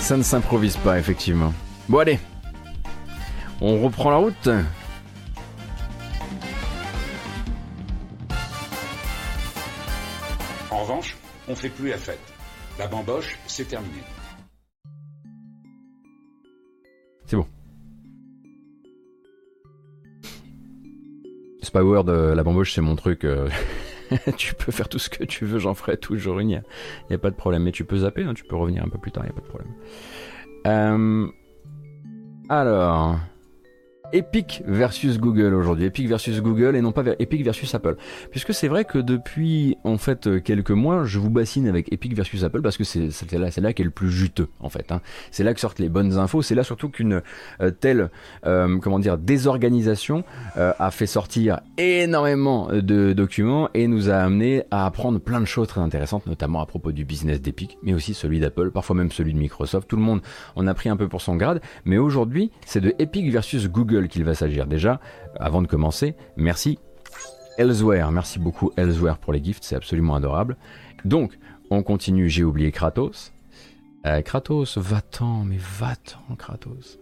Ça 0.00 0.16
ne 0.16 0.22
s'improvise 0.22 0.76
pas, 0.76 0.98
effectivement. 0.98 1.54
Bon, 1.88 2.00
allez. 2.00 2.18
On 3.60 3.80
reprend 3.80 4.10
la 4.10 4.16
route. 4.16 4.48
En 10.82 10.84
revanche, 10.84 11.16
on 11.46 11.54
fait 11.54 11.68
plus 11.68 11.90
la 11.90 11.96
fête. 11.96 12.18
La 12.76 12.88
bamboche, 12.88 13.38
c'est 13.46 13.68
terminé. 13.68 14.02
C'est 17.24 17.36
bon. 17.36 17.46
Spyword, 21.62 22.08
euh, 22.08 22.34
la 22.34 22.42
bamboche, 22.42 22.74
c'est 22.74 22.80
mon 22.80 22.96
truc. 22.96 23.24
Euh, 23.24 23.48
tu 24.36 24.56
peux 24.56 24.72
faire 24.72 24.88
tout 24.88 24.98
ce 24.98 25.08
que 25.08 25.22
tu 25.22 25.44
veux, 25.44 25.60
j'en 25.60 25.74
ferai 25.74 25.96
toujours 25.98 26.40
une, 26.40 26.50
il 26.50 26.62
n'y 27.10 27.14
a, 27.14 27.18
pas 27.18 27.30
de 27.30 27.36
problème. 27.36 27.62
Mais 27.62 27.70
tu 27.70 27.84
peux 27.84 27.98
zapper, 27.98 28.24
hein, 28.24 28.34
tu 28.34 28.42
peux 28.42 28.56
revenir 28.56 28.82
un 28.82 28.88
peu 28.88 28.98
plus 28.98 29.12
tard, 29.12 29.22
il 29.22 29.28
n'y 29.28 29.32
a 29.32 29.40
pas 29.40 29.46
de 29.46 29.46
problème. 29.46 29.72
Euh, 30.66 31.28
alors, 32.48 33.20
Epic 34.12 34.62
versus 34.66 35.18
Google 35.18 35.54
aujourd'hui, 35.54 35.86
Epic 35.86 36.08
versus 36.08 36.40
Google 36.40 36.76
et 36.76 36.82
non 36.82 36.92
pas 36.92 37.02
Epic 37.18 37.44
versus 37.44 37.74
Apple. 37.74 37.96
Puisque 38.30 38.52
c'est 38.52 38.68
vrai 38.68 38.84
que 38.84 38.98
depuis 38.98 39.76
en 39.84 39.96
fait 39.98 40.26
euh, 40.26 40.40
quelques 40.40 40.70
mois, 40.70 41.04
je 41.04 41.18
vous 41.18 41.30
bassine 41.30 41.66
avec 41.66 41.92
Epic 41.92 42.14
versus 42.14 42.44
Apple 42.44 42.60
parce 42.62 42.76
que 42.76 42.84
c'est 42.84 43.32
là, 43.32 43.50
c'est 43.50 43.60
là 43.60 43.72
qu'est 43.72 43.84
le 43.84 43.90
plus 43.90 44.10
juteux 44.10 44.48
en 44.60 44.68
fait. 44.68 44.92
Hein. 44.92 45.00
C'est 45.30 45.44
là 45.44 45.54
que 45.54 45.60
sortent 45.60 45.78
les 45.78 45.88
bonnes 45.88 46.18
infos. 46.18 46.42
C'est 46.42 46.54
là 46.54 46.64
surtout 46.64 46.90
qu'une 46.90 47.22
euh, 47.60 47.70
telle 47.70 48.10
euh, 48.46 48.78
comment 48.78 48.98
dire 48.98 49.18
désorganisation 49.18 50.24
a 50.56 50.90
fait 50.90 51.06
sortir 51.06 51.60
énormément 51.78 52.68
de 52.72 53.12
documents 53.12 53.68
et 53.74 53.86
nous 53.86 54.10
a 54.10 54.16
amené 54.16 54.64
à 54.70 54.86
apprendre 54.86 55.18
plein 55.18 55.40
de 55.40 55.46
choses 55.46 55.68
très 55.68 55.80
intéressantes, 55.80 56.26
notamment 56.26 56.60
à 56.60 56.66
propos 56.66 56.92
du 56.92 57.04
business 57.04 57.40
d'Epic, 57.40 57.78
mais 57.82 57.94
aussi 57.94 58.14
celui 58.14 58.40
d'Apple, 58.40 58.70
parfois 58.70 58.96
même 58.96 59.10
celui 59.10 59.32
de 59.32 59.38
Microsoft. 59.38 59.88
Tout 59.88 59.96
le 59.96 60.02
monde 60.02 60.20
en 60.56 60.66
a 60.66 60.74
pris 60.74 60.88
un 60.88 60.96
peu 60.96 61.08
pour 61.08 61.22
son 61.22 61.36
grade, 61.36 61.60
mais 61.84 61.98
aujourd'hui 61.98 62.50
c'est 62.66 62.80
de 62.80 62.94
Epic 62.98 63.30
versus 63.30 63.68
Google 63.68 64.01
qu'il 64.08 64.24
va 64.24 64.34
s'agir. 64.34 64.66
Déjà, 64.66 65.00
avant 65.38 65.62
de 65.62 65.66
commencer, 65.66 66.14
merci 66.36 66.78
Elsewhere. 67.58 68.10
Merci 68.10 68.38
beaucoup 68.38 68.72
Elsewhere 68.76 69.18
pour 69.18 69.32
les 69.32 69.42
gifts, 69.42 69.64
c'est 69.64 69.76
absolument 69.76 70.14
adorable. 70.14 70.56
Donc, 71.04 71.38
on 71.70 71.82
continue, 71.82 72.28
j'ai 72.28 72.44
oublié 72.44 72.72
Kratos. 72.72 73.32
Euh, 74.06 74.20
Kratos, 74.22 74.78
va-t'en, 74.78 75.44
mais 75.44 75.58
va-t'en 75.58 76.34
Kratos. 76.36 76.98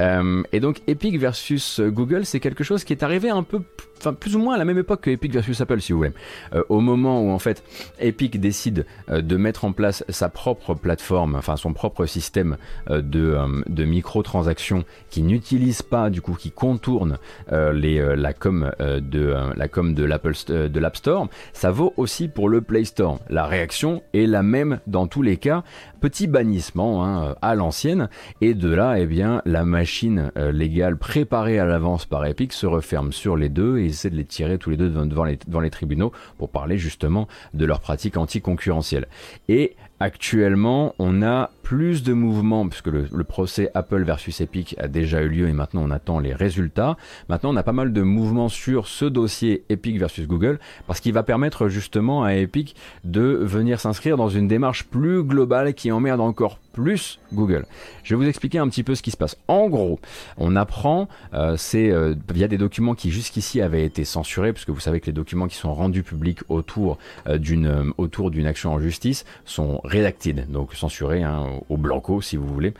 Euh, 0.00 0.42
et 0.52 0.60
donc 0.60 0.80
Epic 0.86 1.18
versus 1.18 1.80
Google, 1.80 2.24
c'est 2.24 2.40
quelque 2.40 2.64
chose 2.64 2.84
qui 2.84 2.92
est 2.92 3.02
arrivé 3.02 3.30
un 3.30 3.42
peu 3.42 3.60
enfin 4.02 4.14
plus 4.14 4.34
ou 4.34 4.40
moins 4.40 4.54
à 4.54 4.58
la 4.58 4.64
même 4.64 4.78
époque 4.78 5.02
que 5.02 5.10
Epic 5.10 5.32
versus 5.32 5.60
Apple 5.60 5.80
si 5.80 5.92
vous 5.92 5.98
voulez. 5.98 6.12
Euh, 6.54 6.62
au 6.68 6.80
moment 6.80 7.22
où 7.22 7.30
en 7.30 7.38
fait 7.38 7.62
Epic 8.00 8.40
décide 8.40 8.84
euh, 9.08 9.22
de 9.22 9.36
mettre 9.36 9.64
en 9.64 9.72
place 9.72 10.04
sa 10.08 10.28
propre 10.28 10.74
plateforme, 10.74 11.36
enfin 11.36 11.56
son 11.56 11.72
propre 11.72 12.06
système 12.06 12.56
euh, 12.90 13.00
de, 13.00 13.38
de 13.68 13.84
microtransactions 13.84 14.84
qui 15.10 15.22
n'utilise 15.22 15.82
pas 15.82 16.10
du 16.10 16.20
coup 16.20 16.34
qui 16.34 16.50
contourne 16.50 17.18
les, 17.50 18.16
la 18.16 18.32
com 18.32 18.70
de 18.78 19.34
la 19.56 19.68
com 19.68 19.94
de 19.94 20.04
l'Apple 20.04 20.32
de 20.48 20.80
l'App 20.80 20.96
Store, 20.96 21.28
ça 21.52 21.70
vaut 21.70 21.92
aussi 21.96 22.28
pour 22.28 22.48
le 22.48 22.60
Play 22.60 22.84
Store. 22.84 23.18
La 23.28 23.46
réaction 23.46 24.02
est 24.14 24.26
la 24.26 24.42
même 24.42 24.80
dans 24.86 25.06
tous 25.06 25.22
les 25.22 25.36
cas, 25.36 25.62
petit 26.00 26.26
bannissement 26.26 27.04
hein, 27.04 27.36
à 27.42 27.54
l'ancienne 27.54 28.08
et 28.40 28.54
de 28.54 28.72
là 28.72 28.98
eh 28.98 29.06
bien 29.06 29.31
la 29.44 29.64
machine 29.64 30.30
légale 30.36 30.96
préparée 30.96 31.58
à 31.58 31.64
l'avance 31.64 32.04
par 32.04 32.26
Epic 32.26 32.52
se 32.52 32.66
referme 32.66 33.12
sur 33.12 33.36
les 33.36 33.48
deux 33.48 33.78
et 33.78 33.86
essaient 33.86 34.10
de 34.10 34.16
les 34.16 34.24
tirer 34.24 34.58
tous 34.58 34.70
les 34.70 34.76
deux 34.76 34.90
devant 34.90 35.24
les, 35.24 35.38
devant 35.46 35.60
les 35.60 35.70
tribunaux 35.70 36.12
pour 36.38 36.50
parler 36.50 36.76
justement 36.76 37.28
de 37.54 37.64
leurs 37.64 37.80
pratiques 37.80 38.16
anticoncurrentielles. 38.16 39.06
Et 39.48 39.76
Actuellement, 40.02 40.96
on 40.98 41.22
a 41.22 41.50
plus 41.62 42.02
de 42.02 42.12
mouvements, 42.12 42.66
puisque 42.66 42.88
le, 42.88 43.22
procès 43.22 43.70
Apple 43.72 44.02
versus 44.02 44.40
Epic 44.40 44.74
a 44.80 44.88
déjà 44.88 45.22
eu 45.22 45.28
lieu 45.28 45.46
et 45.46 45.52
maintenant 45.52 45.82
on 45.84 45.92
attend 45.92 46.18
les 46.18 46.34
résultats. 46.34 46.96
Maintenant, 47.28 47.54
on 47.54 47.56
a 47.56 47.62
pas 47.62 47.70
mal 47.70 47.92
de 47.92 48.02
mouvements 48.02 48.48
sur 48.48 48.88
ce 48.88 49.04
dossier 49.04 49.62
Epic 49.68 50.00
versus 50.00 50.26
Google, 50.26 50.58
parce 50.88 50.98
qu'il 50.98 51.12
va 51.12 51.22
permettre 51.22 51.68
justement 51.68 52.24
à 52.24 52.34
Epic 52.34 52.74
de 53.04 53.22
venir 53.22 53.78
s'inscrire 53.78 54.16
dans 54.16 54.28
une 54.28 54.48
démarche 54.48 54.88
plus 54.88 55.22
globale 55.22 55.72
qui 55.72 55.92
emmerde 55.92 56.20
encore 56.20 56.58
plus 56.72 57.20
Google. 57.32 57.66
Je 58.02 58.14
vais 58.14 58.22
vous 58.22 58.28
expliquer 58.28 58.58
un 58.58 58.68
petit 58.68 58.82
peu 58.82 58.94
ce 58.94 59.02
qui 59.02 59.10
se 59.10 59.16
passe. 59.16 59.36
En 59.48 59.68
gros, 59.68 60.00
on 60.38 60.56
apprend, 60.56 61.08
euh, 61.34 61.56
c'est 61.56 61.90
euh, 61.90 62.14
via 62.32 62.48
des 62.48 62.58
documents 62.58 62.94
qui 62.94 63.10
jusqu'ici 63.10 63.60
avaient 63.60 63.84
été 63.84 64.04
censurés, 64.04 64.52
puisque 64.52 64.70
vous 64.70 64.80
savez 64.80 65.00
que 65.00 65.06
les 65.06 65.12
documents 65.12 65.46
qui 65.46 65.56
sont 65.56 65.74
rendus 65.74 66.02
publics 66.02 66.40
autour 66.48 66.98
euh, 67.26 67.38
d'une 67.38 67.92
autour 67.98 68.30
d'une 68.30 68.46
action 68.46 68.72
en 68.72 68.78
justice 68.78 69.24
sont 69.44 69.80
redacted, 69.84 70.50
donc 70.50 70.74
censurés 70.74 71.22
hein, 71.22 71.60
au 71.68 71.76
blanco 71.76 72.20
si 72.20 72.36
vous 72.36 72.46
voulez. 72.46 72.74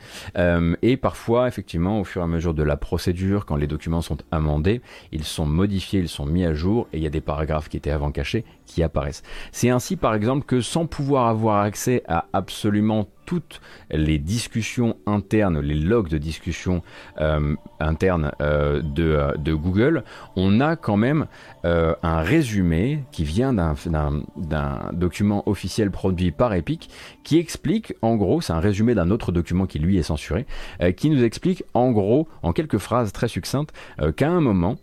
et 0.81 0.97
parfois, 0.97 1.47
effectivement, 1.47 1.99
au 1.99 2.03
fur 2.03 2.21
et 2.21 2.23
à 2.23 2.27
mesure 2.27 2.53
de 2.53 2.63
la 2.63 2.77
procédure, 2.77 3.45
quand 3.45 3.55
les 3.55 3.67
documents 3.67 4.01
sont 4.01 4.17
amendés, 4.31 4.81
ils 5.11 5.23
sont 5.23 5.45
modifiés, 5.45 5.99
ils 5.99 6.09
sont 6.09 6.25
mis 6.25 6.45
à 6.45 6.53
jour, 6.53 6.87
et 6.93 6.97
il 6.97 7.03
y 7.03 7.07
a 7.07 7.09
des 7.09 7.21
paragraphes 7.21 7.69
qui 7.69 7.77
étaient 7.77 7.91
avant 7.91 8.11
cachés 8.11 8.45
qui 8.65 8.83
apparaissent. 8.83 9.23
C'est 9.51 9.69
ainsi, 9.69 9.95
par 9.95 10.15
exemple, 10.15 10.45
que 10.45 10.61
sans 10.61 10.85
pouvoir 10.85 11.27
avoir 11.27 11.61
accès 11.61 12.03
à 12.07 12.25
absolument 12.33 13.07
toutes 13.25 13.61
les 13.89 14.19
discussions 14.19 14.97
internes, 15.05 15.59
les 15.59 15.75
logs 15.75 16.09
de 16.09 16.17
discussion 16.17 16.83
euh, 17.19 17.55
internes 17.79 18.31
euh, 18.41 18.81
euh, 18.99 19.33
de, 19.37 19.53
Google, 19.53 20.03
on 20.35 20.59
a 20.59 20.75
quand 20.75 20.97
même 20.97 21.27
un 21.63 22.21
résumé 22.21 23.03
qui 23.11 23.23
vient 23.23 23.53
d'un 23.53 24.91
document 24.91 25.47
officiel 25.47 25.91
produit 25.91 26.31
par 26.31 26.53
Epic 26.53 26.89
qui 27.23 27.37
explique 27.37 27.93
en 28.01 28.15
gros, 28.15 28.41
c'est 28.41 28.53
un 28.53 28.59
résumé 28.59 28.95
d'un 28.95 29.11
autre 29.11 29.31
document 29.31 29.65
qui 29.65 29.79
lui 29.79 29.97
est 29.97 30.03
censuré, 30.03 30.45
qui 30.97 31.09
nous 31.09 31.23
explique 31.23 31.63
en 31.73 31.91
gros, 31.91 32.27
en 32.41 32.51
quelques 32.51 32.79
phrases 32.79 33.13
très 33.13 33.27
succinctes, 33.27 33.73
qu'à 34.17 34.29
un 34.29 34.41
moment, 34.41 34.75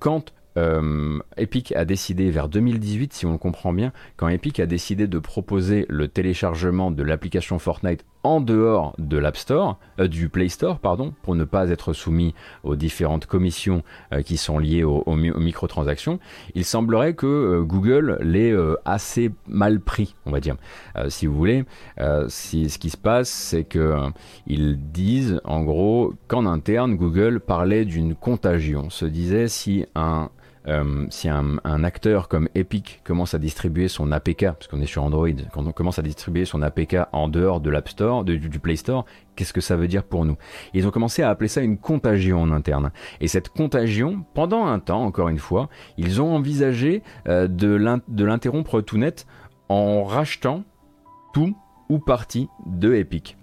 quand 0.00 0.32
euh, 0.56 1.18
Epic 1.36 1.72
a 1.72 1.84
décidé 1.84 2.30
vers 2.30 2.48
2018, 2.48 3.12
si 3.12 3.26
on 3.26 3.32
le 3.32 3.38
comprend 3.38 3.72
bien, 3.72 3.92
quand 4.16 4.28
Epic 4.28 4.60
a 4.60 4.66
décidé 4.66 5.06
de 5.06 5.18
proposer 5.18 5.86
le 5.88 6.08
téléchargement 6.08 6.90
de 6.90 7.02
l'application 7.02 7.58
Fortnite 7.58 8.04
en 8.22 8.40
dehors 8.40 8.94
de 8.98 9.18
l'App 9.18 9.36
Store, 9.36 9.78
euh, 10.00 10.08
du 10.08 10.28
Play 10.28 10.48
Store, 10.48 10.78
pardon, 10.78 11.12
pour 11.22 11.34
ne 11.34 11.44
pas 11.44 11.68
être 11.68 11.92
soumis 11.92 12.34
aux 12.62 12.76
différentes 12.76 13.26
commissions 13.26 13.82
euh, 14.12 14.22
qui 14.22 14.36
sont 14.36 14.58
liées 14.58 14.84
aux, 14.84 15.04
microtransactions, 15.14 16.20
il 16.54 16.64
semblerait 16.64 17.14
que 17.14 17.62
Google 17.62 18.18
l'ait 18.22 18.54
assez 18.84 19.30
mal 19.46 19.80
pris, 19.80 20.14
on 20.26 20.30
va 20.30 20.40
dire. 20.40 20.56
si 21.08 21.26
vous 21.26 21.34
voulez, 21.34 21.64
ce 21.98 22.78
qui 22.78 22.90
se 22.90 22.96
passe, 22.96 23.28
c'est 23.28 23.64
que 23.64 23.96
ils 24.46 24.78
disent 24.90 25.40
en 25.44 25.62
gros 25.62 26.14
qu'en 26.28 26.46
interne, 26.46 26.96
Google 26.96 27.40
parlait 27.40 27.84
d'une 27.84 28.14
contagion, 28.14 28.90
se 28.90 29.04
disait 29.04 29.48
si 29.48 29.86
un 29.94 30.30
euh, 30.66 31.06
si 31.10 31.28
un, 31.28 31.58
acteur 31.84 32.28
comme 32.28 32.48
Epic 32.54 33.00
commence 33.04 33.34
à 33.34 33.38
distribuer 33.38 33.88
son 33.88 34.12
APK, 34.12 34.44
parce 34.44 34.66
qu'on 34.66 34.80
est 34.80 34.86
sur 34.86 35.02
Android, 35.02 35.28
quand 35.52 35.66
on 35.66 35.72
commence 35.72 35.98
à 35.98 36.02
distribuer 36.02 36.44
son 36.44 36.62
APK 36.62 36.96
en 37.12 37.28
dehors 37.28 37.60
de 37.60 37.70
l'App 37.70 37.88
Store, 37.88 38.24
du, 38.24 38.38
du 38.38 38.58
Play 38.58 38.76
Store, 38.76 39.04
qu'est-ce 39.36 39.52
que 39.52 39.60
ça 39.60 39.76
veut 39.76 39.88
dire 39.88 40.04
pour 40.04 40.24
nous? 40.24 40.36
Ils 40.72 40.86
ont 40.86 40.90
commencé 40.90 41.22
à 41.22 41.30
appeler 41.30 41.48
ça 41.48 41.60
une 41.60 41.78
contagion 41.78 42.40
en 42.40 42.50
interne. 42.50 42.92
Et 43.20 43.28
cette 43.28 43.50
contagion, 43.50 44.24
pendant 44.34 44.64
un 44.64 44.78
temps, 44.78 45.04
encore 45.04 45.28
une 45.28 45.38
fois, 45.38 45.68
ils 45.98 46.22
ont 46.22 46.34
envisagé 46.34 47.02
euh, 47.28 47.46
de 47.46 48.24
l'interrompre 48.24 48.80
tout 48.80 48.96
net 48.96 49.26
en 49.68 50.04
rachetant 50.04 50.64
tout 51.34 51.56
ou 51.88 51.98
partie 51.98 52.48
de 52.66 52.94
Epic. 52.94 53.36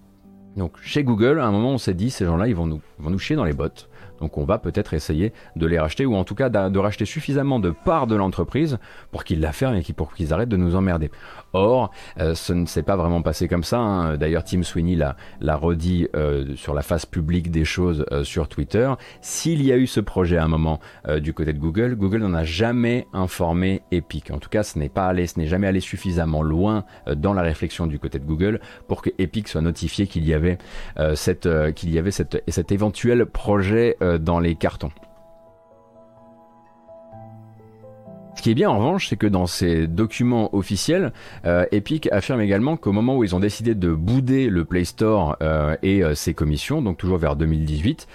Donc 0.58 0.78
chez 0.82 1.04
Google, 1.04 1.40
à 1.40 1.46
un 1.46 1.52
moment, 1.52 1.72
on 1.72 1.78
s'est 1.78 1.94
dit, 1.94 2.10
ces 2.10 2.26
gens-là, 2.26 2.48
ils 2.48 2.56
vont 2.56 2.66
nous, 2.66 2.82
vont 2.98 3.10
nous 3.10 3.20
chier 3.20 3.36
dans 3.36 3.46
les 3.46 3.54
bottes. 3.54 3.90
Donc 4.22 4.38
on 4.38 4.46
va 4.46 4.60
peut-être 4.60 4.94
essayer 4.94 5.34
de 5.56 5.66
les 5.66 5.80
racheter 5.80 6.06
ou 6.06 6.16
en 6.16 6.24
tout 6.24 6.36
cas 6.36 6.50
de 6.50 6.80
racheter 6.80 7.06
suffisamment 7.06 7.60
de 7.60 7.72
parts 7.72 8.08
de 8.08 8.16
l'entreprise 8.16 8.78
pour 9.12 9.24
qu'ils 9.24 9.42
la 9.42 9.52
ferment 9.52 9.78
et 9.78 9.94
pour 9.94 10.14
qu'ils 10.14 10.34
arrêtent 10.34 10.50
de 10.50 10.58
nous 10.58 10.76
emmerder. 10.76 11.12
Or, 11.54 11.92
euh, 12.20 12.36
ce 12.36 12.54
ne 12.54 12.66
s'est 12.66 12.84
pas 12.84 12.96
vraiment 12.96 13.22
passé 13.22 13.48
comme 13.48 13.64
ça. 13.64 13.80
Hein. 13.80 14.18
D'ailleurs, 14.18 14.44
Tim 14.44 14.64
Sweeney 14.64 14.96
l'a 14.96 15.56
redit 15.56 16.08
euh, 16.16 16.56
sur 16.56 16.74
la 16.74 16.82
face 16.82 17.06
publique 17.06 17.52
des 17.52 17.66
choses 17.66 18.06
euh, 18.12 18.24
sur 18.24 18.48
Twitter. 18.48 18.92
S'il 19.22 19.64
y 19.64 19.72
a 19.72 19.78
eu 19.78 19.88
ce 19.88 20.00
projet 20.00 20.38
à 20.38 20.44
un 20.44 20.48
moment 20.48 20.80
du 21.20 21.34
côté 21.34 21.54
de 21.54 21.60
Google, 21.60 21.96
Google 21.96 22.20
n'en 22.20 22.34
a 22.34 22.44
jamais 22.44 23.08
informé 23.14 23.82
Epic. 23.92 24.32
En 24.32 24.38
tout 24.38 24.50
cas, 24.50 24.64
ce 24.64 24.78
n'est 24.80 24.90
pas 24.90 25.08
allé, 25.08 25.28
ce 25.28 25.40
n'est 25.40 25.48
jamais 25.48 25.68
allé 25.68 25.80
suffisamment 25.80 26.42
loin 26.42 26.86
dans 27.16 27.34
la 27.34 27.42
réflexion 27.42 27.88
du 27.88 28.00
côté 28.00 28.20
de 28.20 28.26
Google 28.26 28.60
pour 28.88 29.02
que 29.02 29.10
Epic 29.18 29.48
soit 29.48 29.62
notifié 29.62 30.08
qu'il 30.08 30.26
y 30.26 30.34
avait 30.34 30.58
cette 31.16 31.48
qu'il 31.74 31.92
y 31.92 31.98
avait 31.98 32.12
cette, 32.12 32.44
cet 32.48 32.72
éventuel 32.72 33.26
projet 33.26 33.98
dans 34.20 34.40
les 34.40 34.56
cartons. 34.56 34.92
Ce 38.36 38.42
qui 38.42 38.52
est 38.52 38.56
bien 38.56 38.70
en 38.70 38.78
revanche, 38.78 39.08
c'est 39.10 39.18
que 39.18 39.28
dans 39.28 39.46
ces 39.46 39.88
documents 39.88 40.56
officiels, 40.56 41.12
euh, 41.46 41.66
Epic 41.72 42.08
affirme 42.12 42.42
également 42.42 42.78
qu'au 42.78 42.92
moment 42.92 43.18
où 43.18 43.24
ils 43.24 43.36
ont 43.36 43.40
décidé 43.40 43.76
de 43.76 43.94
bouder 43.94 44.50
le 44.50 44.66
Play 44.66 44.86
Store 44.86 45.38
euh, 45.42 45.76
et 45.84 46.04
euh, 46.04 46.16
ses 46.16 46.34
commissions, 46.34 46.82
donc 46.82 46.98
toujours 46.98 47.18
vers 47.18 47.36
2018, 47.36 48.08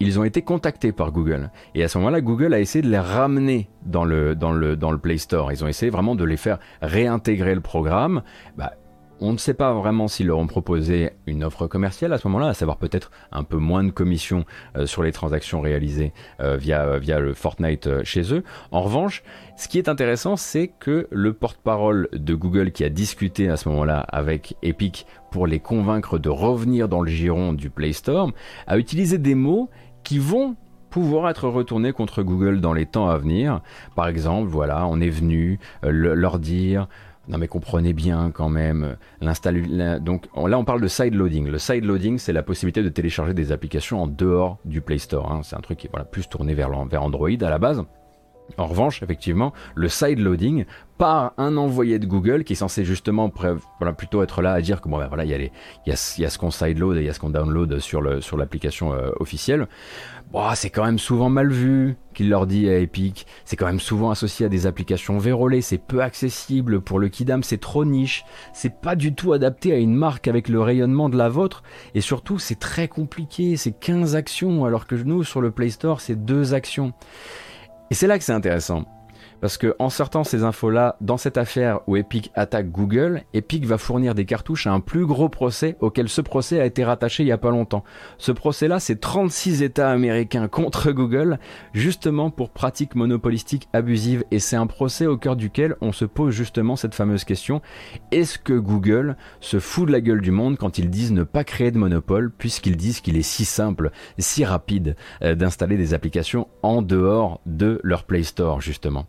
ils 0.00 0.18
ont 0.18 0.24
été 0.24 0.42
contactés 0.42 0.92
par 0.92 1.10
Google. 1.10 1.50
Et 1.74 1.82
à 1.82 1.88
ce 1.88 1.98
moment-là, 1.98 2.20
Google 2.20 2.54
a 2.54 2.60
essayé 2.60 2.82
de 2.82 2.90
les 2.90 2.98
ramener 2.98 3.68
dans 3.86 4.04
le 4.04 4.98
Play 4.98 5.18
Store. 5.18 5.52
Ils 5.52 5.64
ont 5.64 5.68
essayé 5.68 5.90
vraiment 5.90 6.14
de 6.14 6.24
les 6.24 6.36
faire 6.36 6.58
réintégrer 6.82 7.54
le 7.54 7.60
programme. 7.60 8.22
Bah, 8.56 8.74
on 9.20 9.32
ne 9.32 9.38
sait 9.38 9.54
pas 9.54 9.72
vraiment 9.72 10.08
s'ils 10.08 10.26
leur 10.26 10.38
ont 10.38 10.46
proposé 10.46 11.10
une 11.26 11.44
offre 11.44 11.66
commerciale 11.66 12.12
à 12.12 12.18
ce 12.18 12.26
moment-là, 12.28 12.48
à 12.48 12.54
savoir 12.54 12.78
peut-être 12.78 13.10
un 13.32 13.44
peu 13.44 13.56
moins 13.56 13.84
de 13.84 13.90
commissions 13.90 14.44
euh, 14.76 14.86
sur 14.86 15.02
les 15.02 15.12
transactions 15.12 15.60
réalisées 15.60 16.12
euh, 16.40 16.56
via, 16.56 16.84
euh, 16.84 16.98
via 16.98 17.20
le 17.20 17.34
Fortnite 17.34 18.02
chez 18.04 18.34
eux. 18.34 18.42
En 18.70 18.82
revanche, 18.82 19.22
ce 19.56 19.68
qui 19.68 19.78
est 19.78 19.88
intéressant, 19.88 20.36
c'est 20.36 20.68
que 20.68 21.06
le 21.10 21.32
porte-parole 21.32 22.08
de 22.12 22.34
Google 22.34 22.72
qui 22.72 22.84
a 22.84 22.88
discuté 22.88 23.48
à 23.48 23.56
ce 23.56 23.68
moment-là 23.68 24.00
avec 24.00 24.56
Epic 24.62 25.06
pour 25.30 25.46
les 25.46 25.60
convaincre 25.60 26.18
de 26.18 26.28
revenir 26.28 26.88
dans 26.88 27.02
le 27.02 27.10
giron 27.10 27.52
du 27.52 27.70
Play 27.70 27.92
Store, 27.92 28.30
a 28.66 28.78
utilisé 28.78 29.18
des 29.18 29.34
mots 29.34 29.68
qui 30.02 30.18
vont 30.18 30.56
pouvoir 30.90 31.28
être 31.28 31.48
retournés 31.48 31.92
contre 31.92 32.22
Google 32.22 32.60
dans 32.60 32.72
les 32.72 32.86
temps 32.86 33.08
à 33.08 33.18
venir. 33.18 33.62
Par 33.96 34.06
exemple, 34.06 34.48
voilà, 34.48 34.86
on 34.86 35.00
est 35.00 35.10
venu 35.10 35.58
leur 35.82 36.38
dire 36.38 36.86
non 37.28 37.38
mais 37.38 37.48
comprenez 37.48 37.92
bien 37.92 38.30
quand 38.32 38.48
même, 38.48 38.96
l'installer. 39.20 39.98
Donc 40.00 40.26
là 40.34 40.58
on 40.58 40.64
parle 40.64 40.80
de 40.80 40.88
side 40.88 41.14
loading. 41.14 41.48
Le 41.48 41.58
side 41.58 41.84
loading 41.84 42.18
c'est 42.18 42.32
la 42.32 42.42
possibilité 42.42 42.82
de 42.82 42.88
télécharger 42.88 43.34
des 43.34 43.52
applications 43.52 44.02
en 44.02 44.06
dehors 44.06 44.58
du 44.64 44.80
Play 44.80 44.98
Store. 44.98 45.30
Hein. 45.32 45.40
C'est 45.42 45.56
un 45.56 45.60
truc 45.60 45.78
qui 45.78 45.86
est 45.86 46.04
plus 46.10 46.28
tourné 46.28 46.54
vers 46.54 46.70
Android 46.72 47.30
à 47.40 47.50
la 47.50 47.58
base. 47.58 47.84
En 48.58 48.66
revanche, 48.66 49.02
effectivement, 49.02 49.52
le 49.74 49.88
side 49.88 50.18
loading 50.18 50.64
par 50.98 51.32
un 51.38 51.56
envoyé 51.56 51.98
de 51.98 52.06
Google 52.06 52.44
qui 52.44 52.52
est 52.52 52.56
censé 52.56 52.84
justement 52.84 53.32
voilà, 53.78 53.92
plutôt 53.94 54.22
être 54.22 54.42
là 54.42 54.52
à 54.52 54.60
dire 54.60 54.80
que 54.80 54.88
bon 54.88 54.98
ben 54.98 55.08
voilà 55.08 55.24
il 55.24 55.30
y 55.30 55.34
a, 55.34 55.38
il 55.38 55.50
y 55.86 55.92
a, 55.92 55.96
ce 55.96 56.38
qu'on 56.38 56.52
side 56.52 56.78
load 56.78 56.96
et 56.96 57.00
il 57.00 57.06
y 57.06 57.08
a 57.08 57.12
ce 57.12 57.18
qu'on 57.18 57.30
download 57.30 57.80
sur 57.80 58.00
le 58.00 58.20
sur 58.20 58.36
l'application 58.36 58.92
euh, 58.92 59.10
officielle. 59.18 59.66
C'est 60.54 60.70
quand 60.70 60.84
même 60.84 60.98
souvent 60.98 61.28
mal 61.28 61.50
vu, 61.52 61.96
qu'il 62.12 62.28
leur 62.28 62.46
dit 62.46 62.68
à 62.68 62.78
Epic. 62.78 63.26
C'est 63.44 63.54
quand 63.54 63.66
même 63.66 63.78
souvent 63.78 64.10
associé 64.10 64.46
à 64.46 64.48
des 64.48 64.66
applications 64.66 65.18
vérolées, 65.18 65.60
c'est 65.60 65.78
peu 65.78 66.02
accessible 66.02 66.80
pour 66.80 66.98
le 66.98 67.08
Kidam, 67.08 67.44
c'est 67.44 67.58
trop 67.58 67.84
niche, 67.84 68.24
c'est 68.52 68.80
pas 68.80 68.96
du 68.96 69.14
tout 69.14 69.32
adapté 69.32 69.72
à 69.72 69.76
une 69.76 69.94
marque 69.94 70.26
avec 70.26 70.48
le 70.48 70.60
rayonnement 70.60 71.08
de 71.08 71.16
la 71.16 71.28
vôtre, 71.28 71.62
et 71.94 72.00
surtout 72.00 72.38
c'est 72.38 72.58
très 72.58 72.88
compliqué, 72.88 73.56
c'est 73.56 73.72
15 73.72 74.16
actions, 74.16 74.64
alors 74.64 74.86
que 74.86 74.96
nous 74.96 75.22
sur 75.22 75.40
le 75.40 75.52
Play 75.52 75.70
Store 75.70 76.00
c'est 76.00 76.16
deux 76.16 76.52
actions. 76.52 76.92
Et 77.90 77.94
c'est 77.94 78.06
là 78.06 78.18
que 78.18 78.24
c'est 78.24 78.32
intéressant. 78.32 78.84
Parce 79.40 79.58
que 79.58 79.74
en 79.78 79.90
sortant 79.90 80.24
ces 80.24 80.42
infos-là, 80.42 80.96
dans 81.00 81.16
cette 81.16 81.36
affaire 81.36 81.80
où 81.86 81.96
Epic 81.96 82.30
attaque 82.34 82.70
Google, 82.70 83.22
Epic 83.34 83.66
va 83.66 83.78
fournir 83.78 84.14
des 84.14 84.24
cartouches 84.24 84.66
à 84.66 84.72
un 84.72 84.80
plus 84.80 85.06
gros 85.06 85.28
procès 85.28 85.76
auquel 85.80 86.08
ce 86.08 86.20
procès 86.20 86.60
a 86.60 86.64
été 86.64 86.84
rattaché 86.84 87.22
il 87.22 87.26
y 87.26 87.32
a 87.32 87.38
pas 87.38 87.50
longtemps. 87.50 87.84
Ce 88.18 88.32
procès-là, 88.32 88.80
c'est 88.80 89.00
36 89.00 89.62
États 89.62 89.90
américains 89.90 90.48
contre 90.48 90.92
Google, 90.92 91.38
justement 91.72 92.30
pour 92.30 92.50
pratiques 92.50 92.94
monopolistiques 92.94 93.68
abusives. 93.72 94.24
Et 94.30 94.38
c'est 94.38 94.56
un 94.56 94.66
procès 94.66 95.06
au 95.06 95.16
cœur 95.16 95.36
duquel 95.36 95.76
on 95.80 95.92
se 95.92 96.04
pose 96.04 96.34
justement 96.34 96.76
cette 96.76 96.94
fameuse 96.94 97.24
question 97.24 97.60
est-ce 98.10 98.38
que 98.38 98.54
Google 98.54 99.16
se 99.40 99.58
fout 99.58 99.86
de 99.86 99.92
la 99.92 100.00
gueule 100.00 100.20
du 100.20 100.30
monde 100.30 100.56
quand 100.56 100.78
ils 100.78 100.90
disent 100.90 101.12
ne 101.12 101.24
pas 101.24 101.44
créer 101.44 101.70
de 101.70 101.78
monopole, 101.78 102.30
puisqu'ils 102.30 102.76
disent 102.76 103.00
qu'il 103.00 103.16
est 103.16 103.22
si 103.22 103.44
simple, 103.44 103.90
si 104.18 104.44
rapide 104.44 104.96
euh, 105.22 105.34
d'installer 105.34 105.76
des 105.76 105.94
applications 105.94 106.48
en 106.62 106.82
dehors 106.82 107.40
de 107.46 107.80
leur 107.82 108.04
Play 108.04 108.22
Store, 108.22 108.60
justement? 108.60 109.06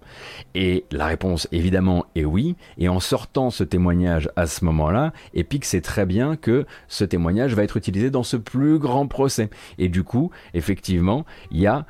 Et 0.54 0.86
la 0.92 1.06
réponse 1.06 1.48
évidemment 1.52 2.06
est 2.16 2.26
oui. 2.26 2.56
Et 2.78 2.90
en 2.90 3.00
sortant 3.00 3.50
ce 3.50 3.64
témoignage 3.64 4.30
à 4.36 4.48
ce 4.48 4.66
moment-là, 4.66 5.14
Epic 5.34 5.66
sait 5.66 5.82
très 5.82 6.06
bien 6.06 6.36
que 6.36 6.66
ce 6.88 7.04
témoignage 7.04 7.54
va 7.56 7.64
être 7.64 7.78
utilisé 7.78 8.10
dans 8.10 8.24
ce 8.24 8.38
plus 8.38 8.80
grand 8.80 9.08
procès. 9.08 9.50
Et 9.78 9.90
du 9.90 10.04
coup, 10.04 10.32
effectivement, 10.54 11.26
il 11.52 11.60
y 11.60 11.68
a 11.68 11.86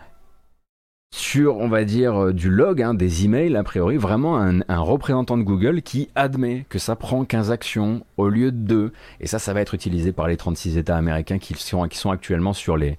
sur, 1.16 1.58
on 1.60 1.70
va 1.70 1.86
dire, 1.86 2.22
euh, 2.22 2.34
du 2.34 2.50
log, 2.50 2.82
hein, 2.82 2.94
des 2.94 3.24
emails, 3.24 3.56
a 3.56 3.64
priori, 3.64 3.96
vraiment 3.96 4.38
un, 4.38 4.62
représentant 4.80 5.38
de 5.38 5.44
Google 5.44 5.82
qui 5.82 6.10
admet 6.14 6.66
que 6.68 6.78
ça 6.78 6.98
prend 6.98 7.24
15 7.24 7.52
actions 7.52 8.06
au 8.18 8.28
lieu 8.28 8.52
de 8.52 8.58
2. 8.58 8.94
Et 9.22 9.28
ça, 9.28 9.40
ça 9.40 9.54
va 9.54 9.62
être 9.62 9.74
utilisé 9.74 10.12
par 10.12 10.28
les 10.28 10.36
36 10.36 10.78
États 10.78 10.98
américains 10.98 11.40
qui 11.40 11.54
sont, 11.54 12.12
actuellement 12.12 12.52
sur 12.52 12.76
les 12.76 12.98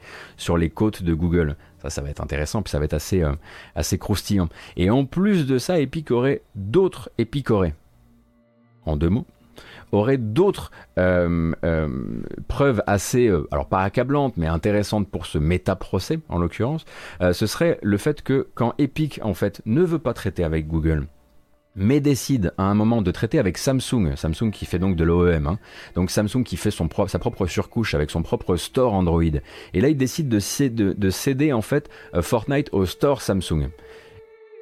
côtes 0.70 1.02
de 1.02 1.12
Google. 1.12 1.56
Ça, 1.90 2.02
va 2.02 2.10
être 2.10 2.22
intéressant, 2.22 2.62
puis 2.62 2.70
ça 2.70 2.78
va 2.78 2.84
être 2.84 2.94
assez, 2.94 3.22
euh, 3.22 3.32
assez 3.74 3.98
croustillant. 3.98 4.48
Et 4.76 4.90
en 4.90 5.04
plus 5.04 5.46
de 5.46 5.58
ça, 5.58 5.78
Epic 5.80 6.10
aurait 6.10 6.42
d'autres 6.54 7.10
épicorés. 7.18 7.74
En 8.84 8.96
deux 8.96 9.10
mots 9.10 9.26
aurait 9.92 10.18
d'autres 10.18 10.72
euh, 10.98 11.52
euh, 11.64 11.88
preuves 12.48 12.82
assez, 12.86 13.28
alors 13.52 13.66
pas 13.66 13.82
accablantes, 13.82 14.36
mais 14.36 14.48
intéressantes 14.48 15.08
pour 15.08 15.26
ce 15.26 15.38
méta-procès 15.38 16.18
en 16.28 16.38
l'occurrence, 16.38 16.84
ce 17.20 17.46
serait 17.46 17.78
le 17.82 17.96
fait 17.96 18.20
que 18.20 18.48
quand 18.54 18.74
Epic 18.78 19.20
en 19.22 19.32
fait 19.32 19.62
ne 19.64 19.82
veut 19.82 20.00
pas 20.00 20.12
traiter 20.12 20.42
avec 20.42 20.66
Google, 20.66 21.06
mais 21.76 22.00
décide 22.00 22.52
à 22.58 22.64
un 22.64 22.74
moment 22.74 23.02
de 23.02 23.10
traiter 23.10 23.38
avec 23.38 23.58
Samsung, 23.58 24.16
Samsung 24.16 24.50
qui 24.50 24.64
fait 24.64 24.78
donc 24.78 24.96
de 24.96 25.04
l'OEM, 25.04 25.46
hein. 25.46 25.58
donc 25.94 26.10
Samsung 26.10 26.42
qui 26.42 26.56
fait 26.56 26.70
sa 26.70 27.18
propre 27.18 27.46
surcouche 27.46 27.94
avec 27.94 28.10
son 28.10 28.22
propre 28.22 28.56
store 28.56 28.94
Android. 28.94 29.22
Et 29.74 29.80
là, 29.80 29.88
il 29.88 29.96
décide 29.96 30.28
de, 30.28 30.40
céder, 30.40 30.94
de 30.94 31.10
céder 31.10 31.52
en 31.52 31.62
fait 31.62 31.88
euh, 32.14 32.22
Fortnite 32.22 32.70
au 32.72 32.86
store 32.86 33.22
Samsung. 33.22 33.68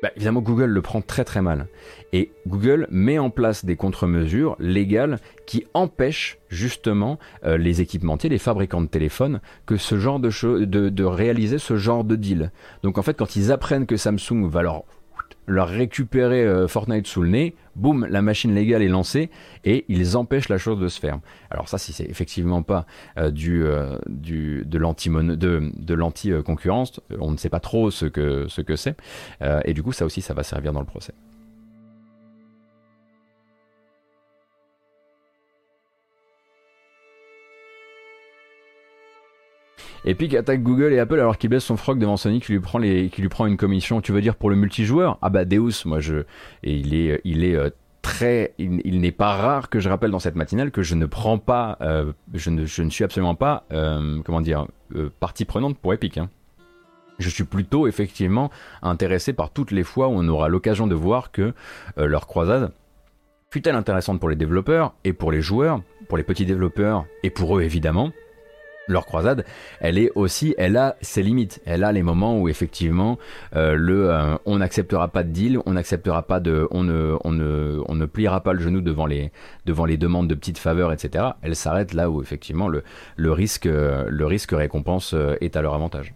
Bah, 0.05 0.11
évidemment, 0.17 0.43
Google 0.43 0.67
le 0.67 0.83
prend 0.83 1.01
très 1.01 1.25
très 1.25 1.41
mal. 1.41 1.67
Et 2.13 2.31
Google 2.47 2.87
met 2.91 3.19
en 3.19 3.31
place 3.31 3.65
des 3.65 3.75
contre-mesures 3.75 4.55
légales 4.59 5.19
qui 5.47 5.67
empêchent 5.73 6.37
justement 6.51 7.19
euh, 7.47 7.57
les 7.57 7.81
équipementiers, 7.81 8.29
les 8.29 8.37
fabricants 8.37 8.83
de 8.83 8.87
téléphones, 8.87 9.41
que 9.65 9.77
de, 9.77 10.89
de 10.91 11.05
réaliser 11.05 11.59
ce 11.59 11.77
genre 11.77 12.05
de 12.05 12.17
deal. 12.17 12.53
Donc 12.83 12.99
en 12.99 13.03
fait, 13.03 13.15
quand 13.15 13.35
ils 13.35 13.51
apprennent 13.51 13.87
que 13.87 13.97
Samsung 13.97 14.47
va 14.47 14.61
leur 14.61 14.85
leur 15.47 15.69
récupérer 15.69 16.45
euh, 16.45 16.69
Fortnite 16.69 17.07
sous 17.07 17.23
le 17.23 17.29
nez, 17.29 17.55
boum, 17.77 18.07
la 18.09 18.23
machine 18.23 18.55
légale 18.55 18.83
est 18.83 18.89
lancée 18.89 19.31
et 19.65 19.85
ils 19.89 20.17
empêchent 20.17 20.49
la 20.49 20.59
chose 20.59 20.79
de 20.79 20.89
se 20.89 21.01
faire. 21.01 21.19
Alors 21.51 21.69
ça, 21.69 21.79
si 21.79 21.93
c'est 21.93 22.09
effectivement 22.09 22.63
pas 22.63 22.87
euh, 23.19 23.31
du, 23.31 23.65
euh, 23.65 23.99
du, 24.09 24.65
de 24.65 24.79
l'anti 24.79 25.11
de, 25.11 25.71
de 25.77 25.95
l'anti 25.95 26.33
concurrence, 26.45 27.01
on 27.19 27.31
ne 27.31 27.37
sait 27.37 27.51
pas 27.51 27.61
trop 27.61 27.91
ce 27.91 28.07
que 28.07 28.47
ce 28.49 28.61
que 28.61 28.77
c'est 28.77 28.97
et 29.65 29.75
du 29.75 29.83
coup 29.83 29.93
ça 29.93 30.05
aussi 30.05 30.23
ça 30.23 30.35
va 30.35 30.43
servir 30.43 30.73
dans 30.73 30.81
le 30.81 30.87
procès. 30.87 31.13
Epic 40.07 40.35
attaque 40.35 40.63
Google 40.63 40.93
et 40.93 40.99
Apple 40.99 41.19
alors 41.19 41.39
qu'il 41.39 41.49
baisse 41.49 41.65
son 41.65 41.79
froc 41.79 41.99
devant 41.99 42.19
Sony 42.19 42.41
qui 42.41 42.53
lui 42.53 42.61
prend 42.61 42.79
qui 42.79 43.23
une 43.47 43.57
commission. 43.57 44.03
Tu 44.03 44.13
veux 44.13 44.21
dire 44.21 44.37
pour 44.37 44.51
le 44.51 44.57
multijoueur? 44.57 45.19
Ah 45.23 45.31
bah 45.31 45.47
Deus, 45.47 45.87
moi 45.87 46.01
je 46.01 46.25
et 46.63 46.75
il 46.75 46.95
est 47.45 47.57
euh, 47.57 47.71
très 48.03 48.53
il, 48.59 49.01
n'est 49.01 49.13
pas 49.13 49.35
rare 49.35 49.71
que 49.71 49.81
je 49.81 49.89
rappelle 49.89 50.11
dans 50.11 50.19
cette 50.19 50.35
matinale 50.35 50.71
que 50.71 50.83
je 50.83 50.95
ne 50.95 51.07
prends 51.07 51.39
pas 51.39 51.79
euh, 51.81 52.13
je 52.35 52.51
ne 52.51 52.91
suis 52.91 53.03
absolument 53.03 53.35
pas 53.35 53.65
euh, 53.73 54.21
comment 54.25 54.43
dire 54.43 54.67
partie 55.21 55.47
prenante 55.47 55.79
pour 55.79 55.95
Epic. 55.95 56.19
Hein. 56.19 56.29
Je 57.19 57.31
suis 57.31 57.45
plutôt 57.45 57.87
effectivement 57.87 58.51
intéressé 58.83 59.33
par 59.33 59.51
toutes 59.51 59.71
les 59.71 59.85
fois 59.85 60.09
où 60.09 60.13
on 60.13 60.29
aura 60.29 60.49
l'occasion 60.49 60.87
de 60.87 60.95
voir 60.95 61.31
que 61.31 61.55
leur 61.97 62.27
croisade 62.27 62.73
fut-elle 63.51 63.77
intéressante 63.77 64.21
pour 64.21 64.29
les 64.29 64.37
développeurs 64.37 64.95
et 65.05 65.13
pour 65.13 65.31
les 65.31 65.41
joueurs, 65.41 65.81
pour 66.09 66.19
les 66.19 66.25
petits 66.25 66.45
développeurs 66.45 67.07
et 67.23 67.31
pour 67.31 67.57
eux 67.57 67.63
évidemment, 67.63 68.11
leur 68.87 69.07
croisade, 69.07 69.45
elle 69.81 69.99
est 69.99 70.11
aussi, 70.15 70.55
elle 70.59 70.77
a 70.77 70.97
ses 71.01 71.23
limites. 71.23 71.61
Elle 71.67 71.85
a 71.85 71.93
les 71.93 72.03
moments 72.03 72.39
où 72.39 72.49
effectivement, 72.49 73.19
euh, 73.57 73.75
le, 73.75 74.11
euh, 74.11 74.37
on 74.47 74.59
n'acceptera 74.59 75.09
pas 75.09 75.23
de 75.23 75.31
deal, 75.31 75.59
on 75.67 75.73
n'acceptera 75.73 76.23
pas 76.23 76.41
de, 76.41 76.69
on 76.71 76.83
ne, 76.83 77.17
on 77.25 77.33
ne, 77.33 77.81
on 77.87 77.95
ne 77.95 78.07
pliera 78.07 78.43
pas 78.43 78.53
le 78.53 78.61
genou 78.61 78.81
devant 78.81 79.07
les, 79.07 79.33
devant 79.67 79.85
les 79.85 79.97
demandes 79.97 80.29
de 80.29 80.35
petites 80.35 80.59
faveurs, 80.59 80.93
etc. 80.93 81.25
Elle 81.43 81.57
s'arrête 81.57 81.95
là 81.95 82.11
où 82.11 82.23
effectivement 82.23 82.69
le, 82.69 82.83
le 83.17 83.33
risque, 83.33 83.67
le 83.67 84.27
risque 84.27 84.53
récompense 84.53 85.15
est 85.41 85.57
à 85.57 85.63
leur 85.63 85.75
avantage. 85.75 86.15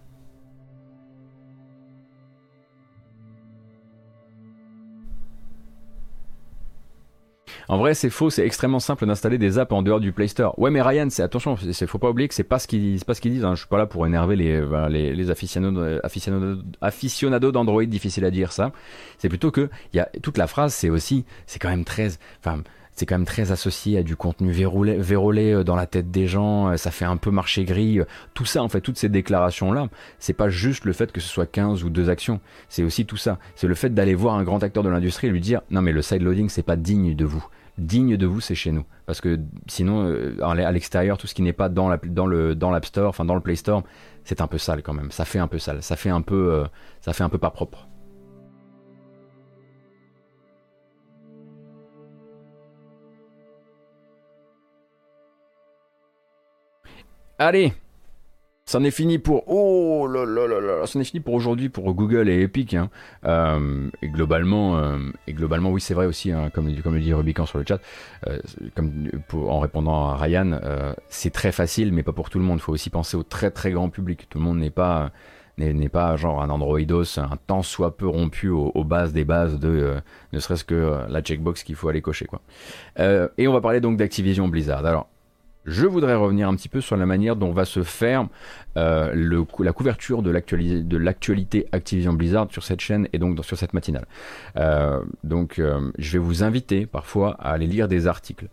En 7.70 7.76
vrai, 7.76 7.92
c'est 7.92 8.08
faux, 8.08 8.30
c'est 8.30 8.46
extrêmement 8.46 8.80
simple 8.80 9.06
d'installer 9.06 9.36
des 9.36 9.58
apps 9.58 9.72
en 9.72 9.82
dehors 9.82 10.00
du 10.00 10.12
Play 10.12 10.28
Store. 10.28 10.58
Ouais, 10.58 10.70
mais 10.70 10.80
Ryan, 10.80 11.08
c'est 11.10 11.22
attention, 11.22 11.56
c'est 11.72 11.86
faut 11.86 11.98
pas 11.98 12.08
oublier 12.08 12.26
que 12.26 12.34
c'est 12.34 12.42
pas 12.42 12.58
ce 12.58 12.66
qu'ils 12.66 12.98
pas 13.04 13.12
ce 13.12 13.20
qu'ils 13.20 13.32
disent. 13.32 13.44
Hein. 13.44 13.54
Je 13.54 13.60
suis 13.60 13.68
pas 13.68 13.76
là 13.76 13.86
pour 13.86 14.06
énerver 14.06 14.36
les 14.36 14.64
les, 14.88 15.14
les 15.14 15.30
aficionados, 15.30 16.00
aficionados, 16.80 17.52
d'Android, 17.52 17.84
difficile 17.84 18.24
à 18.24 18.30
dire 18.30 18.52
ça. 18.52 18.72
C'est 19.18 19.28
plutôt 19.28 19.50
que 19.50 19.68
il 19.92 19.98
y 19.98 20.00
a 20.00 20.08
toute 20.22 20.38
la 20.38 20.46
phrase, 20.46 20.72
c'est 20.72 20.88
aussi, 20.88 21.26
c'est 21.46 21.58
quand 21.58 21.68
même 21.68 21.84
très, 21.84 22.08
enfin 22.42 22.62
c'est 22.98 23.06
quand 23.06 23.14
même 23.14 23.26
très 23.26 23.52
associé 23.52 23.98
à 23.98 24.02
du 24.02 24.16
contenu 24.16 24.50
vérolé, 24.50 24.96
vérolé 24.96 25.52
euh, 25.52 25.62
dans 25.62 25.76
la 25.76 25.86
tête 25.86 26.10
des 26.10 26.26
gens, 26.26 26.70
euh, 26.70 26.76
ça 26.76 26.90
fait 26.90 27.04
un 27.04 27.16
peu 27.16 27.30
marché 27.30 27.64
gris, 27.64 28.00
tout 28.34 28.44
ça 28.44 28.62
en 28.62 28.68
fait, 28.68 28.80
toutes 28.80 28.98
ces 28.98 29.08
déclarations-là, 29.08 29.88
c'est 30.18 30.32
pas 30.32 30.48
juste 30.48 30.84
le 30.84 30.92
fait 30.92 31.12
que 31.12 31.20
ce 31.20 31.28
soit 31.28 31.46
15 31.46 31.84
ou 31.84 31.90
deux 31.90 32.10
actions, 32.10 32.40
c'est 32.68 32.82
aussi 32.82 33.06
tout 33.06 33.16
ça, 33.16 33.38
c'est 33.54 33.68
le 33.68 33.76
fait 33.76 33.94
d'aller 33.94 34.14
voir 34.14 34.34
un 34.34 34.42
grand 34.42 34.64
acteur 34.64 34.82
de 34.82 34.88
l'industrie 34.88 35.28
et 35.28 35.30
lui 35.30 35.40
dire 35.40 35.60
non 35.70 35.80
mais 35.80 35.92
le 35.92 36.02
sideloading 36.02 36.48
c'est 36.48 36.64
pas 36.64 36.76
digne 36.76 37.14
de 37.14 37.24
vous, 37.24 37.46
digne 37.78 38.16
de 38.16 38.26
vous, 38.26 38.40
c'est 38.40 38.54
chez 38.54 38.72
nous. 38.72 38.84
Parce 39.06 39.20
que 39.20 39.38
sinon, 39.66 40.04
euh, 40.04 40.36
à 40.42 40.72
l'extérieur, 40.72 41.18
tout 41.18 41.26
ce 41.26 41.34
qui 41.34 41.42
n'est 41.42 41.52
pas 41.52 41.68
dans, 41.68 41.88
la, 41.88 41.96
dans, 41.96 42.26
le, 42.26 42.54
l'App 42.54 42.84
Store, 42.84 43.08
enfin 43.08 43.24
dans 43.24 43.34
le 43.34 43.40
Play 43.40 43.56
Store, 43.56 43.82
c'est 44.24 44.40
un 44.40 44.46
peu 44.46 44.58
sale 44.58 44.82
quand 44.82 44.94
même. 44.94 45.10
Ça 45.10 45.24
fait 45.24 45.38
un 45.38 45.48
peu 45.48 45.58
sale. 45.58 45.82
Ça 45.82 45.96
fait 45.96 46.10
un 46.10 46.22
peu, 46.22 46.52
euh, 46.52 46.66
ça 47.00 47.12
fait 47.12 47.24
un 47.24 47.28
peu 47.28 47.38
pas 47.38 47.50
propre. 47.50 47.88
Allez, 57.38 57.72
C'en 58.68 58.84
est 58.84 58.90
fini 58.90 59.16
pour 59.16 59.44
oh 59.46 60.06
là 60.06 60.26
là 60.26 60.46
là 60.46 60.60
là, 60.60 60.86
fini 61.02 61.20
pour 61.20 61.32
aujourd'hui 61.32 61.70
pour 61.70 61.94
Google 61.94 62.28
et 62.28 62.42
Epic. 62.42 62.74
Hein. 62.74 62.90
Euh, 63.24 63.88
et 64.02 64.08
globalement, 64.08 64.76
euh, 64.76 64.98
et 65.26 65.32
globalement, 65.32 65.70
oui, 65.70 65.80
c'est 65.80 65.94
vrai 65.94 66.04
aussi, 66.04 66.32
hein, 66.32 66.50
comme, 66.52 66.70
comme 66.82 66.94
le 66.94 67.00
dit 67.00 67.14
Rubican 67.14 67.46
sur 67.46 67.56
le 67.56 67.64
chat, 67.66 67.80
euh, 68.26 68.38
comme 68.74 68.92
en 69.32 69.58
répondant 69.60 70.10
à 70.10 70.16
Ryan, 70.16 70.60
c'est 71.08 71.32
très 71.32 71.50
facile, 71.50 71.94
mais 71.94 72.02
pas 72.02 72.12
pour 72.12 72.28
tout 72.28 72.38
le 72.38 72.44
monde. 72.44 72.58
Il 72.58 72.60
faut 72.60 72.74
aussi 72.74 72.90
penser 72.90 73.16
au 73.16 73.22
très 73.22 73.50
très 73.50 73.70
grand 73.70 73.88
public. 73.88 74.28
Tout 74.28 74.36
le 74.36 74.44
monde 74.44 74.58
n'est 74.58 74.68
pas 74.68 75.12
n'est 75.56 75.88
pas 75.88 76.16
genre 76.16 76.42
un 76.42 76.50
Androidos 76.50 77.18
un 77.18 77.36
temps 77.46 77.62
soit 77.62 77.96
peu 77.96 78.06
rompu 78.06 78.50
aux, 78.50 78.84
bases 78.84 79.14
des 79.14 79.24
bases 79.24 79.58
de 79.58 79.96
ne 80.34 80.38
serait-ce 80.40 80.64
que 80.64 81.00
la 81.08 81.22
checkbox 81.22 81.64
qu'il 81.64 81.74
faut 81.74 81.88
aller 81.88 82.02
cocher 82.02 82.26
quoi. 82.26 82.42
et 82.98 83.48
on 83.48 83.52
va 83.54 83.60
parler 83.62 83.80
donc 83.80 83.96
d'Activision 83.96 84.46
Blizzard. 84.46 84.84
Alors 84.84 85.08
je 85.68 85.86
voudrais 85.86 86.14
revenir 86.14 86.48
un 86.48 86.56
petit 86.56 86.68
peu 86.68 86.80
sur 86.80 86.96
la 86.96 87.06
manière 87.06 87.36
dont 87.36 87.52
va 87.52 87.64
se 87.64 87.82
faire 87.82 88.26
euh, 88.76 89.44
la 89.58 89.72
couverture 89.72 90.22
de 90.22 90.30
l'actualité 90.96 91.66
Activision 91.72 92.12
Blizzard 92.14 92.48
sur 92.50 92.64
cette 92.64 92.80
chaîne 92.80 93.08
et 93.12 93.18
donc 93.18 93.44
sur 93.44 93.56
cette 93.58 93.74
matinale. 93.74 94.06
Euh, 94.56 95.00
donc 95.24 95.58
euh, 95.58 95.92
je 95.98 96.12
vais 96.12 96.18
vous 96.18 96.42
inviter 96.42 96.86
parfois 96.86 97.36
à 97.38 97.52
aller 97.52 97.66
lire 97.66 97.88
des 97.88 98.06
articles. 98.06 98.48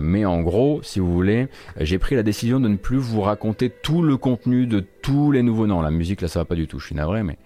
mais 0.00 0.24
en 0.24 0.40
gros, 0.42 0.80
si 0.82 1.00
vous 1.00 1.12
voulez, 1.12 1.48
j'ai 1.78 1.98
pris 1.98 2.14
la 2.14 2.22
décision 2.22 2.60
de 2.60 2.68
ne 2.68 2.76
plus 2.76 2.98
vous 2.98 3.22
raconter 3.22 3.70
tout 3.70 4.02
le 4.02 4.16
contenu 4.16 4.66
de 4.66 4.80
tous 4.80 5.32
les 5.32 5.42
nouveaux 5.42 5.66
noms. 5.66 5.80
La 5.80 5.90
musique 5.90 6.20
là 6.20 6.28
ça 6.28 6.40
va 6.40 6.44
pas 6.44 6.54
du 6.54 6.66
tout, 6.66 6.78
je 6.78 6.86
suis 6.86 6.94
navré, 6.94 7.22
mais 7.22 7.38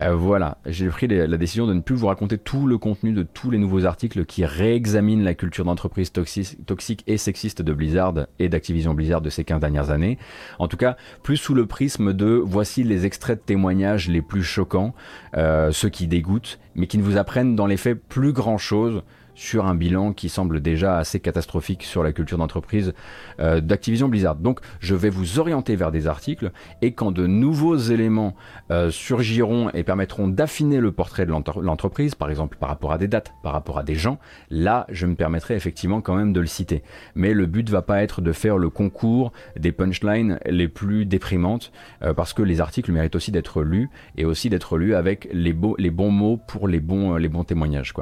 euh, 0.00 0.14
voilà, 0.14 0.58
j'ai 0.64 0.88
pris 0.88 1.08
la 1.08 1.36
décision 1.36 1.66
de 1.66 1.74
ne 1.74 1.80
plus 1.80 1.96
vous 1.96 2.06
raconter 2.06 2.38
tout 2.38 2.66
le 2.66 2.78
contenu 2.78 3.12
de 3.12 3.24
tous 3.24 3.50
les 3.50 3.58
nouveaux 3.58 3.84
articles 3.84 4.24
qui 4.26 4.44
réexaminent 4.44 5.24
la 5.24 5.34
culture 5.34 5.64
d'entreprise 5.64 6.12
toxique 6.12 7.02
et 7.08 7.16
sexiste 7.16 7.62
de 7.62 7.72
Blizzard 7.72 8.14
et 8.38 8.48
d'Activision 8.48 8.94
Blizzard 8.94 9.20
de 9.20 9.30
ces 9.30 9.42
15 9.42 9.60
dernières 9.60 9.90
années. 9.90 10.18
En 10.60 10.68
tout 10.68 10.76
cas, 10.76 10.96
plus 11.24 11.36
sous 11.36 11.54
le 11.54 11.66
prisme 11.66 12.12
de 12.12 12.40
voici 12.44 12.84
les 12.84 13.06
extraits 13.06 13.40
de 13.40 13.44
témoignages 13.44 14.08
les 14.08 14.22
plus 14.22 14.44
choquants, 14.44 14.94
euh, 15.36 15.72
ceux 15.72 15.88
qui 15.88 16.06
dégoûtent, 16.06 16.60
mais 16.76 16.86
qui 16.86 16.98
ne 16.98 17.02
vous 17.02 17.16
apprennent 17.16 17.56
dans 17.56 17.66
les 17.66 17.76
faits 17.76 18.00
plus 18.00 18.32
grand 18.32 18.58
chose 18.58 19.02
sur 19.38 19.66
un 19.66 19.76
bilan 19.76 20.12
qui 20.12 20.28
semble 20.28 20.60
déjà 20.60 20.98
assez 20.98 21.20
catastrophique 21.20 21.84
sur 21.84 22.02
la 22.02 22.12
culture 22.12 22.38
d'entreprise 22.38 22.92
euh, 23.38 23.60
d'Activision 23.60 24.08
Blizzard. 24.08 24.34
Donc 24.34 24.58
je 24.80 24.96
vais 24.96 25.10
vous 25.10 25.38
orienter 25.38 25.76
vers 25.76 25.92
des 25.92 26.08
articles 26.08 26.50
et 26.82 26.92
quand 26.92 27.12
de 27.12 27.28
nouveaux 27.28 27.76
éléments 27.76 28.34
euh, 28.72 28.90
surgiront 28.90 29.70
et 29.70 29.84
permettront 29.84 30.26
d'affiner 30.26 30.80
le 30.80 30.90
portrait 30.90 31.24
de 31.24 31.30
l'entreprise, 31.30 32.16
par 32.16 32.30
exemple 32.30 32.58
par 32.58 32.68
rapport 32.68 32.90
à 32.90 32.98
des 32.98 33.06
dates, 33.06 33.32
par 33.44 33.52
rapport 33.52 33.78
à 33.78 33.84
des 33.84 33.94
gens, 33.94 34.18
là 34.50 34.86
je 34.90 35.06
me 35.06 35.14
permettrai 35.14 35.54
effectivement 35.54 36.00
quand 36.00 36.16
même 36.16 36.32
de 36.32 36.40
le 36.40 36.48
citer. 36.48 36.82
Mais 37.14 37.32
le 37.32 37.46
but 37.46 37.70
va 37.70 37.82
pas 37.82 38.02
être 38.02 38.20
de 38.20 38.32
faire 38.32 38.58
le 38.58 38.70
concours 38.70 39.32
des 39.56 39.70
punchlines 39.70 40.40
les 40.46 40.66
plus 40.66 41.06
déprimantes 41.06 41.70
euh, 42.02 42.12
parce 42.12 42.32
que 42.32 42.42
les 42.42 42.60
articles 42.60 42.90
méritent 42.90 43.14
aussi 43.14 43.30
d'être 43.30 43.62
lus 43.62 43.88
et 44.16 44.24
aussi 44.24 44.50
d'être 44.50 44.78
lus 44.78 44.96
avec 44.96 45.28
les, 45.32 45.52
bons 45.52 46.10
mots 46.10 46.40
pour 46.48 46.66
les 46.66 46.80
bons, 46.80 47.44
témoignages. 47.46 47.94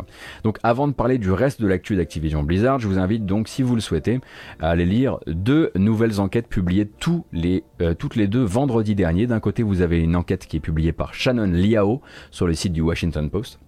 Donc 0.45 0.59
avant 0.63 0.89
de 0.89 0.95
parler 0.95 1.19
du 1.19 1.26
du 1.27 1.33
reste 1.33 1.61
de 1.61 1.67
l'actu 1.67 1.97
d'Activision 1.97 2.45
Blizzard, 2.45 2.79
je 2.79 2.87
vous 2.87 3.01
invite 3.01 3.27
donc, 3.27 3.49
si 3.49 3.65
vous 3.65 3.75
le 3.75 3.81
souhaitez, 3.81 4.21
à 4.61 4.71
aller 4.71 4.87
lire 4.87 5.19
deux 5.27 5.73
nouvelles 5.75 6.21
enquêtes 6.21 6.47
publiées 6.47 6.87
tous 6.87 7.25
les, 7.33 7.65
euh, 7.83 7.95
toutes 7.95 8.15
les 8.15 8.29
deux 8.29 8.45
vendredi 8.45 8.95
dernier. 8.95 9.27
D'un 9.27 9.41
côté, 9.41 9.65
vous 9.65 9.83
avez 9.83 9.99
une 9.99 10.15
enquête 10.15 10.47
qui 10.47 10.59
est 10.59 10.61
publiée 10.61 10.93
par 10.93 11.15
Shannon 11.15 11.51
Liao 11.51 12.01
sur 12.31 12.47
le 12.47 12.55
site 12.55 12.73
du 12.73 12.81
Washington 12.81 13.29
Post 13.29 13.59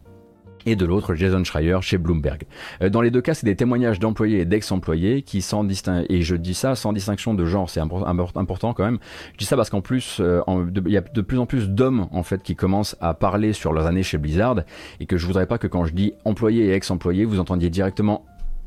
et 0.66 0.76
de 0.76 0.85
l'autre 0.85 1.14
Jason 1.14 1.43
Schreier 1.44 1.78
chez 1.80 1.98
Bloomberg. 1.98 2.44
Euh, 2.82 2.89
dans 2.89 3.01
les 3.01 3.10
deux 3.10 3.20
cas, 3.20 3.35
c'est 3.35 3.47
des 3.47 3.56
témoignages 3.56 3.98
d'employés 3.98 4.40
et 4.40 4.44
d'ex-employés 4.44 5.22
qui 5.22 5.43
sans 5.43 5.64
distinction, 5.64 6.06
et 6.09 6.22
je 6.22 6.36
dis 6.36 6.55
ça 6.55 6.74
sans 6.74 6.93
distinction 6.93 7.35
de 7.35 7.44
genre, 7.44 7.70
c'est 7.70 7.80
important 7.80 8.72
quand 8.74 8.85
même. 8.85 8.98
Je 9.32 9.39
dis 9.39 9.44
ça 9.44 9.56
parce 9.56 9.70
qu'en 9.70 9.80
plus, 9.80 10.18
euh, 10.20 10.43
il 10.86 10.93
y 10.93 10.97
a 10.97 11.01
de 11.01 11.20
plus 11.20 11.39
en 11.39 11.47
plus 11.47 11.68
d'hommes 11.68 12.06
en 12.12 12.22
fait 12.22 12.43
qui 12.43 12.56
commencent 12.56 12.97
à 13.01 13.14
parler 13.14 13.52
sur 13.52 13.72
leurs 13.72 13.86
années 13.86 14.02
chez 14.02 14.18
Blizzard 14.18 14.62
et 15.01 15.06
que 15.06 15.16
je 15.16 15.26
voudrais 15.26 15.47
pas 15.47 15.59
que 15.59 15.66
quand 15.66 15.85
je 15.85 15.93
dis 15.93 16.12
employés 16.24 16.66
et 16.66 16.72
ex-employés, 16.72 17.24
vous 17.24 17.40
entendiez 17.40 17.70
directement 17.70 18.24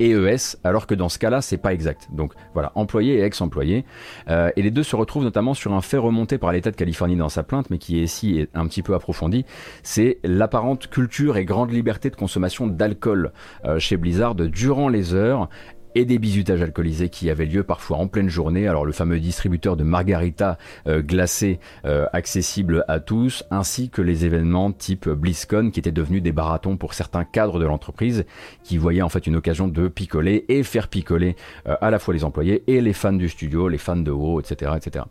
ES, 0.09 0.57
alors 0.63 0.87
que 0.87 0.95
dans 0.95 1.09
ce 1.09 1.19
cas-là, 1.19 1.41
c'est 1.41 1.57
pas 1.57 1.73
exact. 1.73 2.09
Donc 2.11 2.33
voilà, 2.53 2.71
employé 2.75 3.15
et 3.15 3.21
ex-employé. 3.23 3.85
Euh, 4.29 4.49
et 4.55 4.61
les 4.61 4.71
deux 4.71 4.83
se 4.83 4.95
retrouvent 4.95 5.23
notamment 5.23 5.53
sur 5.53 5.73
un 5.73 5.81
fait 5.81 5.97
remonté 5.97 6.37
par 6.37 6.51
l'État 6.51 6.71
de 6.71 6.75
Californie 6.75 7.15
dans 7.15 7.29
sa 7.29 7.43
plainte, 7.43 7.69
mais 7.69 7.77
qui 7.77 7.99
est 7.99 8.03
ici 8.03 8.47
un 8.53 8.67
petit 8.67 8.81
peu 8.81 8.93
approfondi. 8.93 9.45
C'est 9.83 10.19
l'apparente 10.23 10.87
culture 10.87 11.37
et 11.37 11.45
grande 11.45 11.71
liberté 11.71 12.09
de 12.09 12.15
consommation 12.15 12.67
d'alcool 12.67 13.31
euh, 13.65 13.79
chez 13.79 13.97
Blizzard 13.97 14.35
durant 14.35 14.89
les 14.89 15.13
heures 15.13 15.49
et 15.95 16.05
des 16.05 16.19
bizutages 16.19 16.61
alcoolisés 16.61 17.09
qui 17.09 17.29
avaient 17.29 17.45
lieu 17.45 17.63
parfois 17.63 17.97
en 17.97 18.07
pleine 18.07 18.29
journée. 18.29 18.67
Alors 18.67 18.85
le 18.85 18.91
fameux 18.91 19.19
distributeur 19.19 19.77
de 19.77 19.83
margarita 19.83 20.57
euh, 20.87 21.01
glacé 21.01 21.59
euh, 21.85 22.05
accessible 22.13 22.85
à 22.87 22.99
tous, 22.99 23.43
ainsi 23.51 23.89
que 23.89 24.01
les 24.01 24.25
événements 24.25 24.71
type 24.71 25.09
BlizzCon 25.09 25.71
qui 25.71 25.79
étaient 25.79 25.91
devenus 25.91 26.21
des 26.21 26.31
baratons 26.31 26.77
pour 26.77 26.93
certains 26.93 27.23
cadres 27.23 27.59
de 27.59 27.65
l'entreprise 27.65 28.25
qui 28.63 28.77
voyaient 28.77 29.01
en 29.01 29.09
fait 29.09 29.27
une 29.27 29.35
occasion 29.35 29.67
de 29.67 29.87
picoler 29.87 30.45
et 30.49 30.63
faire 30.63 30.87
picoler 30.87 31.35
euh, 31.67 31.75
à 31.81 31.91
la 31.91 31.99
fois 31.99 32.13
les 32.13 32.23
employés 32.23 32.63
et 32.67 32.81
les 32.81 32.93
fans 32.93 33.13
du 33.13 33.29
studio, 33.29 33.67
les 33.67 33.77
fans 33.77 33.97
de 33.97 34.11
WoW, 34.11 34.39
etc. 34.39 34.71
etc. 34.77 35.05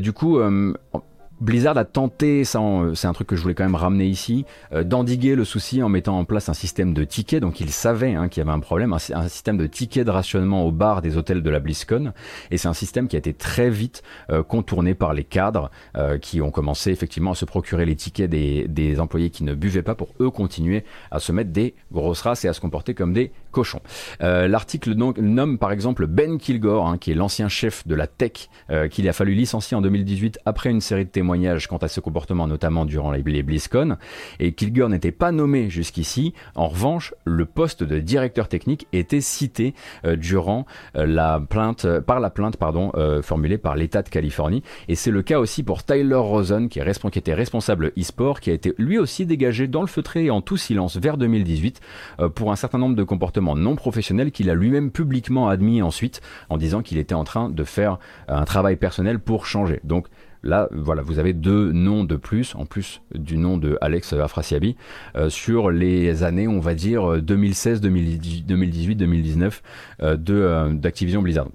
du 0.00 0.12
coup, 0.12 0.38
Blizzard 1.40 1.78
a 1.78 1.86
tenté, 1.86 2.42
euh, 2.54 2.94
c'est 2.94 3.06
un 3.08 3.12
truc 3.14 3.28
que 3.28 3.36
je 3.36 3.40
voulais 3.40 3.54
quand 3.54 3.64
même 3.64 3.74
ramener 3.74 4.06
ici, 4.06 4.44
euh, 4.72 4.84
d'endiguer 4.84 5.34
le 5.34 5.44
souci 5.44 5.82
en 5.82 5.88
mettant 5.88 6.18
en 6.18 6.26
place 6.26 6.50
un 6.50 6.54
système 6.54 6.92
de 6.92 7.02
tickets. 7.02 7.40
Donc 7.40 7.60
ils 7.60 7.70
savaient 7.70 8.14
hein, 8.14 8.28
qu'il 8.28 8.42
y 8.42 8.44
avait 8.46 8.54
un 8.54 8.60
problème, 8.60 8.92
un, 8.92 9.28
système 9.28 9.56
de 9.56 9.66
tickets 9.66 10.06
de 10.06 10.10
rationnement 10.10 10.66
au 10.66 10.70
bar 10.70 11.00
des 11.00 11.16
hôtels 11.16 11.42
de 11.42 11.48
la 11.50 11.58
BlizzCon. 11.58 12.12
Et 12.50 12.58
c'est 12.58 12.68
un 12.68 12.74
système 12.74 13.08
qui 13.08 13.16
a 13.16 13.18
été 13.18 13.32
très 13.32 13.70
vite 13.70 14.02
euh, 14.30 14.42
contourné 14.42 14.94
par 14.94 15.14
les 15.14 15.24
cadres 15.24 15.70
qui 16.20 16.40
ont 16.40 16.50
commencé 16.50 16.90
effectivement 16.90 17.32
à 17.32 17.34
se 17.34 17.44
procurer 17.44 17.84
les 17.84 17.96
tickets 17.96 18.28
des, 18.28 18.66
des, 18.68 19.00
employés 19.00 19.30
qui 19.30 19.44
ne 19.44 19.54
buvaient 19.54 19.82
pas 19.82 19.94
pour 19.94 20.08
eux 20.20 20.30
continuer 20.30 20.84
à 21.10 21.18
se 21.18 21.32
mettre 21.32 21.50
des 21.50 21.74
grosses 21.92 22.22
races 22.22 22.44
et 22.44 22.48
à 22.48 22.52
se 22.52 22.60
comporter 22.60 22.94
comme 22.94 23.12
des 23.12 23.32
cochon. 23.50 23.80
Euh, 24.22 24.48
L'article 24.48 24.94
nomme 24.94 25.58
par 25.58 25.72
exemple 25.72 26.06
Ben 26.06 26.38
Kilgore, 26.38 26.88
hein, 26.88 26.98
qui 26.98 27.10
est 27.10 27.14
l'ancien 27.14 27.48
chef 27.48 27.86
de 27.86 27.94
la 27.94 28.06
tech, 28.06 28.48
euh, 28.70 28.88
qu'il 28.88 29.08
a 29.08 29.12
fallu 29.12 29.34
licencier 29.34 29.76
en 29.76 29.80
2018 29.80 30.40
après 30.44 30.70
une 30.70 30.80
série 30.80 31.04
de 31.04 31.10
témoignages 31.10 31.66
quant 31.66 31.78
à 31.78 31.88
ce 31.88 32.00
comportement, 32.00 32.46
notamment 32.46 32.84
durant 32.84 33.10
les, 33.10 33.22
les 33.22 33.42
BlizzCon. 33.42 33.96
Et 34.38 34.52
Kilgore 34.52 34.88
n'était 34.88 35.12
pas 35.12 35.32
nommé 35.32 35.70
jusqu'ici. 35.70 36.34
En 36.54 36.68
revanche, 36.68 37.14
le 37.24 37.44
poste 37.44 37.82
de 37.82 37.98
directeur 37.98 38.48
technique 38.48 38.86
était 38.92 39.20
cité 39.20 39.74
euh, 40.04 40.16
durant 40.16 40.66
euh, 40.96 41.06
la 41.06 41.40
plainte, 41.40 41.84
euh, 41.84 42.00
par 42.00 42.20
la 42.20 42.30
plainte 42.30 42.56
pardon, 42.56 42.92
euh, 42.94 43.22
formulée 43.22 43.58
par 43.58 43.76
l'État 43.76 44.02
de 44.02 44.08
Californie. 44.08 44.62
Et 44.88 44.94
c'est 44.94 45.10
le 45.10 45.22
cas 45.22 45.38
aussi 45.38 45.62
pour 45.62 45.82
Tyler 45.84 46.14
Rosen, 46.14 46.68
qui, 46.68 46.78
est 46.78 47.10
qui 47.10 47.18
était 47.18 47.34
responsable 47.34 47.92
e-sport, 47.98 48.40
qui 48.40 48.50
a 48.50 48.52
été 48.52 48.74
lui 48.78 48.98
aussi 48.98 49.26
dégagé 49.26 49.66
dans 49.66 49.80
le 49.80 49.86
feutré 49.86 50.26
et 50.26 50.30
en 50.30 50.40
tout 50.40 50.56
silence 50.56 50.96
vers 50.96 51.16
2018 51.16 51.80
euh, 52.20 52.28
pour 52.28 52.52
un 52.52 52.56
certain 52.56 52.78
nombre 52.78 52.96
de 52.96 53.02
comportements 53.02 53.39
non 53.40 53.76
professionnels 53.76 54.30
qu'il 54.30 54.50
a 54.50 54.54
lui-même 54.54 54.90
publiquement 54.90 55.48
admis 55.48 55.82
ensuite 55.82 56.20
en 56.48 56.56
disant 56.56 56.82
qu'il 56.82 56.98
était 56.98 57.14
en 57.14 57.24
train 57.24 57.48
de 57.48 57.64
faire 57.64 57.98
euh, 58.28 58.36
un 58.36 58.44
travail 58.44 58.76
personnel 58.76 59.18
pour 59.18 59.46
changer. 59.46 59.80
Donc 59.84 60.06
Là, 60.42 60.68
voilà, 60.72 61.02
vous 61.02 61.18
avez 61.18 61.34
deux 61.34 61.70
noms 61.72 62.04
de 62.04 62.16
plus, 62.16 62.54
en 62.54 62.64
plus 62.64 63.02
du 63.14 63.36
nom 63.36 63.58
de 63.58 63.76
Alex 63.82 64.14
Afrasiabi, 64.14 64.76
euh, 65.16 65.28
sur 65.28 65.70
les 65.70 66.22
années, 66.22 66.48
on 66.48 66.60
va 66.60 66.74
dire, 66.74 67.12
euh, 67.12 67.20
2016, 67.20 67.80
2018, 67.80 68.96
2019 68.96 69.62
euh, 70.02 70.16
de, 70.16 70.34
euh, 70.34 70.72
d'Activision 70.72 71.20
Blizzard. 71.20 71.48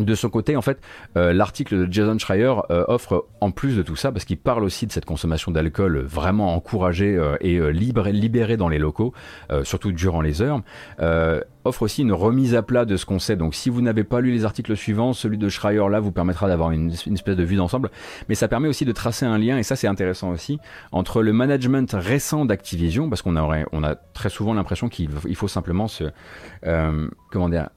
De 0.00 0.14
son 0.14 0.30
côté, 0.30 0.56
en 0.56 0.62
fait, 0.62 0.78
euh, 1.18 1.34
l'article 1.34 1.86
de 1.86 1.92
Jason 1.92 2.18
Schreier 2.18 2.54
euh, 2.70 2.84
offre, 2.88 3.26
en 3.42 3.50
plus 3.50 3.76
de 3.76 3.82
tout 3.82 3.96
ça, 3.96 4.10
parce 4.10 4.24
qu'il 4.24 4.38
parle 4.38 4.64
aussi 4.64 4.86
de 4.86 4.92
cette 4.92 5.04
consommation 5.04 5.52
d'alcool 5.52 5.98
vraiment 5.98 6.54
encouragée 6.54 7.16
euh, 7.16 7.36
et 7.42 7.60
libérée 7.70 8.56
dans 8.56 8.68
les 8.68 8.78
locaux, 8.78 9.12
surtout 9.62 9.92
durant 9.92 10.20
les 10.20 10.40
heures, 10.42 10.62
offre 11.64 11.82
aussi 11.82 12.02
une 12.02 12.12
remise 12.12 12.54
à 12.54 12.62
plat 12.62 12.84
de 12.84 12.96
ce 12.96 13.04
qu'on 13.04 13.18
sait. 13.18 13.36
Donc 13.36 13.54
si 13.54 13.68
vous 13.68 13.82
n'avez 13.82 14.04
pas 14.04 14.20
lu 14.20 14.30
les 14.30 14.44
articles 14.44 14.74
suivants, 14.76 15.12
celui 15.12 15.36
de 15.36 15.48
Schreier 15.48 15.86
là 15.90 16.00
vous 16.00 16.12
permettra 16.12 16.48
d'avoir 16.48 16.70
une, 16.70 16.90
espèce 16.90 17.36
de 17.36 17.44
vue 17.44 17.56
d'ensemble, 17.56 17.90
mais 18.28 18.34
ça 18.34 18.48
permet 18.48 18.68
aussi 18.68 18.84
de 18.84 18.92
tracer 18.92 19.26
un 19.26 19.36
lien, 19.36 19.58
et 19.58 19.62
ça 19.62 19.76
c'est 19.76 19.88
intéressant 19.88 20.30
aussi, 20.30 20.58
entre 20.92 21.22
le 21.22 21.32
management 21.32 21.94
récent 21.98 22.44
d'Activision, 22.46 23.10
parce 23.10 23.20
qu'on 23.20 23.36
on 23.36 23.84
a 23.84 23.94
très 24.14 24.30
souvent 24.30 24.54
l'impression 24.54 24.88
qu'il 24.88 25.10
il 25.26 25.36
faut 25.36 25.48
simplement 25.48 25.88
se... 25.88 26.04
comment 27.30 27.48
dire 27.48 27.68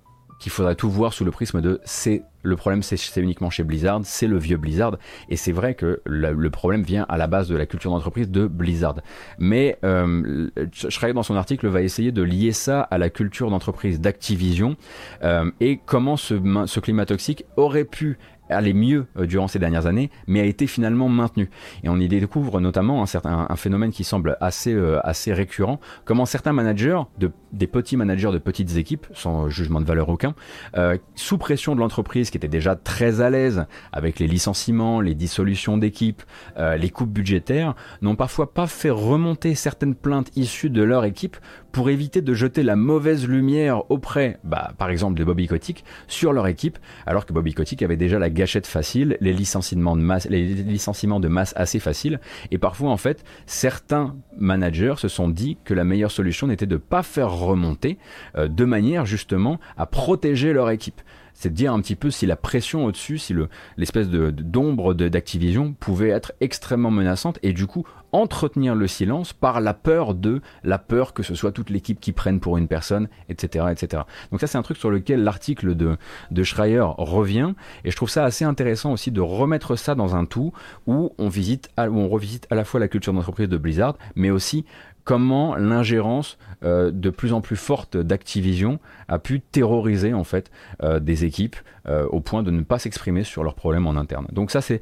qu'il 0.44 0.52
faudrait 0.52 0.76
tout 0.76 0.90
voir 0.90 1.14
sous 1.14 1.24
le 1.24 1.32
prisme 1.32 1.62
de 1.62 1.80
c'est 1.86 2.24
le 2.42 2.58
problème 2.58 2.84
c'est 2.84 3.22
uniquement 3.22 3.50
chez 3.50 3.64
Blizzard, 3.64 4.02
c'est 4.04 4.28
le 4.28 4.38
vieux 4.38 4.58
Blizzard 4.58 4.98
et 5.30 5.38
c'est 5.38 5.54
vrai 5.54 5.74
que 5.74 6.02
le, 6.06 6.50
problème 6.50 6.84
vient 6.84 7.06
à 7.08 7.16
la 7.16 7.28
base 7.28 7.48
de 7.48 7.56
la 7.56 7.66
culture 7.66 7.92
d'entreprise 7.92 8.30
de 8.30 8.46
Blizzard. 8.46 8.96
Mais 9.40 9.78
euh, 9.86 10.50
Schreier 10.90 11.14
dans 11.14 11.24
son 11.24 11.38
article 11.38 11.68
va 11.68 11.82
essayer 11.82 12.12
de 12.12 12.22
lier 12.22 12.52
ça 12.52 12.82
à 12.82 12.98
la 12.98 13.10
culture 13.10 13.50
d'entreprise 13.50 14.02
d'Activision 14.02 14.76
euh, 15.24 15.50
et 15.62 15.80
comment 15.86 16.18
ce 16.18 16.80
climat 16.82 17.06
toxique 17.06 17.46
aurait 17.56 17.86
pu 17.86 18.18
aller 18.50 18.74
mieux 18.74 19.08
euh, 19.18 19.26
durant 19.26 19.48
ces 19.48 19.60
dernières 19.60 19.86
années, 19.86 20.10
mais 20.28 20.40
a 20.40 20.46
été 20.46 20.68
finalement 20.68 21.10
maintenu. 21.10 21.50
Et 21.84 21.90
on 21.90 21.98
y 21.98 22.08
découvre 22.08 22.60
notamment 22.60 23.02
un, 23.02 23.06
certain, 23.06 23.48
un 23.50 23.56
phénomène 23.56 23.92
qui 23.92 24.04
semble 24.04 24.38
assez, 24.42 24.74
euh, 24.74 25.00
assez 25.04 25.34
récurrent, 25.34 25.80
comment 26.06 26.26
certains 26.26 26.54
managers, 26.54 27.02
de, 27.18 27.32
des 27.52 27.68
petits 27.68 27.98
managers 27.98 28.32
de 28.32 28.38
petites 28.38 28.78
équipes, 28.78 29.08
sans 29.14 29.50
jugement 29.50 29.82
de 29.82 29.86
valeur 29.86 30.10
aucun, 30.10 30.36
euh, 30.78 30.98
sous 31.16 31.38
pression 31.38 31.76
de 31.76 31.80
l'entreprise 31.80 32.30
qui 32.30 32.38
était 32.38 32.48
déjà 32.48 32.76
très 32.76 33.22
à 33.22 33.30
l'aise 33.30 33.66
avec 33.92 34.20
les 34.20 34.28
licenciements, 34.28 35.02
les 35.02 35.16
dissolutions 35.16 35.78
d'équipes, 35.78 36.22
les 36.58 36.90
coupes 36.90 37.12
budgétaires, 37.12 37.76
n'ont 38.02 38.16
parfois 38.16 38.54
pas 38.54 38.68
fait 38.68 38.90
remonter 38.90 39.56
certaines 39.56 39.96
plaintes 39.96 40.32
issues 40.36 40.70
de 40.70 40.84
leur 40.84 41.06
équipe 41.06 41.38
pour 41.74 41.90
éviter 41.90 42.22
de 42.22 42.34
jeter 42.36 42.62
la 42.62 42.76
mauvaise 42.76 43.28
lumière 43.28 43.90
auprès, 43.92 44.38
bah, 44.44 44.74
par 44.78 44.92
exemple, 44.92 45.20
de 45.20 45.24
Bobby 45.26 45.48
Kotick 45.48 45.84
sur 46.08 46.32
leur 46.32 46.48
équipe, 46.48 46.78
alors 47.08 47.26
que 47.26 47.34
Bobby 47.34 47.56
Kotick 47.56 47.82
avait 47.82 47.98
déjà 47.98 48.20
la 48.20 48.30
gâchette 48.30 48.68
facile, 48.68 49.18
les 49.22 49.34
licenciements 49.34 49.98
de 49.98 51.28
masse, 51.28 51.54
assez 51.56 51.80
faciles, 51.80 52.20
et 52.52 52.60
parfois, 52.60 52.92
en 52.92 52.98
fait, 52.98 53.26
certains 53.48 54.16
managers 54.38 54.94
se 54.98 55.08
sont 55.08 55.28
dit 55.28 55.58
que 55.66 55.74
la 55.74 55.84
meilleure 55.84 56.12
solution 56.12 56.46
n'était 56.46 56.68
de 56.68 56.78
pas 56.78 57.02
faire 57.02 57.32
remonter, 57.32 57.98
euh, 58.38 58.48
de 58.48 58.66
manière 58.66 59.08
justement 59.08 59.60
à 59.76 59.88
protéger 59.88 60.54
leur 60.54 60.70
équipe 60.70 61.02
c'est 61.44 61.50
de 61.50 61.56
dire 61.56 61.74
un 61.74 61.82
petit 61.82 61.98
peu 61.98 62.10
si 62.10 62.26
la 62.26 62.38
pression 62.38 62.86
au-dessus, 62.86 63.18
si 63.18 63.34
le, 63.34 63.50
l'espèce 63.76 64.08
d'ombre 64.08 64.94
d'Activision 64.94 65.74
pouvait 65.74 66.08
être 66.08 66.32
extrêmement 66.40 66.90
menaçante 66.90 67.38
et 67.44 67.52
du 67.52 67.68
coup 67.68 67.86
entretenir 68.14 68.76
le 68.76 68.88
silence 68.88 69.34
par 69.34 69.60
la 69.60 69.74
peur 69.74 70.14
de, 70.14 70.42
la 70.64 70.78
peur 70.78 71.14
que 71.14 71.22
ce 71.22 71.36
soit 71.36 71.52
toute 71.52 71.70
l'équipe 71.70 72.00
qui 72.00 72.14
prenne 72.14 72.40
pour 72.40 72.58
une 72.58 72.70
personne, 72.70 73.10
etc., 73.28 73.66
etc. 73.72 74.04
Donc 74.32 74.40
ça 74.40 74.48
c'est 74.48 74.58
un 74.58 74.62
truc 74.62 74.78
sur 74.78 74.90
lequel 74.90 75.24
l'article 75.24 75.76
de, 75.76 75.98
Schreier 76.44 76.86
revient 76.98 77.54
et 77.84 77.92
je 77.92 77.96
trouve 77.98 78.10
ça 78.10 78.24
assez 78.24 78.46
intéressant 78.46 78.94
aussi 78.94 79.12
de 79.12 79.20
remettre 79.20 79.76
ça 79.76 79.96
dans 79.96 80.16
un 80.16 80.24
tout 80.24 80.54
où 80.88 81.12
on 81.18 81.28
visite, 81.28 81.70
où 81.78 82.00
on 82.00 82.08
revisite 82.08 82.48
à 82.52 82.56
la 82.56 82.64
fois 82.64 82.80
la 82.80 82.88
culture 82.88 83.12
d'entreprise 83.12 83.50
de 83.50 83.58
Blizzard, 83.58 83.98
mais 84.16 84.30
aussi 84.30 84.64
comment 85.04 85.56
l'ingérence 85.56 86.38
euh, 86.64 86.92
de 86.92 87.10
plus 87.10 87.34
en 87.34 87.42
plus 87.42 87.56
forte 87.56 87.98
d'Activision 87.98 88.80
a 89.08 89.20
pu 89.20 89.42
terroriser 89.42 90.14
en 90.14 90.24
fait 90.24 90.50
euh, 90.82 91.00
des 91.00 91.26
équipes 91.26 91.58
euh, 91.88 92.06
au 92.08 92.22
point 92.22 92.44
de 92.44 92.52
ne 92.52 92.62
pas 92.62 92.80
s'exprimer 92.80 93.24
sur 93.24 93.44
leurs 93.44 93.56
problèmes 93.56 93.86
en 93.88 93.96
interne. 93.96 94.28
Donc 94.32 94.52
ça 94.52 94.62
c'est 94.62 94.82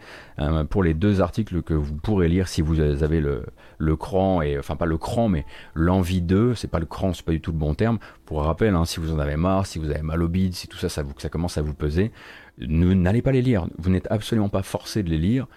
pour 0.69 0.83
les 0.83 0.93
deux 0.93 1.21
articles 1.21 1.61
que 1.61 1.73
vous 1.73 1.93
pourrez 1.93 2.27
lire 2.27 2.47
si 2.47 2.61
vous 2.61 2.79
avez 2.79 3.19
le, 3.19 3.45
le 3.77 3.95
cran 3.95 4.41
et 4.41 4.57
enfin 4.57 4.75
pas 4.75 4.85
le 4.85 4.97
cran 4.97 5.29
mais 5.29 5.45
l'envie 5.75 6.21
d'eux, 6.21 6.55
c'est 6.55 6.67
pas 6.69 6.79
le 6.79 6.85
cran, 6.85 7.13
c'est 7.13 7.25
pas 7.25 7.31
du 7.31 7.41
tout 7.41 7.51
le 7.51 7.57
bon 7.57 7.75
terme. 7.75 7.99
Pour 8.25 8.43
rappel, 8.43 8.75
hein, 8.75 8.85
si 8.85 8.99
vous 8.99 9.13
en 9.13 9.19
avez 9.19 9.35
marre, 9.35 9.65
si 9.65 9.77
vous 9.77 9.89
avez 9.89 10.01
mal 10.01 10.23
au 10.23 10.27
bide, 10.27 10.53
si 10.53 10.67
tout 10.67 10.77
ça 10.77 10.89
ça 10.89 11.29
commence 11.29 11.57
à 11.57 11.61
vous 11.61 11.73
peser, 11.73 12.11
n'allez 12.59 13.21
pas 13.21 13.31
les 13.31 13.41
lire. 13.41 13.67
Vous 13.77 13.89
n'êtes 13.89 14.07
absolument 14.09 14.49
pas 14.49 14.63
forcé 14.63 15.03
de 15.03 15.09
les 15.09 15.17
lire. 15.17 15.47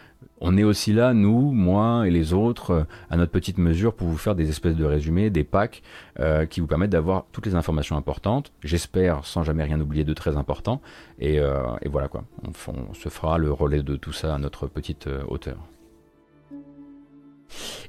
On 0.41 0.57
est 0.57 0.65
aussi 0.65 0.93
là, 0.93 1.15
nous, 1.15 1.53
moi 1.53 2.07
et 2.07 2.11
les 2.11 2.33
autres, 2.33 2.71
euh, 2.71 2.85
à 3.11 3.17
notre 3.17 3.33
petite 3.33 3.59
mesure, 3.59 3.95
pour 3.95 4.09
vous 4.09 4.17
faire 4.17 4.35
des 4.35 4.49
espèces 4.49 4.77
de 4.77 4.85
résumés, 4.85 5.31
des 5.31 5.45
packs 5.45 5.83
euh, 6.21 6.47
qui 6.47 6.61
vous 6.61 6.67
permettent 6.67 6.91
d'avoir 6.91 7.27
toutes 7.33 7.47
les 7.47 7.55
informations 7.55 7.97
importantes. 7.97 8.53
J'espère, 8.63 9.25
sans 9.25 9.43
jamais 9.43 9.65
rien 9.65 9.81
oublier 9.81 10.05
de 10.05 10.13
très 10.15 10.37
important. 10.37 10.81
Et, 11.19 11.39
euh, 11.41 11.63
voilà 11.87 12.09
quoi. 12.09 12.25
On, 12.45 12.95
se 12.95 13.09
fera 13.09 13.39
le 13.39 13.53
relais 13.53 13.83
de 13.83 13.97
tout 13.97 14.13
ça 14.13 14.35
à 14.35 14.39
notre 14.39 14.67
petite 14.67 15.09
hauteur. 15.29 15.59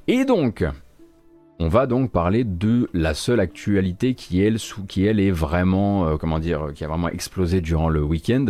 Et 0.06 0.24
donc, 0.24 0.64
on 1.58 1.68
va 1.68 1.86
donc 1.86 2.10
parler 2.10 2.44
de 2.44 2.88
la 2.92 3.14
seule 3.14 3.40
actualité 3.40 4.14
qui 4.14 4.42
elle, 4.42 4.58
elle 4.98 5.20
est 5.20 5.30
vraiment, 5.30 6.06
euh, 6.06 6.16
comment 6.16 6.38
dire, 6.38 6.68
qui 6.74 6.84
a 6.84 6.88
vraiment 6.88 7.08
explosé 7.08 7.60
durant 7.60 7.88
le 7.88 8.02
week-end. 8.02 8.46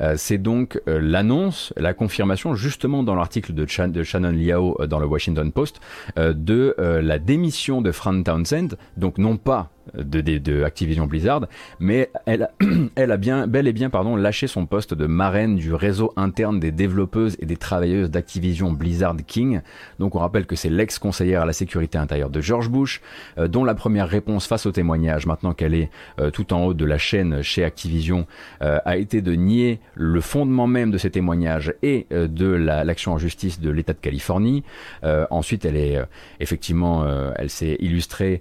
Euh, 0.00 0.14
c'est 0.16 0.38
donc 0.38 0.80
euh, 0.88 1.00
l'annonce, 1.00 1.72
la 1.76 1.94
confirmation, 1.94 2.54
justement 2.54 3.02
dans 3.02 3.14
l'article 3.14 3.54
de, 3.54 3.64
de 3.86 4.02
Shannon 4.02 4.30
Liao 4.30 4.76
euh, 4.80 4.86
dans 4.86 4.98
le 4.98 5.06
Washington 5.06 5.52
Post, 5.52 5.80
de 6.16 6.74
la 6.78 7.18
démission 7.18 7.80
de 7.82 7.92
Fran 7.92 8.22
Townsend, 8.22 8.76
donc 8.96 9.18
non 9.18 9.36
pas 9.36 9.70
de, 9.96 10.20
de, 10.20 10.38
de 10.38 10.62
Activision 10.62 11.06
Blizzard, 11.06 11.46
mais 11.80 12.10
elle, 12.26 12.48
elle 12.96 13.12
a 13.12 13.16
bien, 13.16 13.46
bel 13.46 13.66
et 13.68 13.72
bien 13.72 13.90
pardon, 13.90 14.16
lâché 14.16 14.46
son 14.46 14.66
poste 14.66 14.94
de 14.94 15.06
marraine 15.06 15.56
du 15.56 15.72
réseau 15.74 16.12
interne 16.16 16.60
des 16.60 16.70
développeuses 16.72 17.36
et 17.40 17.46
des 17.46 17.56
travailleuses 17.56 18.10
d'Activision 18.10 18.72
Blizzard 18.72 19.16
King. 19.26 19.60
Donc 19.98 20.14
on 20.14 20.18
rappelle 20.18 20.46
que 20.46 20.56
c'est 20.56 20.70
l'ex-conseillère 20.70 21.42
à 21.42 21.46
la 21.46 21.52
sécurité 21.52 21.98
intérieure 21.98 22.30
de 22.30 22.40
George 22.40 22.68
Bush, 22.70 23.00
euh, 23.38 23.48
dont 23.48 23.64
la 23.64 23.74
première 23.74 24.08
réponse 24.08 24.46
face 24.46 24.66
au 24.66 24.72
témoignage, 24.72 25.26
maintenant 25.26 25.52
qu'elle 25.54 25.74
est 25.74 25.90
euh, 26.20 26.30
tout 26.30 26.52
en 26.52 26.64
haut 26.64 26.74
de 26.74 26.84
la 26.84 26.98
chaîne 26.98 27.42
chez 27.42 27.64
Activision, 27.64 28.26
euh, 28.62 28.78
a 28.84 28.96
été 28.96 29.22
de 29.22 29.32
nier 29.34 29.80
le 29.94 30.20
fondement 30.20 30.66
même 30.66 30.90
de 30.90 30.98
ces 30.98 31.10
témoignages 31.10 31.74
et 31.82 32.06
euh, 32.12 32.26
de 32.28 32.46
la- 32.46 32.84
l'action 32.84 33.12
en 33.12 33.18
justice 33.18 33.60
de 33.60 33.70
l'État 33.70 33.92
de 33.92 33.98
Californie. 33.98 34.62
Euh, 35.04 35.26
ensuite, 35.30 35.64
elle 35.64 35.76
est 35.76 35.98
effectivement, 36.40 37.04
elle 37.36 37.50
s'est 37.50 37.76
illustrée 37.80 38.40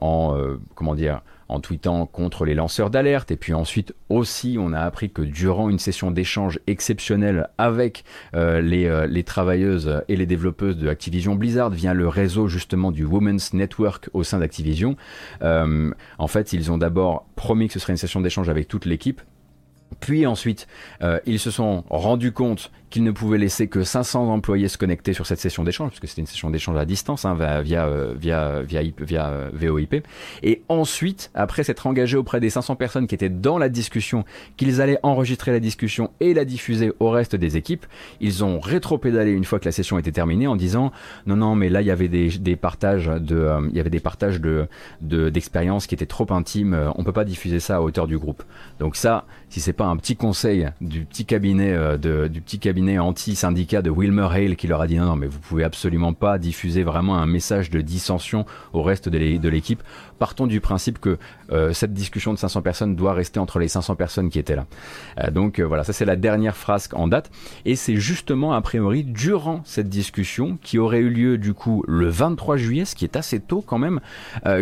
en 0.00 0.36
comment 0.78 0.94
dire 0.94 1.22
en 1.48 1.58
tweetant 1.58 2.06
contre 2.06 2.44
les 2.44 2.54
lanceurs 2.54 2.88
d'alerte. 2.88 3.32
Et 3.32 3.36
puis 3.36 3.52
ensuite 3.52 3.94
aussi, 4.10 4.58
on 4.60 4.72
a 4.72 4.78
appris 4.78 5.10
que 5.10 5.22
durant 5.22 5.68
une 5.68 5.80
session 5.80 6.12
d'échange 6.12 6.60
exceptionnelle 6.68 7.48
avec 7.58 8.04
euh, 8.34 8.60
les, 8.60 8.86
euh, 8.86 9.08
les 9.08 9.24
travailleuses 9.24 10.02
et 10.06 10.14
les 10.14 10.26
développeuses 10.26 10.76
de 10.76 10.88
Activision 10.88 11.34
Blizzard 11.34 11.70
via 11.70 11.94
le 11.94 12.06
réseau 12.06 12.46
justement 12.46 12.92
du 12.92 13.04
Women's 13.04 13.54
Network 13.54 14.08
au 14.12 14.22
sein 14.22 14.38
d'Activision, 14.38 14.94
euh, 15.42 15.90
en 16.18 16.28
fait, 16.28 16.52
ils 16.52 16.70
ont 16.70 16.78
d'abord 16.78 17.26
promis 17.34 17.66
que 17.66 17.72
ce 17.72 17.80
serait 17.80 17.92
une 17.92 17.96
session 17.96 18.20
d'échange 18.20 18.48
avec 18.48 18.68
toute 18.68 18.84
l'équipe 18.84 19.20
Puis 19.98 20.26
ensuite, 20.26 20.68
ils 21.26 21.40
se 21.40 21.50
sont 21.50 21.82
rendus 21.90 22.32
compte 22.32 22.70
qu'ils 22.90 23.04
ne 23.04 23.10
pouvaient 23.10 23.38
laisser 23.38 23.68
que 23.68 23.82
500 23.82 24.32
employés 24.32 24.68
se 24.68 24.78
connecter 24.78 25.12
sur 25.12 25.26
cette 25.26 25.40
session 25.40 25.64
d'échange, 25.64 25.90
puisque 25.90 26.08
c'était 26.08 26.22
une 26.22 26.26
session 26.26 26.50
d'échange 26.50 26.76
à 26.76 26.84
distance 26.84 27.24
hein, 27.24 27.34
via, 27.62 27.86
euh, 27.86 28.14
via, 28.16 28.62
via, 28.62 28.82
via, 28.98 29.28
euh, 29.28 29.50
VoIP. 29.52 30.02
Et 30.42 30.62
ensuite, 30.68 31.30
après 31.34 31.64
s'être 31.64 31.86
engagé 31.86 32.16
auprès 32.16 32.40
des 32.40 32.50
500 32.50 32.76
personnes 32.76 33.06
qui 33.06 33.14
étaient 33.14 33.28
dans 33.28 33.58
la 33.58 33.68
discussion, 33.68 34.24
qu'ils 34.56 34.80
allaient 34.80 34.98
enregistrer 35.02 35.52
la 35.52 35.60
discussion 35.60 36.10
et 36.20 36.34
la 36.34 36.44
diffuser 36.44 36.92
au 37.00 37.10
reste 37.10 37.36
des 37.36 37.56
équipes, 37.56 37.86
ils 38.20 38.44
ont 38.44 38.58
rétro-pédalé 38.60 39.32
une 39.32 39.44
fois 39.44 39.58
que 39.58 39.66
la 39.66 39.72
session 39.72 39.98
était 39.98 40.12
terminée 40.12 40.46
en 40.46 40.56
disant 40.56 40.92
non 41.26 41.36
non 41.36 41.54
mais 41.54 41.68
là 41.68 41.82
il 41.82 41.86
y 41.86 41.90
avait 41.90 42.08
des, 42.08 42.28
des 42.28 42.56
partages 42.56 43.06
de 43.06 43.36
euh, 43.36 43.68
il 43.70 43.76
y 43.76 43.80
avait 43.80 43.90
des 43.90 44.00
partages 44.00 44.40
de 44.40 44.68
d'expériences 45.00 45.86
qui 45.86 45.94
étaient 45.94 46.06
trop 46.06 46.26
intimes, 46.30 46.92
on 46.96 47.04
peut 47.04 47.12
pas 47.12 47.24
diffuser 47.24 47.60
ça 47.60 47.76
à 47.76 47.80
hauteur 47.80 48.06
du 48.06 48.18
groupe. 48.18 48.42
Donc 48.78 48.96
ça, 48.96 49.24
si 49.48 49.60
c'est 49.60 49.72
pas 49.72 49.86
un 49.86 49.96
petit 49.96 50.16
conseil 50.16 50.68
du 50.80 51.04
petit 51.04 51.24
cabinet 51.24 51.98
de, 51.98 52.28
du 52.28 52.40
petit 52.40 52.58
cabinet 52.58 52.77
anti-syndicat 52.98 53.82
de 53.82 53.90
Wilmer 53.90 54.28
Hale 54.30 54.56
qui 54.56 54.66
leur 54.66 54.80
a 54.80 54.86
dit 54.86 54.96
non, 54.96 55.06
non, 55.06 55.16
mais 55.16 55.26
vous 55.26 55.38
pouvez 55.38 55.64
absolument 55.64 56.12
pas 56.12 56.38
diffuser 56.38 56.82
vraiment 56.82 57.18
un 57.18 57.26
message 57.26 57.70
de 57.70 57.80
dissension 57.80 58.46
au 58.72 58.82
reste 58.82 59.08
de 59.08 59.48
l'équipe. 59.48 59.82
Partons 60.18 60.46
du 60.46 60.60
principe 60.60 60.98
que 60.98 61.18
euh, 61.52 61.72
cette 61.72 61.92
discussion 61.92 62.32
de 62.32 62.38
500 62.38 62.62
personnes 62.62 62.96
doit 62.96 63.12
rester 63.12 63.40
entre 63.40 63.58
les 63.58 63.68
500 63.68 63.96
personnes 63.96 64.30
qui 64.30 64.38
étaient 64.38 64.56
là. 64.56 64.66
Euh, 65.20 65.30
donc 65.30 65.58
euh, 65.58 65.64
voilà, 65.64 65.84
ça 65.84 65.92
c'est 65.92 66.04
la 66.04 66.16
dernière 66.16 66.56
phrase 66.56 66.88
en 66.92 67.08
date. 67.08 67.30
Et 67.64 67.76
c'est 67.76 67.96
justement, 67.96 68.52
a 68.52 68.60
priori, 68.60 69.04
durant 69.04 69.62
cette 69.64 69.88
discussion, 69.88 70.58
qui 70.62 70.78
aurait 70.78 71.00
eu 71.00 71.10
lieu 71.10 71.38
du 71.38 71.54
coup 71.54 71.84
le 71.86 72.08
23 72.08 72.56
juillet, 72.56 72.84
ce 72.84 72.94
qui 72.94 73.04
est 73.04 73.16
assez 73.16 73.40
tôt 73.40 73.62
quand 73.66 73.78
même, 73.78 74.00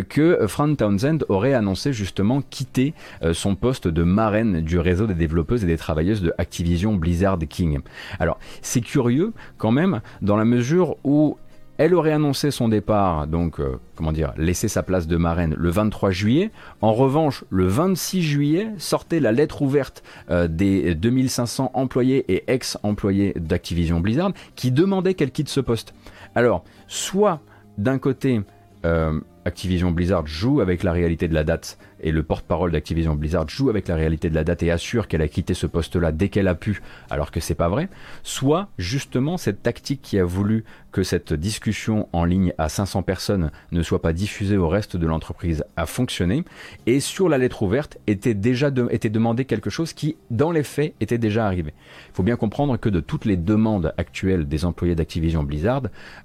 que 0.08 0.46
Frank 0.46 0.76
Townsend 0.76 1.18
aurait 1.28 1.54
annoncé 1.54 1.92
justement 1.92 2.42
quitter 2.42 2.94
son 3.32 3.54
poste 3.54 3.88
de 3.88 4.02
marraine 4.02 4.60
du 4.60 4.78
réseau 4.78 5.06
des 5.06 5.14
développeuses 5.14 5.64
et 5.64 5.66
des 5.66 5.76
travailleuses 5.76 6.22
de 6.22 6.32
Activision 6.38 6.94
Blizzard 6.94 7.38
King. 7.48 7.80
Alors, 8.18 8.38
c'est 8.62 8.80
curieux 8.80 9.32
quand 9.58 9.70
même, 9.70 10.00
dans 10.22 10.36
la 10.36 10.44
mesure 10.44 10.96
où 11.04 11.38
elle 11.78 11.94
aurait 11.94 12.12
annoncé 12.12 12.50
son 12.50 12.68
départ, 12.68 13.26
donc 13.26 13.60
euh, 13.60 13.78
comment 13.94 14.12
dire, 14.12 14.32
laisser 14.36 14.68
sa 14.68 14.82
place 14.82 15.06
de 15.06 15.16
marraine 15.16 15.54
le 15.56 15.70
23 15.70 16.10
juillet. 16.10 16.50
En 16.80 16.94
revanche, 16.94 17.44
le 17.50 17.66
26 17.66 18.22
juillet 18.22 18.68
sortait 18.78 19.20
la 19.20 19.32
lettre 19.32 19.62
ouverte 19.62 20.02
euh, 20.30 20.48
des 20.48 20.94
2500 20.94 21.70
employés 21.74 22.24
et 22.32 22.44
ex-employés 22.48 23.34
d'Activision 23.36 24.00
Blizzard 24.00 24.32
qui 24.54 24.70
demandaient 24.70 25.14
qu'elle 25.14 25.32
quitte 25.32 25.48
ce 25.48 25.60
poste. 25.60 25.94
Alors, 26.34 26.64
soit 26.86 27.40
d'un 27.78 27.98
côté, 27.98 28.40
euh, 28.84 29.20
Activision 29.44 29.90
Blizzard 29.90 30.26
joue 30.26 30.60
avec 30.60 30.82
la 30.82 30.92
réalité 30.92 31.28
de 31.28 31.34
la 31.34 31.44
date 31.44 31.78
et 32.06 32.12
le 32.12 32.22
porte-parole 32.22 32.70
d'Activision 32.70 33.16
Blizzard 33.16 33.48
joue 33.48 33.68
avec 33.68 33.88
la 33.88 33.96
réalité 33.96 34.30
de 34.30 34.34
la 34.36 34.44
date 34.44 34.62
et 34.62 34.70
assure 34.70 35.08
qu'elle 35.08 35.22
a 35.22 35.28
quitté 35.28 35.54
ce 35.54 35.66
poste-là 35.66 36.12
dès 36.12 36.28
qu'elle 36.28 36.46
a 36.46 36.54
pu, 36.54 36.80
alors 37.10 37.32
que 37.32 37.40
c'est 37.40 37.56
pas 37.56 37.68
vrai, 37.68 37.88
soit 38.22 38.68
justement 38.78 39.36
cette 39.36 39.64
tactique 39.64 40.02
qui 40.02 40.16
a 40.20 40.24
voulu 40.24 40.64
que 40.92 41.02
cette 41.02 41.32
discussion 41.32 42.08
en 42.12 42.24
ligne 42.24 42.54
à 42.58 42.68
500 42.68 43.02
personnes 43.02 43.50
ne 43.72 43.82
soit 43.82 44.00
pas 44.00 44.12
diffusée 44.12 44.56
au 44.56 44.68
reste 44.68 44.96
de 44.96 45.06
l'entreprise 45.06 45.64
a 45.76 45.84
fonctionné. 45.84 46.44
Et 46.86 47.00
sur 47.00 47.28
la 47.28 47.38
lettre 47.38 47.64
ouverte 47.64 47.98
était 48.06 48.34
déjà 48.34 48.70
était 48.90 49.10
demandé 49.10 49.44
quelque 49.44 49.68
chose 49.68 49.92
qui 49.92 50.16
dans 50.30 50.52
les 50.52 50.62
faits 50.62 50.94
était 51.00 51.18
déjà 51.18 51.44
arrivé. 51.44 51.74
Il 52.10 52.14
faut 52.14 52.22
bien 52.22 52.36
comprendre 52.36 52.78
que 52.78 52.88
de 52.88 53.00
toutes 53.00 53.24
les 53.24 53.36
demandes 53.36 53.92
actuelles 53.98 54.46
des 54.46 54.64
employés 54.64 54.94
d'Activision 54.94 55.42
Blizzard, 55.42 55.82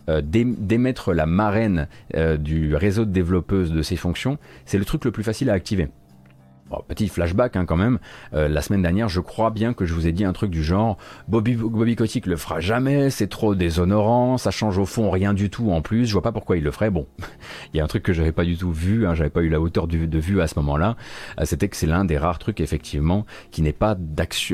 euh, 0.09 0.21
d'émettre 0.21 1.13
la 1.13 1.25
marraine 1.25 1.87
euh, 2.15 2.37
du 2.37 2.75
réseau 2.75 3.03
de 3.03 3.11
développeuses 3.11 3.71
de 3.71 3.81
ces 3.81 3.95
fonctions, 3.95 4.37
c'est 4.65 4.77
le 4.77 4.85
truc 4.85 5.05
le 5.05 5.11
plus 5.11 5.23
facile 5.23 5.49
à 5.49 5.53
activer 5.53 5.70
petit 6.87 7.09
flashback 7.09 7.55
hein, 7.55 7.65
quand 7.65 7.75
même. 7.75 7.99
Euh, 8.33 8.47
la 8.47 8.61
semaine 8.61 8.81
dernière, 8.81 9.09
je 9.09 9.19
crois 9.19 9.51
bien 9.51 9.73
que 9.73 9.85
je 9.85 9.93
vous 9.93 10.07
ai 10.07 10.11
dit 10.11 10.23
un 10.23 10.33
truc 10.33 10.51
du 10.51 10.63
genre 10.63 10.97
Bobby, 11.27 11.55
Bobby 11.55 11.95
Kotick 11.95 12.25
le 12.25 12.37
fera 12.37 12.59
jamais, 12.59 13.09
c'est 13.09 13.27
trop 13.27 13.55
déshonorant, 13.55 14.37
ça 14.37 14.51
change 14.51 14.77
au 14.77 14.85
fond 14.85 15.09
rien 15.09 15.33
du 15.33 15.49
tout 15.49 15.71
en 15.71 15.81
plus. 15.81 16.05
Je 16.05 16.13
vois 16.13 16.21
pas 16.21 16.31
pourquoi 16.31 16.57
il 16.57 16.63
le 16.63 16.71
ferait. 16.71 16.89
Bon, 16.89 17.07
il 17.73 17.77
y 17.77 17.79
a 17.81 17.83
un 17.83 17.87
truc 17.87 18.03
que 18.03 18.13
j'avais 18.13 18.31
pas 18.31 18.45
du 18.45 18.57
tout 18.57 18.71
vu, 18.71 19.05
hein, 19.05 19.15
j'avais 19.15 19.29
pas 19.29 19.41
eu 19.41 19.49
la 19.49 19.59
hauteur 19.59 19.87
de, 19.87 20.19
vue 20.19 20.41
à 20.41 20.47
ce 20.47 20.55
moment-là. 20.59 20.95
Euh, 21.39 21.45
c'était 21.45 21.67
que 21.67 21.75
c'est 21.75 21.87
l'un 21.87 22.05
des 22.05 22.17
rares 22.17 22.39
trucs 22.39 22.61
effectivement 22.61 23.25
qui 23.51 23.61
n'est 23.61 23.73
pas 23.73 23.97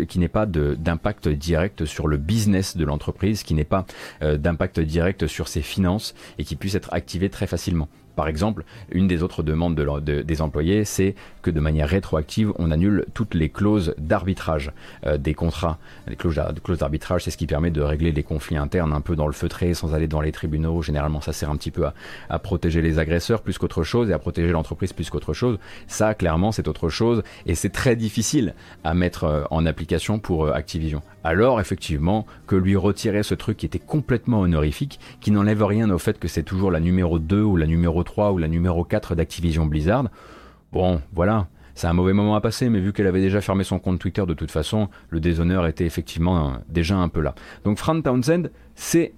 qui 0.07 0.19
n'est 0.19 0.27
pas 0.27 0.45
d'impact 0.45 1.27
direct 1.29 1.85
sur 1.85 2.07
le 2.07 2.17
business 2.17 2.77
de 2.77 2.85
l'entreprise, 2.85 3.43
qui 3.43 3.53
n'est 3.53 3.63
pas 3.63 3.85
euh, 4.21 4.37
d'impact 4.37 4.79
direct 4.79 5.27
sur 5.27 5.47
ses 5.47 5.61
finances 5.61 6.15
et 6.37 6.43
qui 6.43 6.55
puisse 6.55 6.75
être 6.75 6.93
activé 6.93 7.29
très 7.29 7.47
facilement. 7.47 7.89
Par 8.17 8.27
exemple, 8.27 8.63
une 8.91 9.07
des 9.07 9.21
autres 9.21 9.43
demandes 9.43 9.79
des 10.01 10.41
employés, 10.41 10.85
c'est 10.85 11.13
que 11.43 11.51
de 11.51 11.59
manière 11.59 11.87
rétroactive, 11.87 12.51
on 12.57 12.71
annule 12.71 13.05
toutes 13.13 13.35
les 13.35 13.49
clauses 13.49 13.93
d'arbitrage 13.99 14.71
euh, 15.05 15.17
des 15.19 15.35
contrats. 15.35 15.77
Les 16.07 16.15
clauses 16.15 16.79
d'arbitrage, 16.79 17.23
c'est 17.23 17.29
ce 17.29 17.37
qui 17.37 17.45
permet 17.45 17.69
de 17.69 17.79
régler 17.79 18.11
les 18.11 18.23
conflits 18.23 18.57
internes 18.57 18.91
un 18.91 19.01
peu 19.01 19.15
dans 19.15 19.27
le 19.27 19.33
feutré, 19.33 19.75
sans 19.75 19.93
aller 19.93 20.07
dans 20.07 20.19
les 20.19 20.31
tribunaux. 20.31 20.81
Généralement, 20.81 21.21
ça 21.21 21.31
sert 21.31 21.51
un 21.51 21.57
petit 21.57 21.69
peu 21.69 21.85
à, 22.29 22.39
protéger 22.39 22.81
les 22.81 22.97
agresseurs 22.97 23.43
plus 23.43 23.59
qu'autre 23.59 23.83
chose 23.83 24.09
et 24.09 24.13
à 24.13 24.19
protéger 24.19 24.51
l'entreprise 24.51 24.93
plus 24.93 25.11
qu'autre 25.11 25.33
chose. 25.33 25.59
Ça, 25.85 26.15
clairement, 26.15 26.51
c'est 26.51 26.67
autre 26.67 26.89
chose 26.89 27.21
et 27.45 27.53
c'est 27.53 27.69
très 27.69 27.95
difficile 27.95 28.55
à 28.83 28.95
mettre 28.95 29.25
euh, 29.25 29.43
en 29.51 29.67
application 29.67 30.17
pour 30.17 30.45
euh, 30.45 30.53
Activision. 30.53 31.03
Alors, 31.27 31.59
effectivement, 31.59 32.25
que 32.47 32.55
lui 32.55 32.77
retirer 32.77 33.21
ce 33.21 33.35
truc 33.35 33.57
qui 33.57 33.65
était 33.65 33.79
complètement 33.79 34.39
honorifique, 34.39 34.97
qui 35.19 35.31
n'enlève 35.31 35.61
rien 35.61 35.89
au 35.89 35.97
fait 35.97 36.19
que 36.19 36.29
c'est 36.29 36.41
toujours 36.41 36.71
la 36.71 36.79
numéro 36.79 37.19
2 37.19 37.41
ou 37.41 37.57
la 37.57 37.67
numéro 37.67 38.01
ou 38.31 38.37
la 38.37 38.47
numéro 38.47 38.85
4 38.85 39.13
d'Activision 39.13 39.65
Blizzard. 39.65 40.05
Bon, 40.71 41.01
voilà, 41.11 41.49
c'est 41.75 41.87
un 41.87 41.91
mauvais 41.91 42.13
moment 42.13 42.35
à 42.35 42.39
passer, 42.39 42.69
mais 42.69 42.79
vu 42.79 42.93
qu'elle 42.93 43.07
avait 43.07 43.19
déjà 43.19 43.41
fermé 43.41 43.65
son 43.65 43.77
compte 43.77 43.99
Twitter 43.99 44.23
de 44.25 44.33
toute 44.33 44.51
façon, 44.51 44.87
le 45.09 45.19
déshonneur 45.19 45.67
était 45.67 45.85
effectivement 45.85 46.47
euh, 46.47 46.57
déjà 46.69 46.95
un 46.95 47.09
peu 47.09 47.19
là. 47.19 47.35
Donc 47.65 47.77
Fran 47.77 47.99
Townsend, 47.99 48.49
c'est 48.75 49.13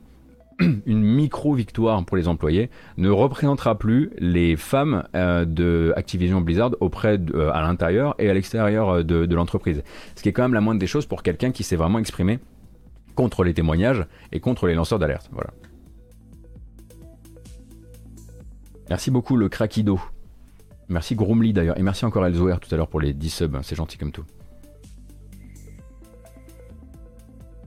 une 0.86 1.02
micro-victoire 1.02 2.04
pour 2.06 2.18
les 2.18 2.28
employés, 2.28 2.70
ne 2.98 3.10
représentera 3.10 3.78
plus 3.78 4.12
les 4.18 4.56
femmes 4.56 5.04
euh, 5.16 5.46
de 5.46 5.94
Activision 5.96 6.42
Blizzard 6.42 6.72
auprès 6.80 7.20
euh, 7.34 7.52
à 7.54 7.62
l'intérieur 7.62 8.16
et 8.20 8.30
à 8.30 8.34
l'extérieur 8.34 9.04
de, 9.04 9.26
de 9.26 9.36
l'entreprise. 9.36 9.84
Ce 10.16 10.22
qui 10.22 10.30
est 10.30 10.34
quand 10.34 10.44
même 10.44 10.54
la 10.54 10.62
moindre 10.62 10.80
des 10.80 10.88
choses 10.88 11.06
pour 11.06 11.24
quelqu'un 11.24 11.52
qui 11.52 11.64
s'est 11.64 11.76
vraiment 11.76 12.00
exprimé 12.00 12.40
contre 13.16 13.44
les 13.44 13.54
témoignages 13.54 14.06
et 14.32 14.40
contre 14.40 14.68
les 14.68 14.76
lanceurs 14.76 15.00
d'alerte. 15.00 15.30
Voilà. 15.32 15.52
Merci 18.90 19.12
beaucoup 19.12 19.38
le 19.38 19.50
Craquido. 19.50 20.00
Merci 20.88 21.16
Groomly 21.16 21.54
d'ailleurs. 21.54 21.78
Et 21.78 21.84
merci 21.84 22.06
encore 22.06 22.26
Elzoer 22.26 22.60
tout 22.60 22.74
à 22.74 22.78
l'heure 22.78 22.88
pour 22.88 23.00
les 23.00 23.14
10 23.14 23.30
subs. 23.30 23.60
C'est 23.62 23.76
gentil 23.76 23.98
comme 23.98 24.12
tout. 24.12 24.26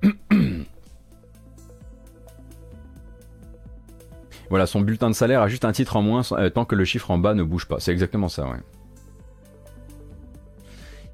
voilà, 4.52 4.66
son 4.66 4.82
bulletin 4.82 5.08
de 5.08 5.14
salaire 5.14 5.40
a 5.40 5.48
juste 5.48 5.64
un 5.64 5.72
titre 5.72 5.96
en 5.96 6.02
moins 6.02 6.20
euh, 6.32 6.50
tant 6.50 6.66
que 6.66 6.74
le 6.74 6.84
chiffre 6.84 7.10
en 7.10 7.16
bas 7.16 7.32
ne 7.32 7.42
bouge 7.42 7.66
pas. 7.66 7.80
C'est 7.80 7.90
exactement 7.90 8.28
ça, 8.28 8.46
ouais. 8.46 8.58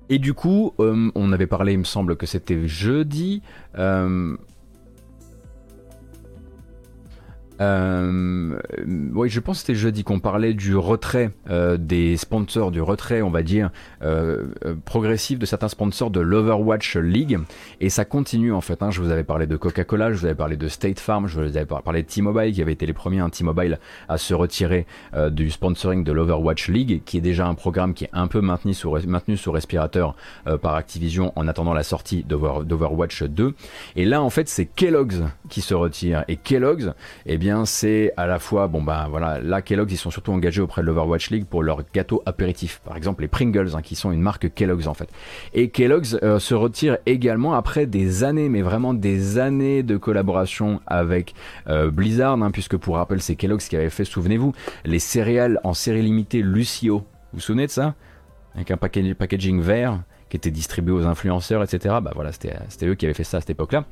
Et 0.09 0.19
du 0.19 0.35
coup, 0.35 0.74
euh, 0.81 1.12
on 1.15 1.32
avait 1.32 1.47
parlé, 1.47 1.74
il 1.74 1.78
me 1.78 1.85
semble 1.85 2.16
que 2.16 2.27
c'était 2.27 2.66
jeudi. 2.66 3.43
Euh, 3.78 4.36
euh, 7.60 8.59
oui, 9.14 9.28
je 9.28 9.40
pense 9.40 9.59
que 9.59 9.66
c'était 9.66 9.78
jeudi 9.78 10.05
qu'on 10.05 10.20
parlait 10.20 10.55
du 10.55 10.76
retrait 10.76 11.30
euh, 11.51 11.76
des 11.76 12.16
sponsors, 12.16 12.70
du 12.70 12.80
retrait, 12.80 13.22
on 13.22 13.30
va 13.30 13.43
dire, 13.43 13.70
euh, 14.02 14.48
euh, 14.64 14.74
progressif 14.85 15.39
de 15.39 15.47
certains 15.47 15.68
sponsors 15.68 16.10
de 16.10 16.20
l'Overwatch 16.20 16.97
League. 16.97 17.39
Et 17.80 17.90
ça 17.90 18.05
continue 18.05 18.52
en 18.52 18.60
fait. 18.60 18.82
Hein. 18.82 18.90
Je 18.90 19.01
vous 19.01 19.10
avais 19.10 19.24
parlé 19.24 19.47
de 19.47 19.56
Coca-Cola, 19.56 20.12
je 20.12 20.18
vous 20.18 20.24
avais 20.26 20.35
parlé 20.35 20.56
de 20.56 20.68
State 20.68 21.01
Farm, 21.01 21.26
je 21.26 21.40
vous 21.40 21.56
avais 21.56 21.66
parlé 21.66 22.02
de 22.02 22.09
T-Mobile 22.09 22.52
qui 22.52 22.62
avait 22.62 22.72
été 22.72 22.86
les 22.86 22.93
premiers, 22.93 23.20
hein, 23.20 23.30
T-Mobile, 23.30 23.78
à 24.09 24.18
se 24.18 24.35
retirer 24.35 24.86
du 25.30 25.51
sponsoring 25.51 26.05
de 26.05 26.12
l'Overwatch 26.12 26.68
League, 26.68 27.02
qui 27.05 27.18
est 27.18 27.20
déjà 27.20 27.47
un 27.47 27.55
programme 27.55 27.94
qui 27.94 28.05
est 28.05 28.10
un 28.12 28.26
peu 28.26 28.40
maintenu 28.40 28.74
sous 28.74 29.52
respirateur 29.52 30.14
par 30.62 30.74
Activision 30.74 31.32
en 31.36 31.48
attendant 31.48 31.72
la 31.72 31.82
sortie 31.82 32.24
d'Overwatch 32.24 33.24
2. 33.24 33.55
Et 33.97 34.05
là, 34.05 34.22
en 34.22 34.30
fait, 34.30 34.48
c'est 34.48 34.66
Kellogg's 34.66 35.22
qui 35.48 35.60
se 35.60 35.74
retire. 35.74 36.24
Et 36.28 36.36
Kellogg's, 36.36 36.93
eh 37.26 37.39
bien, 37.39 37.48
c'est 37.65 38.12
à 38.16 38.27
la 38.27 38.39
fois, 38.39 38.69
bon 38.69 38.83
bah 38.83 39.07
voilà, 39.11 39.41
là 39.41 39.62
Kellogg's, 39.62 39.93
ils 39.93 39.97
sont 39.97 40.11
surtout 40.11 40.33
engagés 40.33 40.61
auprès 40.61 40.83
de 40.83 40.87
l'Overwatch 40.87 41.31
League 41.31 41.47
pour 41.47 41.62
leurs 41.62 41.83
gâteaux 41.93 42.23
apéritifs. 42.27 42.81
Par 42.85 42.97
exemple, 42.97 43.23
les 43.23 43.29
Pringles, 43.29 43.70
hein, 43.75 43.83
qui 43.83 43.95
sont 43.95 44.12
une 44.12 44.20
marque 44.20 44.53
Kellogg's 44.55 44.87
en 44.87 44.95
fait. 44.95 45.09
Et 45.55 45.69
Kellogg's 45.70 46.19
euh, 46.23 46.39
se 46.39 46.55
retire 46.55 46.99
également 47.07 47.55
après 47.55 47.87
des 47.87 48.25
années, 48.25 48.49
mais 48.49 48.62
vraiment 48.62 48.95
des 48.95 49.39
années 49.39 49.83
de 49.83 49.97
collaboration 49.97 50.81
avec 50.87 51.35
euh, 51.69 51.91
Blizzard, 51.91 52.43
hein, 52.43 52.51
puisque 52.51 52.77
pour 52.77 52.97
rappel, 52.97 53.20
c'est 53.20 53.37
Kellogg's 53.37 53.69
qui 53.69 53.77
avait 53.77 53.91
fait, 53.91 54.05
souvenez-vous, 54.05 54.53
les 54.85 54.99
céréales 54.99 55.61
en 55.65 55.75
série 55.75 56.03
limitée 56.03 56.43
Lucio. 56.43 56.99
Vous 56.99 57.05
vous 57.35 57.41
souvenez 57.41 57.66
de 57.66 57.73
ça? 57.73 57.95
Avec 58.55 58.70
un 58.70 58.77
packaging 58.77 59.61
vert 59.61 60.01
qui 60.29 60.37
était 60.37 60.51
distribué 60.51 60.93
aux 60.93 61.07
influenceurs, 61.07 61.62
etc. 61.62 61.97
Bah 62.03 62.12
voilà, 62.15 62.33
c'était 62.33 62.87
eux 62.87 62.95
qui 62.95 63.07
avaient 63.07 63.15
fait 63.15 63.25
ça 63.25 63.39
à 63.39 63.41
cette 63.41 63.51
époque-là. 63.51 63.85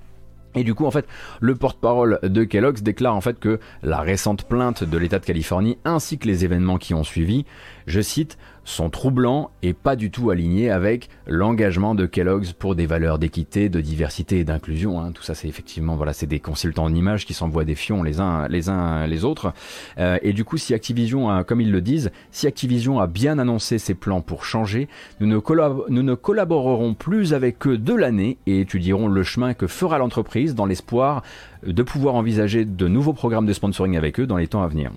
Et 0.57 0.65
du 0.65 0.75
coup, 0.75 0.87
en 0.87 0.91
fait, 0.91 1.07
le 1.41 1.55
porte-parole 1.55 2.19
de 2.23 2.45
Kellogg's 2.45 2.83
déclare 2.83 3.15
en 3.15 3.21
fait 3.21 3.39
que 3.39 3.61
la 3.83 3.99
récente 3.99 4.45
plainte 4.45 4.83
de 4.83 4.99
l'État 4.99 5.19
de 5.19 5.25
Californie 5.27 5.79
ainsi 5.85 6.19
que 6.19 6.27
les 6.27 6.45
événements 6.45 6.79
qui 6.79 6.95
ont 6.95 7.05
suivi, 7.05 7.45
je 7.87 8.01
cite, 8.01 8.39
sont 8.67 8.91
troublants 8.91 9.51
et 9.63 9.73
pas 9.73 9.97
du 9.97 10.11
tout 10.11 10.31
alignés 10.31 10.71
avec 10.71 11.09
l'engagement 11.27 11.95
de 11.95 12.05
Kellogg's 12.05 12.53
pour 12.53 12.75
des 12.75 12.87
valeurs 12.87 13.19
d'équité, 13.19 13.69
de 13.69 13.81
diversité 13.81 14.41
et 14.41 14.45
d'inclusion. 14.45 15.01
Hein. 15.01 15.13
Tout 15.13 15.23
ça, 15.23 15.35
c'est 15.35 15.49
effectivement, 15.49 15.97
voilà, 15.97 16.13
c'est 16.13 16.27
des 16.27 16.41
consultants 16.41 16.85
en 16.85 16.95
images 16.95 17.25
qui 17.25 17.33
s'envoient 17.33 17.65
des 17.65 17.77
fions 17.77 18.03
les 18.03 18.21
uns 18.21 18.49
les 18.49 18.69
uns 18.69 19.07
les 19.07 19.25
autres. 19.25 19.53
Euh, 19.99 20.19
et 20.23 20.33
du 20.33 20.45
coup, 20.45 20.59
si 20.59 20.75
Activision, 20.75 21.31
a, 21.31 21.45
comme 21.45 21.61
ils 21.61 21.71
le 21.71 21.81
disent, 21.81 22.11
si 22.33 22.47
Activision 22.47 22.99
a 22.99 23.07
bien 23.07 23.39
annoncé 23.39 23.79
ses 23.79 23.95
plans 23.95 24.21
pour 24.21 24.45
changer, 24.45 24.89
nous 25.21 25.29
ne, 25.29 26.15
collaborerons 26.15 26.95
plus 26.95 27.35
avec 27.35 27.67
eux 27.69 27.79
de 27.79 27.95
l'année 27.95 28.37
et 28.47 28.61
étudierons 28.61 29.07
le 29.07 29.23
chemin 29.23 29.55
que 29.55 29.69
fera 29.69 29.99
l'entreprise 29.99 30.55
dans 30.57 30.67
l'espoir 30.67 31.23
de 31.65 31.83
pouvoir 31.83 32.17
envisager 32.17 32.65
de 32.65 32.89
nouveaux 32.89 33.13
programmes 33.13 33.47
de 33.47 33.53
sponsoring 33.53 33.97
avec 33.97 34.19
eux 34.19 34.27
dans 34.27 34.37
les 34.37 34.49
temps 34.49 34.63
à 34.63 34.69
venir. 34.69 34.91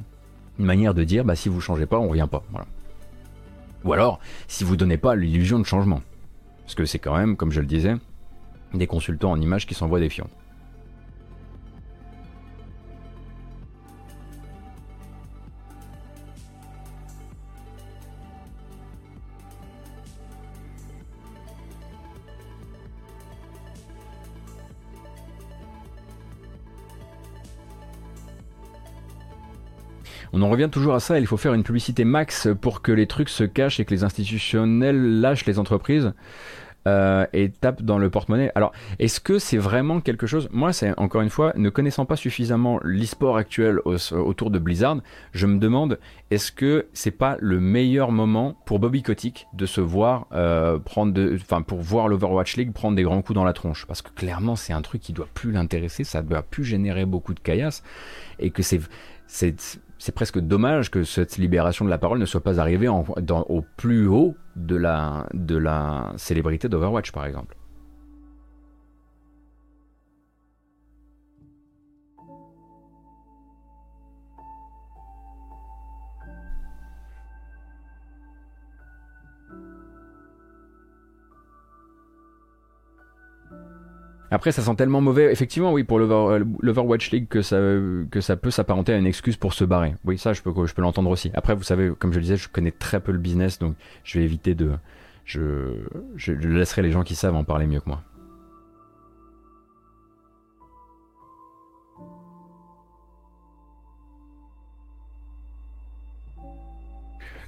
Une 0.58 0.66
manière 0.66 0.96
de 0.96 1.04
dire, 1.04 1.24
bah, 1.24 1.36
si 1.36 1.50
vous 1.50 1.62
changez 1.62 1.86
pas, 1.86 2.00
on 2.00 2.10
revient 2.10 2.28
pas. 2.30 2.44
Voilà. 2.52 2.66
Ou 3.84 3.94
alors, 3.94 4.20
si 4.48 4.64
vous 4.64 4.76
donnez 4.76 4.98
pas 4.98 5.16
l'illusion 5.16 5.60
de 5.60 5.66
changement. 5.66 6.02
Parce 6.64 6.76
que 6.76 6.86
c'est 6.86 7.00
quand 7.00 7.18
même, 7.18 7.36
comme 7.36 7.52
je 7.52 7.62
le 7.62 7.66
disais, 7.66 7.96
des 8.74 8.88
consultants 8.88 9.32
en 9.32 9.42
images 9.42 9.66
qui 9.66 9.74
s'envoient 9.74 10.00
des 10.00 10.10
fions. 10.10 10.30
On 30.34 30.42
en 30.42 30.50
revient 30.50 30.70
toujours 30.72 30.94
à 30.94 31.00
ça, 31.00 31.20
il 31.20 31.28
faut 31.28 31.38
faire 31.38 31.54
une 31.54 31.64
publicité 31.64 32.06
max 32.06 32.48
pour 32.62 32.82
que 32.82 32.92
les 32.92 33.08
trucs 33.08 33.30
se 33.30 33.44
cachent 33.44 33.80
et 33.80 33.86
que 33.86 33.94
les 33.94 34.04
institutionnels 34.04 35.20
lâchent 35.20 35.46
les 35.46 35.60
entreprises. 35.60 36.14
Euh, 36.88 37.26
et 37.34 37.50
tapent 37.50 37.82
dans 37.82 37.98
le 37.98 38.10
porte-monnaie. 38.10 38.54
Alors, 38.56 38.72
est-ce 39.00 39.20
que 39.20 39.38
c'est 39.38 39.58
vraiment 39.58 40.00
quelque 40.00 40.26
chose? 40.26 40.48
Moi, 40.54 40.72
c'est 40.72 40.98
encore 40.98 41.22
une 41.22 41.30
fois, 41.30 41.52
ne 41.58 41.70
connaissant 41.70 42.06
pas 42.06 42.16
suffisamment 42.16 42.80
l'e-sport 42.84 43.36
actuel 43.36 43.82
autour 43.86 44.50
de 44.50 44.60
Blizzard, 44.60 45.00
je 45.34 45.46
me 45.46 45.60
demande 45.60 46.00
est-ce 46.32 46.54
que 46.54 46.88
c'est 46.94 47.12
pas 47.12 47.36
le 47.42 47.60
meilleur 47.60 48.14
moment 48.14 48.56
pour 48.66 48.80
Bobby 48.80 49.04
Kotick 49.04 49.46
de 49.54 49.66
se 49.66 49.82
voir 49.82 50.28
euh, 50.32 50.80
prendre, 50.80 51.22
enfin 51.36 51.62
pour 51.62 51.82
voir 51.82 52.08
l'Overwatch 52.08 52.56
League 52.56 52.72
prendre 52.72 52.96
des 52.96 53.04
grands 53.04 53.22
coups 53.22 53.36
dans 53.36 53.44
la 53.44 53.54
tronche, 53.54 53.86
parce 53.86 54.02
que 54.02 54.12
clairement 54.12 54.56
c'est 54.56 54.72
un 54.72 54.82
truc 54.82 55.02
qui 55.02 55.12
doit 55.12 55.28
plus 55.34 55.52
l'intéresser, 55.52 56.06
ça 56.06 56.22
doit 56.22 56.44
plus 56.44 56.64
générer 56.64 57.06
beaucoup 57.06 57.34
de 57.34 57.42
caillasse, 57.42 57.84
et 58.40 58.52
que 58.52 58.64
c'est 58.64 58.80
c'est 60.00 60.16
presque 60.16 60.40
dommage 60.40 60.90
que 60.90 61.04
cette 61.04 61.38
libération 61.38 61.86
de 61.86 61.90
la 61.90 61.98
parole 61.98 62.20
ne 62.20 62.26
soit 62.26 62.42
pas 62.42 62.60
arrivée 62.60 62.88
au 62.88 63.66
plus 63.78 64.08
haut 64.08 64.36
de 64.56 64.76
la, 64.76 66.14
célébrité 66.16 66.70
d'Overwatch, 66.70 67.12
par 67.12 67.26
exemple. 67.26 67.59
Après, 84.32 84.52
ça 84.52 84.62
sent 84.62 84.76
tellement 84.76 85.02
mauvais. 85.02 85.32
Effectivement, 85.32 85.74
oui, 85.74 85.84
pour 85.84 86.00
l'Overwatch 86.00 87.12
League, 87.12 87.28
que 87.28 87.42
ça, 87.42 88.36
peut 88.36 88.52
s'apparenter 88.52 88.94
à 88.94 88.98
une 88.98 89.08
excuse 89.08 89.38
pour 89.38 89.54
se 89.54 89.64
barrer. 89.64 89.96
Oui, 90.06 90.18
ça, 90.18 90.34
je 90.34 90.42
peux, 90.42 90.66
je 90.66 90.74
peux 90.74 90.82
l'entendre 90.82 91.10
aussi. 91.10 91.32
Après, 91.34 91.56
vous 91.56 91.64
savez, 91.64 91.92
comme 91.98 92.12
je 92.12 92.18
le 92.18 92.24
disais, 92.24 92.38
je 92.38 92.48
connais 92.50 92.72
très 92.72 93.00
peu 93.00 93.12
le 93.12 93.18
business, 93.18 93.60
donc 93.60 93.76
je 94.04 94.20
vais 94.20 94.26
éviter 94.26 94.56
de. 94.56 94.72
Je, 95.26 95.74
je 96.16 96.34
laisserai 96.34 96.82
les 96.82 96.92
gens 96.92 97.04
qui 97.04 97.16
savent 97.16 97.36
en 97.36 97.44
parler 97.44 97.68
mieux 97.68 97.80
que 97.80 97.90
moi. 97.90 98.02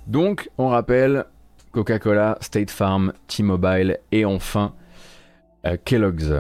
Donc, 0.08 0.50
on 0.58 0.68
rappelle 0.68 1.26
Coca-Cola, 1.72 2.38
State 2.42 2.70
Farm, 2.70 3.14
T-Mobile 3.28 4.00
et 4.12 4.26
enfin 4.26 4.74
euh, 5.66 5.78
Kellogg's. 5.86 6.34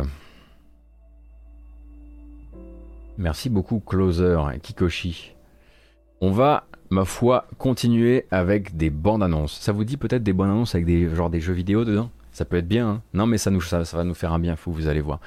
Merci 3.22 3.49
beaucoup 3.49 3.80
Closer 3.80 4.39
Kikoshi. 4.64 5.35
On 6.22 6.31
va, 6.31 6.65
ma 6.89 7.06
foi, 7.06 7.45
continuer 7.60 8.26
avec 8.31 8.76
des 8.76 8.89
bandes 8.89 9.22
annonces. 9.22 9.60
Ça 9.60 9.72
vous 9.72 9.84
dit 9.84 9.95
peut-être 9.95 10.23
des 10.23 10.34
bandes 10.34 10.49
annonces 10.49 10.73
avec 10.73 10.88
des 10.88 11.07
genre 11.14 11.30
des 11.30 11.39
jeux 11.39 11.53
vidéo 11.53 11.85
dedans? 11.85 12.10
Ça 12.31 12.45
peut 12.45 12.57
être 12.57 12.68
bien, 12.68 12.88
hein. 12.88 13.02
non 13.14 13.27
mais 13.27 13.38
ça, 13.38 13.52
nous, 13.52 13.61
ça, 13.61 13.84
va 13.84 14.03
nous 14.03 14.15
faire 14.15 14.34
un 14.34 14.39
bien 14.39 14.56
fou, 14.56 14.72
vous 14.72 14.88
allez 14.88 15.02
voir. 15.02 15.19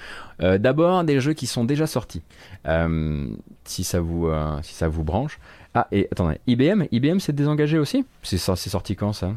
Euh, 0.42 0.58
d'abord 0.58 1.04
des 1.04 1.20
jeux 1.20 1.34
qui 1.34 1.46
sont 1.46 1.64
déjà 1.64 1.86
sortis, 1.86 2.22
euh, 2.66 3.28
si, 3.62 3.84
ça 3.84 4.00
vous, 4.00 4.26
euh, 4.26 4.58
si 4.62 4.74
ça 4.74 4.88
vous 4.88 5.04
branche. 5.04 5.38
Ah 5.74 5.86
et 5.92 6.08
attendez, 6.10 6.40
IBM, 6.48 6.86
IBM 6.90 7.20
s'est 7.20 7.32
désengagé 7.32 7.78
aussi? 7.78 8.04
C'est 8.24 8.38
sorti 8.38 8.96
quand 8.96 9.12
ça? 9.12 9.34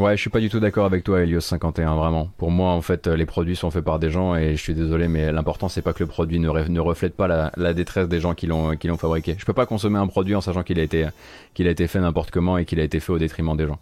Ouais, 0.00 0.16
je 0.16 0.20
suis 0.22 0.30
pas 0.30 0.40
du 0.40 0.48
tout 0.48 0.60
d'accord 0.60 0.86
avec 0.86 1.04
toi, 1.04 1.20
Helios 1.20 1.40
51, 1.40 1.94
vraiment. 1.94 2.30
Pour 2.38 2.50
moi, 2.50 2.70
en 2.70 2.80
fait, 2.80 3.06
les 3.06 3.26
produits 3.26 3.54
sont 3.54 3.70
faits 3.70 3.84
par 3.84 3.98
des 3.98 4.10
gens 4.10 4.34
et 4.34 4.56
je 4.56 4.62
suis 4.62 4.72
désolé, 4.72 5.08
mais 5.08 5.30
l'important 5.30 5.68
c'est 5.68 5.82
pas 5.82 5.92
que 5.92 6.02
le 6.02 6.06
produit 6.06 6.40
ne, 6.40 6.48
reflète 6.80 7.14
pas 7.14 7.28
la, 7.54 7.74
détresse 7.74 8.08
des 8.08 8.18
gens 8.18 8.32
qui 8.32 8.46
l'ont 8.46 8.96
fabriqué. 8.96 9.36
Je 9.38 9.44
peux 9.44 9.52
pas 9.52 9.66
consommer 9.66 9.98
un 9.98 10.06
produit 10.06 10.34
en 10.34 10.40
sachant 10.40 10.62
qu'il 10.62 10.80
a 10.80 10.84
été 10.84 11.86
fait 11.86 12.00
n'importe 12.00 12.30
comment 12.30 12.56
et 12.56 12.64
qu'il 12.64 12.80
a 12.80 12.82
été 12.82 12.98
fait 12.98 13.12
au 13.12 13.18
détriment 13.18 13.54
des 13.58 13.66
gens. 13.66 13.78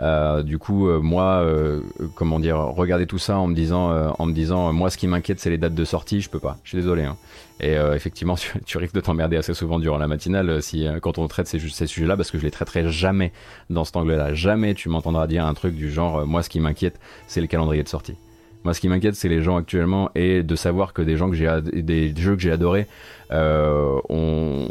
Euh, 0.00 0.42
du 0.42 0.58
coup, 0.58 0.88
euh, 0.88 1.00
moi, 1.00 1.42
euh, 1.42 1.80
comment 2.14 2.40
dire, 2.40 2.58
regarder 2.58 3.06
tout 3.06 3.18
ça 3.18 3.38
en 3.38 3.46
me 3.46 3.54
disant, 3.54 4.72
moi, 4.72 4.90
ce 4.90 4.96
qui 4.96 5.06
m'inquiète, 5.06 5.40
c'est 5.40 5.50
les 5.50 5.58
dates 5.58 5.74
de 5.74 5.84
sortie. 5.84 6.20
Je 6.20 6.30
peux 6.30 6.38
pas. 6.38 6.58
Je 6.64 6.70
suis 6.70 6.78
désolé. 6.78 7.04
Hein. 7.04 7.16
Et 7.60 7.74
effectivement, 7.94 8.36
tu, 8.66 8.78
risques 8.78 8.94
de 8.94 9.00
t'emmerder 9.00 9.36
assez 9.36 9.54
souvent 9.54 9.78
durant 9.78 9.98
la 9.98 10.08
matinale 10.08 10.62
si 10.62 10.86
quand 11.02 11.18
on 11.18 11.28
traite 11.28 11.46
ces, 11.46 11.58
ces 11.58 11.86
sujets-là, 11.86 12.16
parce 12.16 12.30
que 12.30 12.38
je 12.38 12.44
les 12.44 12.50
traiterai 12.50 12.88
jamais 12.88 13.32
dans 13.68 13.84
cet 13.84 13.96
angle-là. 13.96 14.34
Jamais 14.34 14.74
tu 14.74 14.88
m'entendras 14.88 15.26
dire 15.26 15.44
un 15.44 15.54
truc 15.54 15.74
du 15.74 15.90
genre, 15.90 16.26
moi, 16.26 16.42
ce 16.42 16.48
qui 16.48 16.60
m'inquiète, 16.60 16.98
c'est 17.26 17.40
le 17.40 17.46
calendrier 17.46 17.82
de 17.82 17.88
sortie. 17.88 18.16
Moi, 18.64 18.74
ce 18.74 18.80
qui 18.80 18.88
m'inquiète, 18.88 19.14
c'est 19.14 19.28
les 19.28 19.42
gens 19.42 19.56
actuellement 19.56 20.10
et 20.14 20.42
de 20.42 20.54
savoir 20.54 20.92
que 20.92 21.02
des 21.02 21.16
gens 21.16 21.30
que 21.30 21.36
j'ai, 21.36 21.50
des 21.82 22.14
jeux 22.16 22.36
que 22.36 22.42
j'ai 22.42 22.52
adorés 22.52 22.86
ont, 23.30 24.68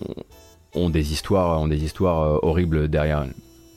ont 0.74 0.90
des 0.90 1.12
histoires, 1.12 1.62
ont 1.62 1.68
des 1.68 1.84
histoires 1.84 2.44
horribles 2.44 2.88
derrière 2.88 3.26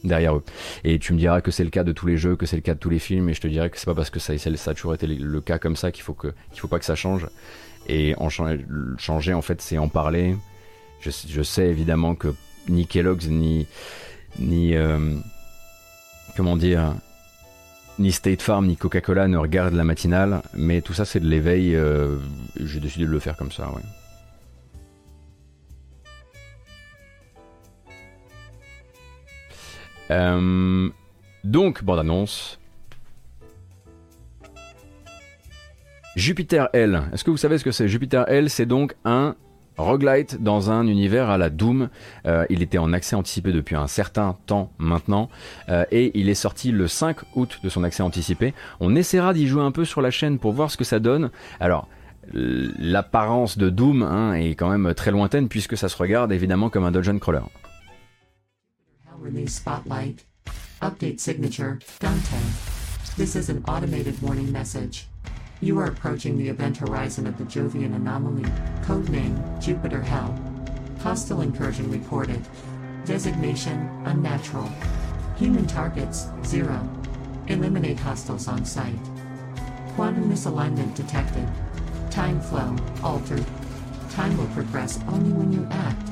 derrière 0.05 0.37
eux. 0.37 0.45
Et 0.85 0.99
tu 0.99 1.13
me 1.13 1.19
diras 1.19 1.41
que 1.41 1.51
c'est 1.51 1.65
le 1.65 1.71
cas 1.71 1.85
de 1.85 1.93
tous 1.93 2.07
les 2.07 2.17
jeux, 2.17 2.37
que 2.37 2.47
c'est 2.47 2.57
le 2.57 2.63
cas 2.63 2.75
de 2.75 2.79
tous 2.79 2.91
les 2.91 2.99
films, 2.99 3.29
et 3.29 3.35
je 3.35 3.41
te 3.41 3.49
dirais 3.49 3.71
que 3.71 3.79
c'est 3.79 3.87
pas 3.87 3.95
parce 3.95 4.11
que 4.11 4.21
ça, 4.21 4.33
a 4.33 4.75
toujours 4.75 4.95
été 4.95 5.07
le 5.07 5.41
cas 5.41 5.59
comme 5.59 5.77
ça 5.77 5.91
qu'il 5.91 6.03
faut 6.03 6.15
qu'il 6.15 6.33
faut 6.57 6.69
pas 6.69 6.79
que 6.79 6.85
ça 6.85 6.95
change. 6.95 7.27
Et 7.89 8.15
changer, 8.99 9.35
en 9.35 9.43
fait, 9.43 9.61
c'est 9.61 9.79
en 9.79 9.89
parler. 9.89 10.37
Je, 11.01 11.43
sais 11.43 11.67
évidemment 11.67 12.15
que 12.15 12.33
ni 12.69 12.87
Kellogg's 12.87 13.29
ni 13.29 13.67
ni 14.39 14.77
euh, 14.77 15.17
comment 16.37 16.57
dire 16.57 16.95
ni 17.99 18.13
State 18.13 18.41
Farm 18.41 18.67
ni 18.67 18.77
Coca-Cola 18.77 19.27
ne 19.27 19.37
regardent 19.37 19.75
la 19.75 19.83
matinale, 19.83 20.43
mais 20.55 20.81
tout 20.81 20.95
ça 20.95 21.05
c'est 21.05 21.19
de 21.19 21.27
l'éveil. 21.27 21.75
Euh, 21.75 22.19
j'ai 22.61 22.79
décidé 22.79 23.05
de 23.05 23.11
le 23.11 23.19
faire 23.19 23.37
comme 23.37 23.51
ça, 23.51 23.69
ouais. 23.73 23.83
Euh, 30.13 30.89
donc, 31.45 31.83
bande 31.83 32.01
annonce. 32.01 32.59
Jupiter 36.15 36.69
L. 36.75 37.05
Est-ce 37.13 37.25
que 37.25 37.31
vous 37.31 37.39
savez 37.39 37.57
ce 37.57 37.65
que 37.65 37.73
c'est? 37.73 37.89
Jupiter 37.89 38.29
L, 38.29 38.51
c'est 38.51 38.67
donc 38.67 38.95
un 39.07 39.35
roguelite 39.79 40.43
dans 40.43 40.71
un 40.71 40.87
univers 40.87 41.31
à 41.31 41.39
la 41.39 41.49
Doom. 41.49 41.89
Euh, 42.27 42.45
il 42.51 42.63
était 42.63 42.77
en 42.77 42.93
accès 42.93 43.17
anticipé 43.17 43.51
depuis 43.51 43.75
un 43.75 43.87
certain 43.87 44.37
temps 44.47 44.71
maintenant 44.77 45.31
euh, 45.71 45.87
et 45.91 46.13
il 46.19 46.29
est 46.29 46.35
sorti 46.35 46.71
le 46.71 46.87
5 46.87 47.17
août 47.35 47.61
de 47.65 47.69
son 47.71 47.83
accès 47.83 48.03
anticipé. 48.03 48.53
On 48.81 48.95
essaiera 48.95 49.33
d'y 49.33 49.49
jouer 49.49 49.63
un 49.63 49.73
peu 49.73 49.87
sur 49.87 50.03
la 50.03 50.11
chaîne 50.11 50.39
pour 50.39 50.53
voir 50.53 50.71
ce 50.71 50.77
que 50.77 50.85
ça 50.85 51.01
donne. 51.01 51.31
Alors, 51.61 51.89
l'apparence 52.35 53.57
de 53.57 53.71
Doom 53.71 54.03
hein, 54.03 54.35
est 54.35 54.55
quand 54.55 54.69
même 54.69 54.93
très 54.95 55.11
lointaine 55.11 55.49
puisque 55.49 55.79
ça 55.79 55.89
se 55.89 55.97
regarde 55.97 56.31
évidemment 56.31 56.69
comme 56.69 56.85
un 56.85 56.93
dungeon 56.93 57.19
crawler. 57.19 57.41
Release 59.23 59.55
Spotlight. 59.55 60.25
Update 60.83 61.21
signature, 61.21 61.79
Dante. 62.01 62.41
This 63.17 63.37
is 63.37 63.49
an 63.49 63.65
automated 63.69 64.21
warning 64.21 64.51
message. 64.51 65.07
You 65.61 65.79
are 65.79 65.87
approaching 65.87 66.37
the 66.37 66.49
event 66.49 66.79
horizon 66.79 67.29
of 67.29 67.39
the 67.39 67.45
Jovian 67.45 67.95
anomaly, 67.95 68.43
codename 68.83 69.63
Jupiter 69.63 70.03
Hell. 70.03 70.37
Hostile 71.01 71.43
incursion 71.43 71.89
reported. 71.91 72.43
Designation 73.05 73.89
Unnatural. 74.07 74.69
Human 75.37 75.67
targets 75.69 76.27
0. 76.45 76.89
Eliminate 77.47 78.01
hostiles 78.01 78.49
on 78.49 78.65
site. 78.65 78.95
Quantum 79.95 80.31
misalignment 80.31 80.97
detected. 80.97 81.49
Time 82.11 82.41
flow 82.41 82.77
altered. 83.05 83.45
Time 84.11 84.37
will 84.37 84.49
progress 84.49 84.99
only 85.09 85.31
when 85.31 85.53
you 85.53 85.67
act. 85.71 86.11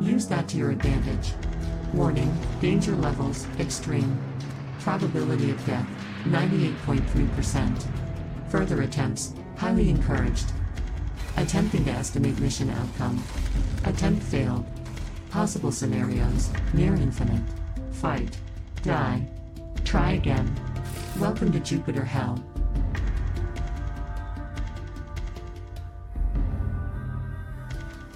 Use 0.00 0.26
that 0.28 0.46
to 0.48 0.56
your 0.56 0.70
advantage. 0.70 1.32
Warning, 1.94 2.36
danger 2.60 2.96
levels, 2.96 3.46
extreme. 3.60 4.20
Probability 4.80 5.52
of 5.52 5.64
death, 5.64 5.86
98.3%. 6.24 7.86
Further 8.48 8.82
attempts, 8.82 9.32
highly 9.56 9.90
encouraged. 9.90 10.52
Attempting 11.36 11.84
to 11.84 11.92
estimate 11.92 12.40
mission 12.40 12.68
outcome. 12.70 13.22
Attempt 13.84 14.24
failed. 14.24 14.66
Possible 15.30 15.70
scenarios, 15.70 16.50
near 16.72 16.94
infinite. 16.94 17.42
Fight. 17.92 18.38
Die. 18.82 19.24
Try 19.84 20.12
again. 20.12 20.52
Welcome 21.20 21.52
to 21.52 21.60
Jupiter 21.60 22.04
Hell. 22.04 22.44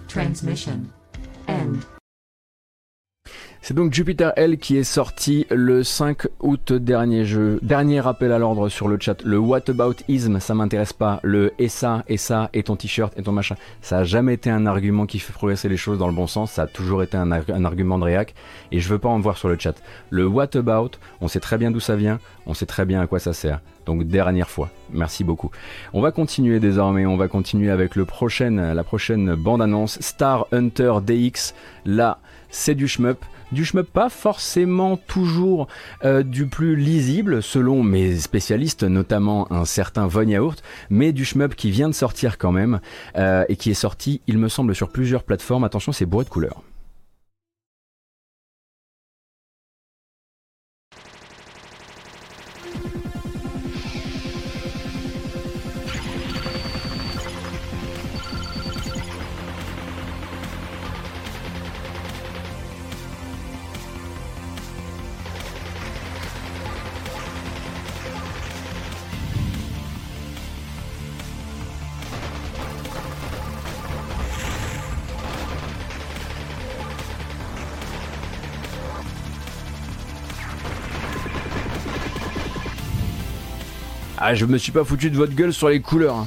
Transmission. 0.09 0.93
End. 1.47 1.87
C'est 3.69 3.74
donc 3.74 3.93
Jupiter 3.93 4.32
L 4.36 4.57
qui 4.57 4.78
est 4.78 4.82
sorti 4.82 5.47
le 5.51 5.85
5 5.85 6.23
août 6.40 6.73
dernier 6.73 7.27
jeu. 7.27 7.59
Dernier 7.61 8.01
rappel 8.01 8.32
à 8.32 8.39
l'ordre 8.39 8.70
sur 8.70 8.89
le 8.89 8.97
chat. 8.99 9.23
Le 9.23 9.36
what 9.36 9.69
about 9.69 9.97
ism, 10.09 10.40
ça 10.40 10.55
m'intéresse 10.55 10.95
pas. 10.95 11.20
Le 11.23 11.53
et 11.59 11.69
ça, 11.69 12.03
et 12.09 12.16
ça, 12.16 12.49
et 12.55 12.62
ton 12.62 12.77
t-shirt, 12.77 13.12
et 13.19 13.23
ton 13.23 13.32
machin. 13.32 13.57
Ça 13.82 13.99
a 13.99 14.05
jamais 14.05 14.32
été 14.32 14.49
un 14.49 14.65
argument 14.65 15.05
qui 15.05 15.19
fait 15.19 15.35
progresser 15.35 15.69
les 15.69 15.77
choses 15.77 15.99
dans 15.99 16.09
le 16.09 16.15
bon 16.15 16.27
sens. 16.27 16.53
Ça 16.53 16.62
a 16.62 16.66
toujours 16.66 17.03
été 17.03 17.19
un, 17.19 17.31
argument 17.31 17.99
de 17.99 18.05
réac. 18.05 18.35
Et 18.73 18.81
je 18.81 18.89
veux 18.89 18.99
pas 18.99 19.11
en 19.11 19.20
voir 19.20 19.36
sur 19.36 19.51
le 19.51 19.59
chat. 19.59 19.74
Le 20.09 20.27
what 20.27 20.57
about, 20.57 20.93
on 21.20 21.28
sait 21.28 21.39
très 21.39 21.59
bien 21.59 21.70
d'où 21.70 21.81
ça 21.81 21.95
vient. 21.95 22.20
On 22.47 22.55
sait 22.55 22.65
très 22.65 22.86
bien 22.86 23.03
à 23.03 23.07
quoi 23.07 23.19
ça 23.19 23.35
sert. 23.35 23.61
Donc 23.85 24.05
dernière 24.05 24.49
fois. 24.49 24.70
Merci 24.95 25.24
beaucoup. 25.24 25.51
On 25.93 26.01
va 26.01 26.11
continuer 26.11 26.59
désormais. 26.59 27.05
On 27.05 27.19
va 27.19 27.28
continuer 27.28 27.70
avec 27.70 27.97
le 27.97 28.07
la 28.74 28.85
prochaine 28.85 29.35
bande-annonce. 29.35 29.99
Star 30.01 30.47
Hunter 30.53 30.95
DX. 31.07 31.53
Là, 31.85 32.19
c'est 32.49 32.74
du 32.74 32.89
shmup 32.89 33.19
du 33.53 33.65
shmup 33.65 33.91
pas 33.91 34.09
forcément 34.09 34.97
toujours 34.97 35.69
euh, 36.05 36.23
du 36.23 36.47
plus 36.47 36.77
lisible 36.77 37.43
selon 37.43 37.83
mes 37.83 38.16
spécialistes, 38.16 38.85
notamment 38.85 39.51
un 39.53 39.65
certain 39.65 40.07
Von 40.07 40.29
Yaourt, 40.29 40.62
mais 40.91 41.12
du 41.12 41.25
shmup 41.25 41.55
qui 41.55 41.70
vient 41.70 41.89
de 41.89 41.95
sortir 41.95 42.39
quand 42.39 42.53
même 42.53 42.81
euh, 43.16 43.45
et 43.49 43.57
qui 43.57 43.70
est 43.70 43.75
sorti, 43.75 44.20
il 44.27 44.39
me 44.39 44.49
semble, 44.49 44.75
sur 44.75 44.91
plusieurs 44.91 45.23
plateformes. 45.23 45.65
Attention, 45.65 45.93
c'est 45.93 46.07
bourré 46.07 46.25
de 46.25 46.31
couleurs. 46.31 46.62
Ah, 84.31 84.35
je 84.35 84.45
me 84.45 84.59
suis 84.59 84.73
pas 84.73 84.85
foutu 84.85 85.09
de 85.11 85.17
votre 85.17 85.35
gueule 85.35 85.55
sur 85.55 85.71
les 85.71 85.81
couleurs. 85.81 86.17
hein. 86.17 86.27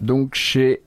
Donc 0.00 0.34
chez 0.34 0.80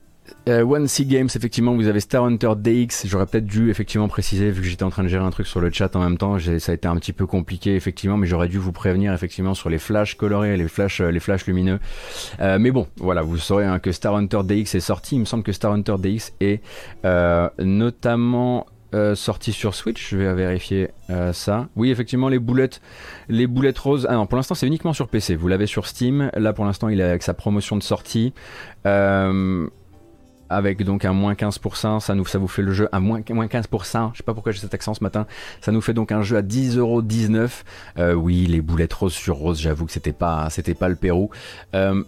euh, 0.48 0.62
One 0.62 0.86
C 0.86 1.04
Games, 1.04 1.28
effectivement, 1.34 1.74
vous 1.74 1.88
avez 1.88 2.00
Star 2.00 2.24
Hunter 2.24 2.52
DX. 2.56 3.06
J'aurais 3.06 3.26
peut-être 3.26 3.46
dû 3.46 3.70
effectivement 3.70 4.08
préciser, 4.08 4.50
vu 4.50 4.62
que 4.62 4.68
j'étais 4.68 4.84
en 4.84 4.90
train 4.90 5.02
de 5.02 5.08
gérer 5.08 5.24
un 5.24 5.30
truc 5.30 5.46
sur 5.46 5.60
le 5.60 5.70
chat 5.72 5.94
en 5.96 6.00
même 6.00 6.18
temps. 6.18 6.38
Ça 6.38 6.72
a 6.72 6.74
été 6.74 6.86
un 6.86 6.96
petit 6.96 7.12
peu 7.12 7.26
compliqué, 7.26 7.74
effectivement, 7.74 8.16
mais 8.16 8.26
j'aurais 8.26 8.48
dû 8.48 8.58
vous 8.58 8.72
prévenir 8.72 9.12
effectivement 9.12 9.54
sur 9.54 9.70
les 9.70 9.78
flashs 9.78 10.14
colorés, 10.16 10.56
les 10.56 10.68
flashs, 10.68 11.00
euh, 11.00 11.10
les 11.10 11.20
flashs 11.20 11.46
lumineux. 11.46 11.80
Euh, 12.40 12.58
mais 12.58 12.70
bon, 12.70 12.86
voilà, 12.98 13.22
vous 13.22 13.38
saurez 13.38 13.64
hein, 13.64 13.78
que 13.78 13.92
Star 13.92 14.14
Hunter 14.14 14.40
DX 14.44 14.74
est 14.74 14.80
sorti. 14.80 15.16
Il 15.16 15.20
me 15.20 15.24
semble 15.24 15.42
que 15.42 15.52
Star 15.52 15.72
Hunter 15.72 15.96
DX 15.98 16.32
est 16.40 16.62
euh, 17.04 17.48
notamment 17.58 18.66
euh, 18.94 19.14
sorti 19.14 19.52
sur 19.52 19.74
Switch. 19.74 20.10
Je 20.10 20.16
vais 20.16 20.32
vérifier 20.34 20.90
euh, 21.10 21.32
ça. 21.32 21.68
Oui, 21.76 21.90
effectivement, 21.90 22.28
les 22.28 22.38
boulettes, 22.38 22.80
les 23.28 23.46
boulettes 23.46 23.78
roses. 23.78 24.06
Ah 24.08 24.14
non, 24.14 24.26
pour 24.26 24.36
l'instant, 24.36 24.54
c'est 24.54 24.66
uniquement 24.66 24.92
sur 24.92 25.08
PC. 25.08 25.34
Vous 25.34 25.48
l'avez 25.48 25.66
sur 25.66 25.86
Steam. 25.86 26.30
Là, 26.34 26.52
pour 26.52 26.64
l'instant, 26.64 26.88
il 26.88 27.00
est 27.00 27.04
avec 27.04 27.22
sa 27.22 27.34
promotion 27.34 27.76
de 27.76 27.82
sortie. 27.82 28.32
Euh, 28.86 29.68
avec 30.48 30.82
donc 30.82 31.04
un 31.04 31.12
moins 31.12 31.34
15%, 31.34 32.00
ça, 32.00 32.14
nous, 32.14 32.24
ça 32.24 32.38
vous 32.38 32.48
fait 32.48 32.62
le 32.62 32.72
jeu 32.72 32.88
à 32.92 33.00
moins, 33.00 33.20
moins 33.30 33.46
15%, 33.46 34.10
je 34.12 34.18
sais 34.18 34.22
pas 34.22 34.34
pourquoi 34.34 34.52
j'ai 34.52 34.60
cet 34.60 34.74
accent 34.74 34.94
ce 34.94 35.02
matin, 35.02 35.26
ça 35.60 35.72
nous 35.72 35.80
fait 35.80 35.94
donc 35.94 36.12
un 36.12 36.22
jeu 36.22 36.36
à 36.36 36.42
10,19€. 36.42 37.50
Euh, 37.98 38.14
oui, 38.14 38.46
les 38.46 38.60
boulettes 38.60 38.92
roses 38.92 39.14
sur 39.14 39.36
rose, 39.36 39.60
j'avoue 39.60 39.86
que 39.86 39.92
c'était 39.92 40.12
pas, 40.12 40.48
c'était 40.50 40.74
pas 40.74 40.88
le 40.88 40.96
Pérou. 40.96 41.30
Euh, 41.74 42.02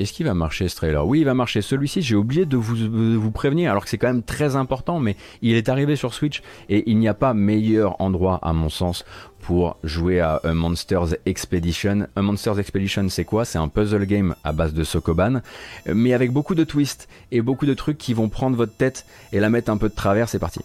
est-ce 0.00 0.12
qu'il 0.12 0.26
va 0.26 0.34
marcher 0.34 0.68
ce 0.68 0.76
trailer? 0.76 1.06
Oui, 1.06 1.20
il 1.20 1.24
va 1.24 1.34
marcher. 1.34 1.62
Celui-ci, 1.62 2.02
j'ai 2.02 2.14
oublié 2.14 2.46
de 2.46 2.56
vous, 2.56 2.76
vous 3.20 3.30
prévenir, 3.30 3.70
alors 3.70 3.84
que 3.84 3.90
c'est 3.90 3.98
quand 3.98 4.08
même 4.08 4.22
très 4.22 4.56
important, 4.56 5.00
mais 5.00 5.16
il 5.42 5.54
est 5.54 5.68
arrivé 5.68 5.96
sur 5.96 6.14
Switch 6.14 6.42
et 6.68 6.90
il 6.90 6.98
n'y 6.98 7.08
a 7.08 7.14
pas 7.14 7.34
meilleur 7.34 8.00
endroit, 8.00 8.38
à 8.42 8.52
mon 8.52 8.68
sens, 8.68 9.04
pour 9.40 9.76
jouer 9.84 10.20
à 10.20 10.40
A 10.44 10.54
Monsters 10.54 11.16
Expedition. 11.26 12.06
A 12.16 12.22
Monsters 12.22 12.58
Expedition, 12.58 13.08
c'est 13.08 13.24
quoi? 13.24 13.44
C'est 13.44 13.58
un 13.58 13.68
puzzle 13.68 14.04
game 14.06 14.34
à 14.44 14.52
base 14.52 14.74
de 14.74 14.84
Sokoban, 14.84 15.40
mais 15.86 16.12
avec 16.12 16.32
beaucoup 16.32 16.54
de 16.54 16.64
twists 16.64 17.08
et 17.32 17.40
beaucoup 17.40 17.66
de 17.66 17.74
trucs 17.74 17.98
qui 17.98 18.14
vont 18.14 18.28
prendre 18.28 18.56
votre 18.56 18.76
tête 18.76 19.06
et 19.32 19.40
la 19.40 19.50
mettre 19.50 19.70
un 19.70 19.76
peu 19.76 19.88
de 19.88 19.94
travers. 19.94 20.28
C'est 20.28 20.38
parti. 20.38 20.60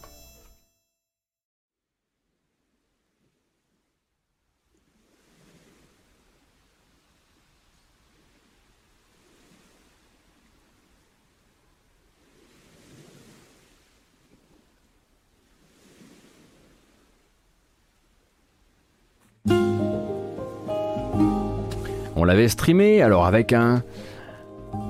On 22.23 22.25
l'avait 22.25 22.47
streamé, 22.47 23.01
alors 23.01 23.25
avec 23.25 23.51
un 23.51 23.83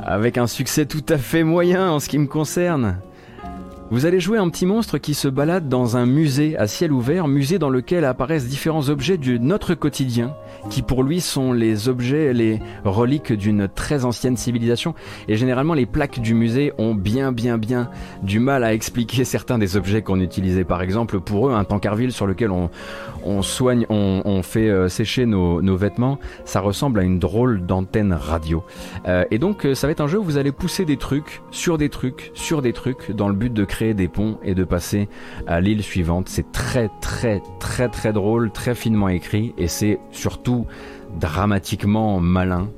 avec 0.04 0.38
un 0.38 0.46
succès 0.46 0.86
tout 0.86 1.04
à 1.10 1.18
fait 1.18 1.44
moyen 1.44 1.90
en 1.90 2.00
ce 2.00 2.08
qui 2.08 2.20
me 2.20 2.28
concerne. 2.28 3.00
Vous 3.92 4.06
allez 4.06 4.20
jouer 4.20 4.38
un 4.38 4.50
petit 4.50 4.66
monstre 4.66 4.98
qui 4.98 5.14
se 5.14 5.28
balade 5.28 5.68
dans 5.68 5.98
un 5.98 6.06
musée 6.06 6.58
à 6.58 6.68
ciel 6.68 6.92
ouvert, 6.92 7.28
musée 7.28 7.60
dans 7.60 7.70
lequel 7.70 8.06
apparaissent 8.06 8.48
différents 8.48 8.90
objets 8.90 9.18
de 9.18 9.38
notre 9.38 9.76
quotidien, 9.76 10.36
qui 10.70 10.82
pour 10.82 11.04
lui 11.04 11.22
sont 11.22 11.54
les 11.54 11.90
objets, 11.90 12.34
les 12.34 12.60
reliques 12.86 13.34
d'une 13.34 13.68
très 13.68 14.06
ancienne 14.06 14.38
civilisation. 14.38 14.96
Et 15.28 15.36
généralement, 15.36 15.74
les 15.74 15.86
plaques 15.86 16.20
du 16.20 16.34
musée 16.34 16.74
ont 16.78 16.96
bien, 16.96 17.32
bien, 17.32 17.58
bien 17.58 17.90
du 18.24 18.40
mal 18.40 18.64
à 18.64 18.74
expliquer 18.74 19.24
certains 19.26 19.58
des 19.58 19.78
objets 19.78 20.02
qu'on 20.02 20.22
utilisait. 20.22 20.64
Par 20.64 20.82
exemple, 20.82 21.20
pour 21.20 21.50
eux, 21.50 21.54
un 21.54 21.66
tankerville 21.66 22.14
sur 22.14 22.26
lequel 22.26 22.52
on, 22.52 22.70
on 23.26 23.42
soigne, 23.42 23.86
on, 23.90 24.42
fait 24.44 24.70
euh, 24.70 24.90
sécher 24.90 25.26
nos, 25.26 25.62
nos 25.62 25.78
vêtements, 25.78 26.20
ça 26.46 26.62
ressemble 26.62 27.00
à 27.00 27.04
une 27.04 27.20
drôle 27.20 27.66
d'antenne 27.66 28.14
radio. 28.14 28.64
Euh, 29.08 29.26
et 29.30 29.38
donc, 29.38 29.66
euh, 29.66 29.76
ça 29.76 29.88
va 29.88 29.92
être 29.92 30.02
un 30.02 30.08
jeu 30.08 30.18
où 30.18 30.24
vous 30.24 30.38
allez 30.38 30.52
pousser 30.52 30.86
des 30.86 30.98
trucs 30.98 31.42
sur 31.52 31.78
des 31.78 31.90
trucs 31.90 32.32
sur 32.34 32.62
des 32.62 32.74
trucs 32.74 33.12
dans 33.12 33.28
le 33.28 33.36
but 33.36 33.54
de 33.54 33.66
créer 33.74 33.96
des 33.96 34.08
ponts 34.08 34.38
et 34.44 34.54
de 34.54 34.64
passer 34.64 35.10
à 35.48 35.60
l'île 35.60 35.82
suivante. 35.82 36.30
C'est 36.30 36.52
très, 36.52 36.92
très, 37.02 37.42
très, 37.60 37.90
très 37.90 38.14
drôle, 38.14 38.52
très 38.52 38.76
finement 38.76 39.10
écrit 39.10 39.56
et 39.58 39.68
c'est 39.68 40.00
surtout 40.12 40.68
dramatiquement 41.20 42.20
malin. 42.20 42.70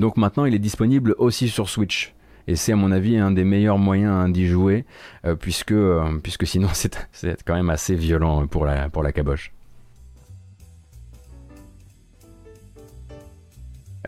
Donc 0.00 0.16
maintenant, 0.16 0.46
il 0.46 0.54
est 0.56 0.58
disponible 0.58 1.14
aussi 1.18 1.48
sur 1.48 1.68
Switch. 1.68 2.12
Et 2.48 2.56
c'est 2.56 2.72
à 2.72 2.76
mon 2.76 2.90
avis 2.90 3.16
un 3.16 3.30
des 3.30 3.44
meilleurs 3.44 3.78
moyens 3.78 4.12
hein, 4.12 4.28
d'y 4.30 4.48
jouer, 4.48 4.84
euh, 5.24 5.36
puisque, 5.36 5.70
euh, 5.70 6.18
puisque 6.20 6.44
sinon 6.44 6.70
c'est 6.72 7.44
quand 7.46 7.54
même 7.54 7.70
assez 7.70 7.94
violent 7.94 8.48
pour 8.48 8.66
la, 8.66 8.88
pour 8.88 9.04
la 9.04 9.12
caboche. 9.12 9.52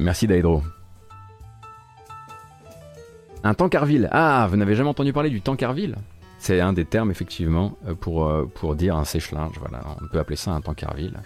Merci 0.00 0.26
Daedro. 0.26 0.64
Un 3.44 3.54
tankerville. 3.54 4.08
Ah, 4.12 4.46
vous 4.48 4.56
n'avez 4.56 4.74
jamais 4.74 4.90
entendu 4.90 5.12
parler 5.12 5.30
du 5.30 5.40
tankerville 5.40 5.96
C'est 6.38 6.60
un 6.60 6.72
des 6.72 6.84
termes, 6.84 7.10
effectivement, 7.10 7.76
euh, 7.86 7.94
pour, 7.94 8.26
euh, 8.26 8.50
pour 8.54 8.76
dire 8.76 8.96
un 8.96 9.04
sèche-linge. 9.04 9.54
Voilà, 9.58 9.82
on 10.00 10.06
peut 10.06 10.18
appeler 10.18 10.36
ça 10.36 10.52
un 10.52 10.60
tankerville. 10.60 11.18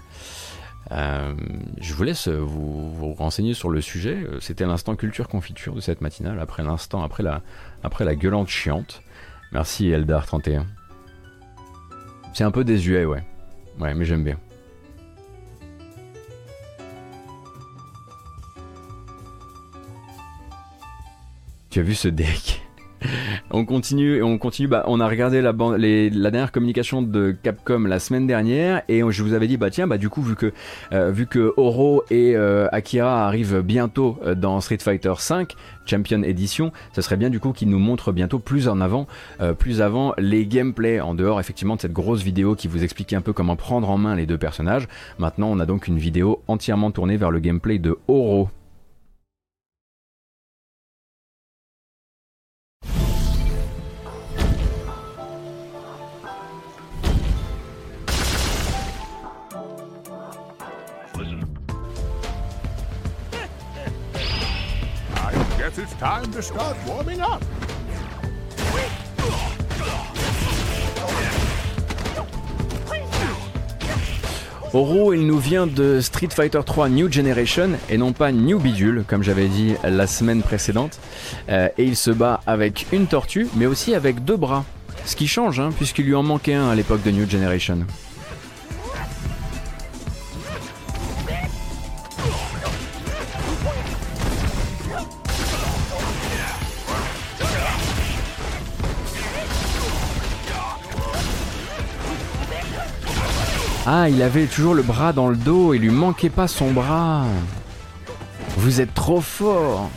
Euh, 0.92 1.34
je 1.80 1.94
vous 1.94 2.04
laisse 2.04 2.28
vous, 2.28 2.94
vous, 2.94 3.12
renseigner 3.12 3.54
sur 3.54 3.68
le 3.68 3.80
sujet. 3.80 4.18
C'était 4.40 4.64
l'instant 4.64 4.94
culture 4.96 5.28
confiture 5.28 5.74
de 5.74 5.80
cette 5.80 6.00
matinale, 6.00 6.40
après 6.40 6.62
l'instant, 6.62 7.02
après 7.02 7.22
la, 7.22 7.42
après 7.82 8.04
la 8.04 8.14
gueulante 8.14 8.48
chiante. 8.48 9.02
Merci 9.52 9.88
Eldar31. 9.88 10.64
C'est 12.32 12.44
un 12.44 12.50
peu 12.50 12.64
désuet, 12.64 13.04
ouais. 13.04 13.24
Ouais, 13.80 13.94
mais 13.94 14.04
j'aime 14.04 14.24
bien. 14.24 14.38
Tu 21.76 21.80
as 21.80 21.82
vu 21.82 21.94
ce 21.94 22.08
deck 22.08 22.62
on 23.50 23.66
continue 23.66 24.16
et 24.16 24.22
on 24.22 24.38
continue. 24.38 24.66
Bah, 24.66 24.84
on 24.86 24.98
a 24.98 25.06
regardé 25.06 25.42
la, 25.42 25.52
la 25.52 26.30
dernière 26.30 26.50
communication 26.50 27.02
de 27.02 27.36
Capcom 27.42 27.80
la 27.80 27.98
semaine 27.98 28.26
dernière 28.26 28.80
et 28.88 29.02
je 29.10 29.22
vous 29.22 29.34
avais 29.34 29.46
dit 29.46 29.58
bah 29.58 29.68
tiens 29.68 29.86
bah 29.86 29.98
du 29.98 30.08
coup 30.08 30.22
vu 30.22 30.36
que 30.36 30.54
euh, 30.94 31.10
vu 31.10 31.26
que 31.26 31.52
Oro 31.58 32.02
et 32.08 32.34
euh, 32.34 32.66
Akira 32.72 33.26
arrivent 33.26 33.60
bientôt 33.60 34.16
euh, 34.24 34.34
dans 34.34 34.58
Street 34.62 34.78
Fighter 34.80 35.12
V 35.18 35.48
Champion 35.84 36.22
Edition, 36.22 36.72
ça 36.94 37.02
serait 37.02 37.18
bien 37.18 37.28
du 37.28 37.40
coup 37.40 37.52
qu'ils 37.52 37.68
nous 37.68 37.78
montrent 37.78 38.10
bientôt 38.10 38.38
plus 38.38 38.68
en 38.68 38.80
avant, 38.80 39.06
plus 39.58 39.82
avant 39.82 40.14
les 40.16 40.46
gameplays 40.46 41.02
en 41.02 41.14
dehors 41.14 41.40
effectivement 41.40 41.76
de 41.76 41.82
cette 41.82 41.92
grosse 41.92 42.22
vidéo 42.22 42.54
qui 42.54 42.68
vous 42.68 42.84
expliquait 42.84 43.16
un 43.16 43.20
peu 43.20 43.34
comment 43.34 43.56
prendre 43.56 43.90
en 43.90 43.98
main 43.98 44.16
les 44.16 44.24
deux 44.24 44.38
personnages. 44.38 44.88
Maintenant 45.18 45.50
on 45.50 45.60
a 45.60 45.66
donc 45.66 45.88
une 45.88 45.98
vidéo 45.98 46.42
entièrement 46.48 46.90
tournée 46.90 47.18
vers 47.18 47.30
le 47.30 47.38
gameplay 47.38 47.78
de 47.78 47.98
Oro. 48.08 48.48
It's 65.86 65.98
time 66.00 66.30
to 66.32 66.42
start 66.42 66.76
warming 66.86 67.20
up. 67.20 67.42
Oro, 74.72 75.14
il 75.14 75.26
nous 75.26 75.38
vient 75.38 75.66
de 75.66 76.00
Street 76.00 76.28
Fighter 76.30 76.60
3 76.66 76.90
New 76.90 77.10
Generation 77.10 77.70
et 77.88 77.96
non 77.96 78.12
pas 78.12 78.30
New 78.30 78.58
Bidule, 78.58 79.04
comme 79.08 79.22
j'avais 79.22 79.48
dit 79.48 79.74
la 79.84 80.06
semaine 80.06 80.42
précédente. 80.42 80.98
Euh, 81.48 81.68
et 81.78 81.84
il 81.84 81.96
se 81.96 82.10
bat 82.10 82.40
avec 82.46 82.86
une 82.92 83.06
tortue, 83.06 83.48
mais 83.54 83.64
aussi 83.64 83.94
avec 83.94 84.24
deux 84.24 84.36
bras. 84.36 84.64
Ce 85.06 85.16
qui 85.16 85.28
change, 85.28 85.60
hein, 85.60 85.70
puisqu'il 85.74 86.04
lui 86.04 86.14
en 86.14 86.22
manquait 86.22 86.54
un 86.54 86.68
à 86.68 86.74
l'époque 86.74 87.02
de 87.04 87.10
New 87.10 87.30
Generation. 87.30 87.86
Ah, 103.88 104.08
il 104.08 104.20
avait 104.20 104.46
toujours 104.46 104.74
le 104.74 104.82
bras 104.82 105.12
dans 105.12 105.28
le 105.28 105.36
dos, 105.36 105.72
il 105.72 105.82
lui 105.82 105.90
manquait 105.90 106.28
pas 106.28 106.48
son 106.48 106.72
bras. 106.72 107.24
Vous 108.56 108.80
êtes 108.80 108.92
trop 108.94 109.20
fort. 109.20 109.90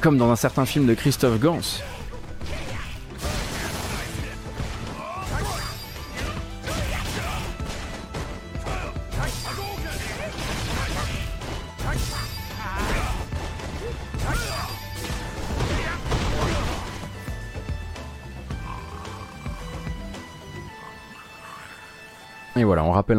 Comme 0.00 0.18
dans 0.18 0.30
un 0.30 0.36
certain 0.36 0.64
film 0.64 0.86
de 0.86 0.94
Christophe 0.94 1.40
Gans. 1.40 1.58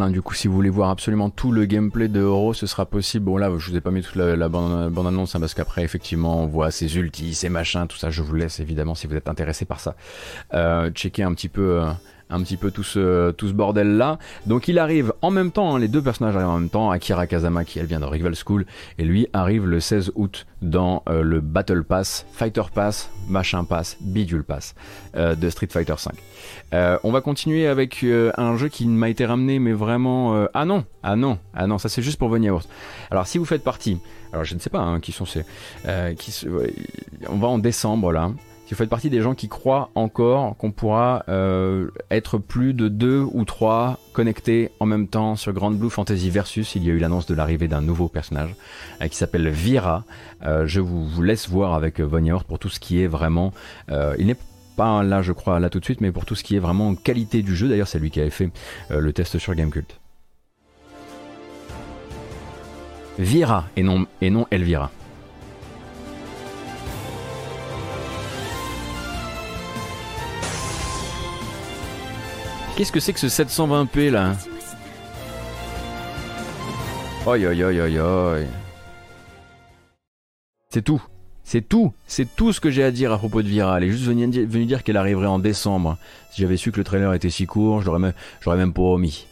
Hein, 0.01 0.09
du 0.09 0.21
coup, 0.21 0.33
si 0.33 0.47
vous 0.47 0.53
voulez 0.53 0.69
voir 0.69 0.89
absolument 0.89 1.29
tout 1.29 1.51
le 1.51 1.65
gameplay 1.65 2.07
de 2.07 2.21
Euro, 2.21 2.53
ce 2.53 2.65
sera 2.65 2.85
possible. 2.85 3.25
Bon, 3.25 3.37
là, 3.37 3.51
je 3.57 3.69
vous 3.69 3.77
ai 3.77 3.81
pas 3.81 3.91
mis 3.91 4.01
toute 4.01 4.15
la, 4.15 4.49
bande-annonce, 4.49 5.35
hein, 5.35 5.39
parce 5.39 5.53
qu'après, 5.53 5.83
effectivement, 5.83 6.41
on 6.43 6.47
voit 6.47 6.71
ses 6.71 6.97
ultis, 6.97 7.33
ses 7.33 7.49
machins, 7.49 7.85
tout 7.87 7.97
ça. 7.97 8.09
Je 8.09 8.21
vous 8.21 8.35
laisse, 8.35 8.59
évidemment, 8.59 8.95
si 8.95 9.07
vous 9.07 9.15
êtes 9.15 9.29
intéressé 9.29 9.65
par 9.65 9.79
ça. 9.79 9.95
Euh, 10.53 10.89
checker 10.91 11.23
un 11.23 11.33
petit 11.33 11.49
peu... 11.49 11.83
Un 12.29 12.41
petit 12.41 12.57
peu 12.57 12.71
tout 12.71 12.83
ce, 12.83 13.31
tout 13.31 13.47
ce 13.47 13.53
bordel 13.53 13.97
là. 13.97 14.17
Donc 14.47 14.67
il 14.67 14.79
arrive 14.79 15.13
en 15.21 15.31
même 15.31 15.51
temps, 15.51 15.75
hein, 15.75 15.79
les 15.79 15.87
deux 15.87 16.01
personnages 16.01 16.35
arrivent 16.35 16.47
en 16.47 16.59
même 16.59 16.69
temps. 16.69 16.89
Akira 16.91 17.27
Kazama 17.27 17.63
qui 17.63 17.79
elle 17.79 17.85
vient 17.85 17.99
de 17.99 18.05
Rival 18.05 18.33
School 18.35 18.65
et 18.97 19.03
lui 19.03 19.27
arrive 19.33 19.67
le 19.67 19.79
16 19.79 20.13
août 20.15 20.45
dans 20.61 21.03
euh, 21.09 21.21
le 21.21 21.41
Battle 21.41 21.83
Pass, 21.83 22.25
Fighter 22.31 22.63
Pass, 22.73 23.09
Machin 23.27 23.63
Pass, 23.65 23.97
Bidule 24.01 24.43
Pass 24.43 24.73
euh, 25.15 25.35
de 25.35 25.49
Street 25.49 25.67
Fighter 25.69 25.95
5. 25.97 26.13
Euh, 26.73 26.97
on 27.03 27.11
va 27.11 27.21
continuer 27.21 27.67
avec 27.67 28.03
un 28.03 28.57
jeu 28.57 28.69
qui 28.69 28.87
m'a 28.87 29.09
été 29.09 29.25
ramené 29.25 29.59
mais 29.59 29.73
vraiment... 29.73 30.47
ah 30.53 30.65
non, 30.65 30.85
ah 31.03 31.15
non, 31.15 31.37
ah 31.53 31.67
non, 31.67 31.77
ça 31.77 31.89
c'est 31.89 32.01
juste 32.01 32.17
pour 32.17 32.29
venir. 32.29 32.57
Alors 33.11 33.27
si 33.27 33.37
vous 33.37 33.45
faites 33.45 33.63
partie, 33.63 33.99
alors 34.31 34.45
je 34.45 34.55
ne 34.55 34.59
sais 34.59 34.69
pas 34.69 34.79
hein, 34.79 34.99
qui 34.99 35.11
sont 35.11 35.25
ces... 35.25 35.43
qui, 36.17 36.45
on 37.29 37.37
va 37.37 37.47
en 37.47 37.59
décembre 37.59 38.11
là 38.11 38.31
si 38.65 38.73
vous 38.73 38.77
faites 38.77 38.89
partie 38.89 39.09
des 39.09 39.21
gens 39.21 39.35
qui 39.35 39.49
croient 39.49 39.89
encore 39.93 40.55
qu'on 40.55 40.71
pourra 40.71 41.25
euh, 41.27 41.89
être 42.09 42.37
plus 42.37 42.73
de 42.73 42.87
deux 42.87 43.25
ou 43.33 43.43
trois 43.43 43.99
connectés 44.13 44.71
en 44.79 44.85
même 44.85 45.09
temps 45.09 45.35
sur 45.35 45.51
Grand 45.51 45.71
Blue 45.71 45.89
Fantasy 45.89 46.29
Versus, 46.29 46.75
il 46.75 46.85
y 46.85 46.89
a 46.89 46.93
eu 46.93 46.97
l'annonce 46.97 47.25
de 47.25 47.35
l'arrivée 47.35 47.67
d'un 47.67 47.81
nouveau 47.81 48.07
personnage 48.07 48.55
euh, 49.01 49.07
qui 49.09 49.17
s'appelle 49.17 49.49
Vira. 49.49 50.05
Euh, 50.45 50.65
je 50.65 50.79
vous, 50.79 51.21
laisse 51.21 51.49
voir 51.49 51.73
avec 51.73 51.99
Von 51.99 52.23
pour 52.47 52.57
tout 52.57 52.69
ce 52.69 52.79
qui 52.79 53.01
est 53.01 53.07
vraiment... 53.07 53.51
il 54.17 54.27
n'est 54.27 54.37
pas 54.77 55.03
là 55.03 55.21
je 55.21 55.33
crois 55.33 55.59
là 55.59 55.69
tout 55.69 55.79
de 55.79 55.85
suite, 55.85 55.99
mais 55.99 56.11
pour 56.11 56.25
tout 56.25 56.35
ce 56.35 56.43
qui 56.43 56.55
est 56.55 56.59
vraiment 56.59 56.95
qualité 56.95 57.41
du 57.41 57.55
jeu, 57.55 57.67
d'ailleurs 57.67 57.87
c'est 57.87 57.99
lui 57.99 58.11
qui 58.11 58.21
avait 58.21 58.29
fait 58.29 58.49
le 58.89 59.11
test 59.11 59.37
sur 59.39 59.53
Gamecult. 59.55 59.99
Vira 63.19 63.65
et 63.75 63.83
non, 63.83 64.07
et 64.21 64.29
non 64.29 64.47
Elvira. 64.51 64.89
Qu'est-ce 72.75 72.91
que 72.91 72.99
c'est 72.99 73.13
que 73.13 73.19
ce 73.19 73.27
720p 73.27 74.09
là 74.09 74.35
Oi 77.27 77.37
oi 77.37 77.53
oi 77.53 77.71
oi 77.71 77.99
oi. 77.99 78.39
C'est 80.69 80.81
tout. 80.81 81.01
C'est 81.43 81.61
tout. 81.61 81.93
C'est 82.07 82.35
tout 82.35 82.51
ce 82.51 82.59
que 82.59 82.71
j'ai 82.71 82.83
à 82.83 82.89
dire 82.89 83.11
à 83.11 83.19
propos 83.19 83.43
de 83.43 83.47
Vira. 83.47 83.77
Elle 83.77 83.83
est 83.83 83.91
juste 83.91 84.05
venue, 84.05 84.65
dire 84.65 84.83
qu'elle 84.83 84.97
arriverait 84.97 85.27
en 85.27 85.37
décembre. 85.37 85.97
Si 86.31 86.41
j'avais 86.41 86.57
su 86.57 86.71
que 86.71 86.79
le 86.79 86.83
trailer 86.83 87.13
était 87.13 87.29
si 87.29 87.45
court, 87.45 87.83
j'aurais 87.83 87.99
même, 87.99 88.13
même 88.47 88.73
pas 88.73 88.81
omis. 88.81 89.27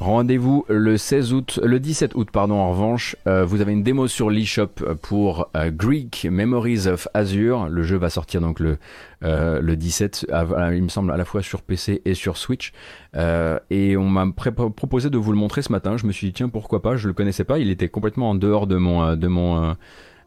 Rendez-vous 0.00 0.64
le 0.70 0.96
16 0.96 1.34
août, 1.34 1.60
le 1.62 1.78
17 1.78 2.14
août 2.14 2.30
pardon. 2.32 2.54
En 2.54 2.70
revanche, 2.70 3.16
euh, 3.26 3.44
vous 3.44 3.60
avez 3.60 3.72
une 3.72 3.82
démo 3.82 4.08
sur 4.08 4.30
l'eShop 4.30 4.68
pour 5.02 5.50
euh, 5.54 5.70
Greek 5.70 6.26
Memories 6.30 6.86
of 6.86 7.06
Azure. 7.12 7.68
Le 7.68 7.82
jeu 7.82 7.98
va 7.98 8.08
sortir 8.08 8.40
donc 8.40 8.60
le 8.60 8.78
euh, 9.24 9.60
le 9.60 9.76
17, 9.76 10.28
il 10.72 10.82
me 10.82 10.88
semble 10.88 11.12
à 11.12 11.18
la 11.18 11.26
fois 11.26 11.42
sur 11.42 11.60
PC 11.60 12.00
et 12.06 12.14
sur 12.14 12.38
Switch. 12.38 12.72
et 13.14 13.96
on 13.98 14.08
m'a 14.08 14.26
proposé 14.32 15.10
de 15.10 15.18
vous 15.18 15.32
le 15.32 15.38
montrer 15.38 15.60
ce 15.60 15.70
matin. 15.70 15.98
Je 15.98 16.06
me 16.06 16.12
suis 16.12 16.28
dit 16.28 16.32
tiens 16.32 16.48
pourquoi 16.48 16.80
pas? 16.80 16.96
Je 16.96 17.06
le 17.06 17.12
connaissais 17.12 17.44
pas. 17.44 17.58
Il 17.58 17.68
était 17.68 17.90
complètement 17.90 18.30
en 18.30 18.34
dehors 18.34 18.66
de 18.66 18.78
mon 18.78 19.16
de 19.16 19.28
mon 19.28 19.76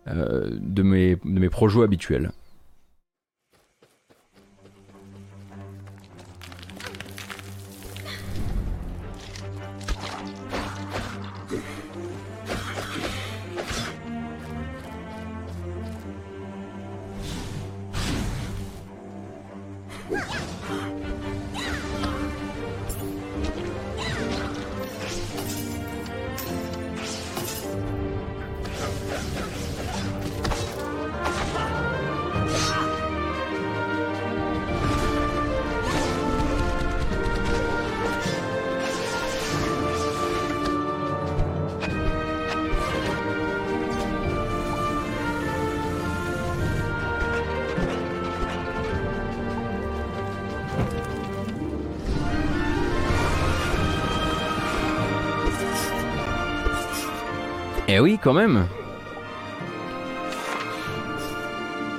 de 0.06 0.84
mes 0.84 1.16
de 1.16 1.40
mes 1.40 1.50
projets 1.50 1.82
habituels. 1.82 2.30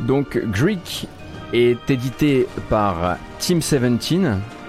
Donc 0.00 0.38
Greek 0.38 1.06
est 1.52 1.90
édité 1.90 2.46
par 2.68 3.16
Team 3.38 3.58
17 3.58 3.82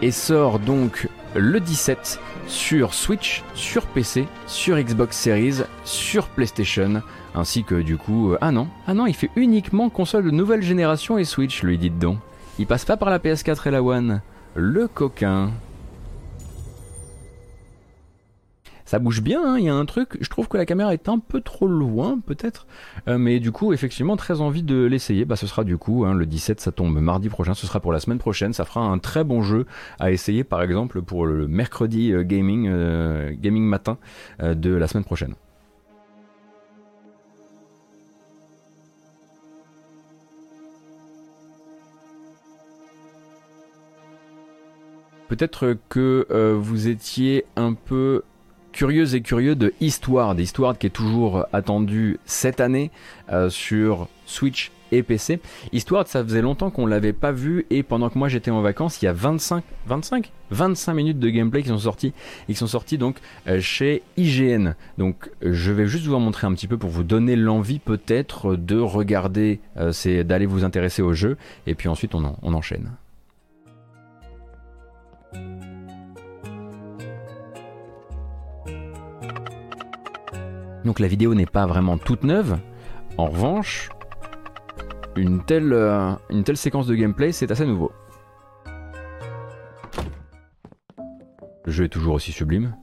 et 0.02 0.12
sort 0.12 0.60
donc 0.60 1.08
le 1.36 1.60
17 1.60 2.20
sur 2.48 2.94
Switch, 2.94 3.44
sur 3.54 3.86
PC, 3.88 4.28
sur 4.48 4.78
Xbox 4.78 5.18
Series, 5.18 5.64
sur 5.84 6.28
PlayStation, 6.28 7.02
ainsi 7.34 7.64
que 7.64 7.76
du 7.76 7.98
coup... 7.98 8.32
euh, 8.32 8.38
ah 8.42 8.52
non, 8.52 8.68
ah 8.88 8.94
non, 8.94 9.08
il 9.08 9.16
fait 9.16 9.32
uniquement 9.36 9.90
console 9.90 10.26
de 10.26 10.32
nouvelle 10.32 10.62
génération 10.62 11.18
et 11.18 11.26
Switch, 11.26 11.64
lui 11.64 11.78
dites 11.78 12.00
donc. 12.00 12.20
Il 12.60 12.68
passe 12.68 12.86
pas 12.86 12.98
par 12.98 13.10
la 13.10 13.20
PS4 13.20 13.68
et 13.68 13.72
la 13.72 13.84
One. 13.84 14.22
Le 14.56 14.88
coquin. 14.88 15.52
Bouge 19.00 19.22
bien, 19.22 19.42
hein, 19.44 19.58
il 19.58 19.66
y 19.66 19.70
a 19.70 19.76
un 19.76 19.86
truc, 19.86 20.18
je 20.22 20.30
trouve 20.30 20.48
que 20.48 20.58
la 20.58 20.66
caméra 20.66 20.94
est 20.94 21.10
un 21.10 21.20
peu 21.20 21.42
trop 21.42 21.68
loin 21.68 22.20
peut-être, 22.26 22.66
Euh, 23.08 23.18
mais 23.18 23.40
du 23.40 23.52
coup 23.52 23.74
effectivement 23.74 24.16
très 24.16 24.42
envie 24.42 24.64
de 24.64 24.86
l'essayer, 24.86 25.26
bah 25.26 25.36
ce 25.36 25.48
sera 25.48 25.64
du 25.64 25.78
coup 25.78 26.06
hein, 26.06 26.14
le 26.14 26.26
17 26.26 26.60
ça 26.62 26.72
tombe 26.72 26.98
mardi 27.00 27.30
prochain, 27.30 27.54
ce 27.54 27.68
sera 27.68 27.80
pour 27.80 27.92
la 27.92 28.00
semaine 28.00 28.18
prochaine, 28.20 28.54
ça 28.54 28.66
fera 28.66 28.82
un 28.82 28.98
très 28.98 29.24
bon 29.24 29.42
jeu 29.42 29.66
à 30.00 30.12
essayer 30.12 30.44
par 30.44 30.62
exemple 30.62 31.02
pour 31.02 31.26
le 31.26 31.48
mercredi 31.48 32.12
euh, 32.14 32.24
gaming, 32.24 32.68
euh, 32.70 33.34
gaming 33.40 33.64
matin 33.64 33.98
de 34.42 34.74
la 34.74 34.88
semaine 34.88 35.04
prochaine. 35.04 35.36
Peut-être 45.28 45.76
que 45.90 46.28
vous 46.60 46.88
étiez 46.88 47.46
un 47.56 47.74
peu 47.74 48.22
curieux 48.76 49.16
et 49.16 49.22
curieux 49.22 49.56
de 49.56 49.74
Eastward, 49.80 50.38
Eastward 50.38 50.78
qui 50.78 50.88
est 50.88 50.90
toujours 50.90 51.46
attendu 51.54 52.20
cette 52.26 52.60
année 52.60 52.92
euh, 53.32 53.50
sur 53.50 54.10
Switch 54.26 54.72
et 54.92 55.02
PC. 55.02 55.40
Eastward, 55.72 56.08
ça 56.08 56.22
faisait 56.24 56.42
longtemps 56.42 56.70
qu'on 56.70 56.86
l'avait 56.86 57.14
pas 57.14 57.32
vu 57.32 57.66
et 57.70 57.84
pendant 57.84 58.10
que 58.10 58.20
moi 58.20 58.28
j'étais 58.28 58.52
en 58.52 58.62
vacances, 58.62 59.02
il 59.02 59.06
y 59.06 59.08
a 59.08 59.14
25, 59.14 59.64
25, 59.88 60.32
25 60.52 60.94
minutes 60.94 61.20
de 61.20 61.30
gameplay 61.30 61.64
qui 61.64 61.70
sont 61.70 61.78
sortis, 61.80 62.14
sont 62.54 62.68
sortis 62.68 62.98
donc 62.98 63.16
euh, 63.48 63.62
chez 63.62 64.04
IGN. 64.18 64.74
Donc 64.98 65.30
je 65.42 65.72
vais 65.72 65.88
juste 65.88 66.06
vous 66.06 66.14
en 66.14 66.20
montrer 66.20 66.46
un 66.46 66.54
petit 66.54 66.68
peu 66.68 66.78
pour 66.78 66.90
vous 66.90 67.04
donner 67.06 67.38
l'envie 67.38 67.80
peut-être 67.80 68.58
de 68.58 68.78
regarder, 68.78 69.62
euh, 69.78 69.94
c'est 69.94 70.26
d'aller 70.26 70.46
vous 70.46 70.66
intéresser 70.66 71.02
au 71.02 71.14
jeu 71.14 71.38
et 71.66 71.76
puis 71.76 71.88
ensuite 71.88 72.14
on, 72.14 72.26
en- 72.26 72.38
on 72.42 72.54
enchaîne. 72.54 72.92
Donc 80.86 81.00
la 81.00 81.08
vidéo 81.08 81.34
n'est 81.34 81.48
pas 81.48 81.66
vraiment 81.66 81.98
toute 81.98 82.24
neuve. 82.24 82.60
En 83.18 83.26
revanche, 83.26 83.90
une 85.16 85.44
telle, 85.44 85.74
euh, 85.74 86.14
une 86.30 86.44
telle 86.44 86.58
séquence 86.58 86.88
de 86.88 86.96
gameplay, 86.96 87.32
c'est 87.32 87.52
assez 87.52 87.66
nouveau. 87.66 87.92
Le 91.66 91.72
jeu 91.72 91.86
est 91.86 91.90
toujours 91.90 92.14
aussi 92.14 92.32
sublime. 92.32 92.76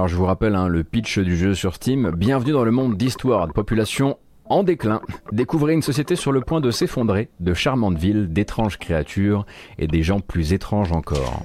Alors 0.00 0.08
je 0.08 0.16
vous 0.16 0.24
rappelle 0.24 0.54
hein, 0.54 0.66
le 0.66 0.82
pitch 0.82 1.18
du 1.18 1.36
jeu 1.36 1.54
sur 1.54 1.74
Steam. 1.74 2.10
Bienvenue 2.16 2.52
dans 2.52 2.64
le 2.64 2.70
monde 2.70 2.96
d'Eastward, 2.96 3.52
population 3.52 4.16
en 4.46 4.62
déclin. 4.62 5.02
Découvrez 5.30 5.74
une 5.74 5.82
société 5.82 6.16
sur 6.16 6.32
le 6.32 6.40
point 6.40 6.62
de 6.62 6.70
s'effondrer, 6.70 7.28
de 7.38 7.52
charmantes 7.52 7.98
villes, 7.98 8.32
d'étranges 8.32 8.78
créatures 8.78 9.44
et 9.76 9.88
des 9.88 10.02
gens 10.02 10.20
plus 10.20 10.54
étranges 10.54 10.92
encore. 10.92 11.42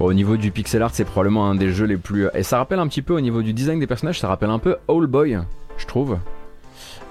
Au 0.00 0.14
niveau 0.14 0.38
du 0.38 0.50
pixel 0.50 0.80
art, 0.80 0.94
c'est 0.94 1.04
probablement 1.04 1.50
un 1.50 1.56
des 1.56 1.72
jeux 1.72 1.84
les 1.84 1.98
plus. 1.98 2.28
Et 2.32 2.42
ça 2.42 2.56
rappelle 2.56 2.78
un 2.78 2.88
petit 2.88 3.02
peu 3.02 3.12
au 3.12 3.20
niveau 3.20 3.42
du 3.42 3.52
design 3.52 3.80
des 3.80 3.86
personnages, 3.86 4.18
ça 4.18 4.28
rappelle 4.28 4.48
un 4.48 4.58
peu 4.58 4.76
All 4.88 5.06
Boy, 5.06 5.40
je 5.76 5.84
trouve. 5.86 6.18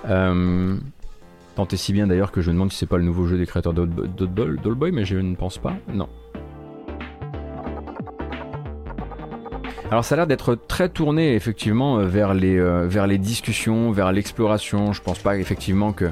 Euh, 0.10 0.76
Tant 1.62 1.68
et 1.68 1.78
si 1.78 1.94
bien 1.94 2.08
d'ailleurs 2.08 2.32
que 2.32 2.42
je 2.42 2.48
me 2.50 2.56
demande 2.56 2.72
si 2.72 2.80
c'est 2.80 2.88
pas 2.88 2.98
le 2.98 3.04
nouveau 3.04 3.28
jeu 3.28 3.38
des 3.38 3.46
créateurs 3.46 3.76
d'Oldboy, 3.76 4.92
mais 4.92 5.06
je 5.06 5.18
ne 5.18 5.36
pense 5.36 5.60
pas. 5.60 5.76
Non. 5.94 6.10
Alors 9.92 10.04
ça 10.04 10.16
a 10.16 10.18
l'air 10.18 10.26
d'être 10.26 10.56
très 10.56 10.90
tourné 10.90 11.36
effectivement 11.36 12.00
euh, 12.00 12.08
vers 12.08 12.34
les, 12.34 12.58
euh, 12.58 12.88
vers 12.88 13.06
les 13.06 13.20
discussions, 13.20 13.92
vers 13.92 14.12
l'exploration. 14.12 14.92
Je 14.92 15.04
pense 15.04 15.20
pas 15.20 15.38
effectivement 15.38 15.94
que 15.94 16.10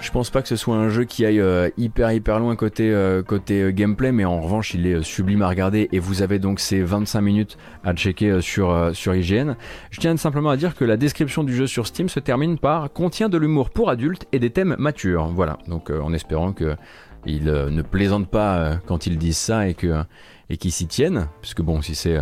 je 0.00 0.10
pense 0.10 0.30
pas 0.30 0.42
que 0.42 0.48
ce 0.48 0.56
soit 0.56 0.76
un 0.76 0.88
jeu 0.88 1.04
qui 1.04 1.24
aille 1.24 1.40
euh, 1.40 1.68
hyper 1.76 2.12
hyper 2.12 2.38
loin 2.38 2.56
côté, 2.56 2.90
euh, 2.90 3.22
côté 3.22 3.62
euh, 3.62 3.70
gameplay, 3.70 4.12
mais 4.12 4.24
en 4.24 4.40
revanche 4.40 4.74
il 4.74 4.86
est 4.86 5.02
sublime 5.02 5.42
à 5.42 5.48
regarder 5.48 5.88
et 5.92 5.98
vous 5.98 6.22
avez 6.22 6.38
donc 6.38 6.60
ces 6.60 6.82
25 6.82 7.20
minutes 7.20 7.58
à 7.84 7.94
checker 7.94 8.40
sur, 8.40 8.90
sur 8.94 9.14
IGN. 9.14 9.54
Je 9.90 10.00
tiens 10.00 10.16
simplement 10.16 10.50
à 10.50 10.56
dire 10.56 10.74
que 10.74 10.84
la 10.84 10.96
description 10.96 11.44
du 11.44 11.54
jeu 11.54 11.66
sur 11.66 11.86
Steam 11.86 12.08
se 12.08 12.20
termine 12.20 12.58
par 12.58 12.92
contient 12.92 13.28
de 13.28 13.38
l'humour 13.38 13.70
pour 13.70 13.90
adultes 13.90 14.26
et 14.32 14.38
des 14.38 14.50
thèmes 14.50 14.76
matures. 14.78 15.26
Voilà, 15.26 15.58
donc 15.68 15.90
en 15.90 16.12
espérant 16.12 16.52
que 16.52 16.76
ils 17.26 17.48
euh, 17.48 17.68
ne 17.70 17.82
plaisantent 17.82 18.30
pas 18.30 18.78
quand 18.86 19.06
ils 19.06 19.18
disent 19.18 19.36
ça 19.36 19.68
et 19.68 19.74
que 19.74 20.02
et 20.48 20.56
qu'ils 20.56 20.72
s'y 20.72 20.86
tiennent, 20.86 21.28
puisque 21.42 21.62
bon 21.62 21.82
si 21.82 21.94
c'est 21.94 22.18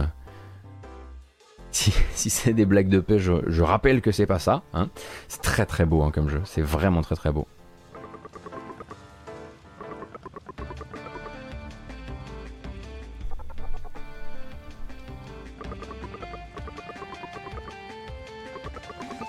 si, 1.70 1.92
si 2.14 2.30
c'est 2.30 2.55
des 2.55 2.66
blagues 2.66 2.88
de 2.88 3.00
paix, 3.00 3.18
je, 3.18 3.32
je 3.46 3.62
rappelle 3.62 4.00
que 4.00 4.10
c'est 4.10 4.26
pas 4.26 4.38
ça. 4.38 4.62
Hein. 4.72 4.88
C'est 5.28 5.42
très 5.42 5.66
très 5.66 5.84
beau 5.84 6.02
hein, 6.02 6.10
comme 6.10 6.28
jeu, 6.28 6.40
c'est 6.44 6.62
vraiment 6.62 7.02
très 7.02 7.14
très 7.14 7.30
beau. 7.30 7.46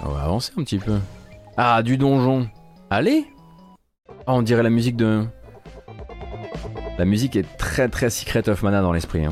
On 0.01 0.09
va 0.09 0.23
avancer 0.23 0.51
un 0.57 0.63
petit 0.63 0.77
peu. 0.80 0.97
Ah, 1.57 1.81
du 1.84 1.97
donjon. 1.97 2.47
Allez 2.89 3.26
Ah, 4.26 4.34
on 4.34 4.41
dirait 4.41 4.63
la 4.63 4.69
musique 4.69 4.95
de... 4.95 5.26
La 6.97 7.05
musique 7.05 7.35
est 7.35 7.57
très 7.57 7.88
très 7.88 8.09
Secret 8.09 8.47
of 8.49 8.61
Mana 8.63 8.81
dans 8.81 8.91
l'esprit. 8.91 9.26
hein. 9.26 9.31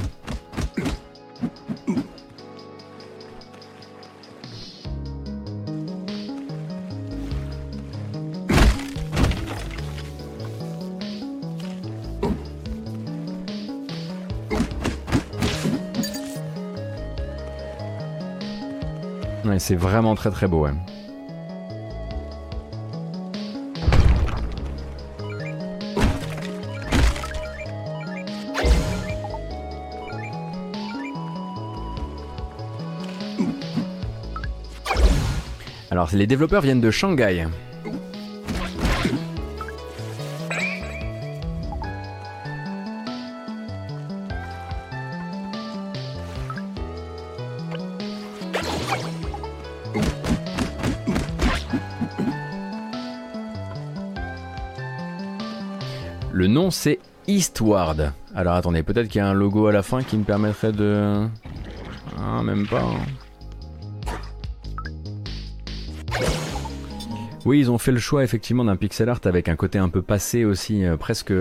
C'est 19.59 19.75
vraiment 19.75 20.15
très 20.15 20.31
très 20.31 20.47
beau. 20.47 20.67
Alors, 35.89 36.09
les 36.13 36.27
développeurs 36.27 36.61
viennent 36.61 36.81
de 36.81 36.91
Shanghai. 36.91 37.47
C'est 56.71 56.99
Eastward. 57.27 58.13
Alors 58.35 58.53
attendez, 58.53 58.83
peut-être 58.83 59.07
qu'il 59.07 59.19
y 59.19 59.21
a 59.21 59.27
un 59.27 59.33
logo 59.33 59.67
à 59.67 59.71
la 59.71 59.83
fin 59.83 60.03
qui 60.03 60.17
me 60.17 60.23
permettrait 60.23 60.71
de... 60.71 61.27
Ah, 62.19 62.41
même 62.43 62.67
pas. 62.67 62.81
hein. 62.81 62.97
Oui, 67.47 67.59
ils 67.59 67.71
ont 67.71 67.77
fait 67.77 67.93
le 67.93 67.99
choix 67.99 68.25
effectivement 68.25 68.65
d'un 68.65 68.75
pixel 68.75 69.07
art 69.07 69.21
avec 69.23 69.47
un 69.47 69.55
côté 69.55 69.79
un 69.79 69.87
peu 69.87 70.01
passé 70.01 70.43
aussi, 70.43 70.83
euh, 70.83 70.97
presque, 70.97 71.31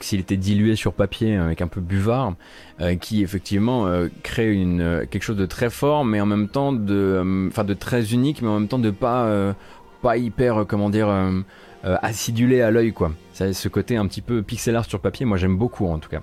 s'il 0.00 0.18
était 0.18 0.36
dilué 0.36 0.74
sur 0.74 0.92
papier, 0.92 1.36
euh, 1.36 1.44
avec 1.44 1.62
un 1.62 1.68
peu 1.68 1.80
buvard, 1.80 2.34
euh, 2.80 2.96
qui 2.96 3.22
effectivement 3.22 3.86
crée 4.24 4.52
une, 4.52 5.06
quelque 5.08 5.22
chose 5.22 5.36
de 5.36 5.46
très 5.46 5.70
fort, 5.70 6.04
mais 6.04 6.20
en 6.20 6.26
même 6.26 6.48
temps 6.48 6.72
de, 6.72 7.48
enfin 7.48 7.62
de 7.62 7.74
très 7.74 8.12
unique, 8.12 8.42
mais 8.42 8.48
en 8.48 8.58
même 8.58 8.68
temps 8.68 8.80
de 8.80 8.90
pas, 8.90 9.54
pas 10.02 10.16
hyper, 10.16 10.64
comment 10.66 10.90
dire, 10.90 11.06
euh, 11.84 11.96
acidulé 12.02 12.60
à 12.62 12.70
l'œil, 12.70 12.92
quoi. 12.92 13.12
Ça, 13.32 13.52
ce 13.52 13.68
côté 13.68 13.96
un 13.96 14.06
petit 14.06 14.20
peu 14.20 14.42
pixel 14.42 14.76
art 14.76 14.84
sur 14.84 15.00
papier, 15.00 15.26
moi 15.26 15.36
j'aime 15.38 15.56
beaucoup 15.56 15.86
en 15.88 15.98
tout 15.98 16.08
cas. 16.08 16.20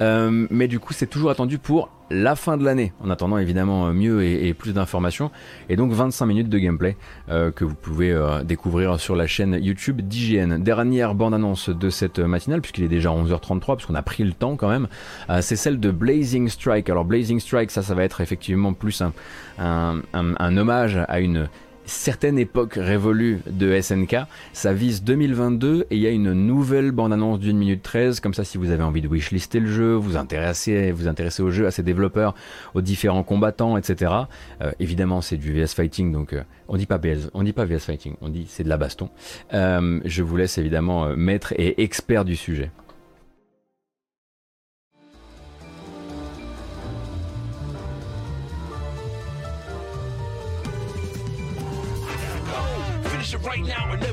Euh, 0.00 0.46
mais 0.50 0.68
du 0.68 0.78
coup, 0.78 0.92
c'est 0.92 1.08
toujours 1.08 1.30
attendu 1.30 1.58
pour 1.58 1.90
la 2.08 2.36
fin 2.36 2.56
de 2.56 2.64
l'année, 2.64 2.92
en 3.02 3.10
attendant 3.10 3.36
évidemment 3.38 3.86
euh, 3.88 3.92
mieux 3.92 4.22
et, 4.22 4.54
plus 4.54 4.72
d'informations. 4.72 5.30
Et 5.68 5.74
donc 5.76 5.90
25 5.92 6.26
minutes 6.26 6.48
de 6.48 6.58
gameplay 6.58 6.96
euh, 7.30 7.50
que 7.50 7.64
vous 7.64 7.74
pouvez 7.74 8.12
euh, 8.12 8.44
découvrir 8.44 9.00
sur 9.00 9.16
la 9.16 9.26
chaîne 9.26 9.58
YouTube 9.60 10.02
d'IGN. 10.02 10.58
Dernière 10.60 11.14
bande-annonce 11.16 11.68
de 11.68 11.90
cette 11.90 12.20
matinale, 12.20 12.60
puisqu'il 12.60 12.84
est 12.84 12.88
déjà 12.88 13.08
11h33, 13.10 13.76
puisqu'on 13.76 13.94
a 13.96 14.02
pris 14.02 14.22
le 14.22 14.32
temps 14.32 14.54
quand 14.56 14.68
même, 14.68 14.86
euh, 15.30 15.40
c'est 15.42 15.56
celle 15.56 15.80
de 15.80 15.90
Blazing 15.90 16.48
Strike. 16.48 16.88
Alors 16.90 17.04
Blazing 17.04 17.40
Strike, 17.40 17.72
ça, 17.72 17.82
ça 17.82 17.94
va 17.94 18.04
être 18.04 18.20
effectivement 18.20 18.72
plus 18.72 19.00
un, 19.02 19.12
un- 19.58 20.00
un 20.14 20.56
hommage 20.56 21.00
à 21.08 21.18
une 21.20 21.48
certaine 21.84 22.38
époque 22.38 22.74
révolue 22.76 23.40
de 23.46 23.80
SNK. 23.80 24.16
Ça 24.52 24.72
vise 24.72 25.02
2022 25.02 25.86
et 25.90 25.96
il 25.96 26.00
y 26.00 26.06
a 26.06 26.10
une 26.10 26.32
nouvelle 26.32 26.90
bande-annonce 26.90 27.38
d'une 27.38 27.58
minute 27.58 27.82
13. 27.82 28.20
Comme 28.20 28.34
ça, 28.34 28.44
si 28.44 28.58
vous 28.58 28.70
avez 28.70 28.82
envie 28.82 29.02
de 29.02 29.08
wishlister 29.08 29.60
le 29.60 29.66
jeu, 29.66 29.94
vous 29.94 30.16
intéresser, 30.16 30.92
vous 30.92 31.08
intéresser 31.08 31.42
au 31.42 31.50
jeu, 31.50 31.66
à 31.66 31.70
ses 31.70 31.82
développeurs, 31.82 32.34
aux 32.74 32.80
différents 32.80 33.22
combattants, 33.22 33.76
etc. 33.76 34.12
Euh, 34.60 34.72
évidemment, 34.80 35.20
c'est 35.20 35.36
du 35.36 35.52
VS 35.52 35.74
Fighting, 35.74 36.12
donc 36.12 36.32
euh, 36.32 36.42
on 36.68 36.76
dit 36.76 36.86
pas 36.86 37.00
on 37.34 37.42
dit 37.42 37.52
pas 37.52 37.64
VS 37.64 37.80
Fighting, 37.80 38.14
on 38.20 38.28
dit 38.28 38.46
c'est 38.48 38.64
de 38.64 38.68
la 38.68 38.76
baston. 38.76 39.10
Euh, 39.54 40.00
je 40.04 40.22
vous 40.22 40.36
laisse 40.36 40.58
évidemment 40.58 41.16
maître 41.16 41.52
et 41.56 41.82
expert 41.82 42.24
du 42.24 42.36
sujet. 42.36 42.70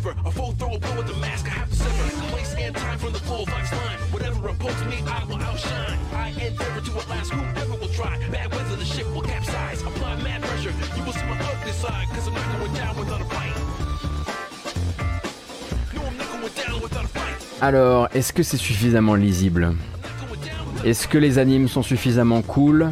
Right 0.05 0.15
now 0.15 0.21
or 0.21 0.23
never. 0.23 0.29
A 0.29 0.31
full 0.31 0.51
throw 0.53 0.77
blow 0.77 0.97
with 0.97 1.07
the 1.07 1.15
mask, 1.19 1.45
I 1.47 1.49
have 1.49 1.69
to 1.69 1.75
sever. 1.75 2.27
Place 2.29 2.55
and 2.57 2.75
time 2.75 2.97
from 2.99 3.13
the 3.13 3.19
full 3.19 3.45
life's 3.45 3.71
line. 3.71 3.97
Whatever 4.11 4.49
opposed 4.49 4.85
me, 4.87 4.97
I 5.07 5.23
will 5.25 5.41
outshine. 5.41 5.99
I 6.13 6.29
endeavor 6.29 6.81
to 6.81 6.91
outlast 6.97 7.31
whoever 7.31 7.75
will 7.79 7.89
try. 7.89 8.17
Bad 8.31 8.51
weather, 8.53 8.75
the 8.75 8.85
ship 8.85 9.07
will 9.13 9.21
capsize. 9.21 9.81
Apply 9.81 10.15
mad 10.23 10.41
pressure, 10.41 10.73
you 10.95 11.03
will 11.03 11.13
see 11.13 11.25
my 11.25 11.39
ugly 11.39 11.71
side. 11.71 12.07
Cause 12.13 12.27
I'm 12.27 12.33
not 12.33 12.59
going 12.59 12.73
down 12.73 12.97
without 12.97 13.21
a 13.21 13.25
fight. 13.25 13.55
No, 15.93 16.01
I'm 16.05 16.17
not 16.17 16.27
going 16.31 16.53
down 16.53 16.81
without 16.81 17.05
a 17.05 17.07
fight. 17.07 17.61
Alors, 17.61 18.07
est-ce 18.13 18.31
que 18.31 18.43
c'est 18.43 18.57
suffisamment 18.57 19.15
lisible? 19.15 19.75
Est-ce 20.85 21.07
que 21.09 21.17
les 21.17 21.37
animes 21.39 21.67
sont 21.67 21.83
suffisamment 21.83 22.41
cool? 22.41 22.91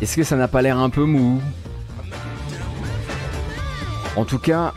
Est-ce 0.00 0.16
que 0.16 0.24
ça 0.24 0.36
n'a 0.36 0.48
pas 0.48 0.62
l'air 0.62 0.78
un 0.78 0.88
peu 0.88 1.04
mou? 1.04 1.42
En 4.16 4.24
tout 4.24 4.38
cas, 4.38 4.72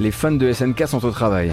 les 0.00 0.10
fans 0.10 0.32
de 0.32 0.52
SNK 0.52 0.88
sont 0.88 1.04
au 1.04 1.10
travail. 1.10 1.52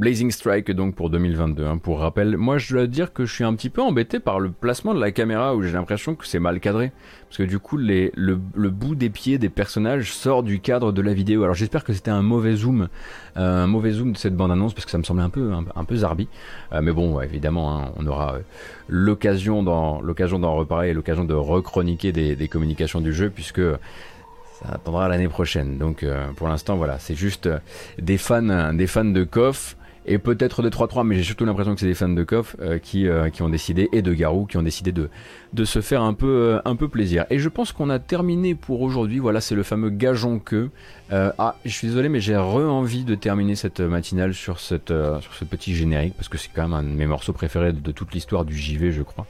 Blazing 0.00 0.30
Strike 0.30 0.70
donc 0.70 0.94
pour 0.94 1.10
2022. 1.10 1.66
hein, 1.66 1.76
pour 1.76 2.00
rappel, 2.00 2.38
moi 2.38 2.56
je 2.56 2.72
dois 2.72 2.86
dire 2.86 3.12
que 3.12 3.26
je 3.26 3.34
suis 3.34 3.44
un 3.44 3.52
petit 3.54 3.68
peu 3.68 3.82
embêté 3.82 4.18
par 4.18 4.40
le 4.40 4.50
placement 4.50 4.94
de 4.94 4.98
la 4.98 5.12
caméra 5.12 5.54
où 5.54 5.60
j'ai 5.62 5.72
l'impression 5.72 6.14
que 6.14 6.26
c'est 6.26 6.38
mal 6.38 6.58
cadré. 6.58 6.90
Parce 7.28 7.36
que 7.36 7.42
du 7.42 7.58
coup 7.58 7.76
les, 7.76 8.10
le, 8.14 8.40
le 8.54 8.70
bout 8.70 8.94
des 8.94 9.10
pieds 9.10 9.36
des 9.36 9.50
personnages 9.50 10.10
sort 10.10 10.42
du 10.42 10.58
cadre 10.58 10.92
de 10.92 11.02
la 11.02 11.12
vidéo. 11.12 11.42
Alors 11.42 11.54
j'espère 11.54 11.84
que 11.84 11.92
c'était 11.92 12.10
un 12.10 12.22
mauvais 12.22 12.54
zoom, 12.56 12.88
euh, 13.36 13.64
un 13.64 13.66
mauvais 13.66 13.90
zoom 13.90 14.12
de 14.12 14.16
cette 14.16 14.34
bande 14.34 14.50
annonce 14.50 14.72
parce 14.72 14.86
que 14.86 14.90
ça 14.90 14.96
me 14.96 15.02
semblait 15.02 15.22
un 15.22 15.28
peu 15.28 15.52
un, 15.52 15.84
peu 15.84 15.96
zarbi. 15.96 16.28
Euh, 16.72 16.80
mais 16.80 16.92
bon, 16.92 17.20
évidemment, 17.20 17.78
hein, 17.78 17.92
on 17.98 18.06
aura 18.06 18.36
euh, 18.36 18.40
l'occasion 18.88 19.62
d'en 19.62 19.98
reparler 20.00 20.88
et 20.88 20.94
l'occasion 20.94 21.26
de 21.26 21.34
rechroniquer 21.34 22.10
des, 22.12 22.36
des 22.36 22.48
communications 22.48 23.02
du 23.02 23.12
jeu 23.12 23.28
puisque 23.28 23.60
ça 23.60 24.68
attendra 24.72 25.08
l'année 25.08 25.28
prochaine. 25.28 25.76
Donc 25.76 26.06
pour 26.36 26.48
l'instant, 26.48 26.76
voilà, 26.76 26.98
c'est 26.98 27.14
juste 27.14 27.50
des 27.98 28.16
fans, 28.16 28.72
des 28.72 28.86
fans 28.86 29.04
de 29.04 29.24
KOF 29.24 29.76
et 30.06 30.18
peut-être 30.18 30.62
de 30.62 30.70
3-3, 30.70 31.06
mais 31.06 31.16
j'ai 31.16 31.22
surtout 31.22 31.44
l'impression 31.44 31.74
que 31.74 31.80
c'est 31.80 31.86
des 31.86 31.94
fans 31.94 32.08
de 32.08 32.24
KOF 32.24 32.56
euh, 32.60 32.78
qui, 32.78 33.06
euh, 33.06 33.28
qui 33.30 33.42
ont 33.42 33.48
décidé, 33.48 33.88
et 33.92 34.02
de 34.02 34.12
Garou, 34.14 34.46
qui 34.46 34.56
ont 34.56 34.62
décidé 34.62 34.92
de, 34.92 35.10
de 35.52 35.64
se 35.64 35.80
faire 35.80 36.02
un 36.02 36.14
peu, 36.14 36.26
euh, 36.26 36.60
un 36.64 36.76
peu 36.76 36.88
plaisir. 36.88 37.26
Et 37.30 37.38
je 37.38 37.48
pense 37.48 37.72
qu'on 37.72 37.90
a 37.90 37.98
terminé 37.98 38.54
pour 38.54 38.80
aujourd'hui. 38.80 39.18
Voilà, 39.18 39.40
c'est 39.40 39.54
le 39.54 39.62
fameux 39.62 39.90
gageon 39.90 40.38
que. 40.38 40.70
Ah, 41.12 41.56
je 41.64 41.70
suis 41.70 41.88
désolé, 41.88 42.08
mais 42.08 42.20
j'ai 42.20 42.36
re-envie 42.36 43.02
de 43.02 43.16
terminer 43.16 43.56
cette 43.56 43.80
matinale 43.80 44.32
sur, 44.32 44.60
cette, 44.60 44.92
sur 45.20 45.34
ce 45.34 45.44
petit 45.44 45.74
générique, 45.74 46.14
parce 46.14 46.28
que 46.28 46.38
c'est 46.38 46.50
quand 46.54 46.62
même 46.62 46.72
un 46.72 46.84
de 46.84 46.88
mes 46.88 47.06
morceaux 47.06 47.32
préférés 47.32 47.72
de, 47.72 47.80
de 47.80 47.90
toute 47.90 48.12
l'histoire 48.14 48.44
du 48.44 48.56
JV, 48.56 48.92
je 48.92 49.02
crois. 49.02 49.26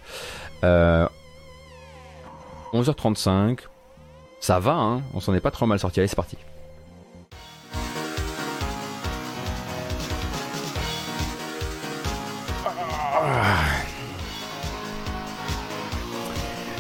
Euh, 0.65 1.07
11h35. 2.73 3.61
Ça 4.41 4.59
va, 4.59 4.73
hein 4.73 5.03
on 5.13 5.21
s'en 5.21 5.35
est 5.35 5.41
pas 5.41 5.51
trop 5.51 5.67
mal 5.67 5.79
sorti. 5.79 6.01
Allez, 6.01 6.09
c'est 6.09 6.17
parti. 6.17 6.37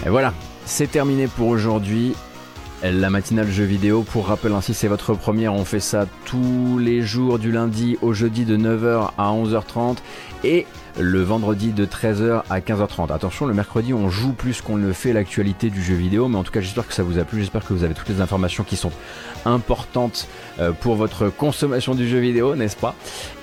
Et 0.06 0.09
voilà, 0.09 0.32
c'est 0.64 0.90
terminé 0.90 1.27
pour 1.27 1.48
aujourd'hui. 1.48 2.14
La 2.82 3.10
matinale 3.10 3.51
jeux 3.51 3.64
vidéo, 3.64 4.02
pour 4.02 4.28
rappel 4.28 4.52
ainsi 4.52 4.72
c'est 4.72 4.89
votre 4.89 5.12
première, 5.12 5.52
on 5.52 5.66
fait 5.66 5.81
ça 5.81 6.06
tous 6.24 6.78
les 6.78 7.02
jours 7.02 7.39
du 7.39 7.52
lundi 7.52 7.98
au 8.01 8.14
jeudi 8.14 8.47
de 8.47 8.56
9h 8.56 9.10
à 9.18 9.32
11h30 9.32 9.98
et 10.44 10.66
le 10.98 11.22
vendredi 11.22 11.72
de 11.72 11.86
13h 11.86 12.42
à 12.50 12.60
15h30. 12.60 13.12
Attention, 13.12 13.46
le 13.46 13.54
mercredi 13.54 13.94
on 13.94 14.08
joue 14.10 14.32
plus 14.32 14.60
qu'on 14.60 14.76
ne 14.76 14.92
fait 14.92 15.12
l'actualité 15.12 15.70
du 15.70 15.82
jeu 15.82 15.94
vidéo, 15.94 16.28
mais 16.28 16.36
en 16.36 16.42
tout 16.42 16.52
cas 16.52 16.60
j'espère 16.60 16.86
que 16.86 16.94
ça 16.94 17.02
vous 17.02 17.18
a 17.18 17.24
plu, 17.24 17.40
j'espère 17.40 17.64
que 17.64 17.72
vous 17.72 17.84
avez 17.84 17.94
toutes 17.94 18.08
les 18.08 18.20
informations 18.20 18.64
qui 18.64 18.76
sont 18.76 18.92
importantes 19.44 20.28
euh, 20.58 20.72
pour 20.72 20.96
votre 20.96 21.28
consommation 21.28 21.94
du 21.94 22.08
jeu 22.08 22.18
vidéo, 22.18 22.54
n'est-ce 22.56 22.76
pas? 22.76 22.94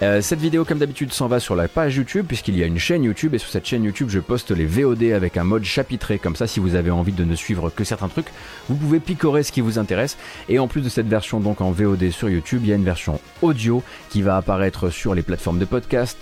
Euh, 0.01 0.21
Cette 0.21 0.39
vidéo 0.39 0.65
comme 0.65 0.79
d'habitude 0.79 1.13
s'en 1.13 1.27
va 1.27 1.39
sur 1.39 1.55
la 1.55 1.67
page 1.67 1.95
YouTube 1.95 2.25
puisqu'il 2.27 2.57
y 2.57 2.63
a 2.63 2.65
une 2.65 2.79
chaîne 2.79 3.03
YouTube 3.03 3.33
et 3.33 3.37
sur 3.37 3.49
cette 3.49 3.65
chaîne 3.65 3.83
YouTube 3.83 4.09
je 4.09 4.19
poste 4.19 4.51
les 4.51 4.65
VOD 4.65 5.03
avec 5.13 5.37
un 5.37 5.43
mode 5.43 5.63
chapitré, 5.63 6.19
comme 6.19 6.35
ça 6.35 6.47
si 6.47 6.59
vous 6.59 6.75
avez 6.75 6.91
envie 6.91 7.13
de 7.13 7.23
ne 7.23 7.35
suivre 7.35 7.69
que 7.69 7.83
certains 7.83 8.09
trucs, 8.09 8.27
vous 8.69 8.75
pouvez 8.75 8.99
picorer 8.99 9.43
ce 9.43 9.51
qui 9.51 9.61
vous 9.61 9.79
intéresse. 9.79 10.17
Et 10.49 10.59
en 10.59 10.67
plus 10.67 10.81
de 10.81 10.89
cette 10.89 11.07
version 11.07 11.39
donc 11.39 11.61
en 11.61 11.71
VOD 11.71 12.09
sur 12.11 12.29
YouTube, 12.29 12.61
il 12.63 12.69
y 12.69 12.73
a 12.73 12.75
une 12.75 12.83
version 12.83 13.19
audio 13.41 13.83
qui 14.09 14.21
va 14.21 14.37
apparaître 14.37 14.89
sur 14.89 15.13
les 15.15 15.21
plateformes 15.21 15.59
de 15.59 15.65
podcast, 15.65 16.17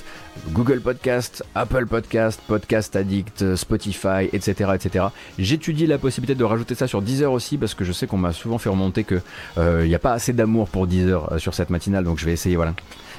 Google 0.49 0.81
Podcast, 0.81 1.43
Apple 1.55 1.85
Podcast, 1.85 2.41
Podcast 2.47 2.95
Addict, 2.95 3.55
Spotify, 3.55 4.29
etc., 4.31 4.71
etc. 4.75 5.05
J'étudie 5.39 5.87
la 5.87 5.97
possibilité 5.97 6.37
de 6.37 6.43
rajouter 6.43 6.75
ça 6.75 6.87
sur 6.87 7.01
Deezer 7.01 7.31
aussi 7.31 7.57
parce 7.57 7.73
que 7.73 7.83
je 7.83 7.91
sais 7.91 8.07
qu'on 8.07 8.17
m'a 8.17 8.33
souvent 8.33 8.57
fait 8.57 8.69
remonter 8.69 9.03
que 9.03 9.21
euh, 9.57 9.81
il 9.83 9.89
n'y 9.89 9.95
a 9.95 9.99
pas 9.99 10.13
assez 10.13 10.33
d'amour 10.33 10.67
pour 10.67 10.87
Deezer 10.87 11.31
euh, 11.33 11.37
sur 11.39 11.53
cette 11.53 11.69
matinale, 11.69 12.03
donc 12.03 12.19
je 12.19 12.25
vais 12.25 12.33
essayer, 12.33 12.55
voilà 12.55 12.73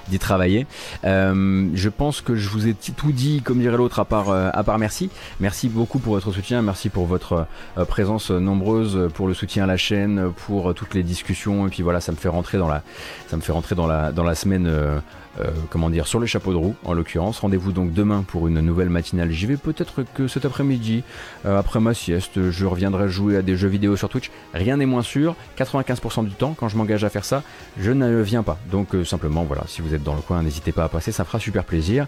d'y 0.09 0.19
travailler. 0.19 0.67
Euh, 1.05 1.69
je 1.75 1.89
pense 1.89 2.21
que 2.21 2.37
je 2.37 2.49
vous 2.49 2.69
ai 2.69 2.75
tout 2.75 3.13
dit, 3.13 3.43
comme 3.43 3.61
dirait 3.61 3.77
l'autre, 3.77 3.99
à 3.99 4.05
part, 4.05 4.31
euh, 4.31 4.51
à 4.53 4.65
part 4.65 4.79
merci. 4.79 5.11
Merci 5.41 5.69
beaucoup 5.69 5.99
pour 5.99 6.15
votre 6.15 6.33
soutien, 6.33 6.63
merci 6.63 6.89
pour 6.89 7.07
votre 7.07 7.47
euh, 7.79 7.85
présence 7.85 8.31
nombreuse, 8.31 9.11
pour 9.15 9.29
le 9.29 9.35
soutien 9.35 9.65
à 9.65 9.67
la 9.67 9.77
chaîne, 9.77 10.33
pour 10.47 10.71
euh, 10.71 10.73
toutes 10.73 10.95
les 10.95 11.03
discussions. 11.03 11.67
Et 11.67 11.71
puis 11.71 11.83
voilà, 11.83 12.01
ça 12.01 12.13
me 12.13 12.17
fait 12.17 12.29
rentrer 12.29 12.59
dans 12.59 12.69
la, 12.69 12.83
ça 13.29 13.37
me 13.37 13.43
fait 13.43 13.53
rentrer 13.53 13.75
dans 13.75 13.87
la, 13.87 14.13
dans 14.13 14.25
la 14.25 14.35
semaine. 14.35 14.71
Euh, 15.41 15.51
comment 15.69 15.91
dire, 15.91 16.07
sur 16.07 16.19
le 16.19 16.27
chapeau 16.27 16.53
de 16.53 16.57
roue 16.57 16.75
en 16.85 16.95
l'occurrence. 16.95 17.41
Rendez-vous 17.41 17.73
donc 17.73 17.93
demain 17.93 18.25
pour 18.27 18.49
une 18.49 18.61
nouvelle 18.61 18.89
matinale. 18.89 19.31
J'y 19.31 19.47
vais 19.47 19.57
peut-être 19.57 20.03
que 20.15 20.29
cet 20.29 20.45
après-midi, 20.45 21.03
euh, 21.45 21.59
après 21.59 21.79
ma 21.79 21.93
sieste, 21.93 22.51
je 22.51 22.67
reviendrai 22.67 23.09
jouer 23.09 23.37
à 23.37 23.43
des 23.43 23.57
jeux 23.57 23.69
vidéo 23.69 23.97
sur 23.97 24.09
Twitch. 24.09 24.31
Rien 24.55 24.79
n'est 24.79 24.87
moins 24.87 25.03
sûr. 25.03 25.37
95% 25.59 26.25
du 26.25 26.33
temps, 26.33 26.55
quand 26.57 26.69
je 26.69 26.77
m'engage 26.77 27.05
à 27.05 27.11
faire 27.11 27.25
ça, 27.25 27.43
je 27.79 27.91
ne 27.91 28.23
viens 28.23 28.43
pas. 28.43 28.59
Donc 28.71 28.95
euh, 28.95 29.05
simplement, 29.05 29.45
voilà, 29.45 29.65
si 29.67 29.83
vous 29.83 29.95
êtes 29.95 30.03
dans 30.03 30.15
le 30.15 30.23
coin, 30.23 30.43
n'hésitez 30.43 30.73
pas 30.73 30.85
à 30.85 30.89
passer, 30.89 31.13
ça 31.13 31.25
fera 31.25 31.39
super 31.39 31.65
plaisir. 31.65 32.07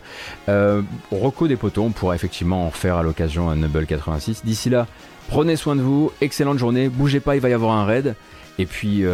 Rocco 1.11 1.49
des 1.49 1.57
poteaux, 1.57 1.83
on 1.83 1.91
pourra 1.91 2.15
effectivement 2.15 2.67
en 2.67 2.71
faire 2.71 2.97
à 2.97 3.03
l'occasion 3.03 3.51
un 3.51 3.57
Nubble 3.57 3.87
86. 3.87 4.45
D'ici 4.45 4.71
là, 4.71 4.87
prenez 5.29 5.57
soin 5.57 5.77
de 5.77 5.83
vous, 5.83 6.11
excellente 6.21 6.59
journée, 6.59 6.89
bougez 6.89 7.21
pas, 7.21 7.37
il 7.37 7.41
va 7.41 7.49
y 7.49 7.53
avoir 7.53 7.73
un 7.73 7.85
raid. 7.85 8.15
Et 8.59 8.67
puis, 8.67 9.05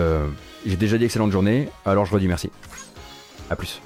j'ai 0.67 0.77
déjà 0.77 0.99
dit 0.99 1.05
excellente 1.05 1.33
journée, 1.33 1.69
alors 1.85 2.07
je 2.07 2.15
redis 2.15 2.29
merci. 2.29 2.51
A 3.51 3.57
plus. 3.57 3.84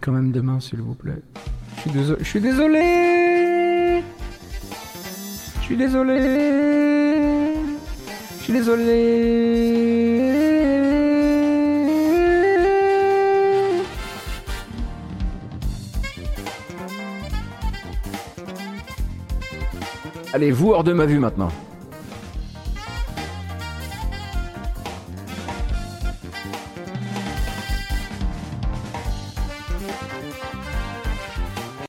Quand 0.00 0.12
même 0.12 0.32
demain, 0.32 0.60
s'il 0.60 0.80
vous 0.80 0.94
plaît. 0.94 1.20
Je 1.76 1.80
suis 1.82 1.90
désolé. 1.90 2.18
Je 2.20 2.28
suis 2.28 2.40
désolé. 2.40 4.02
Je 5.58 5.64
suis 5.64 5.76
désolé. 5.76 6.18
Je 8.38 8.44
suis 8.44 8.52
désolé. 8.52 9.80
Allez, 20.32 20.52
vous 20.52 20.70
hors 20.70 20.84
de 20.84 20.92
ma 20.92 21.06
vue 21.06 21.18
maintenant. 21.18 21.50